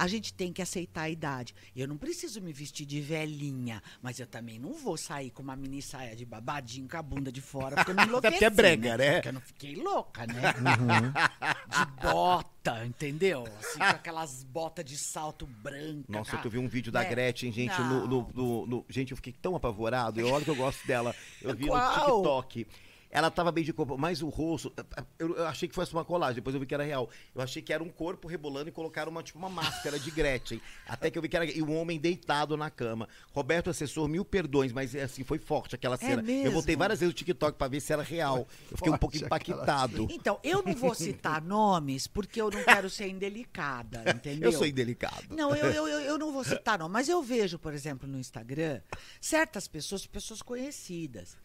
A 0.00 0.06
gente 0.08 0.32
tem 0.32 0.50
que 0.50 0.62
aceitar 0.62 1.02
a 1.02 1.10
idade. 1.10 1.54
Eu 1.76 1.86
não 1.86 1.98
preciso 1.98 2.40
me 2.40 2.54
vestir 2.54 2.86
de 2.86 3.02
velhinha, 3.02 3.82
mas 4.00 4.18
eu 4.18 4.26
também 4.26 4.58
não 4.58 4.72
vou 4.72 4.96
sair 4.96 5.28
com 5.30 5.42
uma 5.42 5.54
mini 5.54 5.82
saia 5.82 6.16
de 6.16 6.24
babadinho 6.24 6.88
com 6.88 6.96
a 6.96 7.02
bunda 7.02 7.30
de 7.30 7.42
fora, 7.42 7.76
porque 7.76 7.90
eu 7.90 7.94
não 7.94 8.02
Até 8.04 8.08
enlouqueci, 8.08 8.32
porque 8.34 8.44
é 8.46 8.50
brega, 8.50 8.96
né? 8.96 9.12
Porque 9.16 9.28
eu 9.28 9.32
não 9.34 9.40
fiquei 9.42 9.74
louca, 9.76 10.26
né? 10.26 10.54
De 11.68 12.02
bota, 12.02 12.84
entendeu? 12.86 13.44
Assim, 13.58 13.78
com 13.78 13.84
aquelas 13.84 14.42
botas 14.42 14.84
de 14.86 14.96
salto 14.96 15.46
branco. 15.46 16.04
Nossa, 16.10 16.38
tu 16.38 16.48
viu 16.48 16.62
um 16.62 16.68
vídeo 16.68 16.90
da 16.90 17.00
né? 17.02 17.08
Gretchen, 17.10 17.52
gente, 17.52 17.78
no, 17.80 18.06
no- 18.06 18.30
no- 18.34 18.66
no- 18.66 18.84
Gente, 18.88 19.10
eu 19.10 19.16
fiquei 19.16 19.34
tão 19.34 19.54
apavorado. 19.54 20.18
Eu 20.18 20.28
olho 20.30 20.44
que 20.44 20.50
eu 20.50 20.56
gosto 20.56 20.86
dela. 20.86 21.14
Eu 21.42 21.54
vi 21.56 21.66
Qual? 21.66 22.08
no 22.08 22.14
TikTok. 22.22 22.66
Ela 23.10 23.30
tava 23.30 23.50
bem 23.50 23.64
de 23.64 23.72
corpo, 23.72 23.98
mas 23.98 24.22
o 24.22 24.28
rosto. 24.28 24.72
Eu, 25.18 25.36
eu 25.36 25.46
achei 25.46 25.68
que 25.68 25.74
fosse 25.74 25.92
uma 25.92 26.04
colagem, 26.04 26.36
depois 26.36 26.54
eu 26.54 26.60
vi 26.60 26.66
que 26.66 26.74
era 26.74 26.84
real. 26.84 27.10
Eu 27.34 27.42
achei 27.42 27.60
que 27.60 27.72
era 27.72 27.82
um 27.82 27.88
corpo 27.88 28.28
rebolando 28.28 28.68
e 28.68 28.72
colocaram 28.72 29.10
uma, 29.10 29.22
tipo, 29.22 29.38
uma 29.38 29.48
máscara 29.48 29.98
de 29.98 30.10
Gretchen. 30.10 30.60
Até 30.86 31.10
que 31.10 31.18
eu 31.18 31.22
vi 31.22 31.28
que 31.28 31.36
era. 31.36 31.44
E 31.44 31.62
um 31.62 31.76
homem 31.76 31.98
deitado 31.98 32.56
na 32.56 32.70
cama. 32.70 33.08
Roberto, 33.32 33.70
assessor, 33.70 34.06
mil 34.08 34.24
perdões, 34.24 34.72
mas 34.72 34.94
assim, 34.94 35.24
foi 35.24 35.38
forte 35.38 35.74
aquela 35.74 35.96
cena. 35.96 36.20
Eu 36.20 36.22
mesmo? 36.22 36.52
voltei 36.52 36.76
várias 36.76 37.00
vezes 37.00 37.12
no 37.12 37.18
TikTok 37.18 37.58
pra 37.58 37.68
ver 37.68 37.80
se 37.80 37.92
era 37.92 38.02
real. 38.02 38.46
Eu 38.70 38.76
fiquei 38.76 38.92
um 38.92 38.98
pouco 38.98 39.16
impactado. 39.16 40.06
Então, 40.10 40.38
eu 40.44 40.62
não 40.62 40.74
vou 40.74 40.94
citar 40.94 41.42
nomes 41.42 42.06
porque 42.06 42.40
eu 42.40 42.50
não 42.50 42.62
quero 42.62 42.88
ser 42.88 43.08
indelicada, 43.08 44.04
entendeu? 44.14 44.50
Eu 44.50 44.52
sou 44.52 44.66
indelicado. 44.66 45.26
Não, 45.30 45.54
eu, 45.54 45.66
eu, 45.66 45.88
eu, 45.88 46.00
eu 46.00 46.18
não 46.18 46.32
vou 46.32 46.42
citar, 46.42 46.76
não. 46.78 46.88
Mas 46.88 47.08
eu 47.08 47.22
vejo, 47.22 47.58
por 47.58 47.72
exemplo, 47.72 48.08
no 48.08 48.18
Instagram, 48.18 48.80
certas 49.20 49.68
pessoas, 49.68 50.06
pessoas 50.06 50.42
conhecidas. 50.42 51.36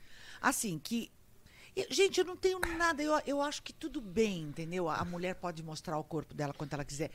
Assim, 0.41 0.80
que. 0.80 1.11
E, 1.76 1.93
Gente, 1.93 2.19
eu 2.19 2.26
não 2.26 2.36
tenho 2.36 2.59
nada. 2.78 3.01
Eu, 3.03 3.19
eu 3.26 3.41
acho 3.41 3.61
que 3.61 3.73
tudo 3.73 3.99
bem, 4.01 4.43
entendeu? 4.43 4.89
A 4.89 5.03
mulher 5.05 5.36
pode 5.36 5.61
mostrar 5.63 5.97
o 5.97 6.03
corpo 6.03 6.34
dela 6.34 6.53
quanto 6.53 6.73
ela 6.73 6.86
quiser. 6.86 7.11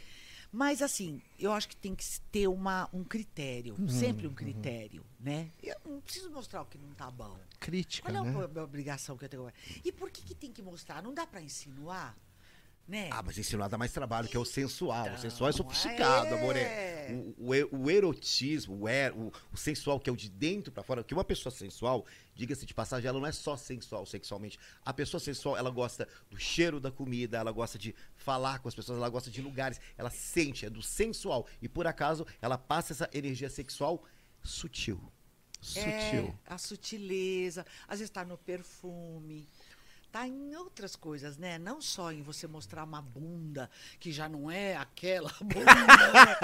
Mas, 0.53 0.83
assim, 0.83 1.23
eu 1.39 1.53
acho 1.53 1.69
que 1.69 1.77
tem 1.77 1.95
que 1.95 2.05
ter 2.33 2.49
uma, 2.49 2.89
um 2.93 3.05
critério. 3.05 3.77
sempre 3.89 4.27
um 4.27 4.35
critério, 4.35 5.05
né? 5.19 5.49
Eu 5.63 5.77
não 5.85 6.01
preciso 6.01 6.29
mostrar 6.31 6.63
o 6.63 6.67
que 6.67 6.77
não 6.77 6.91
tá 6.91 7.09
bom. 7.09 7.39
Crítica, 7.61 8.11
Qual 8.11 8.27
é 8.27 8.31
né? 8.31 8.49
a 8.57 8.63
obrigação 8.63 9.17
que 9.17 9.25
eu 9.27 9.29
tenho? 9.29 9.53
E 9.85 9.93
por 9.93 10.11
que, 10.11 10.23
que 10.23 10.35
tem 10.35 10.51
que 10.53 10.61
mostrar? 10.61 11.03
Não 11.03 11.15
dá 11.15 11.25
pra 11.25 11.41
insinuar? 11.41 12.17
Né? 12.89 13.09
Ah, 13.13 13.23
mas 13.23 13.39
insinuar 13.39 13.69
dá 13.69 13.79
mais 13.79 13.93
trabalho, 13.93 14.29
que 14.29 14.37
é 14.37 14.41
o 14.41 14.45
sensual. 14.45 15.05
o 15.05 15.09
Então, 15.11 15.19
sensual 15.21 15.49
é 15.49 15.53
sofisticado, 15.53 16.35
é. 16.35 16.39
amor. 16.39 16.57
O, 17.39 17.49
o, 17.51 17.55
e- 17.55 17.69
o 17.71 17.89
erotismo, 17.91 18.77
o, 18.83 18.89
er- 18.89 19.13
o, 19.17 19.33
o 19.53 19.57
sensual, 19.57 20.01
que 20.01 20.11
é 20.11 20.13
o 20.13 20.17
de 20.17 20.29
dentro 20.29 20.73
pra 20.73 20.83
fora. 20.83 21.05
Que 21.05 21.15
uma 21.15 21.23
pessoa 21.25 21.53
sensual, 21.53 22.05
diga-se 22.35 22.67
de 22.67 22.75
passagem, 22.75 23.07
ela 23.09 23.21
não 23.21 23.27
é 23.27 23.33
só 23.33 23.57
sensual 23.57 24.05
sexualmente. 24.07 24.59
A 24.85 24.93
pessoa 24.93 25.21
sensual, 25.21 25.57
ela 25.57 25.71
gosta 25.71 26.09
do 26.29 26.37
cheiro 26.37 26.81
da 26.81 26.91
comida, 26.91 27.39
ela 27.39 27.53
gosta 27.53 27.79
de 27.79 27.95
falar 28.17 28.59
com 28.59 28.67
as 28.69 28.75
pessoas, 28.75 28.99
ela 28.99 29.09
gosta 29.09 29.31
de 29.31 29.41
lugares. 29.41 29.81
Ela 29.97 30.11
sente, 30.11 30.67
é 30.67 30.71
do 30.71 30.83
sensual. 30.83 31.47
E 31.63 31.69
por 31.69 31.87
acaso, 31.87 32.27
ela 32.43 32.59
passa 32.59 32.93
essa 32.93 33.09
energia 33.13 33.49
sexual 33.49 34.05
sutil. 34.43 35.01
Sutil. 35.61 35.85
É, 35.85 36.35
a 36.47 36.59
sutileza, 36.59 37.67
às 37.87 37.99
vezes 37.99 38.11
tá 38.11 38.25
no 38.25 38.39
perfume. 38.39 39.47
Tá 40.13 40.27
em 40.27 40.57
outras 40.57 40.97
coisas, 40.97 41.37
né? 41.37 41.57
Não 41.57 41.81
só 41.81 42.11
em 42.11 42.21
você 42.21 42.49
mostrar 42.49 42.83
uma 42.83 43.01
bunda, 43.01 43.71
que 44.01 44.11
já 44.11 44.29
não 44.29 44.51
é 44.51 44.77
aquela 44.77 45.33
bunda. 45.41 45.65
né? 45.65 46.35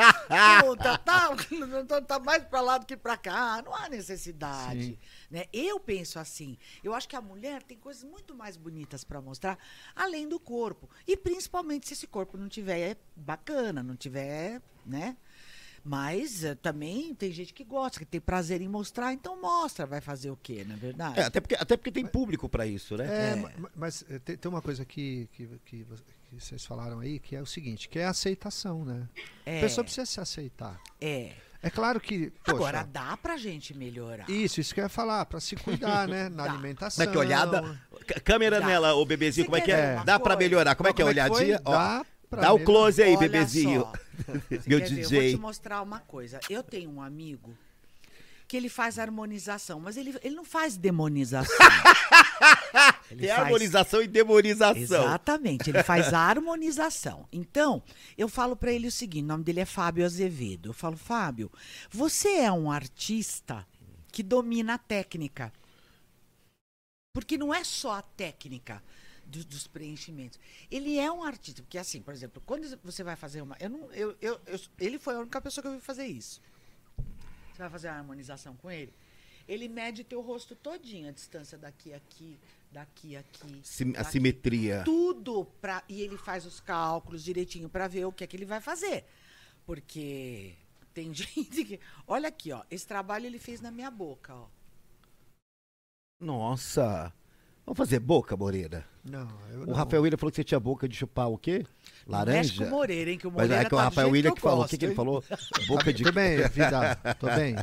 Tá, 1.05 1.35
tá, 1.89 2.01
tá 2.03 2.19
mais 2.21 2.45
pra 2.45 2.61
lá 2.61 2.79
do 2.79 2.87
que 2.87 2.97
pra 2.97 3.17
cá. 3.17 3.61
Não 3.63 3.75
há 3.75 3.89
necessidade. 3.89 4.85
Sim. 4.85 4.99
Né? 5.29 5.47
Eu 5.53 5.81
penso 5.81 6.21
assim. 6.21 6.57
Eu 6.83 6.95
acho 6.95 7.09
que 7.09 7.17
a 7.17 7.21
mulher 7.21 7.61
tem 7.65 7.77
coisas 7.77 8.05
muito 8.05 8.37
mais 8.37 8.57
bonitas 8.57 9.03
pra 9.03 9.21
mostrar, 9.21 9.59
além 9.97 10.29
do 10.29 10.39
corpo. 10.39 10.89
E 11.05 11.17
principalmente 11.17 11.89
se 11.89 11.95
esse 11.95 12.07
corpo 12.07 12.39
não 12.39 12.49
tiver 12.49 12.97
bacana, 13.17 13.83
não 13.83 13.97
tiver, 13.97 14.63
né? 14.85 15.17
Mas 15.89 16.43
eh, 16.43 16.55
também 16.57 17.15
tem 17.15 17.31
gente 17.31 17.55
que 17.55 17.63
gosta, 17.63 17.99
que 18.01 18.05
tem 18.05 18.21
prazer 18.21 18.61
em 18.61 18.67
mostrar, 18.69 19.13
então 19.13 19.41
mostra, 19.41 19.87
vai 19.87 20.01
fazer 20.01 20.31
o 20.31 20.37
quê, 20.37 20.65
não 20.67 20.75
é 20.75 20.79
verdade? 20.79 21.21
É, 21.21 21.23
até, 21.25 21.41
porque, 21.41 21.55
até 21.55 21.77
porque 21.77 21.93
tem 21.93 22.05
público 22.05 22.49
pra 22.49 22.67
isso, 22.67 22.97
né? 22.97 23.33
É, 23.33 23.37
ma- 23.37 23.53
ma- 23.57 23.71
mas 23.77 24.05
eh, 24.11 24.19
tem, 24.19 24.37
tem 24.37 24.51
uma 24.51 24.61
coisa 24.61 24.85
que, 24.85 25.29
que, 25.33 25.47
que 25.65 25.87
que 26.29 26.35
vocês 26.41 26.67
falaram 26.67 26.99
aí, 26.99 27.21
que 27.21 27.37
é 27.37 27.41
o 27.41 27.47
seguinte, 27.47 27.89
que 27.89 28.01
é 28.01 28.05
a 28.05 28.11
aceitação, 28.11 28.85
né? 28.85 29.09
É, 29.47 29.59
A 29.59 29.61
pessoa 29.61 29.85
precisa 29.85 30.05
se 30.05 30.21
aceitar. 30.21 30.81
é. 31.01 31.33
É 31.63 31.71
claro 31.71 31.99
que, 31.99 32.31
poxa, 32.45 32.53
Agora 32.57 32.83
dá 32.85 33.17
pra 33.17 33.37
gente 33.37 33.75
melhorar. 33.75 34.29
isso, 34.31 34.61
isso 34.61 34.73
que 34.75 34.79
eu 34.79 34.85
ia 34.85 34.89
falar, 34.89 35.25
pra 35.27 35.41
se 35.41 35.57
cuidar, 35.57 36.07
né? 36.07 36.29
Na 36.31 36.45
Dá. 36.45 36.53
alimentação. 36.53 37.05
Como 37.05 37.11
é 37.11 37.13
que 37.13 37.19
é 37.19 37.27
olhada? 37.27 37.81
Câmera 38.23 38.61
Dá. 38.61 38.67
nela, 38.67 38.95
ô 38.95 39.05
bebezinho, 39.05 39.47
Você 39.47 39.51
como 39.51 39.57
é 39.57 39.61
que 39.63 39.73
é? 39.73 39.77
ver 39.77 39.95
uma 39.97 40.05
Dá 40.05 40.19
pra 40.21 40.37
coisa? 40.37 40.49
melhorar. 40.49 40.75
Como 40.77 40.89
é 40.89 40.93
que 40.93 41.03
é 41.03 41.05
a 41.05 41.09
é 41.09 41.11
olhadinha? 41.11 41.61
Ó, 41.65 41.73
Dá 41.73 42.05
pra 42.05 42.07
dá 42.37 42.53
o 42.53 42.65
close 42.65 43.03
aí, 43.03 43.11
Olha 43.17 43.19
bebezinho. 43.19 43.87
Meu 44.67 44.81
quer 44.81 44.89
ver? 44.89 44.99
Eu 44.99 45.09
vou 45.11 45.19
DJ. 45.21 45.31
te 45.33 45.37
mostrar 45.37 45.83
uma 45.83 46.01
coisa. 46.01 46.41
Eu 46.49 46.63
tenho 46.63 46.91
um 46.91 47.03
amigo 47.03 47.57
que 48.49 48.57
ele 48.57 48.69
faz 48.69 48.99
harmonização, 48.99 49.81
mas 49.81 49.97
ele, 49.97 50.17
ele 50.23 50.35
não 50.37 50.45
faz 50.45 50.77
demonização. 50.77 51.57
Ele 53.11 53.21
Tem 53.21 53.29
faz- 53.29 53.41
harmonização 53.41 54.03
e 54.03 54.07
demonização. 54.09 54.81
Exatamente, 54.83 55.71
ele 55.71 55.83
faz 55.85 56.13
a 56.13 56.19
harmonização. 56.29 57.27
Então, 57.33 57.83
eu 58.19 58.29
falo 58.29 58.57
pra 58.57 58.73
ele 58.73 58.89
o 58.89 58.93
seguinte: 58.93 59.25
o 59.25 59.29
nome 59.29 59.45
dele 59.45 59.61
é 59.61 59.65
Fábio 59.65 60.05
Azevedo. 60.05 60.71
Eu 60.71 60.73
falo, 60.73 60.97
Fábio, 60.97 61.51
você 61.89 62.29
é 62.41 62.53
um 62.53 62.71
artista 62.71 63.65
que 64.13 64.23
domina 64.25 64.75
a 64.75 64.79
técnica. 64.79 65.53
Porque 67.15 67.39
não 67.39 67.55
é 67.55 67.65
só 67.65 67.93
a 67.95 68.03
técnica 68.03 68.83
do- 69.27 69.45
dos 69.45 69.67
preenchimentos. 69.67 70.39
Ele 70.71 70.99
é 70.99 71.11
um 71.11 71.23
artista. 71.23 71.63
Porque, 71.63 71.79
assim, 71.79 72.01
por 72.01 72.15
exemplo, 72.15 72.43
quando 72.47 72.79
você 72.83 73.03
vai 73.03 73.17
fazer 73.17 73.43
uma. 73.43 73.57
Eu 73.61 73.71
não, 73.71 73.93
eu, 73.93 74.17
eu, 74.21 74.41
eu- 74.47 74.61
ele 74.79 74.99
foi 74.99 75.15
a 75.15 75.19
única 75.21 75.41
pessoa 75.41 75.63
que 75.63 75.69
eu 75.69 75.75
vi 75.75 75.81
fazer 75.81 76.07
isso. 76.07 76.41
Você 77.53 77.59
vai 77.59 77.71
fazer 77.71 77.89
uma 77.89 77.97
harmonização 77.99 78.55
com 78.57 78.71
ele. 78.71 78.93
Ele 79.49 79.69
mede 79.69 80.03
teu 80.05 80.21
rosto 80.21 80.55
todinho, 80.57 81.09
a 81.09 81.13
distância 81.13 81.57
daqui 81.57 81.93
a 81.93 81.97
aqui, 81.99 82.39
daqui 82.73 83.17
a 83.17 83.21
aqui. 83.21 83.61
Sim- 83.63 83.91
A 83.91 83.99
daqui 83.99 84.11
simetria. 84.13 84.83
tudo 84.85 85.45
pra, 85.61 85.85
e 85.89 86.03
ele 86.03 86.19
faz 86.19 86.45
os 86.45 86.59
cálculos 86.61 87.23
direitinho 87.23 87.69
para 87.69 87.87
ver 87.87 88.05
o 88.07 88.13
que 88.13 88.25
é 88.25 88.27
que 88.27 88.37
ele 88.37 88.45
vai 88.45 88.61
fazer. 88.61 89.05
Porque 89.65 90.55
tem 90.93 91.13
gente 91.15 91.65
que. 91.65 91.81
Olha 92.07 92.29
aqui, 92.29 92.53
ó. 92.53 92.63
Esse 92.71 92.87
trabalho 92.87 93.27
ele 93.27 93.39
fez 93.39 93.61
na 93.61 93.71
minha 93.71 93.91
boca, 93.91 94.35
ó. 94.35 94.49
Nossa. 96.21 97.13
Vamos 97.67 97.79
fazer 97.79 97.99
boca, 97.99 98.37
Moreira? 98.37 98.85
Não, 99.05 99.29
eu 99.51 99.63
O 99.63 99.67
não. 99.67 99.75
Rafael 99.75 100.03
William 100.03 100.17
falou 100.17 100.31
que 100.31 100.37
você 100.37 100.45
tinha 100.45 100.61
boca 100.61 100.89
de 100.89 100.95
chupar 100.97 101.29
o 101.29 101.37
quê? 101.37 101.59
Mexe 101.59 101.67
com 102.07 102.13
Laranja? 102.13 102.65
o 102.65 102.71
Moreira, 102.71 103.11
hein? 103.11 103.19
Que 103.19 103.27
o 103.27 103.31
Mas 103.31 103.43
Moreira 103.43 103.63
é 103.63 103.65
que 103.69 103.75
o 103.75 103.77
tá 103.77 103.83
do 103.83 103.89
Rafael 103.89 104.11
William 104.11 104.31
eu 104.31 104.35
que 104.37 104.41
falou. 104.41 104.65
O 104.65 104.69
que, 104.69 104.79
que 104.79 104.85
ele 104.85 104.95
falou? 104.95 105.25
Boca 105.67 105.93
de 105.93 106.05
Tô 106.05 106.13
bem, 106.13 106.37
vida, 106.49 106.97
tô 107.19 107.27
bem. 107.27 107.57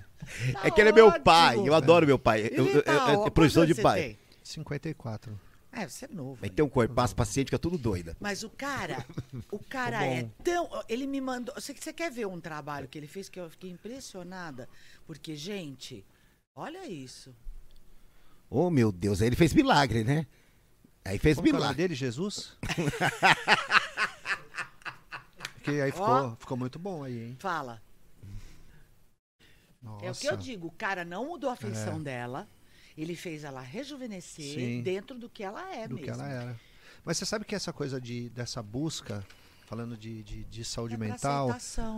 É 0.61 0.69
que 0.69 0.81
ele 0.81 0.89
é 0.89 0.93
meu 0.93 1.09
Tá 1.09 1.19
pai. 1.21 1.57
Eu 1.57 1.73
adoro 1.73 2.05
meu 2.05 2.19
pai. 2.19 2.49
Eu, 2.51 2.67
eu, 2.67 2.81
eu- 2.81 3.25
é 3.27 3.29
profissão 3.29 3.61
quantos 3.63 3.75
de 3.77 3.81
pai. 3.81 4.01
você 4.01 4.07
tem? 4.09 4.17
54. 4.43 5.39
É, 5.71 5.87
você 5.87 6.05
é 6.05 6.07
novo. 6.09 6.37
Aí 6.43 6.49
né? 6.49 6.55
tem 6.55 6.63
um 6.65 6.69
corpaço, 6.69 7.15
paciente, 7.15 7.47
fica 7.47 7.57
tudo 7.57 7.77
doida. 7.77 8.15
Mas 8.19 8.43
o 8.43 8.49
cara, 8.49 9.03
o 9.49 9.57
cara 9.69 9.99
Tá 9.99 10.05
é 10.05 10.27
tão. 10.43 10.69
Ele 10.89 11.07
me 11.07 11.21
mandou. 11.21 11.55
Você, 11.55 11.73
você 11.73 11.93
quer 11.93 12.11
ver 12.11 12.27
um 12.27 12.39
trabalho 12.41 12.87
que 12.89 12.97
ele 12.97 13.07
fez 13.07 13.29
que 13.29 13.39
eu 13.39 13.49
fiquei 13.49 13.71
impressionada? 13.71 14.67
Porque, 15.07 15.33
gente, 15.35 16.05
olha 16.55 16.85
isso. 16.85 17.33
Oh, 18.55 18.69
meu 18.69 18.91
Deus. 18.91 19.19
Aí 19.19 19.27
ele 19.29 19.35
fez 19.35 19.51
milagre, 19.51 20.03
né? 20.03 20.27
Aí 21.03 21.17
fez 21.17 21.35
Como 21.37 21.45
que 21.47 21.49
é 21.49 21.53
o 21.53 21.53
nome 21.55 21.63
milagre. 21.63 21.83
dele, 21.83 21.95
Jesus? 21.95 22.55
Porque 25.55 25.71
aí 25.71 25.91
ficou, 25.91 26.05
Ó. 26.07 26.35
ficou 26.35 26.55
muito 26.57 26.77
bom 26.77 27.03
aí, 27.03 27.17
hein? 27.29 27.35
Fala. 27.39 27.81
Nossa. 29.81 30.05
É 30.05 30.11
o 30.11 30.15
que 30.15 30.27
eu 30.27 30.37
digo, 30.37 30.67
o 30.67 30.71
cara 30.71 31.03
não 31.03 31.25
mudou 31.25 31.49
a 31.49 31.55
feição 31.55 32.01
dela, 32.01 32.47
ele 32.97 33.15
fez 33.15 33.43
ela 33.43 33.59
rejuvenescer 33.61 34.53
Sim. 34.55 34.81
dentro 34.81 35.17
do 35.17 35.27
que 35.29 35.43
ela 35.43 35.73
é 35.75 35.87
do 35.87 35.95
mesmo. 35.95 36.05
que 36.05 36.09
ela 36.11 36.29
era. 36.29 36.59
Mas 37.03 37.17
você 37.17 37.25
sabe 37.25 37.43
que 37.43 37.55
essa 37.55 37.73
coisa 37.73 37.99
de, 37.99 38.29
dessa 38.29 38.61
busca, 38.61 39.25
falando 39.65 39.97
de, 39.97 40.21
de, 40.23 40.43
de 40.45 40.63
saúde 40.63 40.93
É 40.93 40.97
mental, 40.97 41.49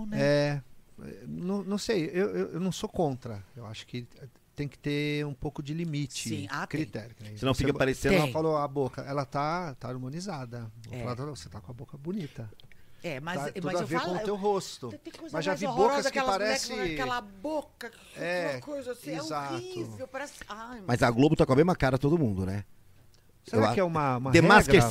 né? 0.08 0.22
é. 0.22 0.62
é, 1.02 1.24
Não, 1.28 1.64
não 1.64 1.78
sei, 1.78 2.06
eu, 2.06 2.30
eu, 2.36 2.48
eu 2.54 2.60
não 2.60 2.72
sou 2.72 2.90
contra. 2.90 3.44
Eu 3.56 3.66
acho 3.68 3.86
que 3.86 4.08
tem 4.56 4.68
que 4.68 4.78
ter 4.78 5.26
um 5.26 5.34
pouco 5.34 5.62
de 5.62 5.74
limite, 5.74 6.30
Sim, 6.30 6.48
ah, 6.50 6.66
tem. 6.66 6.80
critério. 6.82 7.16
né? 7.20 7.34
Senão 7.36 7.54
Você- 7.54 7.64
fica 7.66 7.78
parecendo. 7.78 8.16
Ela 8.16 8.24
Tem. 8.26 8.34
falou 8.34 8.58
a 8.58 8.68
boca, 8.68 9.02
ela 9.02 9.26
tá, 9.26 9.76
tá 9.76 9.90
harmonizada. 9.90 10.72
É. 10.92 11.00
falar, 11.00 11.16
pra 11.16 11.26
você 11.26 11.50
tá 11.50 11.60
com 11.62 11.72
a 11.72 11.74
boca 11.74 11.98
bonita. 11.98 12.50
É, 13.04 13.20
mas, 13.20 13.40
tá, 13.40 13.52
tudo 13.52 13.66
mas 13.66 13.76
a 13.76 13.80
eu 13.82 13.86
ver 13.88 14.00
falo. 14.00 14.14
com 14.16 14.22
o 14.22 14.24
teu 14.26 14.36
rosto. 14.36 14.90
Tem 15.04 15.14
coisa 15.14 15.38
Mas 15.38 15.46
já 15.46 15.54
vi 15.54 15.68
bocas 15.68 16.10
que 16.10 16.20
parece... 16.22 16.74
aquela 16.74 17.22
boca, 17.22 17.92
É, 18.16 18.60
coisa 18.62 18.94
assim, 18.94 19.12
exato. 19.16 19.54
é 19.54 19.58
horrível, 19.58 20.08
parece... 20.08 20.34
Ai, 20.50 20.82
Mas 20.88 21.04
a 21.04 21.12
Globo 21.12 21.36
tá 21.36 21.46
com 21.46 21.54
a 21.54 21.56
mesma 21.56 21.76
cara 21.76 22.00
todo 22.00 22.18
mundo, 22.18 22.48
né? 22.48 22.66
Será 23.48 23.74
que 23.74 23.80
é 23.80 23.84
uma, 23.84 24.18
uma 24.18 24.32
The 24.32 24.42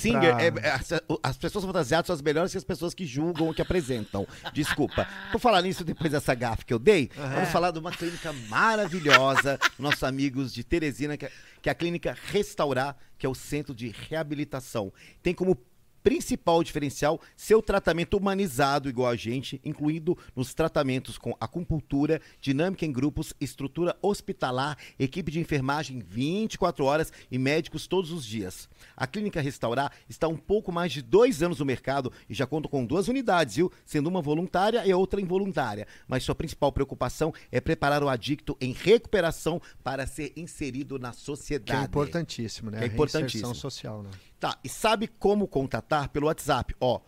Singer, 0.01 0.21
pra- 0.35 0.43
é- 0.43 0.69
é- 0.69 0.71
as, 0.71 0.93
as 1.23 1.37
pessoas 1.37 1.65
fantasiadas 1.65 2.07
são 2.07 2.15
as 2.15 2.23
melhores 2.23 2.53
que 2.53 2.59
as 2.59 2.65
pessoas 2.65 2.95
que 2.95 3.05
julgam 3.05 3.47
ou 3.49 3.55
que 3.55 3.61
apresentam. 3.61 4.27
Desculpa. 4.53 5.07
Por 5.33 5.41
falar 5.41 5.61
nisso, 5.63 5.85
depois 5.85 6.13
dessa 6.13 6.35
gafe 6.35 6.65
que 6.65 6.73
eu 6.73 6.79
dei, 6.79 7.11
vamos 7.17 7.49
falar 7.51 7.71
de 7.73 7.79
uma 7.79 7.91
clínica 7.91 8.33
maravilhosa, 8.49 9.59
nossos 9.79 10.03
amigos 10.05 10.53
de 10.53 10.63
Teresina, 10.65 11.17
que 11.17 11.27
é, 11.27 11.33
que 11.63 11.69
é 11.69 11.73
a 11.73 11.75
clínica 11.75 12.17
Restaurar, 12.31 12.97
que 13.19 13.27
é 13.27 13.29
o 13.29 13.35
centro 13.35 13.75
de 13.75 13.89
reabilitação. 14.09 14.93
Tem 15.23 15.35
como 15.35 15.57
principal 16.05 16.63
diferencial 16.63 17.19
seu 17.35 17.63
tratamento 17.63 18.17
humanizado 18.19 18.91
igual 18.91 19.11
a 19.11 19.17
gente, 19.17 19.59
incluindo 19.65 20.17
nos 20.37 20.53
tratamentos 20.53 21.17
com 21.17 21.35
acupuntura, 21.41 22.21
dinâmica 22.43 22.85
em 22.85 22.93
grupos, 22.93 23.33
estrutura 23.41 23.97
hospitalar, 24.03 24.77
equipe 24.99 25.33
de 25.33 25.41
enfermagem 25.41 26.01
24 26.07 26.85
horas 26.85 27.11
e 27.31 27.39
médicos 27.39 27.87
todos 27.87 28.13
os 28.13 28.25
dias. 28.25 28.69
A 28.95 29.07
Clínica 29.07 29.41
Restaurar 29.41 29.91
está 30.07 30.29
um 30.29 30.37
pouco 30.37 30.71
mais 30.71 30.93
de 30.93 31.01
dois 31.01 31.43
anos 31.43 31.59
no 31.59 31.65
mercado 31.65 32.13
e 32.29 32.35
já 32.35 32.47
conta 32.47 32.69
com 32.69 32.85
duas 32.85 33.09
unidades, 33.09 33.57
viu? 33.57 33.73
Sendo 33.87 34.09
uma 34.09 34.21
voluntária 34.21 34.87
e 34.87 34.93
outra 34.93 35.23
involuntária. 35.23 35.87
Mas 36.07 36.23
sua 36.23 36.35
principal 36.35 36.71
preocupação 36.71 37.33
é 37.51 37.63
preparar 37.63 38.03
o 38.03 38.11
adicto 38.11 38.55
em 38.61 38.73
recuperação 38.73 39.61
para 39.83 40.07
ser 40.07 40.35
inserido 40.37 40.99
na 40.99 41.13
Que 41.13 41.21
sociedade. 41.21 41.81
é 41.81 41.85
importantíssimo, 41.87 42.71
né? 42.71 42.79
Que 42.79 42.85
é 42.85 42.89
A 42.89 42.93
importantíssimo. 42.93 43.55
social, 43.55 44.03
né? 44.03 44.11
Tá, 44.45 44.59
e 44.63 44.69
sabe 44.69 45.09
como 45.09 45.49
contatar 45.49 46.11
pelo 46.11 46.27
WhatsApp? 46.27 46.77
Ó, 46.79 47.01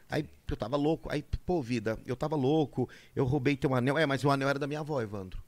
Aí 0.09 0.29
eu 0.51 0.57
tava 0.57 0.77
louco, 0.77 1.11
aí, 1.11 1.23
pô, 1.47 1.63
vida, 1.63 1.99
eu 2.05 2.15
tava 2.15 2.37
louco, 2.37 2.89
eu 3.17 3.25
roubei 3.25 3.57
teu 3.57 3.75
anel. 3.75 3.97
É, 3.97 4.05
mas 4.05 4.23
o 4.25 4.31
anel 4.31 4.49
era 4.49 4.59
da 4.59 4.67
minha 4.67 4.81
avó, 4.81 5.01
Evandro. 5.01 5.43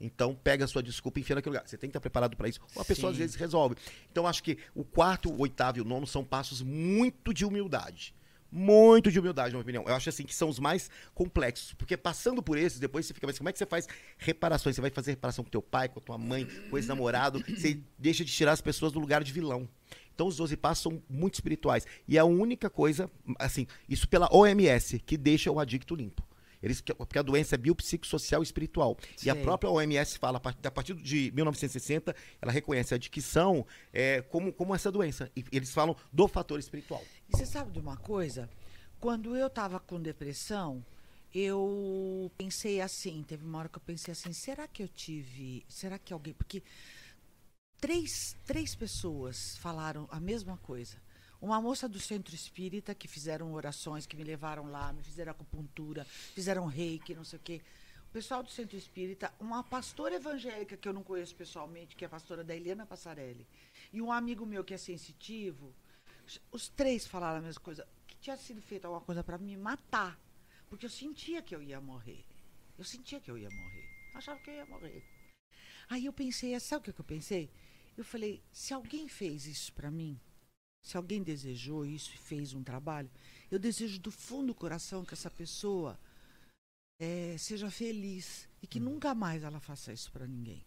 Então, 0.00 0.34
pega 0.34 0.64
a 0.64 0.68
sua 0.68 0.82
desculpa 0.82 1.18
e 1.18 1.22
enfia 1.22 1.36
naquele 1.36 1.54
lugar. 1.56 1.68
Você 1.68 1.76
tem 1.76 1.88
que 1.88 1.92
estar 1.92 2.00
preparado 2.00 2.34
para 2.34 2.48
isso. 2.48 2.58
Ou 2.74 2.80
a 2.80 2.84
pessoa, 2.84 3.10
às 3.10 3.16
Sim. 3.16 3.22
vezes, 3.22 3.36
resolve. 3.36 3.76
Então, 4.10 4.26
acho 4.26 4.42
que 4.42 4.56
o 4.74 4.82
quarto, 4.82 5.30
o 5.30 5.40
oitavo 5.42 5.76
e 5.78 5.80
o 5.82 5.84
nono 5.84 6.06
são 6.06 6.24
passos 6.24 6.62
muito 6.62 7.34
de 7.34 7.44
humildade. 7.44 8.14
Muito 8.50 9.10
de 9.10 9.18
humildade, 9.18 9.48
na 9.48 9.58
minha 9.58 9.62
opinião. 9.62 9.84
Eu 9.86 9.94
acho 9.94 10.08
assim 10.08 10.24
que 10.24 10.34
são 10.34 10.48
os 10.48 10.58
mais 10.58 10.90
complexos. 11.14 11.72
Porque 11.74 11.96
passando 11.96 12.42
por 12.42 12.58
esses, 12.58 12.80
depois 12.80 13.06
você 13.06 13.14
fica, 13.14 13.26
mas 13.26 13.38
como 13.38 13.48
é 13.48 13.52
que 13.52 13.58
você 13.58 13.66
faz 13.66 13.86
reparações? 14.18 14.74
Você 14.74 14.80
vai 14.80 14.90
fazer 14.90 15.12
reparação 15.12 15.44
com 15.44 15.50
teu 15.50 15.62
pai, 15.62 15.88
com 15.88 16.00
a 16.00 16.02
tua 16.02 16.18
mãe, 16.18 16.46
com 16.68 16.76
esse 16.76 16.88
namorado. 16.88 17.42
Você 17.48 17.80
deixa 17.98 18.24
de 18.24 18.32
tirar 18.32 18.52
as 18.52 18.60
pessoas 18.60 18.92
do 18.92 18.98
lugar 18.98 19.22
de 19.22 19.32
vilão. 19.32 19.68
Então 20.14 20.26
os 20.26 20.36
12 20.36 20.56
passos 20.56 20.82
são 20.82 21.02
muito 21.08 21.34
espirituais. 21.34 21.86
E 22.06 22.16
é 22.16 22.20
a 22.20 22.24
única 22.24 22.68
coisa, 22.68 23.10
assim, 23.38 23.66
isso 23.88 24.08
pela 24.08 24.28
OMS, 24.30 24.98
que 24.98 25.16
deixa 25.16 25.50
o 25.50 25.58
adicto 25.58 25.94
limpo. 25.94 26.22
Eles, 26.62 26.80
porque 26.80 27.18
a 27.18 27.22
doença 27.22 27.54
é 27.54 27.58
biopsicossocial 27.58 28.42
e 28.42 28.44
espiritual. 28.44 28.96
E 29.24 29.30
a 29.30 29.34
própria 29.36 29.70
OMS 29.70 30.18
fala, 30.18 30.38
a 30.38 30.70
partir- 30.70 30.94
de 30.94 31.30
1960, 31.32 32.14
ela 32.40 32.52
reconhece 32.52 32.92
a 32.94 32.96
adicção 32.96 33.66
é, 33.92 34.20
como, 34.22 34.52
como 34.52 34.74
essa 34.74 34.90
doença. 34.92 35.30
E 35.34 35.44
eles 35.52 35.72
falam 35.72 35.96
do 36.12 36.28
fator 36.28 36.58
espiritual. 36.58 37.02
E 37.28 37.36
você 37.36 37.46
sabe 37.46 37.70
de 37.70 37.78
uma 37.78 37.96
coisa? 37.96 38.48
Quando 39.00 39.34
eu 39.34 39.48
tava 39.48 39.80
com 39.80 40.00
depressão, 40.00 40.84
eu 41.34 42.30
pensei 42.36 42.80
assim, 42.80 43.24
teve 43.26 43.44
uma 43.44 43.58
hora 43.58 43.68
que 43.68 43.78
eu 43.78 43.82
pensei 43.82 44.12
assim, 44.12 44.32
será 44.32 44.68
que 44.68 44.82
eu 44.82 44.88
tive, 44.88 45.64
será 45.68 45.98
que 45.98 46.12
alguém, 46.12 46.34
porque 46.34 46.62
três, 47.80 48.36
três 48.46 48.74
pessoas 48.74 49.56
falaram 49.58 50.06
a 50.10 50.20
mesma 50.20 50.56
coisa. 50.58 50.96
Uma 51.40 51.60
moça 51.60 51.88
do 51.88 51.98
centro 51.98 52.34
espírita 52.34 52.94
que 52.94 53.08
fizeram 53.08 53.54
orações, 53.54 54.04
que 54.04 54.14
me 54.14 54.22
levaram 54.22 54.70
lá, 54.70 54.92
me 54.92 55.02
fizeram 55.02 55.32
acupuntura, 55.32 56.04
fizeram 56.04 56.66
reiki, 56.66 57.14
não 57.14 57.24
sei 57.24 57.38
o 57.38 57.42
quê. 57.42 57.62
O 58.10 58.12
pessoal 58.12 58.42
do 58.42 58.50
centro 58.50 58.76
espírita, 58.76 59.32
uma 59.40 59.62
pastora 59.62 60.16
evangélica 60.16 60.76
que 60.76 60.86
eu 60.86 60.92
não 60.92 61.02
conheço 61.02 61.34
pessoalmente, 61.34 61.96
que 61.96 62.04
é 62.04 62.06
a 62.06 62.10
pastora 62.10 62.44
da 62.44 62.54
Eliana 62.54 62.84
Passarelli, 62.84 63.46
e 63.92 64.02
um 64.02 64.12
amigo 64.12 64.44
meu 64.44 64.62
que 64.64 64.74
é 64.74 64.76
sensitivo, 64.76 65.72
os 66.52 66.68
três 66.68 67.06
falaram 67.06 67.38
a 67.38 67.42
mesma 67.42 67.60
coisa, 67.60 67.86
que 68.06 68.16
tinha 68.16 68.36
sido 68.36 68.60
feita 68.60 68.86
alguma 68.88 69.04
coisa 69.04 69.24
para 69.24 69.38
me 69.38 69.56
matar, 69.56 70.18
porque 70.68 70.84
eu 70.86 70.90
sentia 70.90 71.40
que 71.40 71.54
eu 71.54 71.62
ia 71.62 71.80
morrer. 71.80 72.24
Eu 72.76 72.84
sentia 72.84 73.20
que 73.20 73.30
eu 73.30 73.38
ia 73.38 73.48
morrer. 73.48 74.10
Eu 74.12 74.18
achava 74.18 74.40
que 74.40 74.50
eu 74.50 74.54
ia 74.54 74.66
morrer. 74.66 75.02
Aí 75.88 76.04
eu 76.04 76.12
pensei, 76.12 76.58
sabe 76.60 76.90
o 76.90 76.92
que 76.92 77.00
eu 77.00 77.04
pensei? 77.04 77.50
Eu 77.96 78.04
falei, 78.04 78.42
se 78.52 78.72
alguém 78.72 79.08
fez 79.08 79.46
isso 79.46 79.72
para 79.72 79.90
mim, 79.90 80.20
se 80.82 80.96
alguém 80.96 81.22
desejou 81.22 81.84
isso 81.84 82.12
e 82.14 82.18
fez 82.18 82.54
um 82.54 82.62
trabalho, 82.62 83.10
eu 83.50 83.58
desejo 83.58 83.98
do 83.98 84.10
fundo 84.10 84.48
do 84.48 84.54
coração 84.54 85.04
que 85.04 85.14
essa 85.14 85.30
pessoa 85.30 85.98
eh, 87.00 87.36
seja 87.38 87.70
feliz 87.70 88.48
e 88.62 88.66
que 88.66 88.80
nunca 88.80 89.14
mais 89.14 89.42
ela 89.42 89.60
faça 89.60 89.92
isso 89.92 90.10
para 90.10 90.26
ninguém. 90.26 90.64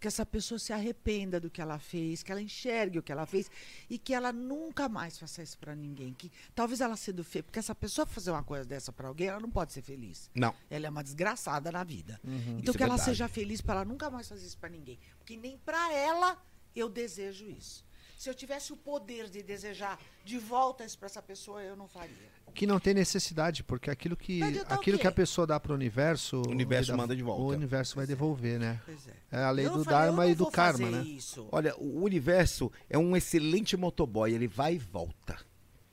Que 0.00 0.08
essa 0.08 0.26
pessoa 0.26 0.58
se 0.58 0.70
arrependa 0.70 1.40
do 1.40 1.48
que 1.48 1.62
ela 1.62 1.78
fez, 1.78 2.22
que 2.22 2.30
ela 2.30 2.42
enxergue 2.42 2.98
o 2.98 3.02
que 3.02 3.10
ela 3.10 3.24
fez 3.24 3.50
e 3.88 3.96
que 3.98 4.12
ela 4.12 4.32
nunca 4.32 4.86
mais 4.86 5.18
faça 5.18 5.42
isso 5.42 5.56
para 5.58 5.74
ninguém. 5.74 6.12
Que 6.12 6.30
talvez 6.54 6.82
ela 6.82 6.94
sendo 6.94 7.24
feia, 7.24 7.42
porque 7.42 7.58
essa 7.58 7.74
pessoa 7.74 8.04
fazer 8.04 8.30
uma 8.30 8.42
coisa 8.42 8.66
dessa 8.66 8.92
para 8.92 9.08
alguém, 9.08 9.28
ela 9.28 9.40
não 9.40 9.50
pode 9.50 9.72
ser 9.72 9.80
feliz. 9.80 10.30
Não. 10.34 10.54
Ela 10.68 10.88
é 10.88 10.90
uma 10.90 11.02
desgraçada 11.02 11.72
na 11.72 11.82
vida. 11.84 12.20
Uhum. 12.22 12.58
Então 12.58 12.64
Isso 12.64 12.72
que 12.74 12.82
é 12.82 12.86
ela 12.86 12.96
verdade. 12.96 13.04
seja 13.04 13.28
feliz 13.28 13.62
para 13.62 13.76
ela 13.76 13.84
nunca 13.86 14.10
mais 14.10 14.28
fazer 14.28 14.44
isso 14.44 14.58
para 14.58 14.68
ninguém, 14.68 14.98
porque 15.16 15.38
nem 15.38 15.56
para 15.58 15.90
ela 15.94 16.42
eu 16.76 16.90
desejo 16.90 17.48
isso. 17.48 17.82
Se 18.24 18.30
eu 18.30 18.34
tivesse 18.34 18.72
o 18.72 18.76
poder 18.78 19.28
de 19.28 19.42
desejar 19.42 19.98
de 20.24 20.38
volta 20.38 20.82
isso 20.82 20.96
para 20.98 21.04
essa 21.04 21.20
pessoa, 21.20 21.62
eu 21.62 21.76
não 21.76 21.86
faria. 21.86 22.16
Que 22.54 22.66
não 22.66 22.80
tem 22.80 22.94
necessidade, 22.94 23.62
porque 23.62 23.90
aquilo 23.90 24.16
que, 24.16 24.40
o 24.42 24.72
aquilo 24.72 24.98
que 24.98 25.06
a 25.06 25.12
pessoa 25.12 25.46
dá 25.46 25.60
pro 25.60 25.74
universo. 25.74 26.40
O 26.40 26.48
universo 26.48 26.92
dá- 26.92 26.96
manda 26.96 27.14
de 27.14 27.22
volta. 27.22 27.42
O 27.42 27.48
universo 27.48 27.94
vai 27.96 28.06
devolver, 28.06 28.58
né? 28.58 28.80
Pois 28.86 29.06
é. 29.08 29.12
É 29.30 29.42
a 29.42 29.50
lei 29.50 29.66
Eu 29.66 29.74
do 29.74 29.84
falei, 29.84 29.98
Dharma 29.98 30.26
e 30.26 30.34
do 30.34 30.50
Karma, 30.50 30.90
né? 30.90 31.02
Isso. 31.02 31.46
Olha, 31.52 31.76
o 31.76 32.02
universo 32.02 32.72
é 32.88 32.96
um 32.96 33.14
excelente 33.14 33.76
motoboy, 33.76 34.32
ele 34.32 34.48
vai 34.48 34.76
e 34.76 34.78
volta. 34.78 35.36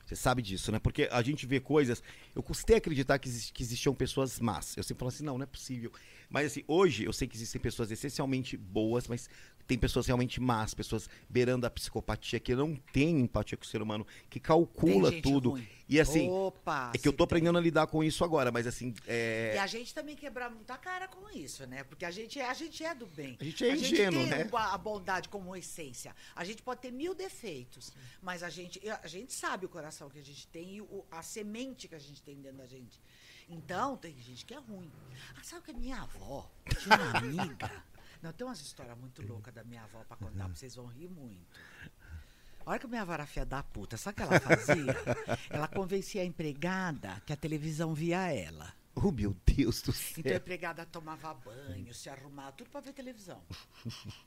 Você 0.05 0.15
sabe 0.15 0.41
disso, 0.41 0.71
né? 0.71 0.79
Porque 0.79 1.09
a 1.11 1.21
gente 1.21 1.45
vê 1.45 1.59
coisas. 1.59 2.01
Eu 2.33 2.41
custei 2.41 2.77
acreditar 2.77 3.19
que, 3.19 3.27
exis- 3.27 3.51
que 3.51 3.61
existiam 3.61 3.93
pessoas 3.93 4.39
más. 4.39 4.77
Eu 4.77 4.83
sempre 4.83 4.99
falo 4.99 5.09
assim, 5.09 5.23
não, 5.25 5.37
não 5.37 5.43
é 5.43 5.47
possível. 5.47 5.91
Mas 6.29 6.47
assim, 6.47 6.63
hoje 6.67 7.03
eu 7.03 7.11
sei 7.11 7.27
que 7.27 7.35
existem 7.35 7.59
pessoas 7.61 7.91
essencialmente 7.91 8.55
boas, 8.55 9.07
mas 9.07 9.29
tem 9.67 9.77
pessoas 9.77 10.05
realmente 10.07 10.39
más, 10.39 10.73
pessoas 10.73 11.09
beirando 11.29 11.65
a 11.65 11.69
psicopatia, 11.69 12.39
que 12.39 12.55
não 12.55 12.75
têm 12.93 13.19
empatia 13.19 13.57
com 13.57 13.63
o 13.63 13.67
ser 13.67 13.81
humano, 13.81 14.05
que 14.29 14.39
calcula 14.39 15.09
Tem 15.09 15.11
gente 15.17 15.23
tudo. 15.23 15.49
ruim. 15.51 15.67
E 15.89 15.99
assim, 15.99 16.29
Opa, 16.29 16.91
é 16.95 16.97
que 16.97 17.05
eu 17.07 17.11
tô 17.11 17.17
tem. 17.17 17.23
aprendendo 17.25 17.57
a 17.57 17.61
lidar 17.61 17.85
com 17.87 18.01
isso 18.01 18.23
agora, 18.23 18.49
mas 18.51 18.65
assim, 18.65 18.93
é, 19.05 19.53
E 19.55 19.57
a 19.59 19.67
gente 19.67 19.93
também 19.93 20.15
quebrar 20.15 20.49
muita 20.49 20.77
cara 20.77 21.05
com 21.07 21.29
isso, 21.37 21.65
né? 21.67 21.83
Porque 21.83 22.05
a 22.05 22.11
gente, 22.11 22.39
é- 22.39 22.47
a 22.49 22.53
gente 22.53 22.81
é 22.83 22.95
do 22.95 23.05
bem. 23.05 23.37
A 23.39 23.43
gente 23.43 23.65
é 23.65 23.75
ingênuo, 23.75 24.21
tem 24.21 24.29
né? 24.29 24.49
a 24.53 24.77
bondade 24.77 25.27
como 25.27 25.53
essência. 25.55 26.15
A 26.33 26.45
gente 26.45 26.61
pode 26.63 26.79
ter 26.81 26.91
mil 26.91 27.13
defeitos, 27.13 27.91
mas 28.21 28.41
a 28.41 28.49
gente, 28.49 28.81
a 29.03 29.07
gente 29.07 29.33
sabe 29.33 29.65
o 29.65 29.69
coração 29.69 30.09
que 30.09 30.19
a 30.19 30.23
gente 30.23 30.47
tem 30.47 30.75
e 30.77 30.81
o- 30.81 31.05
a 31.11 31.21
semente 31.21 31.89
que 31.89 31.95
a 31.95 31.99
gente 31.99 32.21
tem 32.21 32.35
dentro 32.41 32.59
da 32.59 32.67
gente. 32.67 32.97
Então, 33.49 33.97
tem 33.97 34.15
gente 34.17 34.45
que 34.45 34.53
é 34.53 34.59
ruim. 34.59 34.89
Ah, 35.37 35.43
sabe 35.43 35.63
que 35.65 35.71
a 35.71 35.73
minha 35.73 35.97
avó 36.01 36.49
tinha 36.81 36.95
uma 36.95 37.17
amiga? 37.19 37.83
Não, 38.21 38.31
tem 38.31 38.45
umas 38.45 38.61
histórias 38.61 38.95
muito 38.97 39.21
loucas 39.25 39.53
da 39.53 39.63
minha 39.63 39.83
avó 39.83 40.03
pra 40.03 40.15
contar, 40.17 40.45
pra 40.45 40.55
vocês 40.55 40.75
vão 40.75 40.85
rir 40.85 41.07
muito. 41.07 41.59
A 42.65 42.69
hora 42.69 42.79
que 42.79 42.85
a 42.85 42.89
minha 42.89 43.01
avó 43.01 43.13
era 43.13 43.25
filha 43.25 43.45
da 43.45 43.63
puta, 43.63 43.97
sabe 43.97 44.13
o 44.13 44.17
que 44.17 44.23
ela 44.23 44.39
fazia? 44.39 44.95
ela 45.49 45.67
convencia 45.67 46.21
a 46.21 46.25
empregada 46.25 47.21
que 47.25 47.33
a 47.33 47.35
televisão 47.35 47.93
via 47.95 48.31
ela. 48.31 48.71
oh 48.93 49.11
meu 49.11 49.35
Deus 49.45 49.81
do 49.81 49.91
céu. 49.91 50.15
Então 50.19 50.33
a 50.33 50.35
empregada 50.35 50.85
tomava 50.85 51.33
banho, 51.33 51.91
se 51.93 52.09
arrumava, 52.09 52.51
tudo 52.51 52.69
pra 52.69 52.79
ver 52.81 52.93
televisão. 52.93 53.41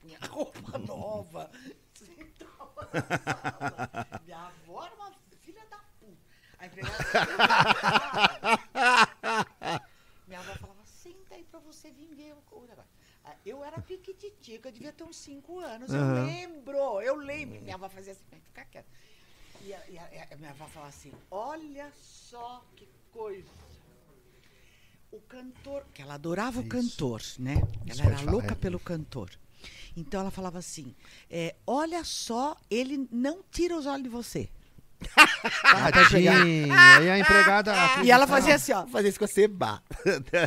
Punha 0.01 0.19
roupa 0.29 0.77
nova, 0.85 1.49
sentava 1.95 2.91
na 2.93 3.33
sala. 3.33 4.21
Minha 4.25 4.39
avó 4.41 4.85
era 4.85 4.95
uma 4.97 5.13
filha 5.41 5.65
da 5.67 5.79
puta. 6.01 6.19
A 6.59 6.67
empregada. 6.67 6.99
Minha 10.27 10.41
avó 10.41 10.55
falava, 10.55 10.85
senta 10.85 11.37
aí 11.37 11.45
pra 11.45 11.61
você 11.61 11.93
vir 11.93 12.13
ver 12.17 12.35
o 12.35 12.43
o 12.57 12.67
negócio. 12.67 12.91
Eu 13.45 13.65
era 13.65 13.81
piquititica, 13.81 14.69
eu 14.69 14.73
devia 14.73 14.93
ter 14.93 15.05
uns 15.05 15.17
5 15.17 15.59
anos. 15.61 15.93
Eu 15.93 16.01
Aham. 16.01 16.25
lembro, 16.27 17.01
eu 17.01 17.17
lembro. 17.17 17.61
Minha 17.63 17.75
avó 17.77 17.89
fazia 17.89 18.13
assim, 18.13 18.23
fica 18.43 18.65
quieta. 18.67 18.89
E 19.63 19.73
a, 19.73 19.89
e 19.89 19.99
a- 19.99 20.29
e 20.31 20.35
a 20.35 20.37
minha 20.37 20.51
avó 20.51 20.67
falava 20.67 20.91
assim: 20.91 21.13
olha 21.31 21.91
só 21.97 22.63
que 22.77 22.87
coisa. 23.13 23.49
O 25.11 25.21
cantor, 25.21 25.87
que 25.95 26.03
ela 26.03 26.15
adorava 26.15 26.59
o 26.59 26.63
Isso. 26.63 26.69
cantor, 26.71 27.23
né? 27.39 27.55
Ela 27.87 28.05
era 28.05 28.21
louca 28.31 28.53
é. 28.53 28.55
pelo 28.57 28.81
cantor. 28.81 29.31
Então 29.97 30.21
ela 30.21 30.31
falava 30.31 30.59
assim: 30.59 30.95
é, 31.31 31.55
olha 31.67 32.03
só, 32.05 32.57
ele 32.71 33.09
não 33.11 33.43
tira 33.51 33.77
os 33.77 33.87
olhos 33.87 34.03
de 34.03 34.09
você. 34.09 34.51
Tadinha. 35.93 36.33
E 37.03 37.11
a 37.11 37.19
empregada. 37.19 37.75
E 38.03 38.11
ela 38.11 38.27
fazia 38.27 38.55
assim, 38.55 38.73
ó. 38.73 38.87
Fazer 38.87 39.09
isso 39.09 39.19
com 39.19 39.25
a 39.25 39.29
Seba. 39.29 39.83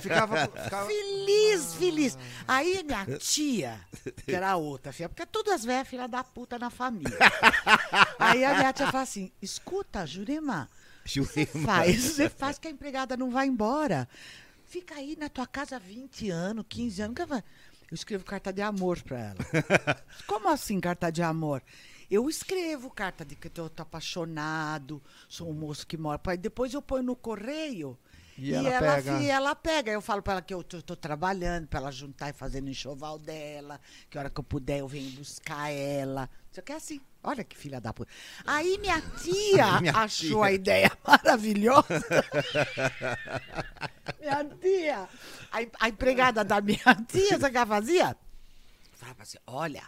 Ficava, 0.02 0.48
ficava- 0.64 0.86
Feliz, 0.88 1.74
feliz. 1.76 2.18
Aí 2.48 2.84
minha 2.84 3.06
tia, 3.18 3.80
que 4.26 4.34
era 4.36 4.56
outra 4.56 4.92
filha, 4.92 5.10
porque 5.10 5.26
todas 5.26 5.54
as 5.54 5.66
velhas 5.66 5.88
filha 5.88 6.08
da 6.08 6.24
puta 6.24 6.58
na 6.60 6.70
família. 6.70 7.18
Aí 8.20 8.44
a 8.44 8.56
minha 8.56 8.74
tia 8.74 8.88
fala 8.88 9.04
assim: 9.04 9.32
escuta, 9.42 10.06
Jurema, 10.06 10.70
você 11.06 11.22
Jurema. 11.22 11.66
faz, 11.66 12.04
você 12.04 12.30
faz 12.30 12.58
que 12.60 12.68
a 12.68 12.72
empregada 12.72 13.16
não 13.18 13.30
vai 13.32 13.48
embora. 13.48 14.08
Fica 14.66 14.96
aí 14.96 15.16
na 15.18 15.30
tua 15.30 15.48
casa 15.48 15.80
20 15.80 16.30
anos, 16.30 16.66
15 16.68 17.02
anos. 17.02 17.16
Eu 17.90 17.96
escrevo 17.96 18.26
carta 18.26 18.52
de 18.52 18.62
amor 18.62 19.02
pra 19.02 19.18
ela. 19.18 19.38
Como 20.28 20.50
assim 20.50 20.78
carta 20.82 21.10
de 21.10 21.22
amor? 21.24 21.62
Eu 22.10 22.30
escrevo 22.30 22.90
carta 22.90 23.26
de 23.26 23.36
que 23.36 23.48
eu 23.60 23.70
tô 23.70 23.82
apaixonado, 23.82 25.02
sou 25.28 25.50
um 25.50 25.54
moço 25.54 25.86
que 25.86 25.98
mora. 25.98 26.20
Depois 26.40 26.74
eu 26.74 26.82
ponho 26.82 27.04
no 27.04 27.16
correio. 27.16 27.98
E 28.40 28.54
ela 28.54 28.80
pega. 28.80 29.18
fi- 29.18 29.30
ela 29.30 29.56
pega. 29.56 29.92
Eu 29.92 30.02
falo 30.02 30.22
pra 30.22 30.34
ela 30.34 30.42
que 30.44 30.54
eu 30.54 30.64
tô, 30.64 30.80
tô 30.82 30.96
trabalhando, 30.96 31.68
pra 31.68 31.80
ela 31.80 31.92
juntar 31.92 32.30
e 32.30 32.34
fazer 32.34 32.62
no 32.62 32.70
enxoval 32.70 33.18
dela. 33.18 33.82
Que 34.10 34.18
a 34.18 34.22
hora 34.22 34.30
que 34.30 34.40
eu 34.40 34.44
puder 34.44 34.80
eu 34.80 34.88
venho 34.88 35.10
buscar 35.18 35.70
ela. 35.72 36.30
Isso 36.52 36.60
aqui 36.60 36.72
é 36.72 36.76
assim. 36.76 37.02
Olha 37.24 37.44
que 37.44 37.58
filha 37.58 37.82
da 37.82 37.92
puta. 37.92 38.12
Aí 38.46 38.78
minha 38.78 39.02
tia 39.02 39.82
Minha 39.82 39.94
achou 39.98 40.42
tia. 40.42 40.46
a 40.46 40.52
ideia 40.52 40.92
maravilhosa. 41.06 42.06
minha 44.20 44.46
tia. 44.62 45.10
A, 45.52 45.86
a 45.86 45.90
empregada 45.90 46.44
da 46.44 46.62
minha 46.62 46.96
tia, 47.08 47.32
sabe 47.40 47.46
o 47.48 47.52
que 47.52 47.58
ela 47.58 47.66
fazia? 47.66 48.18
Falava 48.94 49.24
assim: 49.24 49.38
olha, 49.48 49.84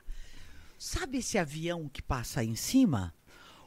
sabe 0.80 1.20
esse 1.20 1.38
avião 1.38 1.88
que 1.88 2.02
passa 2.02 2.40
aí 2.40 2.48
em 2.48 2.56
cima? 2.56 3.14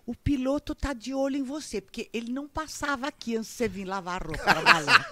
O 0.05 0.17
piloto 0.17 0.75
tá 0.75 0.93
de 0.93 1.15
olho 1.15 1.37
em 1.37 1.45
você, 1.45 1.81
porque 1.81 2.11
ele 2.13 2.33
não 2.33 2.49
passava 2.49 3.07
aqui 3.07 3.37
antes 3.37 3.51
de 3.51 3.57
você 3.57 3.69
vir 3.69 3.85
lavar 3.85 4.21
a 4.21 4.27
roupa 4.27 4.43
trabalhar. 4.43 5.11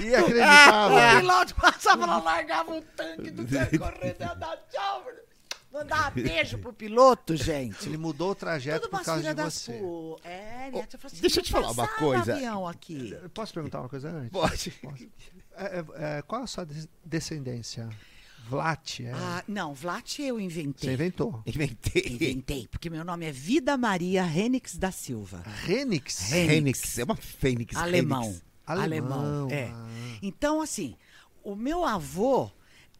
E 0.00 0.14
acreditava. 0.14 0.94
O 0.94 1.20
piloto 1.20 1.54
passava, 1.56 2.04
ela 2.04 2.18
largava 2.18 2.74
o 2.74 2.82
tanque 2.82 3.30
do 3.30 3.42
ia 3.42 4.34
dar 4.34 4.56
tchau. 4.70 5.04
Mandava 5.72 6.10
beijo 6.10 6.58
pro 6.58 6.72
piloto, 6.72 7.36
gente. 7.36 7.88
Ele 7.88 7.96
mudou 7.96 8.30
o 8.30 8.34
trajeto 8.34 8.82
Tudo 8.88 8.90
por 8.90 9.04
causa 9.04 9.34
de 9.34 9.42
você. 9.42 9.78
pu... 9.78 10.18
É, 10.24 10.68
tia 10.70 10.98
falou 10.98 11.06
assim, 11.06 11.20
deixa 11.20 11.38
eu 11.38 11.42
"Não 11.42 11.46
te 11.46 11.52
falar 11.52 11.70
uma 11.70 11.86
coisa." 11.88 12.32
avião 12.34 12.66
aqui. 12.66 13.16
Posso 13.32 13.54
perguntar 13.54 13.80
uma 13.80 13.88
coisa 13.88 14.10
antes? 14.10 14.30
Pode. 14.30 14.72
É, 15.54 15.64
é, 15.78 15.84
é, 16.18 16.22
qual 16.22 16.42
a 16.42 16.46
sua 16.48 16.64
des- 16.64 16.88
descendência? 17.04 17.88
Vlat, 18.50 19.00
é? 19.00 19.12
Ah, 19.14 19.44
não, 19.46 19.72
Vlat 19.72 20.18
eu 20.18 20.34
Você 20.34 20.42
inventei. 20.42 20.92
inventou. 20.92 21.40
Inventei. 21.46 22.02
Inventei, 22.10 22.66
porque 22.68 22.90
meu 22.90 23.04
nome 23.04 23.26
é 23.26 23.30
Vida 23.30 23.76
Maria 23.76 24.24
Renix 24.24 24.76
da 24.76 24.90
Silva. 24.90 25.44
Renix? 25.64 26.30
Fênix. 26.30 26.98
É 26.98 27.04
uma 27.04 27.14
fênix. 27.14 27.76
Alemão. 27.76 28.24
Fênix. 28.24 28.44
Alemão, 28.66 29.48
é. 29.50 29.70
ah. 29.72 30.18
Então, 30.20 30.60
assim, 30.60 30.96
o 31.44 31.54
meu 31.54 31.84
avô, 31.84 32.50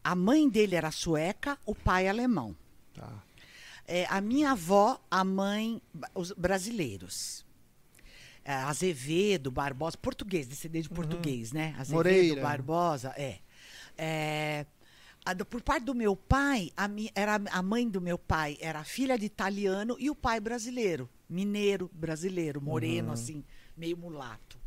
a 0.01 0.15
mãe 0.15 0.49
dele 0.49 0.75
era 0.75 0.89
sueca, 0.89 1.57
o 1.65 1.75
pai 1.75 2.07
alemão. 2.07 2.55
Tá. 2.93 3.11
É, 3.85 4.05
a 4.09 4.21
minha 4.21 4.51
avó, 4.51 5.01
a 5.11 5.23
mãe, 5.25 5.81
os 6.15 6.31
brasileiros. 6.31 7.45
É, 8.43 8.53
Azevedo, 8.53 9.51
Barbosa, 9.51 9.97
português, 9.97 10.47
descendente 10.47 10.87
de 10.87 10.93
português, 10.95 11.51
né? 11.51 11.75
Azevedo, 11.77 11.95
Moreira. 11.95 12.41
Barbosa, 12.41 13.13
é. 13.17 13.39
É, 13.97 14.65
a 15.25 15.35
por 15.45 15.61
parte 15.61 15.83
do 15.85 15.93
meu 15.93 16.15
pai, 16.15 16.71
a, 16.75 16.89
era, 17.13 17.39
a 17.51 17.61
mãe 17.61 17.87
do 17.87 18.01
meu 18.01 18.17
pai 18.17 18.57
era 18.59 18.83
filha 18.83 19.17
de 19.17 19.25
italiano 19.25 19.95
e 19.99 20.09
o 20.09 20.15
pai 20.15 20.39
brasileiro, 20.39 21.09
mineiro 21.29 21.89
brasileiro, 21.93 22.61
moreno, 22.61 23.11
assim, 23.11 23.43
meio 23.77 23.97
mulato. 23.97 24.59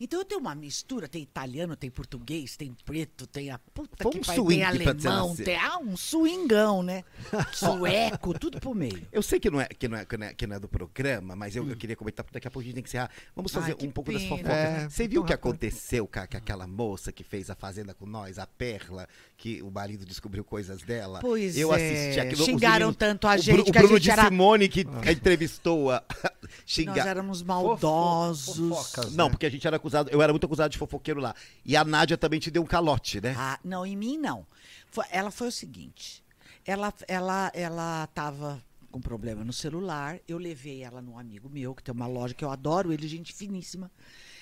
Então 0.00 0.20
eu 0.20 0.24
tenho 0.24 0.40
uma 0.40 0.54
mistura, 0.54 1.08
tem 1.08 1.22
italiano, 1.22 1.74
tem 1.76 1.90
português, 1.90 2.56
tem 2.56 2.74
preto, 2.84 3.26
tem 3.26 3.50
a 3.50 3.58
puta 3.58 4.02
Foi 4.02 4.12
que 4.12 4.18
um 4.18 4.20
pariu, 4.22 4.44
swing 4.44 4.60
tem 4.60 4.82
pra 4.84 4.92
você 4.92 5.08
alemão, 5.08 5.28
nascer. 5.30 5.44
tem 5.44 5.56
ah, 5.56 5.78
um 5.78 5.96
swingão, 5.96 6.82
né? 6.82 7.02
Sueco, 7.52 8.38
tudo 8.38 8.60
pro 8.60 8.74
meio. 8.74 9.06
Eu 9.10 9.22
sei 9.22 9.40
que 9.40 9.50
não, 9.50 9.60
é, 9.60 9.66
que, 9.66 9.88
não 9.88 9.96
é, 9.98 10.04
que, 10.04 10.16
não 10.16 10.26
é, 10.26 10.34
que 10.34 10.46
não 10.46 10.56
é 10.56 10.60
do 10.60 10.68
programa, 10.68 11.34
mas 11.34 11.56
eu, 11.56 11.68
eu 11.68 11.76
queria 11.76 11.96
comentar, 11.96 12.24
porque 12.24 12.34
daqui 12.34 12.48
a 12.48 12.50
pouco 12.50 12.62
a 12.62 12.64
gente 12.66 12.74
tem 12.74 12.82
que 12.82 12.88
encerrar. 12.88 13.10
Vamos 13.34 13.54
Ai, 13.56 13.62
fazer 13.62 13.74
que 13.76 13.86
um 13.86 13.90
pouco 13.90 14.12
das 14.12 14.22
pena. 14.22 14.36
fofocas. 14.36 14.54
É, 14.56 14.88
Você 14.88 15.08
viu 15.08 15.22
o 15.22 15.24
que 15.24 15.32
aconteceu 15.32 16.06
com, 16.06 16.12
com 16.26 16.36
aquela 16.36 16.66
moça 16.66 17.10
que 17.12 17.24
fez 17.24 17.48
a 17.50 17.54
Fazenda 17.54 17.94
com 17.94 18.06
nós, 18.06 18.38
a 18.38 18.46
Perla, 18.46 19.08
que 19.36 19.62
o 19.62 19.70
marido 19.70 20.04
descobriu 20.04 20.44
coisas 20.44 20.82
dela? 20.82 21.20
Pois 21.20 21.56
eu 21.56 21.72
é, 21.72 21.76
assisti 21.76 22.20
aquilo. 22.20 22.40
os 22.40 22.46
xingaram 22.46 22.74
meninos- 22.88 22.96
tanto 22.96 23.26
a 23.26 23.34
o 23.34 23.38
gente 23.38 23.52
Bru- 23.54 23.62
o 23.62 23.72
que 23.72 23.78
a 23.78 23.80
Bruno 23.82 23.96
gente 23.96 24.02
de 24.04 24.10
era- 24.10 24.24
Simone, 24.24 24.68
que 24.68 24.86
entrevistou 25.10 25.90
a, 25.90 26.02
Nós 26.42 26.50
xingar. 26.66 27.06
éramos 27.06 27.38
Fofo- 27.40 27.48
maldosos. 27.48 28.56
fofocas, 28.56 29.14
Não, 29.14 29.24
né? 29.26 29.30
porque 29.30 29.46
a 29.46 29.50
gente 29.50 29.66
era 29.66 29.78
acusado, 29.86 30.10
eu 30.10 30.20
era 30.20 30.32
muito 30.32 30.44
acusado 30.44 30.70
de 30.70 30.78
fofoqueiro 30.78 31.20
lá. 31.20 31.34
E 31.64 31.76
a 31.76 31.84
Nádia 31.84 32.16
também 32.18 32.40
te 32.40 32.50
deu 32.50 32.62
um 32.62 32.66
calote, 32.66 33.20
né? 33.20 33.34
Ah, 33.38 33.58
não, 33.64 33.86
em 33.86 33.96
mim 33.96 34.18
não. 34.18 34.46
Foi- 34.90 35.04
ela 35.10 35.30
foi 35.30 35.48
o 35.48 35.52
seguinte: 35.52 36.22
ela, 36.64 36.92
ela, 37.06 37.50
ela 37.54 38.06
tava 38.08 38.62
com 38.90 39.00
problema 39.00 39.44
no 39.44 39.52
celular. 39.52 40.18
Eu 40.26 40.38
levei 40.38 40.82
ela 40.82 41.00
num 41.00 41.18
amigo 41.18 41.48
meu, 41.48 41.74
que 41.74 41.82
tem 41.82 41.94
uma 41.94 42.06
loja 42.06 42.34
que 42.34 42.44
eu 42.44 42.50
adoro, 42.50 42.92
ele, 42.92 43.06
gente 43.06 43.32
finíssima. 43.32 43.90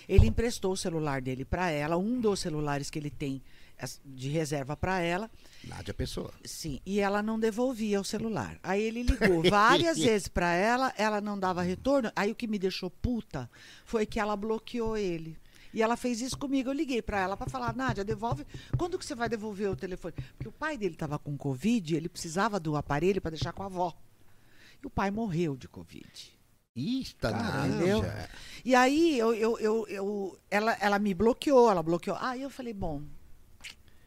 Ele 0.09 0.27
emprestou 0.27 0.73
o 0.73 0.77
celular 0.77 1.21
dele 1.23 1.45
para 1.45 1.71
ela, 1.71 1.97
um 1.97 2.21
dos 2.21 2.41
celulares 2.41 2.91
que 2.91 2.99
ele 2.99 3.11
tem 3.11 3.43
de 4.05 4.29
reserva 4.29 4.77
para 4.77 5.01
ela. 5.01 5.31
Nádia 5.69 5.95
Pessoa. 5.95 6.33
Sim, 6.45 6.81
e 6.85 7.01
ela 7.01 7.23
não 7.23 7.39
devolvia 7.39 8.01
o 8.01 8.05
celular. 8.05 8.59
Aí 8.63 8.83
ele 8.83 9.03
ligou 9.05 9.43
várias 9.49 9.99
vezes 9.99 10.29
para 10.29 10.53
ela, 10.55 10.93
ela 10.97 11.21
não 11.21 11.39
dava 11.39 11.63
retorno. 11.63 12.11
Aí 12.15 12.31
o 12.31 12.35
que 12.35 12.47
me 12.47 12.59
deixou 12.59 12.91
puta 12.91 13.51
foi 13.85 14.05
que 14.07 14.21
ela 14.21 14.37
bloqueou 14.37 14.97
ele. 14.97 15.37
E 15.73 15.83
ela 15.83 15.97
fez 15.97 16.21
isso 16.21 16.39
comigo. 16.39 16.69
Eu 16.71 16.75
liguei 16.75 17.03
para 17.03 17.21
ela 17.21 17.37
para 17.37 17.51
falar, 17.51 17.75
Nádia, 17.75 18.05
devolve. 18.05 18.47
Quando 18.79 18.97
que 18.99 19.05
você 19.05 19.15
vai 19.15 19.29
devolver 19.29 19.69
o 19.71 19.75
telefone? 19.77 20.15
Porque 20.37 20.49
o 20.49 20.53
pai 20.53 20.79
dele 20.79 20.95
estava 20.95 21.19
com 21.19 21.37
Covid, 21.37 21.97
ele 21.97 22.09
precisava 22.09 22.61
do 22.61 22.77
aparelho 22.77 23.21
para 23.21 23.33
deixar 23.33 23.53
com 23.53 23.65
a 23.65 23.67
avó. 23.67 23.93
E 24.83 24.87
o 24.87 24.91
pai 24.91 25.11
morreu 25.11 25.57
de 25.57 25.67
Covid. 25.67 26.33
Eita, 26.77 27.31
Caramba. 27.33 27.77
Nádia. 27.87 28.31
E 28.65 28.75
aí 28.75 29.19
eu, 29.19 29.33
eu, 29.35 29.59
eu, 29.59 29.87
eu- 29.89 30.39
ela, 30.51 30.77
ela 30.81 30.99
me 30.99 31.13
bloqueou, 31.15 31.71
ela 31.71 31.83
bloqueou. 31.83 32.17
Aí 32.21 32.43
eu 32.43 32.51
falei, 32.51 32.73
bom, 32.73 33.03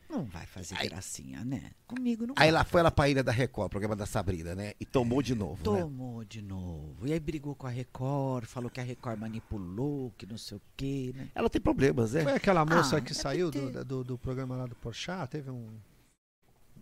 não 0.10 0.24
vai 0.26 0.46
fazer 0.46 0.76
Aí- 0.78 0.88
gracinha, 0.90 1.44
né? 1.44 1.72
Comigo 1.86 2.26
não 2.26 2.34
Aí 2.38 2.48
vai. 2.48 2.52
lá 2.52 2.64
foi 2.64 2.80
ela 2.80 2.92
pra 2.92 3.10
Ilha 3.10 3.24
da 3.24 3.32
Record, 3.32 3.70
programa 3.70 3.96
da 3.96 4.06
Sabrina, 4.06 4.56
né? 4.56 4.74
E 4.80 4.86
tomou 4.86 5.22
de 5.22 5.36
novo, 5.36 5.58
né? 5.74 5.82
Tomou 5.82 6.24
de 6.24 6.42
novo. 6.42 7.06
E 7.08 7.14
aí 7.14 7.20
brigou 7.20 7.56
com 7.56 7.68
a 7.68 7.70
Record, 7.70 8.46
falou 8.46 8.70
que 8.70 8.80
a 8.80 8.84
Record 8.84 9.20
manipulou, 9.20 10.14
que 10.18 10.26
não 10.26 10.38
sei 10.38 10.58
o 10.58 10.62
quê, 10.76 11.14
né? 11.16 11.30
Ela 11.36 11.50
tem 11.50 11.62
problemas, 11.62 12.14
né? 12.14 12.24
Foi 12.24 12.34
aquela 12.34 12.66
moça 12.66 12.98
Ah, 12.98 13.02
que 13.02 13.10
deve 13.10 13.20
saiu 13.20 13.52
ter. 13.52 13.72
do, 13.72 13.86
do, 13.86 14.04
do 14.04 14.18
programa 14.18 14.56
lá 14.56 14.66
do 14.66 14.76
Porchat? 14.76 15.30
Teve 15.30 15.50
um. 15.52 15.68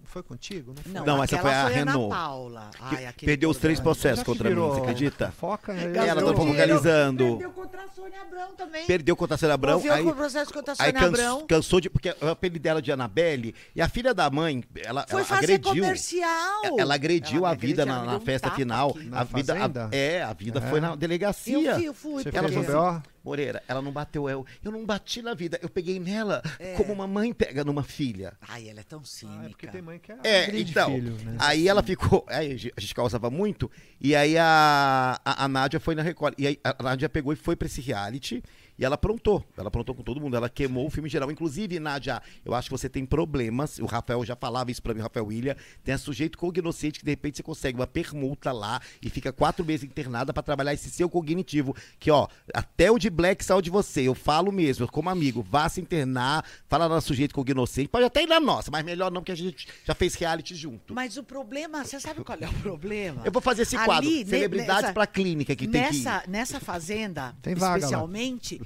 Foi 0.05 0.23
contigo? 0.23 0.73
Não 0.75 0.83
foi? 0.83 1.05
Não, 1.05 1.23
essa 1.23 1.35
aquela 1.35 1.41
foi 1.41 1.51
a 1.51 1.61
Ana 1.65 1.69
Renault. 1.91 2.09
Paula. 2.09 2.69
Que 2.89 2.95
Ai, 3.05 3.13
perdeu 3.25 3.49
os 3.49 3.57
três 3.57 3.79
processos 3.79 4.23
contra 4.23 4.49
mim, 4.49 4.55
você 4.55 4.79
acredita? 4.81 5.31
Fofoca, 5.31 5.73
eu- 5.73 5.79
Ela 5.79 5.93
Gastou 5.93 6.15
tá 6.33 6.39
dinheiro, 6.39 6.51
focalizando. 6.53 7.23
Perdeu 7.25 7.51
contra 7.51 7.83
a 7.83 7.87
Sônia 7.89 8.21
Abrão 8.21 8.55
também. 8.55 8.85
Perdeu 8.85 9.15
contra 9.15 9.35
a 9.35 9.37
Cena 9.37 9.53
Abrão, 9.55 9.73
Moveu 9.73 9.93
aí, 9.93 10.03
com 10.03 10.09
o 10.09 10.15
processo 10.15 10.53
contra 10.53 10.73
a 10.73 10.75
aí 10.83 10.91
Sônia 10.91 10.99
cans- 11.09 11.19
Abrão. 11.19 11.47
cansou 11.47 11.79
de... 11.81 11.89
Porque 11.89 12.15
o 12.21 12.27
apelido 12.27 12.59
dela 12.63 12.81
de 12.81 12.91
Anabelle, 12.91 13.55
e 13.75 13.81
a 13.81 13.89
filha 13.89 14.13
da 14.13 14.29
mãe, 14.29 14.63
ela, 14.83 15.05
Foi 15.09 15.19
ela 15.21 15.27
fazer 15.27 15.53
agrediu... 15.55 15.83
comercial. 15.83 16.61
Ela 16.77 16.95
agrediu 16.95 17.37
Ela 17.39 17.49
a 17.49 17.53
vida 17.55 17.83
agrediu, 17.83 17.85
na, 17.85 18.01
ela 18.01 18.11
na 18.11 18.17
um 18.17 18.21
festa 18.21 18.51
final. 18.51 18.89
aqui. 18.91 19.03
Na 19.09 19.19
a 19.19 19.23
vida, 19.23 19.53
a- 19.53 19.95
é, 19.95 20.21
a 20.23 20.33
vida 20.33 20.59
É. 20.59 20.69
foi 20.69 20.79
na 20.79 20.95
delegacia. 20.95 21.55
Eu 21.57 21.75
fui, 21.75 21.87
eu 21.87 21.93
fui. 21.93 22.23
Você 22.23 22.29
Ela 22.37 22.47
fez 22.49 22.59
o 22.61 22.63
falou 22.71 22.91
BO? 22.93 23.03
Moreira, 23.25 23.63
ela 23.67 23.81
não 23.81 23.91
bateu 23.91 24.29
eu. 24.29 24.45
Eu 24.63 24.71
não 24.71 24.85
bati 24.85 25.21
na 25.23 25.33
vida. 25.33 25.59
Eu 25.61 25.67
peguei 25.67 25.99
nela 25.99 26.43
É. 26.59 26.75
como 26.75 26.93
uma 26.93 27.07
mãe 27.07 27.33
pega 27.33 27.63
numa 27.63 27.81
filha. 27.83 28.33
Ai, 28.47 28.69
ela 28.69 28.81
é 28.81 28.83
tão 28.83 28.99
Ah, 28.99 29.01
é 29.01 29.05
cínica. 29.07 29.49
porque 29.49 29.67
tem 29.67 29.81
mãe 29.81 29.97
que 29.97 30.11
é, 30.11 30.17
É, 30.23 30.59
então. 30.59 30.91
filho, 30.93 31.15
né? 31.25 31.35
Aí 31.39 31.67
ela 31.67 31.81
ficou. 31.81 32.23
Aí 32.29 32.51
a 32.53 32.79
gente 32.79 32.93
causava 32.93 33.31
muito. 33.31 33.69
E 33.99 34.15
aí 34.15 34.37
a, 34.37 35.19
a, 35.25 35.45
a 35.45 35.47
Nádia 35.47 35.79
foi 35.79 35.95
na 35.95 36.03
Record. 36.03 36.35
E 36.37 36.45
aí 36.45 36.59
a 36.63 36.75
Nádia 36.83 37.09
pegou 37.09 37.33
e 37.33 37.35
foi 37.35 37.55
pra 37.55 37.65
esse 37.65 37.81
reality. 37.81 38.43
E 38.77 38.83
ela 38.83 38.95
aprontou. 38.95 39.43
Ela 39.57 39.69
aprontou 39.69 39.95
com 39.95 40.03
todo 40.03 40.19
mundo. 40.19 40.35
Ela 40.35 40.49
queimou 40.49 40.85
o 40.87 40.89
filme 40.89 41.07
em 41.07 41.11
geral. 41.11 41.31
Inclusive, 41.31 41.79
Nádia, 41.79 42.21
eu 42.43 42.53
acho 42.53 42.67
que 42.69 42.77
você 42.77 42.89
tem 42.89 43.05
problemas. 43.05 43.79
O 43.79 43.85
Rafael 43.85 44.23
já 44.25 44.35
falava 44.35 44.69
isso 44.69 44.81
pra 44.83 44.93
mim, 44.93 44.99
o 44.99 45.03
Rafael 45.03 45.25
William. 45.27 45.55
Tem 45.83 45.93
a 45.93 45.97
sujeito 45.97 46.37
cognoscente 46.37 46.99
que 46.99 47.05
de 47.05 47.11
repente 47.11 47.37
você 47.37 47.43
consegue 47.43 47.77
uma 47.79 47.87
permuta 47.87 48.51
lá 48.51 48.81
e 49.01 49.09
fica 49.09 49.31
quatro 49.31 49.63
meses 49.63 49.83
internada 49.85 50.33
pra 50.33 50.43
trabalhar 50.43 50.73
esse 50.73 50.89
seu 50.89 51.09
cognitivo. 51.09 51.75
Que, 51.99 52.11
ó, 52.11 52.27
até 52.53 52.91
o 52.91 52.97
de 52.99 53.09
Black 53.09 53.43
saiu 53.45 53.61
de 53.61 53.69
você. 53.69 54.01
Eu 54.01 54.13
falo 54.15 54.51
mesmo, 54.51 54.87
como 54.91 55.09
amigo, 55.09 55.41
vá 55.41 55.69
se 55.69 55.79
internar, 55.79 56.45
fala 56.67 56.89
na 56.89 56.99
sujeito 56.99 57.33
cognoscente. 57.33 57.87
Pode 57.87 58.05
até 58.05 58.23
ir 58.23 58.27
na 58.27 58.39
nossa, 58.39 58.69
mas 58.71 58.83
melhor 58.83 59.09
não, 59.11 59.21
porque 59.21 59.31
a 59.31 59.35
gente 59.37 59.67
já 59.85 59.95
fez 59.95 60.15
reality 60.15 60.53
junto. 60.53 60.93
Mas 60.93 61.15
o 61.17 61.23
problema, 61.23 61.83
você 61.85 61.99
sabe 61.99 62.23
qual 62.23 62.37
é 62.41 62.47
o 62.49 62.53
problema? 62.55 63.21
Eu 63.23 63.31
vou 63.31 63.41
fazer 63.41 63.61
esse 63.61 63.77
Ali, 63.77 63.85
quadro. 63.85 64.09
ne- 64.09 64.25
Celebridades 64.25 64.81
nessa- 64.81 64.93
pra 64.93 65.07
clínica 65.07 65.55
que 65.55 65.67
tem 65.67 65.81
que 65.89 65.95
ir. 65.95 66.03
nessa, 66.03 66.23
nessa 66.27 66.59
fazenda, 66.59 67.35
Tem 67.41 67.55
vaga 67.55 67.71
lá. 67.71 67.77
especialmente, 67.77 68.61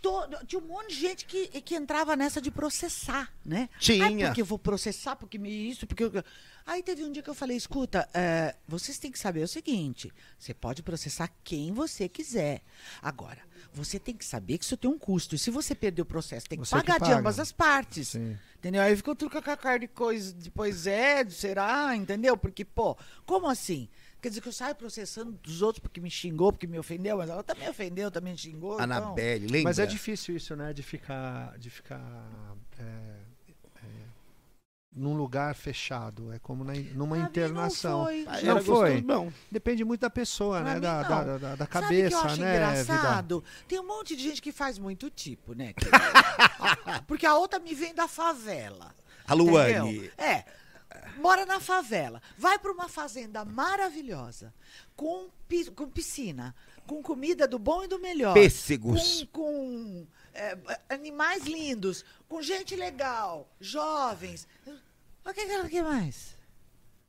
todo- 0.00 0.44
tinha 0.46 0.60
um 0.60 0.66
monte 0.66 0.88
de 0.94 1.00
gente 1.00 1.24
que, 1.26 1.46
que 1.60 1.74
entrava 1.74 2.16
nessa 2.16 2.40
de 2.40 2.50
processar, 2.50 3.32
né? 3.44 3.68
Tinha. 3.78 4.04
Ai, 4.06 4.16
porque 4.26 4.40
eu 4.42 4.46
vou 4.46 4.58
processar, 4.58 5.16
porque 5.16 5.38
me 5.38 5.50
isso, 5.70 5.86
porque... 5.86 6.04
eu- 6.04 6.24
Aí 6.66 6.82
teve 6.84 7.02
um 7.02 7.10
dia 7.10 7.22
que 7.22 7.28
eu 7.30 7.34
falei, 7.34 7.56
escuta, 7.56 8.08
é, 8.14 8.54
vocês 8.68 8.96
têm 8.98 9.10
que 9.10 9.18
saber 9.18 9.42
o 9.42 9.48
seguinte, 9.48 10.12
você 10.38 10.54
pode 10.54 10.82
processar 10.84 11.28
quem 11.42 11.72
você 11.72 12.08
quiser. 12.08 12.60
Agora, 13.02 13.38
você 13.72 13.98
tem 13.98 14.14
que 14.14 14.24
saber 14.24 14.58
que 14.58 14.64
isso 14.64 14.76
tem 14.76 14.88
um 14.88 14.98
custo. 14.98 15.34
E 15.34 15.38
se 15.38 15.50
você 15.50 15.74
perder 15.74 16.02
o 16.02 16.04
processo, 16.04 16.46
tem 16.46 16.58
que 16.60 16.64
Você 16.66 16.76
que 16.76 16.82
pagar 16.82 16.98
de 17.00 17.06
paga. 17.06 17.18
ambas 17.18 17.40
as 17.40 17.50
partes. 17.50 18.08
Sim. 18.08 18.38
Entendeu? 18.58 18.82
Aí 18.82 18.94
ficou 18.94 19.16
tudo 19.16 19.30
com 19.32 19.38
a 19.50 19.56
cara 19.56 19.78
de 19.78 19.88
coisa, 19.88 20.32
depois 20.34 20.86
é, 20.86 21.28
será, 21.28 21.96
entendeu? 21.96 22.36
Porque, 22.36 22.64
pô, 22.64 22.96
como 23.26 23.48
assim? 23.48 23.88
Quer 24.20 24.28
dizer 24.28 24.40
que 24.40 24.48
eu 24.48 24.52
saio 24.52 24.74
processando 24.74 25.32
dos 25.42 25.62
outros 25.62 25.80
porque 25.80 26.00
me 26.00 26.10
xingou, 26.10 26.52
porque 26.52 26.66
me 26.66 26.78
ofendeu, 26.78 27.16
mas 27.16 27.30
ela 27.30 27.42
também 27.42 27.68
ofendeu, 27.68 28.10
também 28.10 28.36
xingou. 28.36 28.74
então- 28.74 28.84
Anabelle, 28.84 29.46
lembra? 29.46 29.62
Mas 29.70 29.78
é 29.78 29.86
difícil 29.86 30.36
isso, 30.36 30.54
né? 30.54 30.72
De 30.72 30.82
ficar, 30.82 31.56
de 31.58 31.70
ficar 31.70 32.00
é, 32.78 32.82
é, 32.82 33.86
num 34.92 35.16
lugar 35.16 35.54
fechado. 35.54 36.32
É 36.32 36.38
como 36.38 36.64
na, 36.64 36.74
numa 36.74 37.16
Pra 37.16 37.24
mim 37.24 37.30
internação. 37.30 37.98
Não 38.00 38.04
foi. 38.04 38.24
Não 38.24 38.62
foi. 38.62 38.90
gostoso, 39.00 39.06
Não. 39.06 39.32
Depende 39.50 39.84
muito 39.84 40.00
da 40.00 40.10
pessoa, 40.10 40.60
Pra 40.60 40.74
né? 40.74 40.80
Da, 40.80 41.02
da, 41.02 41.24
da, 41.38 41.38
da 41.38 41.48
Sabe 41.48 41.62
o 41.62 41.66
que 41.66 41.66
cabeça, 41.66 42.16
eu 42.16 42.20
acho 42.20 42.40
né? 42.40 42.52
Vida? 42.52 42.70
engraçado? 42.82 43.44
Tem 43.66 43.80
um 43.80 43.86
monte 43.86 44.14
de 44.16 44.22
gente 44.22 44.42
que 44.42 44.52
faz 44.52 44.78
muito 44.78 45.08
tipo, 45.08 45.54
né? 45.54 45.72
Que- 45.72 45.86
Porque 47.06 47.24
a 47.24 47.34
outra 47.36 47.58
me 47.58 47.74
vem 47.74 47.94
da 47.94 48.06
favela. 48.08 48.94
A 49.26 49.32
Luane. 49.34 49.96
Entendeu? 49.96 50.10
É. 50.18 50.44
Mora 51.16 51.46
na 51.46 51.60
favela. 51.60 52.22
Vai 52.36 52.58
para 52.58 52.72
uma 52.72 52.88
fazenda 52.88 53.44
maravilhosa, 53.44 54.52
com, 54.96 55.28
com 55.74 55.88
piscina, 55.88 56.54
com 56.86 57.02
comida 57.02 57.46
do 57.46 57.58
bom 57.58 57.84
e 57.84 57.88
do 57.88 57.98
melhor. 57.98 58.34
Pêssegos. 58.34 59.24
Com, 59.32 59.42
com, 59.42 60.06
é, 60.34 60.56
animais 60.88 61.44
lindos, 61.44 62.04
com 62.28 62.42
gente 62.42 62.74
legal, 62.74 63.48
jovens. 63.60 64.46
O 65.24 65.32
que, 65.32 65.46
que 65.46 65.52
ela 65.52 65.68
quer 65.68 65.82
mais? 65.82 66.39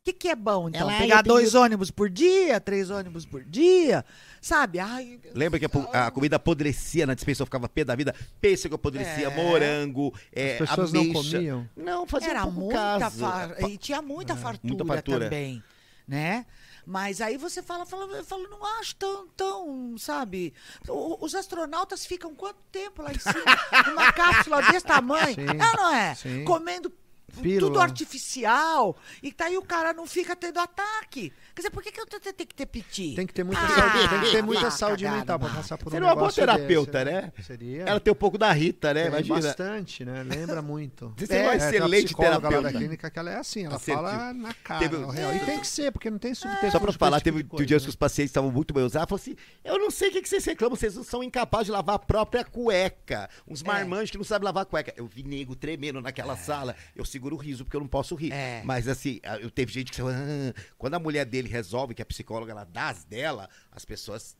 O 0.02 0.04
que, 0.04 0.14
que 0.14 0.30
é 0.30 0.36
bom, 0.36 0.68
então? 0.68 0.82
Ela, 0.90 0.98
Pegar 0.98 1.18
eu 1.20 1.24
tenho- 1.24 1.36
dois 1.36 1.54
ônibus 1.54 1.92
por 1.92 2.10
dia, 2.10 2.60
três 2.60 2.90
ônibus 2.90 3.24
por 3.24 3.44
dia, 3.44 4.04
sabe? 4.42 4.80
Ai, 4.80 5.20
Lembra 5.36 5.60
que 5.60 5.66
a, 5.94 6.08
a 6.08 6.10
comida 6.10 6.38
apodrecia 6.38 7.06
na 7.06 7.14
dispensa, 7.14 7.44
eu 7.44 7.46
ficava 7.46 7.70
pé 7.70 7.84
da 7.84 7.96
vida? 7.96 8.16
Pêssego 8.42 8.74
apodrecia, 8.74 9.28
É. 9.28 9.36
morango, 9.36 10.12
é, 10.34 10.54
As 10.54 10.70
pessoas 10.72 10.92
não 10.92 11.02
ameixa. 11.02 11.32
comiam. 11.38 11.70
Não, 11.78 12.08
fazia 12.08 12.32
Era 12.32 12.42
pouco 12.42 12.60
muita 12.62 12.98
caso. 13.00 13.20
far... 13.20 13.50
Pa- 13.56 13.70
e 13.70 13.78
tinha 13.78 14.02
muita, 14.02 14.36
fartura 14.36 14.68
muita 14.74 14.86
fartura. 14.86 15.26
também, 15.26 15.64
né? 16.08 16.48
Mas 16.84 17.22
aí 17.22 17.38
você 17.38 17.62
fala, 17.62 17.86
fala, 17.86 18.12
eu 18.18 18.26
falo, 18.26 18.48
não 18.50 18.66
acho 18.80 18.96
tão, 18.96 19.28
tão, 19.38 19.96
sabe? 20.00 20.52
O- 20.90 21.24
os 21.24 21.36
astronautas 21.36 22.08
ficam 22.08 22.34
quanto 22.34 22.58
tempo 22.72 23.04
lá 23.04 23.12
em 23.14 23.20
cima? 23.20 23.36
Numa 23.94 24.12
cápsula 24.12 24.64
desse 24.64 24.84
tamanho? 24.84 25.36
Sim, 25.36 25.46
é 25.46 25.52
ou 25.52 25.78
não 25.78 25.94
é? 25.94 26.16
sim. 26.16 26.44
Comendo 26.44 26.92
Pílula. 27.40 27.68
tudo 27.68 27.80
artificial. 27.80 28.98
E 29.22 29.32
tá 29.32 29.46
aí 29.46 29.58
o 29.58 29.62
cara 29.62 29.94
não 29.94 30.06
fica 30.06 30.36
tendo 30.36 30.60
ataque. 30.60 31.34
Quer 31.54 31.62
dizer, 31.62 31.70
por 31.72 31.84
que, 31.84 31.92
que 31.92 32.00
eu 32.00 32.06
te- 32.06 32.20
te- 32.20 32.34
tenho 32.34 32.48
que 32.48 32.56
ter 32.56 32.66
piti? 32.66 33.14
Tem 33.16 33.28
que 33.28 33.34
ter 33.34 33.44
muita 33.44 33.62
Ah, 33.62 33.68
saúde, 33.70 34.10
tem 34.10 34.20
que 34.22 34.32
ter 34.32 34.42
muita 34.42 34.62
vá 34.64 34.72
saúde 34.72 35.04
cagar 35.04 35.20
mental 35.20 35.40
no 35.40 35.46
pra 35.46 35.56
passar 35.56 35.78
por 35.78 35.88
um 35.88 35.92
Seria 35.92 36.06
uma 36.08 36.16
boa 36.16 36.22
negócio 36.28 36.42
terapeuta, 36.42 37.06
desse, 37.06 37.22
né? 37.22 37.34
Seria. 37.44 37.82
Ela 37.84 38.00
tem 38.00 38.12
um 38.12 38.16
pouco 38.16 38.38
da 38.38 38.52
Rita, 38.52 38.94
né? 38.94 39.02
Tem 39.04 39.10
Imagina. 39.12 39.42
bastante, 39.42 40.06
né? 40.06 40.24
Lembra 40.24 40.62
muito. 40.62 41.14
Você 41.18 41.28
seria 41.28 41.44
uma 41.44 41.58
tem 41.58 41.68
excelente 41.68 42.16
terapeuta. 42.16 42.62
da 42.62 42.72
clínica 42.72 43.10
que 43.10 43.20
ela 43.20 43.32
é 43.32 43.36
assim, 43.38 43.66
ela 43.66 43.76
Assertiva. 43.76 44.08
fala 44.10 44.34
na 44.34 44.54
cara, 44.54 44.80
Teve- 44.80 45.04
ao 45.04 45.10
real. 45.10 45.36
E 45.36 45.40
tem 45.40 45.60
que 45.60 45.68
ser, 45.68 45.92
porque 45.92 46.10
não 46.10 46.18
tem 46.18 46.34
subterfúgio 46.34 46.72
Só 46.72 46.80
pra 46.80 46.92
falar, 46.94 47.18
esse 47.18 47.24
teve, 47.26 47.44
tipo 47.44 47.58
dias 47.58 47.70
coisa, 47.70 47.86
que 47.86 47.90
os 47.90 47.96
pacientes 47.96 48.30
estavam 48.32 48.52
muito 48.52 48.74
bem 48.74 48.84
usados. 48.84 49.10
Falou 49.10 49.22
assim: 49.22 49.36
Eu 49.64 49.78
não 49.78 49.92
sei 49.92 50.10
o 50.10 50.12
que, 50.12 50.22
que 50.22 50.30
vocês 50.30 50.46
reclamam, 50.46 50.76
vocês 50.76 50.96
não 50.96 51.04
são 51.04 51.22
incapazes 51.24 51.66
de 51.68 51.72
lavar 51.72 51.96
a 51.96 52.00
própria 52.00 52.44
cueca. 52.44 53.30
Uns 53.48 53.62
marmanjos 53.62 54.12
que 54.12 54.18
não 54.18 54.24
sabem 54.24 54.46
lavar 54.46 54.64
a 54.64 54.66
cueca. 54.66 54.94
Eu 54.96 55.06
vi 55.06 55.24
nego 55.24 55.56
tremendo 55.56 56.00
naquela 56.02 56.38
sala. 56.38 56.76
Eu 56.96 57.04
seguro 57.04 57.36
o 57.36 57.40
riso 57.40 57.64
porque 57.66 57.76
eu 57.76 57.82
não 57.82 57.88
posso 57.88 58.16
rir. 58.16 58.32
É. 58.32 58.62
Mas 58.64 58.88
assim, 58.88 59.20
eu 59.42 59.50
teve 59.52 59.72
gente 59.72 59.92
que 59.92 59.98
falou, 59.98 60.14
"Ah", 60.14 60.54
quando 60.78 60.94
a 60.94 61.00
mulher 61.00 61.26
dele 61.26 61.41
resolve, 61.50 61.94
que 61.94 62.02
é 62.02 62.06
psicóloga, 62.06 62.52
ela 62.52 62.64
dá 62.64 62.90
as 62.90 63.04
dela, 63.04 63.50
as 63.72 63.86
pessoas, 63.86 64.36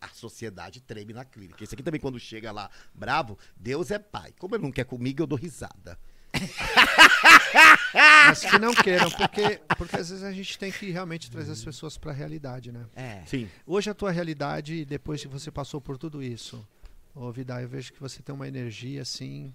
a 0.00 0.08
sociedade 0.08 0.80
treme 0.80 1.12
na 1.12 1.24
clínica. 1.24 1.62
Esse 1.62 1.74
aqui 1.74 1.82
também, 1.82 2.00
quando 2.00 2.18
chega 2.18 2.50
lá 2.52 2.70
bravo, 2.94 3.38
Deus 3.56 3.90
é 3.90 3.98
pai. 3.98 4.32
Como 4.38 4.54
ele 4.54 4.62
não 4.62 4.72
quer 4.72 4.84
comigo, 4.84 5.22
eu 5.22 5.26
dou 5.26 5.38
risada. 5.38 5.98
Mas 7.94 8.40
que 8.40 8.58
não 8.58 8.74
queiram, 8.74 9.10
porque, 9.10 9.60
porque 9.76 9.96
às 9.96 10.08
vezes 10.08 10.24
a 10.24 10.32
gente 10.32 10.58
tem 10.58 10.72
que 10.72 10.90
realmente 10.90 11.30
trazer 11.30 11.52
as 11.52 11.62
pessoas 11.62 11.98
pra 11.98 12.12
realidade, 12.12 12.72
né? 12.72 12.86
É. 12.94 13.22
Sim. 13.26 13.48
Hoje 13.66 13.90
a 13.90 13.94
tua 13.94 14.10
realidade, 14.10 14.84
depois 14.84 15.20
que 15.20 15.28
você 15.28 15.50
passou 15.50 15.80
por 15.80 15.98
tudo 15.98 16.22
isso, 16.22 16.66
ô 17.14 17.30
Vidal, 17.30 17.60
eu 17.60 17.68
vejo 17.68 17.92
que 17.92 18.00
você 18.00 18.22
tem 18.22 18.34
uma 18.34 18.48
energia 18.48 19.02
assim, 19.02 19.52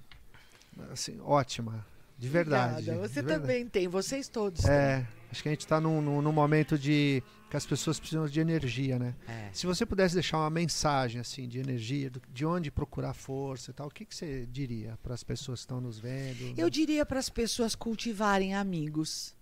assim 0.91 1.19
ótima, 1.21 1.85
de 2.17 2.29
verdade. 2.29 2.91
Obrigada. 2.91 2.99
Você 2.99 3.21
de 3.21 3.27
verdade. 3.27 3.41
também 3.41 3.67
tem, 3.67 3.87
vocês 3.87 4.27
todos. 4.27 4.65
É, 4.65 5.05
Acho 5.31 5.43
que 5.43 5.49
a 5.49 5.51
gente 5.51 5.61
está 5.61 5.79
num, 5.81 6.01
num, 6.01 6.21
num 6.21 6.31
momento 6.31 6.77
de 6.77 7.21
que 7.49 7.57
as 7.57 7.65
pessoas 7.65 7.99
precisam 7.99 8.25
de 8.27 8.39
energia, 8.39 8.97
né? 8.99 9.13
É. 9.27 9.49
Se 9.53 9.65
você 9.65 9.85
pudesse 9.85 10.13
deixar 10.13 10.37
uma 10.37 10.49
mensagem 10.49 11.19
assim 11.21 11.47
de 11.47 11.59
energia, 11.59 12.09
do- 12.09 12.21
de 12.33 12.45
onde 12.45 12.71
procurar 12.71 13.13
força 13.13 13.71
e 13.71 13.73
tal, 13.73 13.87
o 13.87 13.91
que, 13.91 14.05
que 14.05 14.15
você 14.15 14.45
diria 14.45 14.97
para 15.03 15.13
as 15.13 15.23
pessoas 15.23 15.59
que 15.59 15.63
estão 15.65 15.79
nos 15.81 15.99
vendo? 15.99 16.53
Eu 16.57 16.69
diria 16.69 17.05
para 17.05 17.19
as 17.19 17.29
pessoas 17.29 17.75
cultivarem 17.75 18.55
amigos. 18.55 19.35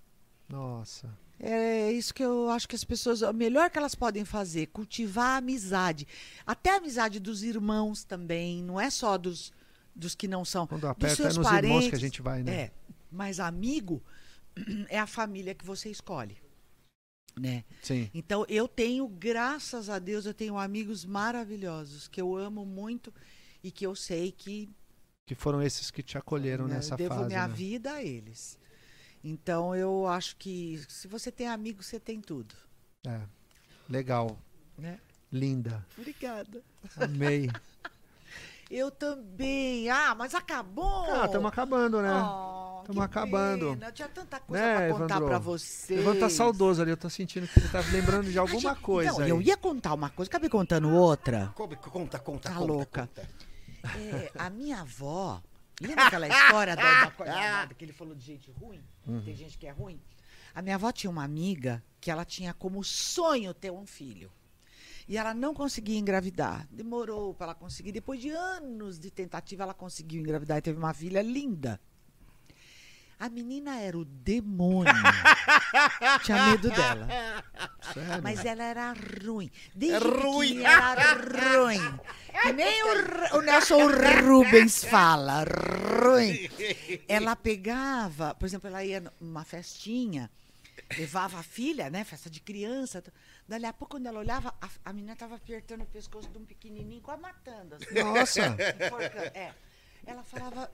Nossa, 0.49 1.09
É 1.39 1.91
isso 1.91 2.13
que 2.13 2.23
eu 2.23 2.49
acho 2.49 2.67
que 2.67 2.75
as 2.75 2.83
pessoas. 2.83 3.21
O 3.21 3.33
melhor 3.33 3.69
que 3.69 3.77
elas 3.77 3.93
podem 3.93 4.23
fazer, 4.23 4.67
cultivar 4.67 5.31
a 5.31 5.37
amizade. 5.37 6.07
Até 6.47 6.73
a 6.73 6.77
amizade 6.77 7.19
dos 7.19 7.43
irmãos 7.43 8.03
também. 8.05 8.63
Não 8.63 8.79
é 8.79 8.89
só 8.89 9.17
dos, 9.17 9.51
dos 9.93 10.15
que 10.15 10.27
não 10.29 10.45
são. 10.45 10.65
quando 10.65 10.81
dos 10.81 10.89
aperta 10.91 11.13
é 11.13 11.15
seus 11.15 11.37
nos 11.37 11.45
parentes. 11.47 11.69
irmãos 11.75 11.89
que 11.89 11.95
a 11.95 11.99
gente 11.99 12.21
vai, 12.21 12.41
né? 12.43 12.53
É. 12.55 12.71
Mas 13.11 13.39
amigo 13.39 14.01
é 14.89 14.99
a 14.99 15.07
família 15.07 15.53
que 15.53 15.65
você 15.65 15.89
escolhe. 15.89 16.37
Né? 17.37 17.65
Sim. 17.81 18.09
Então 18.13 18.45
eu 18.47 18.67
tenho, 18.67 19.07
graças 19.07 19.89
a 19.89 19.99
Deus, 19.99 20.25
eu 20.25 20.33
tenho 20.33 20.57
amigos 20.57 21.03
maravilhosos 21.03 22.07
que 22.07 22.21
eu 22.21 22.35
amo 22.35 22.65
muito 22.65 23.13
e 23.61 23.71
que 23.71 23.85
eu 23.85 23.93
sei 23.93 24.31
que 24.31 24.69
Que 25.25 25.35
foram 25.35 25.61
esses 25.61 25.91
que 25.91 26.01
te 26.01 26.17
acolheram 26.17 26.65
né, 26.67 26.75
nessa 26.75 26.93
eu 26.93 26.97
devo 26.97 27.15
fase. 27.15 27.27
minha 27.27 27.47
né? 27.47 27.53
vida 27.53 27.93
a 27.93 28.03
eles. 28.03 28.57
Então 29.21 29.75
eu 29.75 30.07
acho 30.07 30.37
que 30.37 30.81
se 30.87 31.07
você 31.07 31.31
tem 31.31 31.47
amigos, 31.47 31.87
você 31.87 31.99
tem 31.99 32.21
tudo. 32.21 32.55
É. 33.05 33.21
Legal. 33.89 34.39
Né? 34.77 34.99
Linda. 35.31 35.85
Obrigada. 35.97 36.63
Amei. 36.95 37.49
Eu 38.69 38.89
também. 38.91 39.89
Ah, 39.89 40.15
mas 40.15 40.33
acabou. 40.33 41.05
Ah, 41.13 41.25
estamos 41.25 41.47
acabando, 41.47 42.01
né? 42.01 42.09
Oh, 42.23 42.83
Tamo 42.85 42.99
que 42.99 43.05
acabando. 43.05 43.69
pena. 43.73 43.87
Eu 43.87 43.91
tinha 43.91 44.07
tanta 44.07 44.39
coisa 44.39 44.63
Né, 44.63 44.75
pra 44.87 44.89
contar 44.89 45.05
Evandro? 45.15 45.27
pra 45.27 45.39
você. 45.39 45.99
Ivan 45.99 46.15
tá 46.19 46.29
saudoso 46.29 46.81
ali, 46.81 46.91
eu 46.91 46.97
tô 46.97 47.09
sentindo 47.09 47.47
que 47.47 47.59
ele 47.59 47.69
tá 47.69 47.79
lembrando 47.91 48.31
de 48.31 48.37
alguma 48.37 48.75
coisa. 48.75 49.11
Não, 49.13 49.21
aí. 49.21 49.29
eu 49.29 49.41
ia 49.41 49.57
contar 49.57 49.93
uma 49.93 50.09
coisa, 50.09 50.29
acabei 50.29 50.49
contando 50.49 50.89
outra. 50.89 51.51
Conta, 51.55 51.75
conta, 51.75 52.19
conta. 52.19 52.49
Tá 52.49 52.55
conta, 52.55 52.65
louca. 52.73 53.01
conta. 53.07 53.29
É, 53.97 54.31
a 54.37 54.49
minha 54.49 54.81
avó. 54.81 55.41
Lembra 55.81 56.05
aquela 56.07 56.27
história 56.27 56.75
da, 56.75 57.05
da, 57.09 57.65
da, 57.65 57.73
que 57.73 57.83
ele 57.83 57.91
falou 57.91 58.15
de 58.15 58.25
gente 58.25 58.49
ruim? 58.51 58.81
Uhum. 59.05 59.21
Tem 59.21 59.35
gente 59.35 59.57
que 59.57 59.67
é 59.67 59.71
ruim? 59.71 59.99
A 60.53 60.61
minha 60.61 60.75
avó 60.75 60.91
tinha 60.91 61.11
uma 61.11 61.23
amiga 61.23 61.83
que 61.99 62.09
ela 62.09 62.23
tinha 62.23 62.53
como 62.53 62.81
sonho 62.83 63.53
ter 63.53 63.71
um 63.71 63.85
filho. 63.85 64.31
E 65.07 65.17
ela 65.17 65.33
não 65.33 65.53
conseguia 65.53 65.99
engravidar. 65.99 66.67
Demorou 66.71 67.33
para 67.33 67.47
ela 67.47 67.55
conseguir. 67.55 67.91
Depois 67.91 68.19
de 68.19 68.29
anos 68.29 68.99
de 68.99 69.11
tentativa, 69.11 69.63
ela 69.63 69.73
conseguiu 69.73 70.21
engravidar 70.21 70.57
e 70.57 70.61
teve 70.61 70.77
uma 70.79 70.93
filha 70.93 71.21
linda. 71.21 71.79
A 73.17 73.29
menina 73.29 73.79
era 73.79 73.97
o 73.97 74.03
demônio. 74.03 74.91
Tinha 76.23 76.47
medo 76.47 76.69
dela. 76.69 77.07
Sério? 77.93 78.23
Mas 78.23 78.43
ela 78.43 78.63
era 78.63 78.93
ruim. 79.25 79.49
Desde 79.73 80.05
É 80.05 80.09
ruim. 80.09 80.47
pequenininha 80.47 80.69
era 80.69 81.13
ruim. 81.63 81.99
Que 82.41 82.51
nem 82.53 82.83
o, 82.83 83.37
o 83.37 83.41
Nelson 83.41 83.87
Rubens 84.27 84.83
fala, 84.83 85.45
ruim. 86.03 86.49
Ela 87.07 87.35
pegava, 87.37 88.35
por 88.35 88.45
exemplo, 88.47 88.67
ela 88.67 88.83
ia 88.83 89.01
numa 89.21 89.45
festinha, 89.45 90.29
levava 90.97 91.39
a 91.39 91.43
filha, 91.43 91.89
né, 91.89 92.03
festa 92.03 92.29
de 92.29 92.39
criança. 92.39 93.03
Dali 93.47 93.65
a 93.65 93.73
pouco, 93.73 93.95
quando 93.95 94.07
ela 94.07 94.19
olhava, 94.19 94.53
a, 94.61 94.69
a 94.85 94.93
menina 94.93 95.13
estava 95.13 95.35
apertando 95.35 95.81
o 95.81 95.85
pescoço 95.85 96.29
de 96.29 96.37
um 96.37 96.45
pequenininho, 96.45 97.01
quase 97.01 97.21
matando. 97.21 97.75
Assim, 97.75 97.93
Nossa. 97.95 98.47
enforcando. 98.85 99.37
É. 99.37 99.53
Ela 100.05 100.23
falava. 100.23 100.71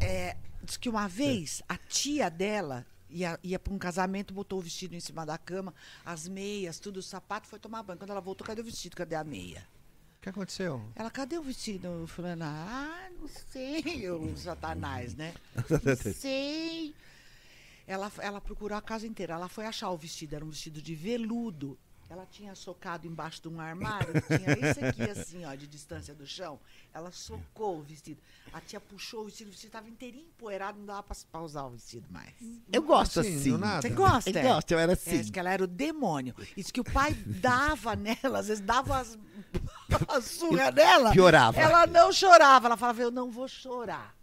É, 0.00 0.36
diz 0.62 0.76
que 0.76 0.88
uma 0.88 1.08
vez 1.08 1.62
a 1.68 1.76
tia 1.76 2.30
dela 2.30 2.86
ia, 3.10 3.38
ia 3.42 3.58
para 3.58 3.72
um 3.72 3.78
casamento, 3.78 4.32
botou 4.32 4.58
o 4.58 4.62
vestido 4.62 4.94
em 4.94 5.00
cima 5.00 5.26
da 5.26 5.36
cama, 5.36 5.74
as 6.04 6.26
meias, 6.28 6.78
tudo, 6.78 6.98
o 6.98 7.02
sapato, 7.02 7.48
foi 7.48 7.58
tomar 7.58 7.82
banho. 7.82 7.98
Quando 7.98 8.10
ela 8.10 8.20
voltou, 8.20 8.46
cadê 8.46 8.60
o 8.60 8.64
vestido? 8.64 8.96
Cadê 8.96 9.14
a 9.14 9.24
meia? 9.24 9.66
O 10.18 10.22
que 10.22 10.28
aconteceu? 10.28 10.82
Ela, 10.94 11.10
cadê 11.10 11.38
o 11.38 11.42
vestido? 11.42 12.06
Fulana, 12.06 12.46
ah, 12.46 13.10
não 13.18 13.26
sei, 13.26 14.10
o 14.10 14.36
satanás, 14.36 15.14
né? 15.14 15.34
Não 15.56 15.96
sei. 16.14 16.94
Ela, 17.90 18.12
ela 18.18 18.40
procurou 18.40 18.78
a 18.78 18.80
casa 18.82 19.04
inteira. 19.04 19.34
Ela 19.34 19.48
foi 19.48 19.66
achar 19.66 19.90
o 19.90 19.96
vestido, 19.96 20.36
era 20.36 20.44
um 20.44 20.50
vestido 20.50 20.80
de 20.80 20.94
veludo. 20.94 21.76
Ela 22.08 22.24
tinha 22.26 22.54
socado 22.56 23.06
embaixo 23.06 23.40
de 23.42 23.48
um 23.48 23.60
armário, 23.60 24.12
tinha 24.26 24.68
esse 24.70 24.84
aqui, 24.84 25.02
assim, 25.10 25.44
ó, 25.44 25.54
de 25.54 25.66
distância 25.66 26.12
do 26.14 26.26
chão. 26.26 26.58
Ela 26.92 27.10
socou 27.12 27.78
o 27.78 27.82
vestido. 27.82 28.20
A 28.52 28.60
tia 28.60 28.80
puxou 28.80 29.22
o 29.22 29.24
vestido, 29.26 29.48
o 29.48 29.50
vestido 29.50 29.68
estava 29.68 29.88
inteirinho 29.88 30.26
empoeirado, 30.26 30.78
não 30.78 30.86
dava 30.86 31.02
pra, 31.04 31.16
pra 31.30 31.40
usar 31.40 31.64
o 31.64 31.70
vestido 31.70 32.06
mais. 32.10 32.32
Eu 32.72 32.82
gosto 32.82 33.20
Assim, 33.20 33.36
assim. 33.36 33.56
nada. 33.56 33.82
Você 33.82 33.90
gosta? 33.90 34.30
Eu 34.30 34.38
é? 34.38 34.42
gosto, 34.42 34.70
eu 34.72 34.78
era 34.80 34.92
É, 34.92 34.94
assim. 34.94 35.18
diz 35.18 35.30
que 35.30 35.38
ela 35.38 35.50
era 35.50 35.62
o 35.62 35.68
demônio. 35.68 36.34
Isso 36.56 36.72
que 36.72 36.80
o 36.80 36.84
pai 36.84 37.12
dava 37.14 37.94
nela, 37.96 38.38
às 38.40 38.48
vezes 38.48 38.64
dava 38.64 38.98
as, 38.98 39.16
a 40.08 40.20
surra 40.22 40.70
dela. 40.72 41.12
Piorava. 41.12 41.60
Ela 41.60 41.86
não 41.86 42.12
chorava, 42.12 42.66
ela 42.66 42.76
falava, 42.76 43.02
eu 43.02 43.10
não 43.12 43.30
vou 43.30 43.46
chorar. 43.48 44.16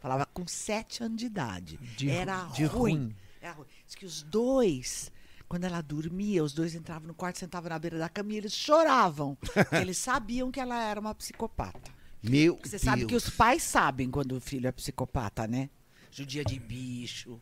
Falava 0.00 0.26
com 0.26 0.46
sete 0.46 1.02
anos 1.02 1.18
de 1.18 1.26
idade. 1.26 1.76
De 1.96 2.10
era 2.10 2.44
de 2.46 2.64
ruim. 2.64 2.96
ruim. 2.96 3.16
Era 3.40 3.52
ruim. 3.52 3.66
Diz 3.86 3.94
que 3.94 4.04
os 4.04 4.22
dois, 4.22 5.12
quando 5.48 5.64
ela 5.64 5.80
dormia, 5.80 6.42
os 6.42 6.52
dois 6.52 6.74
entravam 6.74 7.08
no 7.08 7.14
quarto, 7.14 7.38
sentavam 7.38 7.70
na 7.70 7.78
beira 7.78 7.98
da 7.98 8.08
cama 8.08 8.32
e 8.32 8.36
eles 8.36 8.52
choravam. 8.52 9.36
eles 9.80 9.98
sabiam 9.98 10.50
que 10.50 10.60
ela 10.60 10.82
era 10.82 11.00
uma 11.00 11.14
psicopata. 11.14 11.90
Meu 12.22 12.58
você 12.62 12.78
sabe 12.78 13.02
que 13.02 13.08
Deus. 13.08 13.26
os 13.26 13.30
pais 13.30 13.62
sabem 13.62 14.10
quando 14.10 14.32
o 14.32 14.40
filho 14.40 14.68
é 14.68 14.72
psicopata, 14.72 15.46
né? 15.46 15.68
Judia 16.10 16.44
de 16.44 16.58
bicho. 16.58 17.40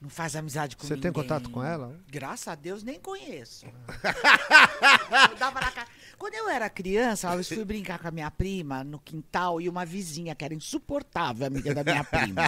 Não 0.00 0.10
faz 0.10 0.36
amizade 0.36 0.76
com 0.76 0.82
Você 0.86 0.94
ninguém. 0.94 1.10
tem 1.10 1.22
contato 1.22 1.50
com 1.50 1.62
ela? 1.64 1.98
Graças 2.08 2.48
a 2.48 2.54
Deus, 2.54 2.82
nem 2.82 3.00
conheço. 3.00 3.66
Eu 5.30 5.36
dava 5.36 5.60
na 5.60 5.70
cara. 5.70 5.88
Quando 6.18 6.34
eu 6.34 6.48
era 6.48 6.70
criança, 6.70 7.34
eu 7.34 7.44
fui 7.44 7.62
brincar 7.64 7.98
com 7.98 8.08
a 8.08 8.10
minha 8.10 8.30
prima 8.30 8.82
no 8.82 8.98
quintal 8.98 9.60
e 9.60 9.68
uma 9.68 9.84
vizinha 9.84 10.34
que 10.34 10.44
era 10.44 10.54
insuportável, 10.54 11.46
amiga 11.46 11.74
da 11.74 11.84
minha 11.84 12.02
prima. 12.02 12.42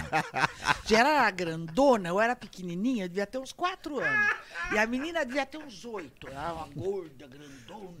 Já 0.85 0.99
era 0.99 1.29
grandona, 1.31 2.09
eu 2.09 2.19
era 2.19 2.35
pequenininha, 2.35 3.05
eu 3.05 3.09
devia 3.09 3.27
ter 3.27 3.37
uns 3.37 3.51
quatro 3.51 3.99
anos. 3.99 4.35
E 4.73 4.77
a 4.79 4.87
menina 4.87 5.23
devia 5.23 5.45
ter 5.45 5.59
uns 5.59 5.85
oito. 5.85 6.27
Ela 6.27 6.43
era 6.45 6.53
uma 6.53 6.67
gorda, 6.69 7.27
grandona. 7.27 7.95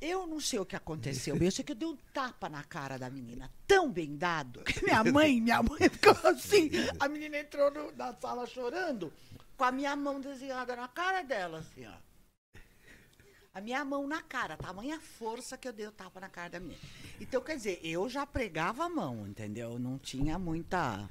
Eu 0.00 0.26
não 0.26 0.40
sei 0.40 0.58
o 0.60 0.66
que 0.66 0.76
aconteceu, 0.76 1.36
eu 1.42 1.50
sei 1.50 1.64
que 1.64 1.72
eu 1.72 1.76
dei 1.76 1.88
um 1.88 1.96
tapa 2.12 2.48
na 2.48 2.62
cara 2.62 2.98
da 2.98 3.10
menina, 3.10 3.50
tão 3.66 3.90
bem 3.90 4.16
dado, 4.16 4.62
que 4.62 4.84
minha 4.84 5.02
mãe, 5.04 5.40
minha 5.40 5.62
mãe 5.62 5.88
ficou 5.90 6.16
assim. 6.30 6.70
A 7.00 7.08
menina 7.08 7.38
entrou 7.38 7.70
no- 7.70 7.92
na 7.96 8.14
sala 8.14 8.46
chorando, 8.46 9.12
com 9.56 9.64
a 9.64 9.72
minha 9.72 9.96
mão 9.96 10.20
desenhada 10.20 10.76
na 10.76 10.86
cara 10.88 11.22
dela, 11.22 11.58
assim, 11.58 11.84
ó. 11.86 11.92
A 13.54 13.60
minha 13.60 13.84
mão 13.84 14.06
na 14.06 14.22
cara, 14.22 14.56
tamanha 14.56 15.00
força 15.00 15.58
que 15.58 15.66
eu 15.66 15.72
dei 15.72 15.86
o 15.88 15.90
tapa 15.90 16.20
na 16.20 16.28
cara 16.28 16.50
da 16.50 16.60
menina. 16.60 16.78
Então, 17.20 17.40
quer 17.42 17.56
dizer, 17.56 17.80
eu 17.82 18.08
já 18.08 18.24
pregava 18.24 18.84
a 18.84 18.88
mão, 18.88 19.26
entendeu? 19.26 19.80
Não 19.80 19.98
tinha 19.98 20.38
muita. 20.38 21.10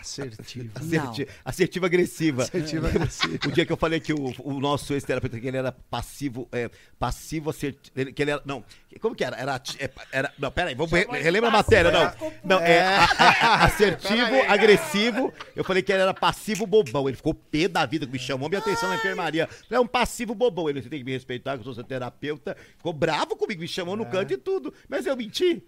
Assertiva. 0.00 0.70
Asserti- 0.80 1.28
Assertiva 1.44 1.86
agressiva. 1.86 2.42
Assertiva 2.44 2.88
agressiva. 2.88 3.38
O 3.48 3.52
dia 3.52 3.66
que 3.66 3.72
eu 3.72 3.76
falei 3.76 4.00
que 4.00 4.12
o, 4.12 4.34
o 4.44 4.60
nosso 4.60 4.92
ex-terapeuta, 4.94 5.38
que 5.40 5.46
ele 5.46 5.56
era 5.56 5.72
passivo, 5.72 6.48
é, 6.52 6.70
passivo 6.98 7.50
assertivo, 7.50 7.92
ele- 7.98 8.12
que 8.12 8.22
ele 8.22 8.30
era, 8.30 8.42
não, 8.44 8.64
como 9.00 9.14
que 9.14 9.24
era? 9.24 9.36
Era, 9.36 9.60
é, 9.78 9.90
era 10.12 10.32
não, 10.38 10.50
peraí, 10.50 10.74
vamos, 10.74 10.92
re, 10.92 11.04
relembra 11.20 11.48
a 11.50 11.52
matéria, 11.52 11.90
não. 11.90 12.30
Não, 12.44 12.58
é, 12.60 12.80
a- 12.80 13.04
a- 13.04 13.64
assertivo, 13.66 14.40
agressivo, 14.48 15.32
eu 15.54 15.64
falei 15.64 15.82
que 15.82 15.92
ele 15.92 16.02
era 16.02 16.14
passivo 16.14 16.66
bobão, 16.66 17.08
ele 17.08 17.16
ficou 17.16 17.34
pé 17.34 17.68
da 17.68 17.84
vida, 17.86 18.06
que 18.06 18.12
me 18.12 18.18
chamou 18.18 18.48
minha 18.48 18.60
atenção 18.60 18.88
na 18.88 18.96
enfermaria. 18.96 19.48
É 19.70 19.80
um 19.80 19.86
passivo 19.86 20.34
bobão, 20.34 20.68
ele, 20.68 20.82
você 20.82 20.88
tem 20.88 20.98
que 21.00 21.04
me 21.04 21.12
respeitar, 21.12 21.54
que 21.54 21.60
eu 21.60 21.64
sou 21.64 21.74
seu 21.74 21.84
terapeuta, 21.84 22.56
ficou 22.76 22.92
bravo 22.92 23.36
comigo, 23.36 23.60
me 23.60 23.68
chamou 23.68 23.96
no 23.96 24.06
canto 24.06 24.32
e 24.32 24.36
tudo, 24.36 24.72
mas 24.88 25.06
eu 25.06 25.16
menti. 25.16 25.62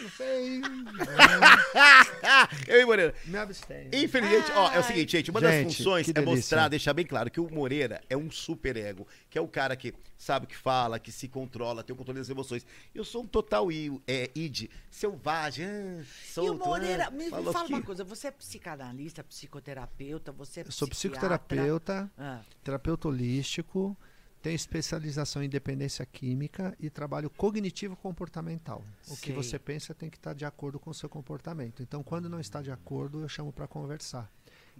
Não 0.00 0.08
sei. 0.10 0.60
eu 2.68 2.80
e 2.80 2.84
Moreira. 2.84 3.14
Me 3.26 3.38
abstenho. 3.38 3.90
Infelizmente, 3.92 4.50
ó, 4.52 4.70
é 4.72 4.78
o 4.78 4.82
seguinte, 4.82 5.12
gente, 5.12 5.30
uma 5.30 5.40
das 5.40 5.52
Gente, 5.54 5.76
funções 5.76 6.04
que 6.06 6.10
é 6.10 6.14
delícia. 6.14 6.36
mostrar, 6.36 6.68
deixar 6.68 6.92
bem 6.94 7.06
claro 7.06 7.30
que 7.30 7.40
o 7.40 7.50
Moreira 7.50 8.00
é 8.08 8.16
um 8.16 8.30
super 8.30 8.76
ego, 8.76 9.06
que 9.28 9.38
é 9.38 9.40
o 9.40 9.48
cara 9.48 9.76
que 9.76 9.92
sabe 10.16 10.46
o 10.46 10.48
que 10.48 10.56
fala, 10.56 10.98
que 10.98 11.10
se 11.12 11.28
controla, 11.28 11.82
tem 11.82 11.94
o 11.94 11.96
controle 11.96 12.18
das 12.20 12.28
emoções. 12.28 12.66
Eu 12.94 13.04
sou 13.04 13.22
um 13.22 13.26
total 13.26 13.70
i- 13.72 14.00
é, 14.06 14.30
id, 14.34 14.68
selvagem, 14.90 15.66
ah, 15.66 16.02
e 16.42 16.50
o 16.50 16.54
Moreira, 16.54 17.06
ah, 17.06 17.10
me, 17.10 17.24
me 17.24 17.30
maluquinho. 17.30 17.52
fala 17.52 17.68
uma 17.68 17.82
coisa, 17.82 18.04
você 18.04 18.28
é 18.28 18.30
psicanalista, 18.30 19.22
psicoterapeuta, 19.24 20.32
você 20.32 20.60
é 20.60 20.64
Eu 20.66 20.72
sou 20.72 20.88
psiquiatra? 20.88 21.38
psicoterapeuta, 21.38 22.10
Ah, 22.18 22.40
terapeuta 22.64 23.08
holístico, 23.08 23.96
tenho 24.42 24.54
especialização 24.54 25.42
em 25.42 25.48
dependência 25.48 26.06
química 26.06 26.76
e 26.78 26.88
trabalho 26.88 27.28
cognitivo 27.30 27.96
comportamental. 27.96 28.82
O 29.08 29.16
que 29.16 29.32
você 29.32 29.58
pensa 29.58 29.94
tem 29.94 30.08
que 30.08 30.16
estar 30.16 30.34
de 30.34 30.44
acordo 30.44 30.78
com 30.78 30.90
o 30.90 30.94
seu 30.94 31.08
comportamento. 31.08 31.82
Então, 31.82 32.02
quando 32.02 32.28
não 32.28 32.38
está 32.38 32.62
de 32.62 32.70
acordo, 32.70 33.20
eu 33.20 33.28
chamo 33.28 33.52
para 33.52 33.66
conversar. 33.66 34.30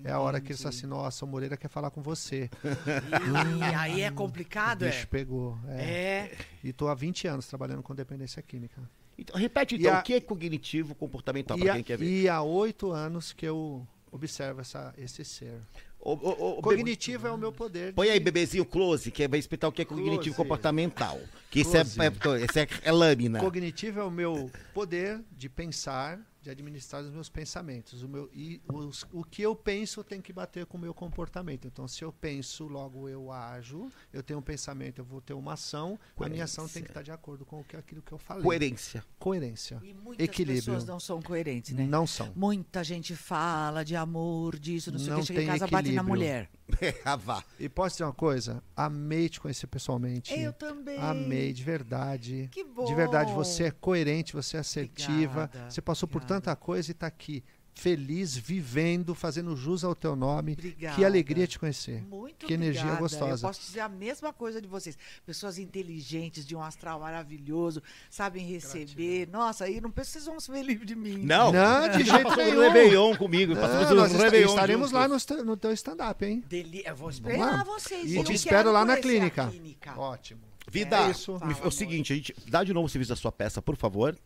É 0.05 0.13
a 0.13 0.21
hora 0.21 0.41
que 0.41 0.53
ele 0.53 0.69
assim, 0.69 0.87
nossa, 0.87 1.25
o 1.25 1.29
Moreira 1.29 1.57
quer 1.57 1.69
falar 1.69 1.91
com 1.91 2.01
você. 2.01 2.49
e 3.59 3.75
aí 3.75 4.03
é 4.03 4.11
complicado, 4.13 4.85
é? 4.85 5.07
pegou. 5.07 5.59
É. 5.67 5.83
É. 5.83 6.39
E 6.63 6.69
estou 6.69 6.89
há 6.89 6.95
20 6.95 7.27
anos 7.27 7.47
trabalhando 7.49 7.83
com 7.83 7.95
dependência 7.95 8.41
química. 8.41 8.81
Então, 9.19 9.37
repete 9.37 9.75
então, 9.75 9.99
o 9.99 10.03
que 10.03 10.15
é 10.15 10.21
cognitivo 10.21 10.95
comportamental, 10.95 11.59
há- 11.59 11.75
quem 11.75 11.83
quer 11.83 11.99
ver. 11.99 12.07
e 12.07 12.29
há 12.29 12.41
oito 12.41 12.93
anos 12.93 13.33
que 13.33 13.45
eu, 13.45 13.85
observo 14.13 14.61
essa, 14.61 14.95
esse 14.97 15.25
ser. 15.25 15.61
Ô, 16.01 16.13
ô, 16.13 16.59
ô, 16.59 16.63
Cognitivo 16.63 17.27
é 17.27 17.31
o 17.31 17.37
meu 17.37 17.53
poder. 17.53 17.93
Põe 17.93 18.07
de- 18.07 18.13
aí, 18.13 18.21
bebezinho, 18.21 18.65
close, 18.65 19.11
que 19.11 19.27
vai 19.27 19.39
explicar 19.39 19.69
o 19.69 19.73
que 19.73 19.83
é 19.83 19.85
cognitivo 19.85 20.21
Close. 20.23 20.37
comportamental. 20.37 21.21
Que 21.51 21.61
isso 21.61 21.77
é, 21.77 21.81
é, 21.81 22.61
é, 22.63 22.69
é 22.85 22.93
lâmina. 22.93 23.41
Cognitivo 23.41 24.01
é 24.01 24.05
o 24.05 24.11
meu 24.11 24.51
poder 24.73 25.21
de 25.37 25.49
pensar, 25.49 26.21
de 26.49 26.53
administrar 26.53 27.03
os 27.03 27.11
meus 27.11 27.29
pensamentos. 27.29 28.03
O, 28.03 28.09
meu, 28.09 28.31
e 28.33 28.61
os- 28.73 29.05
o 29.13 29.23
que 29.23 29.43
eu 29.43 29.55
penso 29.55 30.03
tem 30.03 30.21
que 30.21 30.33
bater 30.33 30.65
com 30.67 30.79
o 30.79 30.81
meu 30.81 30.95
comportamento. 30.95 31.67
Então, 31.67 31.87
se 31.87 32.03
eu 32.03 32.11
penso, 32.13 32.67
logo 32.67 33.09
eu 33.09 33.31
ajo. 33.31 33.91
Eu 34.13 34.23
tenho 34.23 34.39
um 34.39 34.43
pensamento, 34.43 34.99
eu 34.99 35.05
vou 35.05 35.21
ter 35.21 35.35
uma 35.35 35.53
ação. 35.55 35.99
A 36.19 36.29
minha 36.29 36.45
ação 36.45 36.67
tem 36.67 36.83
que 36.83 36.89
estar 36.91 37.03
de 37.03 37.11
acordo 37.13 37.45
com 37.45 37.61
o 37.61 37.65
que, 37.65 37.77
aquilo 37.77 38.01
que 38.03 38.13
eu 38.13 38.19
falei. 38.19 38.43
Coerência. 38.43 39.05
Coerência. 39.19 39.79
E 39.83 39.93
muitas 39.93 40.25
Equilíbrio. 40.25 40.65
pessoas 40.65 40.85
não 40.85 40.99
são 40.99 41.21
coerentes, 41.21 41.75
né? 41.75 41.87
Não 41.87 42.07
são. 42.07 42.33
Muita 42.35 42.83
gente 42.83 43.15
fala 43.15 43.85
de 43.85 43.95
amor, 43.95 44.59
disso, 44.59 44.91
não 44.91 44.99
sei 44.99 45.13
o 45.13 45.17
que. 45.19 45.27
Chega 45.27 45.43
em 45.43 45.47
casa, 45.47 45.67
bate 45.67 45.73
na 45.73 45.79
equilíbrio. 46.03 46.05
mulher. 46.09 46.51
ah, 47.05 47.17
vá. 47.17 47.43
E 47.59 47.69
posso 47.69 47.95
dizer 47.95 48.05
uma 48.05 48.13
coisa? 48.13 48.63
Amei 48.77 49.29
te 49.29 49.41
conhecer 49.41 49.67
pessoalmente. 49.67 50.39
Eu 50.39 50.53
também. 50.53 50.99
Amei, 50.99 51.53
de 51.53 51.63
verdade. 51.65 52.49
Que 52.53 52.65
bom. 52.65 52.85
De 52.85 52.95
verdade, 52.95 53.33
você 53.33 53.65
é 53.65 53.71
coerente, 53.71 54.33
você 54.33 54.57
é 54.57 54.61
assertiva. 54.61 55.45
Obrigada, 55.45 55.71
você 55.71 55.81
passou 55.81 56.09
por 56.09 56.19
obrigada. 56.19 56.41
tanta 56.41 56.57
coisa 56.57 56.91
e 56.91 56.93
está 56.93 57.07
aqui, 57.07 57.43
feliz, 57.79 58.37
vivendo, 58.37 59.15
fazendo 59.15 59.55
jus 59.57 59.85
ao 59.85 59.95
teu 59.95 60.17
nome. 60.17 60.57
Que 60.57 60.69
Obrigada. 60.69 61.07
alegria 61.07 61.47
te 61.47 61.59
conhecer. 61.59 62.03
Muito 62.03 62.45
Que 62.47 62.55
energia 62.55 62.83
obrigada. 62.83 63.01
gostosa. 63.01 63.47
Eu 63.47 63.49
posso 63.49 63.61
dizer 63.61 63.81
a 63.81 63.89
mesma 63.89 64.33
coisa 64.33 64.61
de 64.61 64.67
vocês. 64.67 64.99
Pessoas 65.25 65.59
inteligentes, 65.59 66.45
de 66.45 66.57
um 66.57 66.63
astral 66.63 67.01
maravilhoso, 67.01 67.83
sabem 68.11 68.45
receber. 68.47 69.29
Nossa, 69.29 69.65
aí 69.65 69.81
não 69.81 69.91
penso 69.91 70.09
que 70.09 70.13
vocês 70.15 70.25
vão 70.27 70.41
se 70.41 70.51
ver 70.51 70.63
livre 70.65 70.85
de 70.85 70.97
mim. 70.97 71.19
Não, 71.19 71.53
Não, 71.53 71.89
de 71.97 72.05
jeito 72.05 72.37
nenhum. 72.37 72.61
Réveillon 72.61 73.17
comigo. 73.17 73.55
Não, 73.55 73.95
nós 73.95 74.13
Réveillon 74.13 74.49
estaremos 74.51 74.91
juntos. 74.91 75.27
lá 75.29 75.37
no, 75.39 75.45
no 75.45 75.57
teu 75.57 75.73
stand-up, 75.73 76.25
hein? 76.25 76.43
Deli... 76.49 76.83
Eu 76.85 76.97
vou 76.97 77.11
Vamos 77.11 77.15
esperar 77.15 77.39
lá. 77.59 77.65
vocês. 77.65 78.11
E 78.11 78.17
eu 78.17 78.25
te 78.25 78.33
espero 78.33 78.73
lá 78.73 78.85
na 78.85 78.97
clínica. 78.97 79.47
clínica. 79.49 79.99
Ótimo. 79.99 80.41
Vida, 80.71 81.07
É 81.07 81.11
isso. 81.13 81.39
Fala, 81.39 81.53
é 81.53 81.55
o 81.55 81.59
amor. 81.61 81.73
seguinte, 81.73 82.13
a 82.13 82.17
gente 82.17 82.35
dá 82.49 82.63
de 82.65 82.73
novo 82.75 82.87
o 82.87 82.89
serviço 82.91 83.11
da 83.11 83.17
sua 83.17 83.33
peça, 83.33 83.63
por 83.63 83.77
favor. 83.77 84.17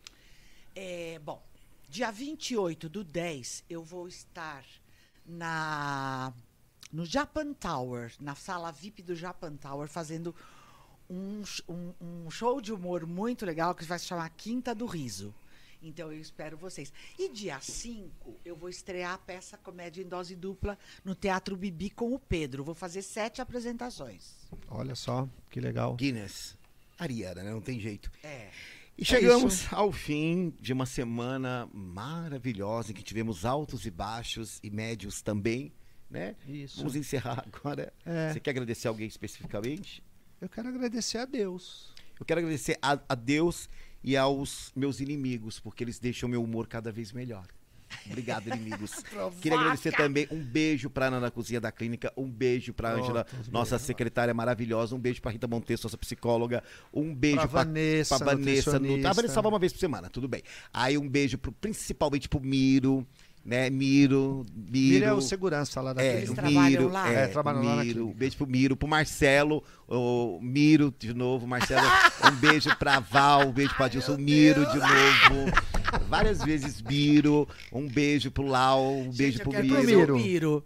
É, 0.75 1.19
bom, 1.23 1.41
dia 1.93 2.09
28 2.09 2.89
do 2.89 3.03
10, 3.03 3.65
eu 3.69 3.83
vou 3.83 4.07
estar 4.07 4.65
na 5.23 6.33
no 6.91 7.05
Japan 7.05 7.53
Tower, 7.53 8.11
na 8.19 8.33
sala 8.33 8.71
VIP 8.71 9.03
do 9.03 9.15
Japan 9.15 9.55
Tower, 9.57 9.87
fazendo 9.87 10.35
um, 11.07 11.43
um- 11.69 11.93
um 12.25 12.31
show 12.31 12.59
de 12.59 12.73
humor 12.73 13.05
muito 13.05 13.45
legal 13.45 13.75
que 13.75 13.83
vai 13.85 13.99
se 13.99 14.05
chamar 14.05 14.27
Quinta 14.31 14.73
do 14.73 14.87
Riso. 14.87 15.31
Então 15.83 16.11
eu 16.11 16.19
espero 16.19 16.57
vocês. 16.57 16.91
E 17.19 17.29
dia 17.29 17.59
5, 17.59 18.39
eu 18.43 18.55
vou 18.55 18.69
estrear 18.69 19.13
a 19.13 19.17
peça 19.19 19.55
Comédia 19.57 20.01
em 20.01 20.07
Dose 20.07 20.35
Dupla 20.35 20.79
no 21.05 21.13
Teatro 21.13 21.55
Bibi 21.55 21.91
com 21.91 22.11
o 22.13 22.17
Pedro. 22.19 22.63
Vou 22.63 22.73
fazer 22.73 23.03
sete 23.03 23.39
apresentações. 23.39 24.33
Olha 24.67 24.95
só, 24.95 25.29
que 25.51 25.59
legal. 25.59 25.93
Guinness. 25.95 26.57
Ariana, 26.97 27.43
né? 27.43 27.51
Não 27.51 27.61
tem 27.61 27.79
jeito. 27.79 28.09
É. 28.23 28.49
E 28.97 29.03
chegamos 29.03 29.71
ao 29.73 29.91
fim 29.91 30.53
de 30.59 30.71
uma 30.71 30.85
semana 30.85 31.67
maravilhosa 31.73 32.91
em 32.91 32.93
que 32.93 33.03
tivemos 33.03 33.43
altos 33.43 33.85
e 33.85 33.91
baixos 33.91 34.59
e 34.61 34.69
médios 34.69 35.21
também, 35.21 35.73
né? 36.09 36.35
Isso. 36.47 36.77
Vamos 36.77 36.95
encerrar 36.95 37.43
agora. 37.51 37.91
É. 38.05 38.31
Você 38.31 38.39
quer 38.39 38.51
agradecer 38.51 38.87
alguém 38.87 39.07
especificamente? 39.07 40.03
Eu 40.39 40.47
quero 40.47 40.69
agradecer 40.69 41.17
a 41.17 41.25
Deus. 41.25 41.91
Eu 42.19 42.25
quero 42.25 42.39
agradecer 42.39 42.77
a, 42.81 42.99
a 43.09 43.15
Deus 43.15 43.67
e 44.03 44.15
aos 44.15 44.71
meus 44.75 44.99
inimigos, 44.99 45.59
porque 45.59 45.83
eles 45.83 45.97
deixam 45.97 46.29
meu 46.29 46.43
humor 46.43 46.67
cada 46.67 46.91
vez 46.91 47.11
melhor. 47.11 47.47
Obrigado, 48.05 48.47
inimigos. 48.47 48.91
Queria 49.41 49.57
agradecer 49.59 49.91
também 49.91 50.27
um 50.31 50.39
beijo 50.39 50.89
pra 50.89 51.07
Ana 51.07 51.19
na 51.19 51.31
Cozinha 51.31 51.59
da 51.61 51.71
Clínica, 51.71 52.11
um 52.17 52.29
beijo 52.29 52.73
pra 52.73 52.93
Ângela, 52.93 53.25
os 53.41 53.47
nossa 53.49 53.71
beijos. 53.71 53.87
secretária 53.87 54.33
maravilhosa, 54.33 54.95
um 54.95 54.99
beijo 54.99 55.21
pra 55.21 55.31
Rita 55.31 55.47
Monteiro, 55.47 55.81
nossa 55.83 55.97
psicóloga, 55.97 56.63
um 56.93 57.13
beijo 57.13 57.37
Pra 57.37 57.47
pra, 57.47 57.63
Vanessa, 57.63 58.17
pra 58.17 58.25
Vanessa. 58.33 58.79
No, 58.79 59.07
a 59.07 59.13
Vanessa 59.13 59.41
vai 59.41 59.51
uma 59.51 59.59
vez 59.59 59.73
por 59.73 59.79
semana, 59.79 60.09
tudo 60.09 60.27
bem. 60.27 60.41
Aí 60.73 60.97
um 60.97 61.07
beijo 61.09 61.37
pro, 61.37 61.51
principalmente 61.51 62.27
pro 62.29 62.39
Miro, 62.41 63.05
né? 63.45 63.69
Miro, 63.69 64.45
Miro. 64.55 64.93
Mira 64.93 65.05
é 65.07 65.13
o 65.13 65.21
segurança 65.21 65.81
lá 65.81 65.91
da 65.93 66.01
É, 66.01 66.17
Eles 66.17 66.31
trabalham 66.31 66.63
Miro, 66.81 66.87
lá? 66.89 67.11
É, 67.11 67.23
É, 67.23 67.27
trabalham 67.27 67.61
o 67.61 67.65
lá 67.65 67.75
na 67.77 67.83
Miro, 67.83 68.07
um 68.07 68.13
beijo 68.13 68.37
pro 68.37 68.47
Miro, 68.47 68.75
pro 68.77 68.87
Marcelo, 68.87 69.63
o 69.87 70.39
Miro 70.41 70.93
de 70.97 71.13
novo, 71.13 71.45
Marcelo, 71.45 71.85
um 72.25 72.35
beijo 72.37 72.73
pra 72.77 72.99
Val, 72.99 73.47
um 73.47 73.51
beijo 73.51 73.75
pra 73.75 73.87
Dilson, 73.89 74.17
Miro 74.17 74.65
de 74.71 74.77
novo, 74.77 75.51
várias 76.09 76.43
vezes 76.43 76.81
Miro, 76.81 77.47
um 77.71 77.87
beijo 77.87 78.31
pro 78.31 78.45
Lau, 78.45 78.99
um 78.99 79.11
beijo 79.11 79.39
eu 79.41 79.49
pro 79.49 79.61
Miro. 79.63 79.83
Miro. 79.83 80.15
Miro. 80.17 80.65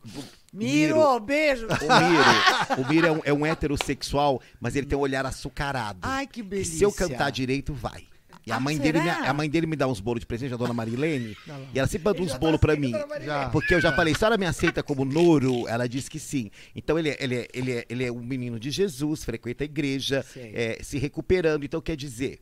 Miro. 0.53 0.95
Miro, 0.95 1.19
beijo. 1.19 1.67
O 1.67 1.69
Miro, 2.01 2.81
o 2.81 2.87
Miro 2.89 3.07
é 3.07 3.11
um, 3.11 3.21
é 3.25 3.33
um 3.33 3.45
heterossexual, 3.45 4.41
mas 4.59 4.75
ele 4.75 4.87
tem 4.87 4.97
um 4.97 5.01
olhar 5.01 5.25
açucarado. 5.25 5.99
Ai, 6.01 6.25
que 6.25 6.41
beleza. 6.41 6.71
se 6.77 6.83
eu 6.83 6.91
cantar 6.91 7.29
direito, 7.31 7.73
vai. 7.73 8.03
E 8.45 8.51
a 8.51 8.55
Ah, 8.55 8.59
mãe, 8.61 8.77
dele 8.77 9.01
me, 9.01 9.09
a 9.09 9.33
mãe 9.33 9.49
dele 9.49 9.67
me 9.67 9.75
dá 9.75 9.85
uns 9.87 9.99
bolos 9.99 10.21
de 10.21 10.25
presente, 10.25 10.53
a 10.53 10.57
dona 10.57 10.73
Marilene, 10.73 11.35
e 11.73 11.77
ela 11.77 11.85
sempre 11.87 12.05
manda 12.05 12.21
uns 12.21 12.33
bolos 12.37 12.57
pra 12.61 12.77
mim. 12.77 12.93
Já. 13.25 13.49
Porque 13.49 13.75
eu 13.75 13.81
já 13.81 13.91
falei, 13.91 14.13
a 14.13 14.17
senhora 14.17 14.37
me 14.37 14.45
aceita 14.45 14.81
como 14.81 15.03
Noro? 15.03 15.67
Ela 15.67 15.85
disse 15.85 16.09
que 16.09 16.17
sim. 16.17 16.49
Então 16.73 16.97
ele 16.97 17.09
é, 17.09 17.17
ele 17.19 17.35
é, 17.35 17.47
ele 17.53 17.71
é, 17.73 17.85
ele 17.89 18.05
é 18.05 18.11
um 18.11 18.23
menino 18.23 18.57
de 18.57 18.71
Jesus, 18.71 19.25
frequenta 19.25 19.63
a 19.63 19.65
igreja, 19.65 20.23
Sei. 20.33 20.53
é, 20.55 20.79
se 20.81 20.97
recuperando. 20.97 21.65
Então 21.65 21.81
quer 21.81 21.97
dizer, 21.97 22.39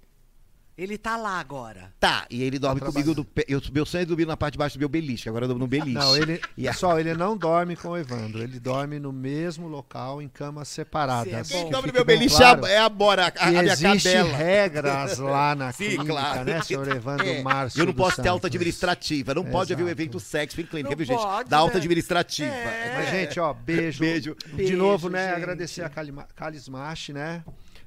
Ele 0.78 0.98
tá 0.98 1.16
lá 1.16 1.40
agora. 1.40 1.94
tá, 2.02 2.26
e 2.30 2.44
ele 2.44 2.60
dorme 2.60 2.82
Tá 2.82 2.88
comigo 2.88 3.24
pé. 3.24 3.46
Eu, 3.48 3.62
meu 3.72 3.86
sonho 3.86 4.02
é 4.02 4.06
dormir 4.06 4.26
na 4.26 4.36
parte 4.36 4.54
de 4.54 4.58
baixo 4.58 4.76
do 4.78 4.80
meu 4.80 4.90
beliche, 4.90 5.30
agora 5.30 5.46
eu 5.46 5.48
durmo 5.48 5.62
no 5.64 5.68
beliche. 5.68 5.94
Não, 5.94 6.18
ele, 6.18 6.42
E 6.58 6.64
pessoal, 6.68 7.00
ele 7.00 7.14
não 7.14 7.38
dorme 7.38 7.78
com 7.78 7.90
o 7.92 7.98
Evandro. 7.98 8.44
Ele 8.44 8.60
dorme 8.60 9.00
no 9.00 9.14
mesmo 9.14 9.70
local, 9.70 10.22
em 10.22 10.28
camas 10.28 10.68
separadas. 10.68 11.32
É. 11.50 11.54
Quem 11.56 11.66
Que 11.68 11.72
dorme 11.72 11.88
no 11.88 11.94
meu 11.94 12.04
beliche 12.04 12.36
claro 12.36 12.66
é 12.66 12.78
a 12.78 12.90
Bora, 12.90 13.24
a, 13.24 13.28
a 13.28 13.32
que 13.32 13.46
minha 13.48 13.64
existe 13.64 14.10
cadela. 14.10 14.36
regras 14.36 15.18
lá 15.18 15.56
na 15.56 15.72
Sim, 15.72 15.86
clínica, 15.86 16.06
claro. 16.06 16.44
né, 16.44 16.62
senhor 16.62 16.88
Evandro 16.90 17.26
É, 17.26 17.42
Márcio 17.42 17.80
Eu 17.82 17.86
não 17.86 17.94
posso 17.94 18.22
ter 18.22 18.28
alta 18.28 18.48
administrativa, 18.48 19.34
não 19.34 19.46
pode 19.46 19.72
haver 19.72 19.84
um 19.84 19.90
evento 19.90 20.20
sexo 20.20 20.60
em 20.60 20.66
clínica, 20.66 20.90
Não 20.90 20.98
viu, 20.98 21.06
gente? 21.06 21.18
pode, 21.22 21.50
Da 21.50 21.58
alta 21.58 21.76
né? 21.76 21.80
administrativa. 21.80 22.54
É. 22.54 22.96
Mas, 22.98 23.10
gente, 23.12 23.40
ó, 23.40 23.54
beijo. 23.54 24.00
Beijo. 24.02 24.36
De 24.46 24.56
Beijo, 24.56 24.76
novo, 24.76 25.10
né, 25.10 25.28
gente. 25.30 25.38
agradecer 25.38 25.84
a 25.84 25.90
Kalima- 25.90 26.28
Kalismache, 26.36 27.14
né, 27.14 27.46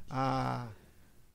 a 0.09 0.69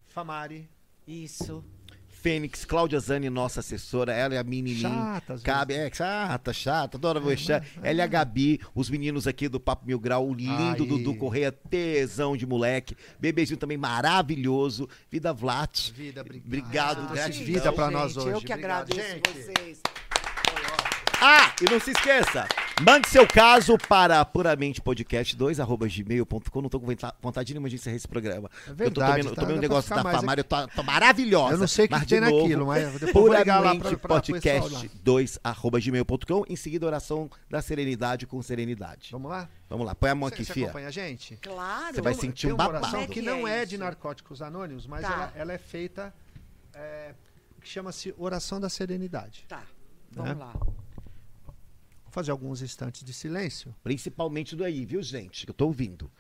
Famari. 0.08 0.68
Isso. 1.08 1.64
Fênix, 2.08 2.64
Cláudia 2.64 3.02
Zani, 3.02 3.30
nossa 3.30 3.60
assessora, 3.60 4.14
ela 4.14 4.34
é 4.34 4.38
a 4.38 4.44
menininha. 4.46 4.90
Chata, 4.90 5.38
Cabe, 5.44 5.74
é, 5.74 5.92
chata, 5.94 6.54
chata, 6.54 6.96
adora 6.96 7.20
você. 7.20 7.62
Ela 7.84 8.00
e 8.00 8.02
a 8.02 8.08
Gabi, 8.08 8.62
os 8.74 8.90
meninos 8.90 9.28
aqui 9.28 9.50
do 9.50 9.60
Papo 9.60 9.86
Mil 9.86 10.00
Grau, 10.00 10.30
o 10.30 10.34
lindo 10.34 10.84
Aí. 10.84 10.88
Dudu 10.88 11.16
Correia, 11.16 11.52
tesão 11.52 12.38
de 12.38 12.46
moleque. 12.46 12.96
Bebezinho 13.20 13.58
também 13.58 13.76
maravilhoso. 13.78 14.88
Vida 15.12 15.34
Vlat. 15.34 15.92
Vida, 15.92 16.22
obrigado. 16.22 16.46
Obrigado, 16.48 16.96
Trouxe 17.08 17.14
gratidão. 17.16 17.46
vida 17.46 17.74
pra 17.74 17.92
nós 17.92 18.16
hoje. 18.16 18.30
Eu 18.30 18.40
que 18.40 18.54
Obrigado, 18.54 18.90
agradeço 18.90 19.10
gente. 19.10 19.30
vocês. 19.30 19.82
Ah, 21.26 21.56
e 21.62 21.72
não 21.72 21.80
se 21.80 21.92
esqueça, 21.92 22.46
mande 22.82 23.08
seu 23.08 23.26
caso 23.26 23.78
para 23.88 24.26
puramentepodcast2.gmail.com. 24.26 26.62
Não 26.62 26.68
tô 26.70 26.82
com 26.82 26.88
vontade 27.22 27.54
nenhuma 27.54 27.70
de 27.70 27.76
encerrar 27.76 27.96
esse 27.96 28.08
programa. 28.10 28.50
É 28.68 28.72
eu 28.72 28.76
tô 28.76 28.78
verdade, 29.02 29.22
tomando, 29.22 29.28
eu 29.30 29.36
tá? 29.36 29.42
tomei 29.42 29.56
um 29.58 29.62
negócio 29.62 29.96
da 29.96 30.04
eu 30.38 30.44
tô, 30.44 30.68
tô 30.68 30.84
maravilhosa. 30.84 31.54
Eu 31.54 31.58
não 31.60 31.68
sei 31.68 31.86
o 31.86 31.88
que 31.88 31.94
mas 31.96 32.06
tem 32.06 32.20
novo, 32.20 32.42
naquilo, 32.42 32.68
mas 32.68 32.92
depois 33.00 33.16
eu 33.16 33.22
vou 33.24 33.34
ligar 33.34 33.60
lá 33.62 33.74
pra, 33.76 33.96
pra, 33.98 34.20
pro 34.22 34.34
pessoal 34.34 34.70
lá. 34.70 34.82
puramentepodcast2.gmail.com. 34.82 36.44
Em 36.50 36.56
seguida, 36.58 36.86
oração 36.88 37.30
da 37.50 37.62
serenidade 37.62 38.28
com 38.28 38.42
serenidade. 38.42 39.08
Vamos 39.14 39.32
lá? 39.32 39.48
Vamos 39.70 39.86
lá, 39.88 39.96
põe 39.96 40.10
a 40.10 40.16
mão 40.16 40.28
Você, 40.28 40.36
aqui, 40.36 40.44
você 40.46 40.54
fia. 40.54 40.66
acompanha 40.66 40.88
a 40.90 40.92
gente? 40.92 41.38
Claro. 41.38 41.96
Você 41.96 42.02
vai 42.02 42.12
Tem 42.14 42.22
sentir 42.22 42.48
tem 42.48 42.52
um 42.52 42.56
uma 42.56 42.66
babado. 42.66 42.78
oração 42.80 43.00
Como 43.00 43.04
é 43.04 43.08
que 43.08 43.14
que 43.22 43.26
não 43.26 43.48
é 43.48 43.62
é 43.62 43.66
de 43.66 43.78
narcóticos 43.78 44.42
anônimos, 44.42 44.86
mas 44.86 45.04
Tá. 45.04 45.14
ela, 45.14 45.32
ela 45.36 45.54
é 45.54 45.58
feita, 45.58 46.14
é, 46.74 47.14
que 47.62 47.70
chama-se 47.70 48.14
oração 48.18 48.60
da 48.60 48.68
serenidade. 48.70 49.46
Tá. 49.48 49.64
Vamos 50.12 50.38
Né? 50.38 50.44
lá. 50.44 50.54
Fazer 52.14 52.30
alguns 52.30 52.62
instantes 52.62 53.04
de 53.04 53.12
silêncio. 53.12 53.74
Principalmente 53.84 54.56
do 54.56 54.64
aí, 54.64 54.86
viu, 54.86 55.02
gente? 55.02 55.48
Que 55.48 55.50
eu 55.50 55.54
tô 55.56 55.66
ouvindo. 55.66 56.12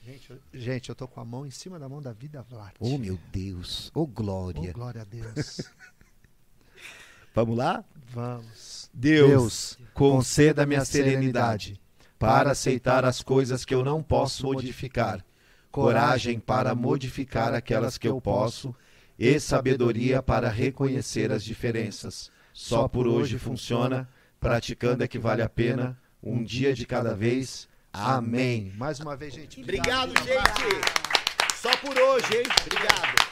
Gente, 0.00 0.30
eu, 0.30 0.38
gente, 0.54 0.88
eu 0.90 0.94
tô 0.94 1.08
com 1.08 1.18
a 1.20 1.24
mão 1.24 1.44
em 1.44 1.50
cima 1.50 1.76
da 1.76 1.88
mão 1.88 2.00
da 2.00 2.12
vida 2.12 2.40
Vlad. 2.48 2.72
Oh, 2.78 2.96
meu 2.96 3.18
Deus. 3.32 3.90
Oh, 3.92 4.02
Oh, 4.02 4.06
glória. 4.06 4.72
glória 4.72 5.02
a 5.02 5.04
Deus. 5.04 5.60
Vamos 7.34 7.58
lá? 7.58 7.84
Vamos. 8.12 8.88
Deus, 8.94 9.76
conceda-me 9.92 10.76
a 10.76 10.84
serenidade 10.84 11.80
para 12.16 12.52
aceitar 12.52 13.04
as 13.04 13.20
coisas 13.20 13.64
que 13.64 13.74
eu 13.74 13.84
não 13.84 14.04
posso 14.04 14.46
modificar, 14.46 15.24
coragem 15.72 16.38
para 16.38 16.76
modificar 16.76 17.54
aquelas 17.54 17.98
que 17.98 18.06
eu 18.06 18.20
posso 18.20 18.72
e 19.18 19.40
sabedoria 19.40 20.22
para 20.22 20.48
reconhecer 20.48 21.32
as 21.32 21.42
diferenças. 21.42 22.30
Só 22.52 22.86
por 22.86 23.08
hoje 23.08 23.36
funciona, 23.36 24.08
praticando 24.40 25.04
é 25.04 25.08
que 25.08 25.18
vale 25.18 25.42
a 25.42 25.48
pena, 25.48 25.96
um 26.22 26.42
dia 26.42 26.72
de 26.72 26.86
cada 26.86 27.14
vez. 27.14 27.68
Amém. 27.92 28.72
Mais 28.76 28.98
uma 28.98 29.14
vez, 29.16 29.34
gente. 29.34 29.60
Obrigado, 29.60 30.10
obrigado 30.10 30.60
gente. 30.60 31.00
Só 31.54 31.76
por 31.76 31.96
hoje, 31.96 32.38
hein? 32.38 32.46
Obrigado. 32.66 33.30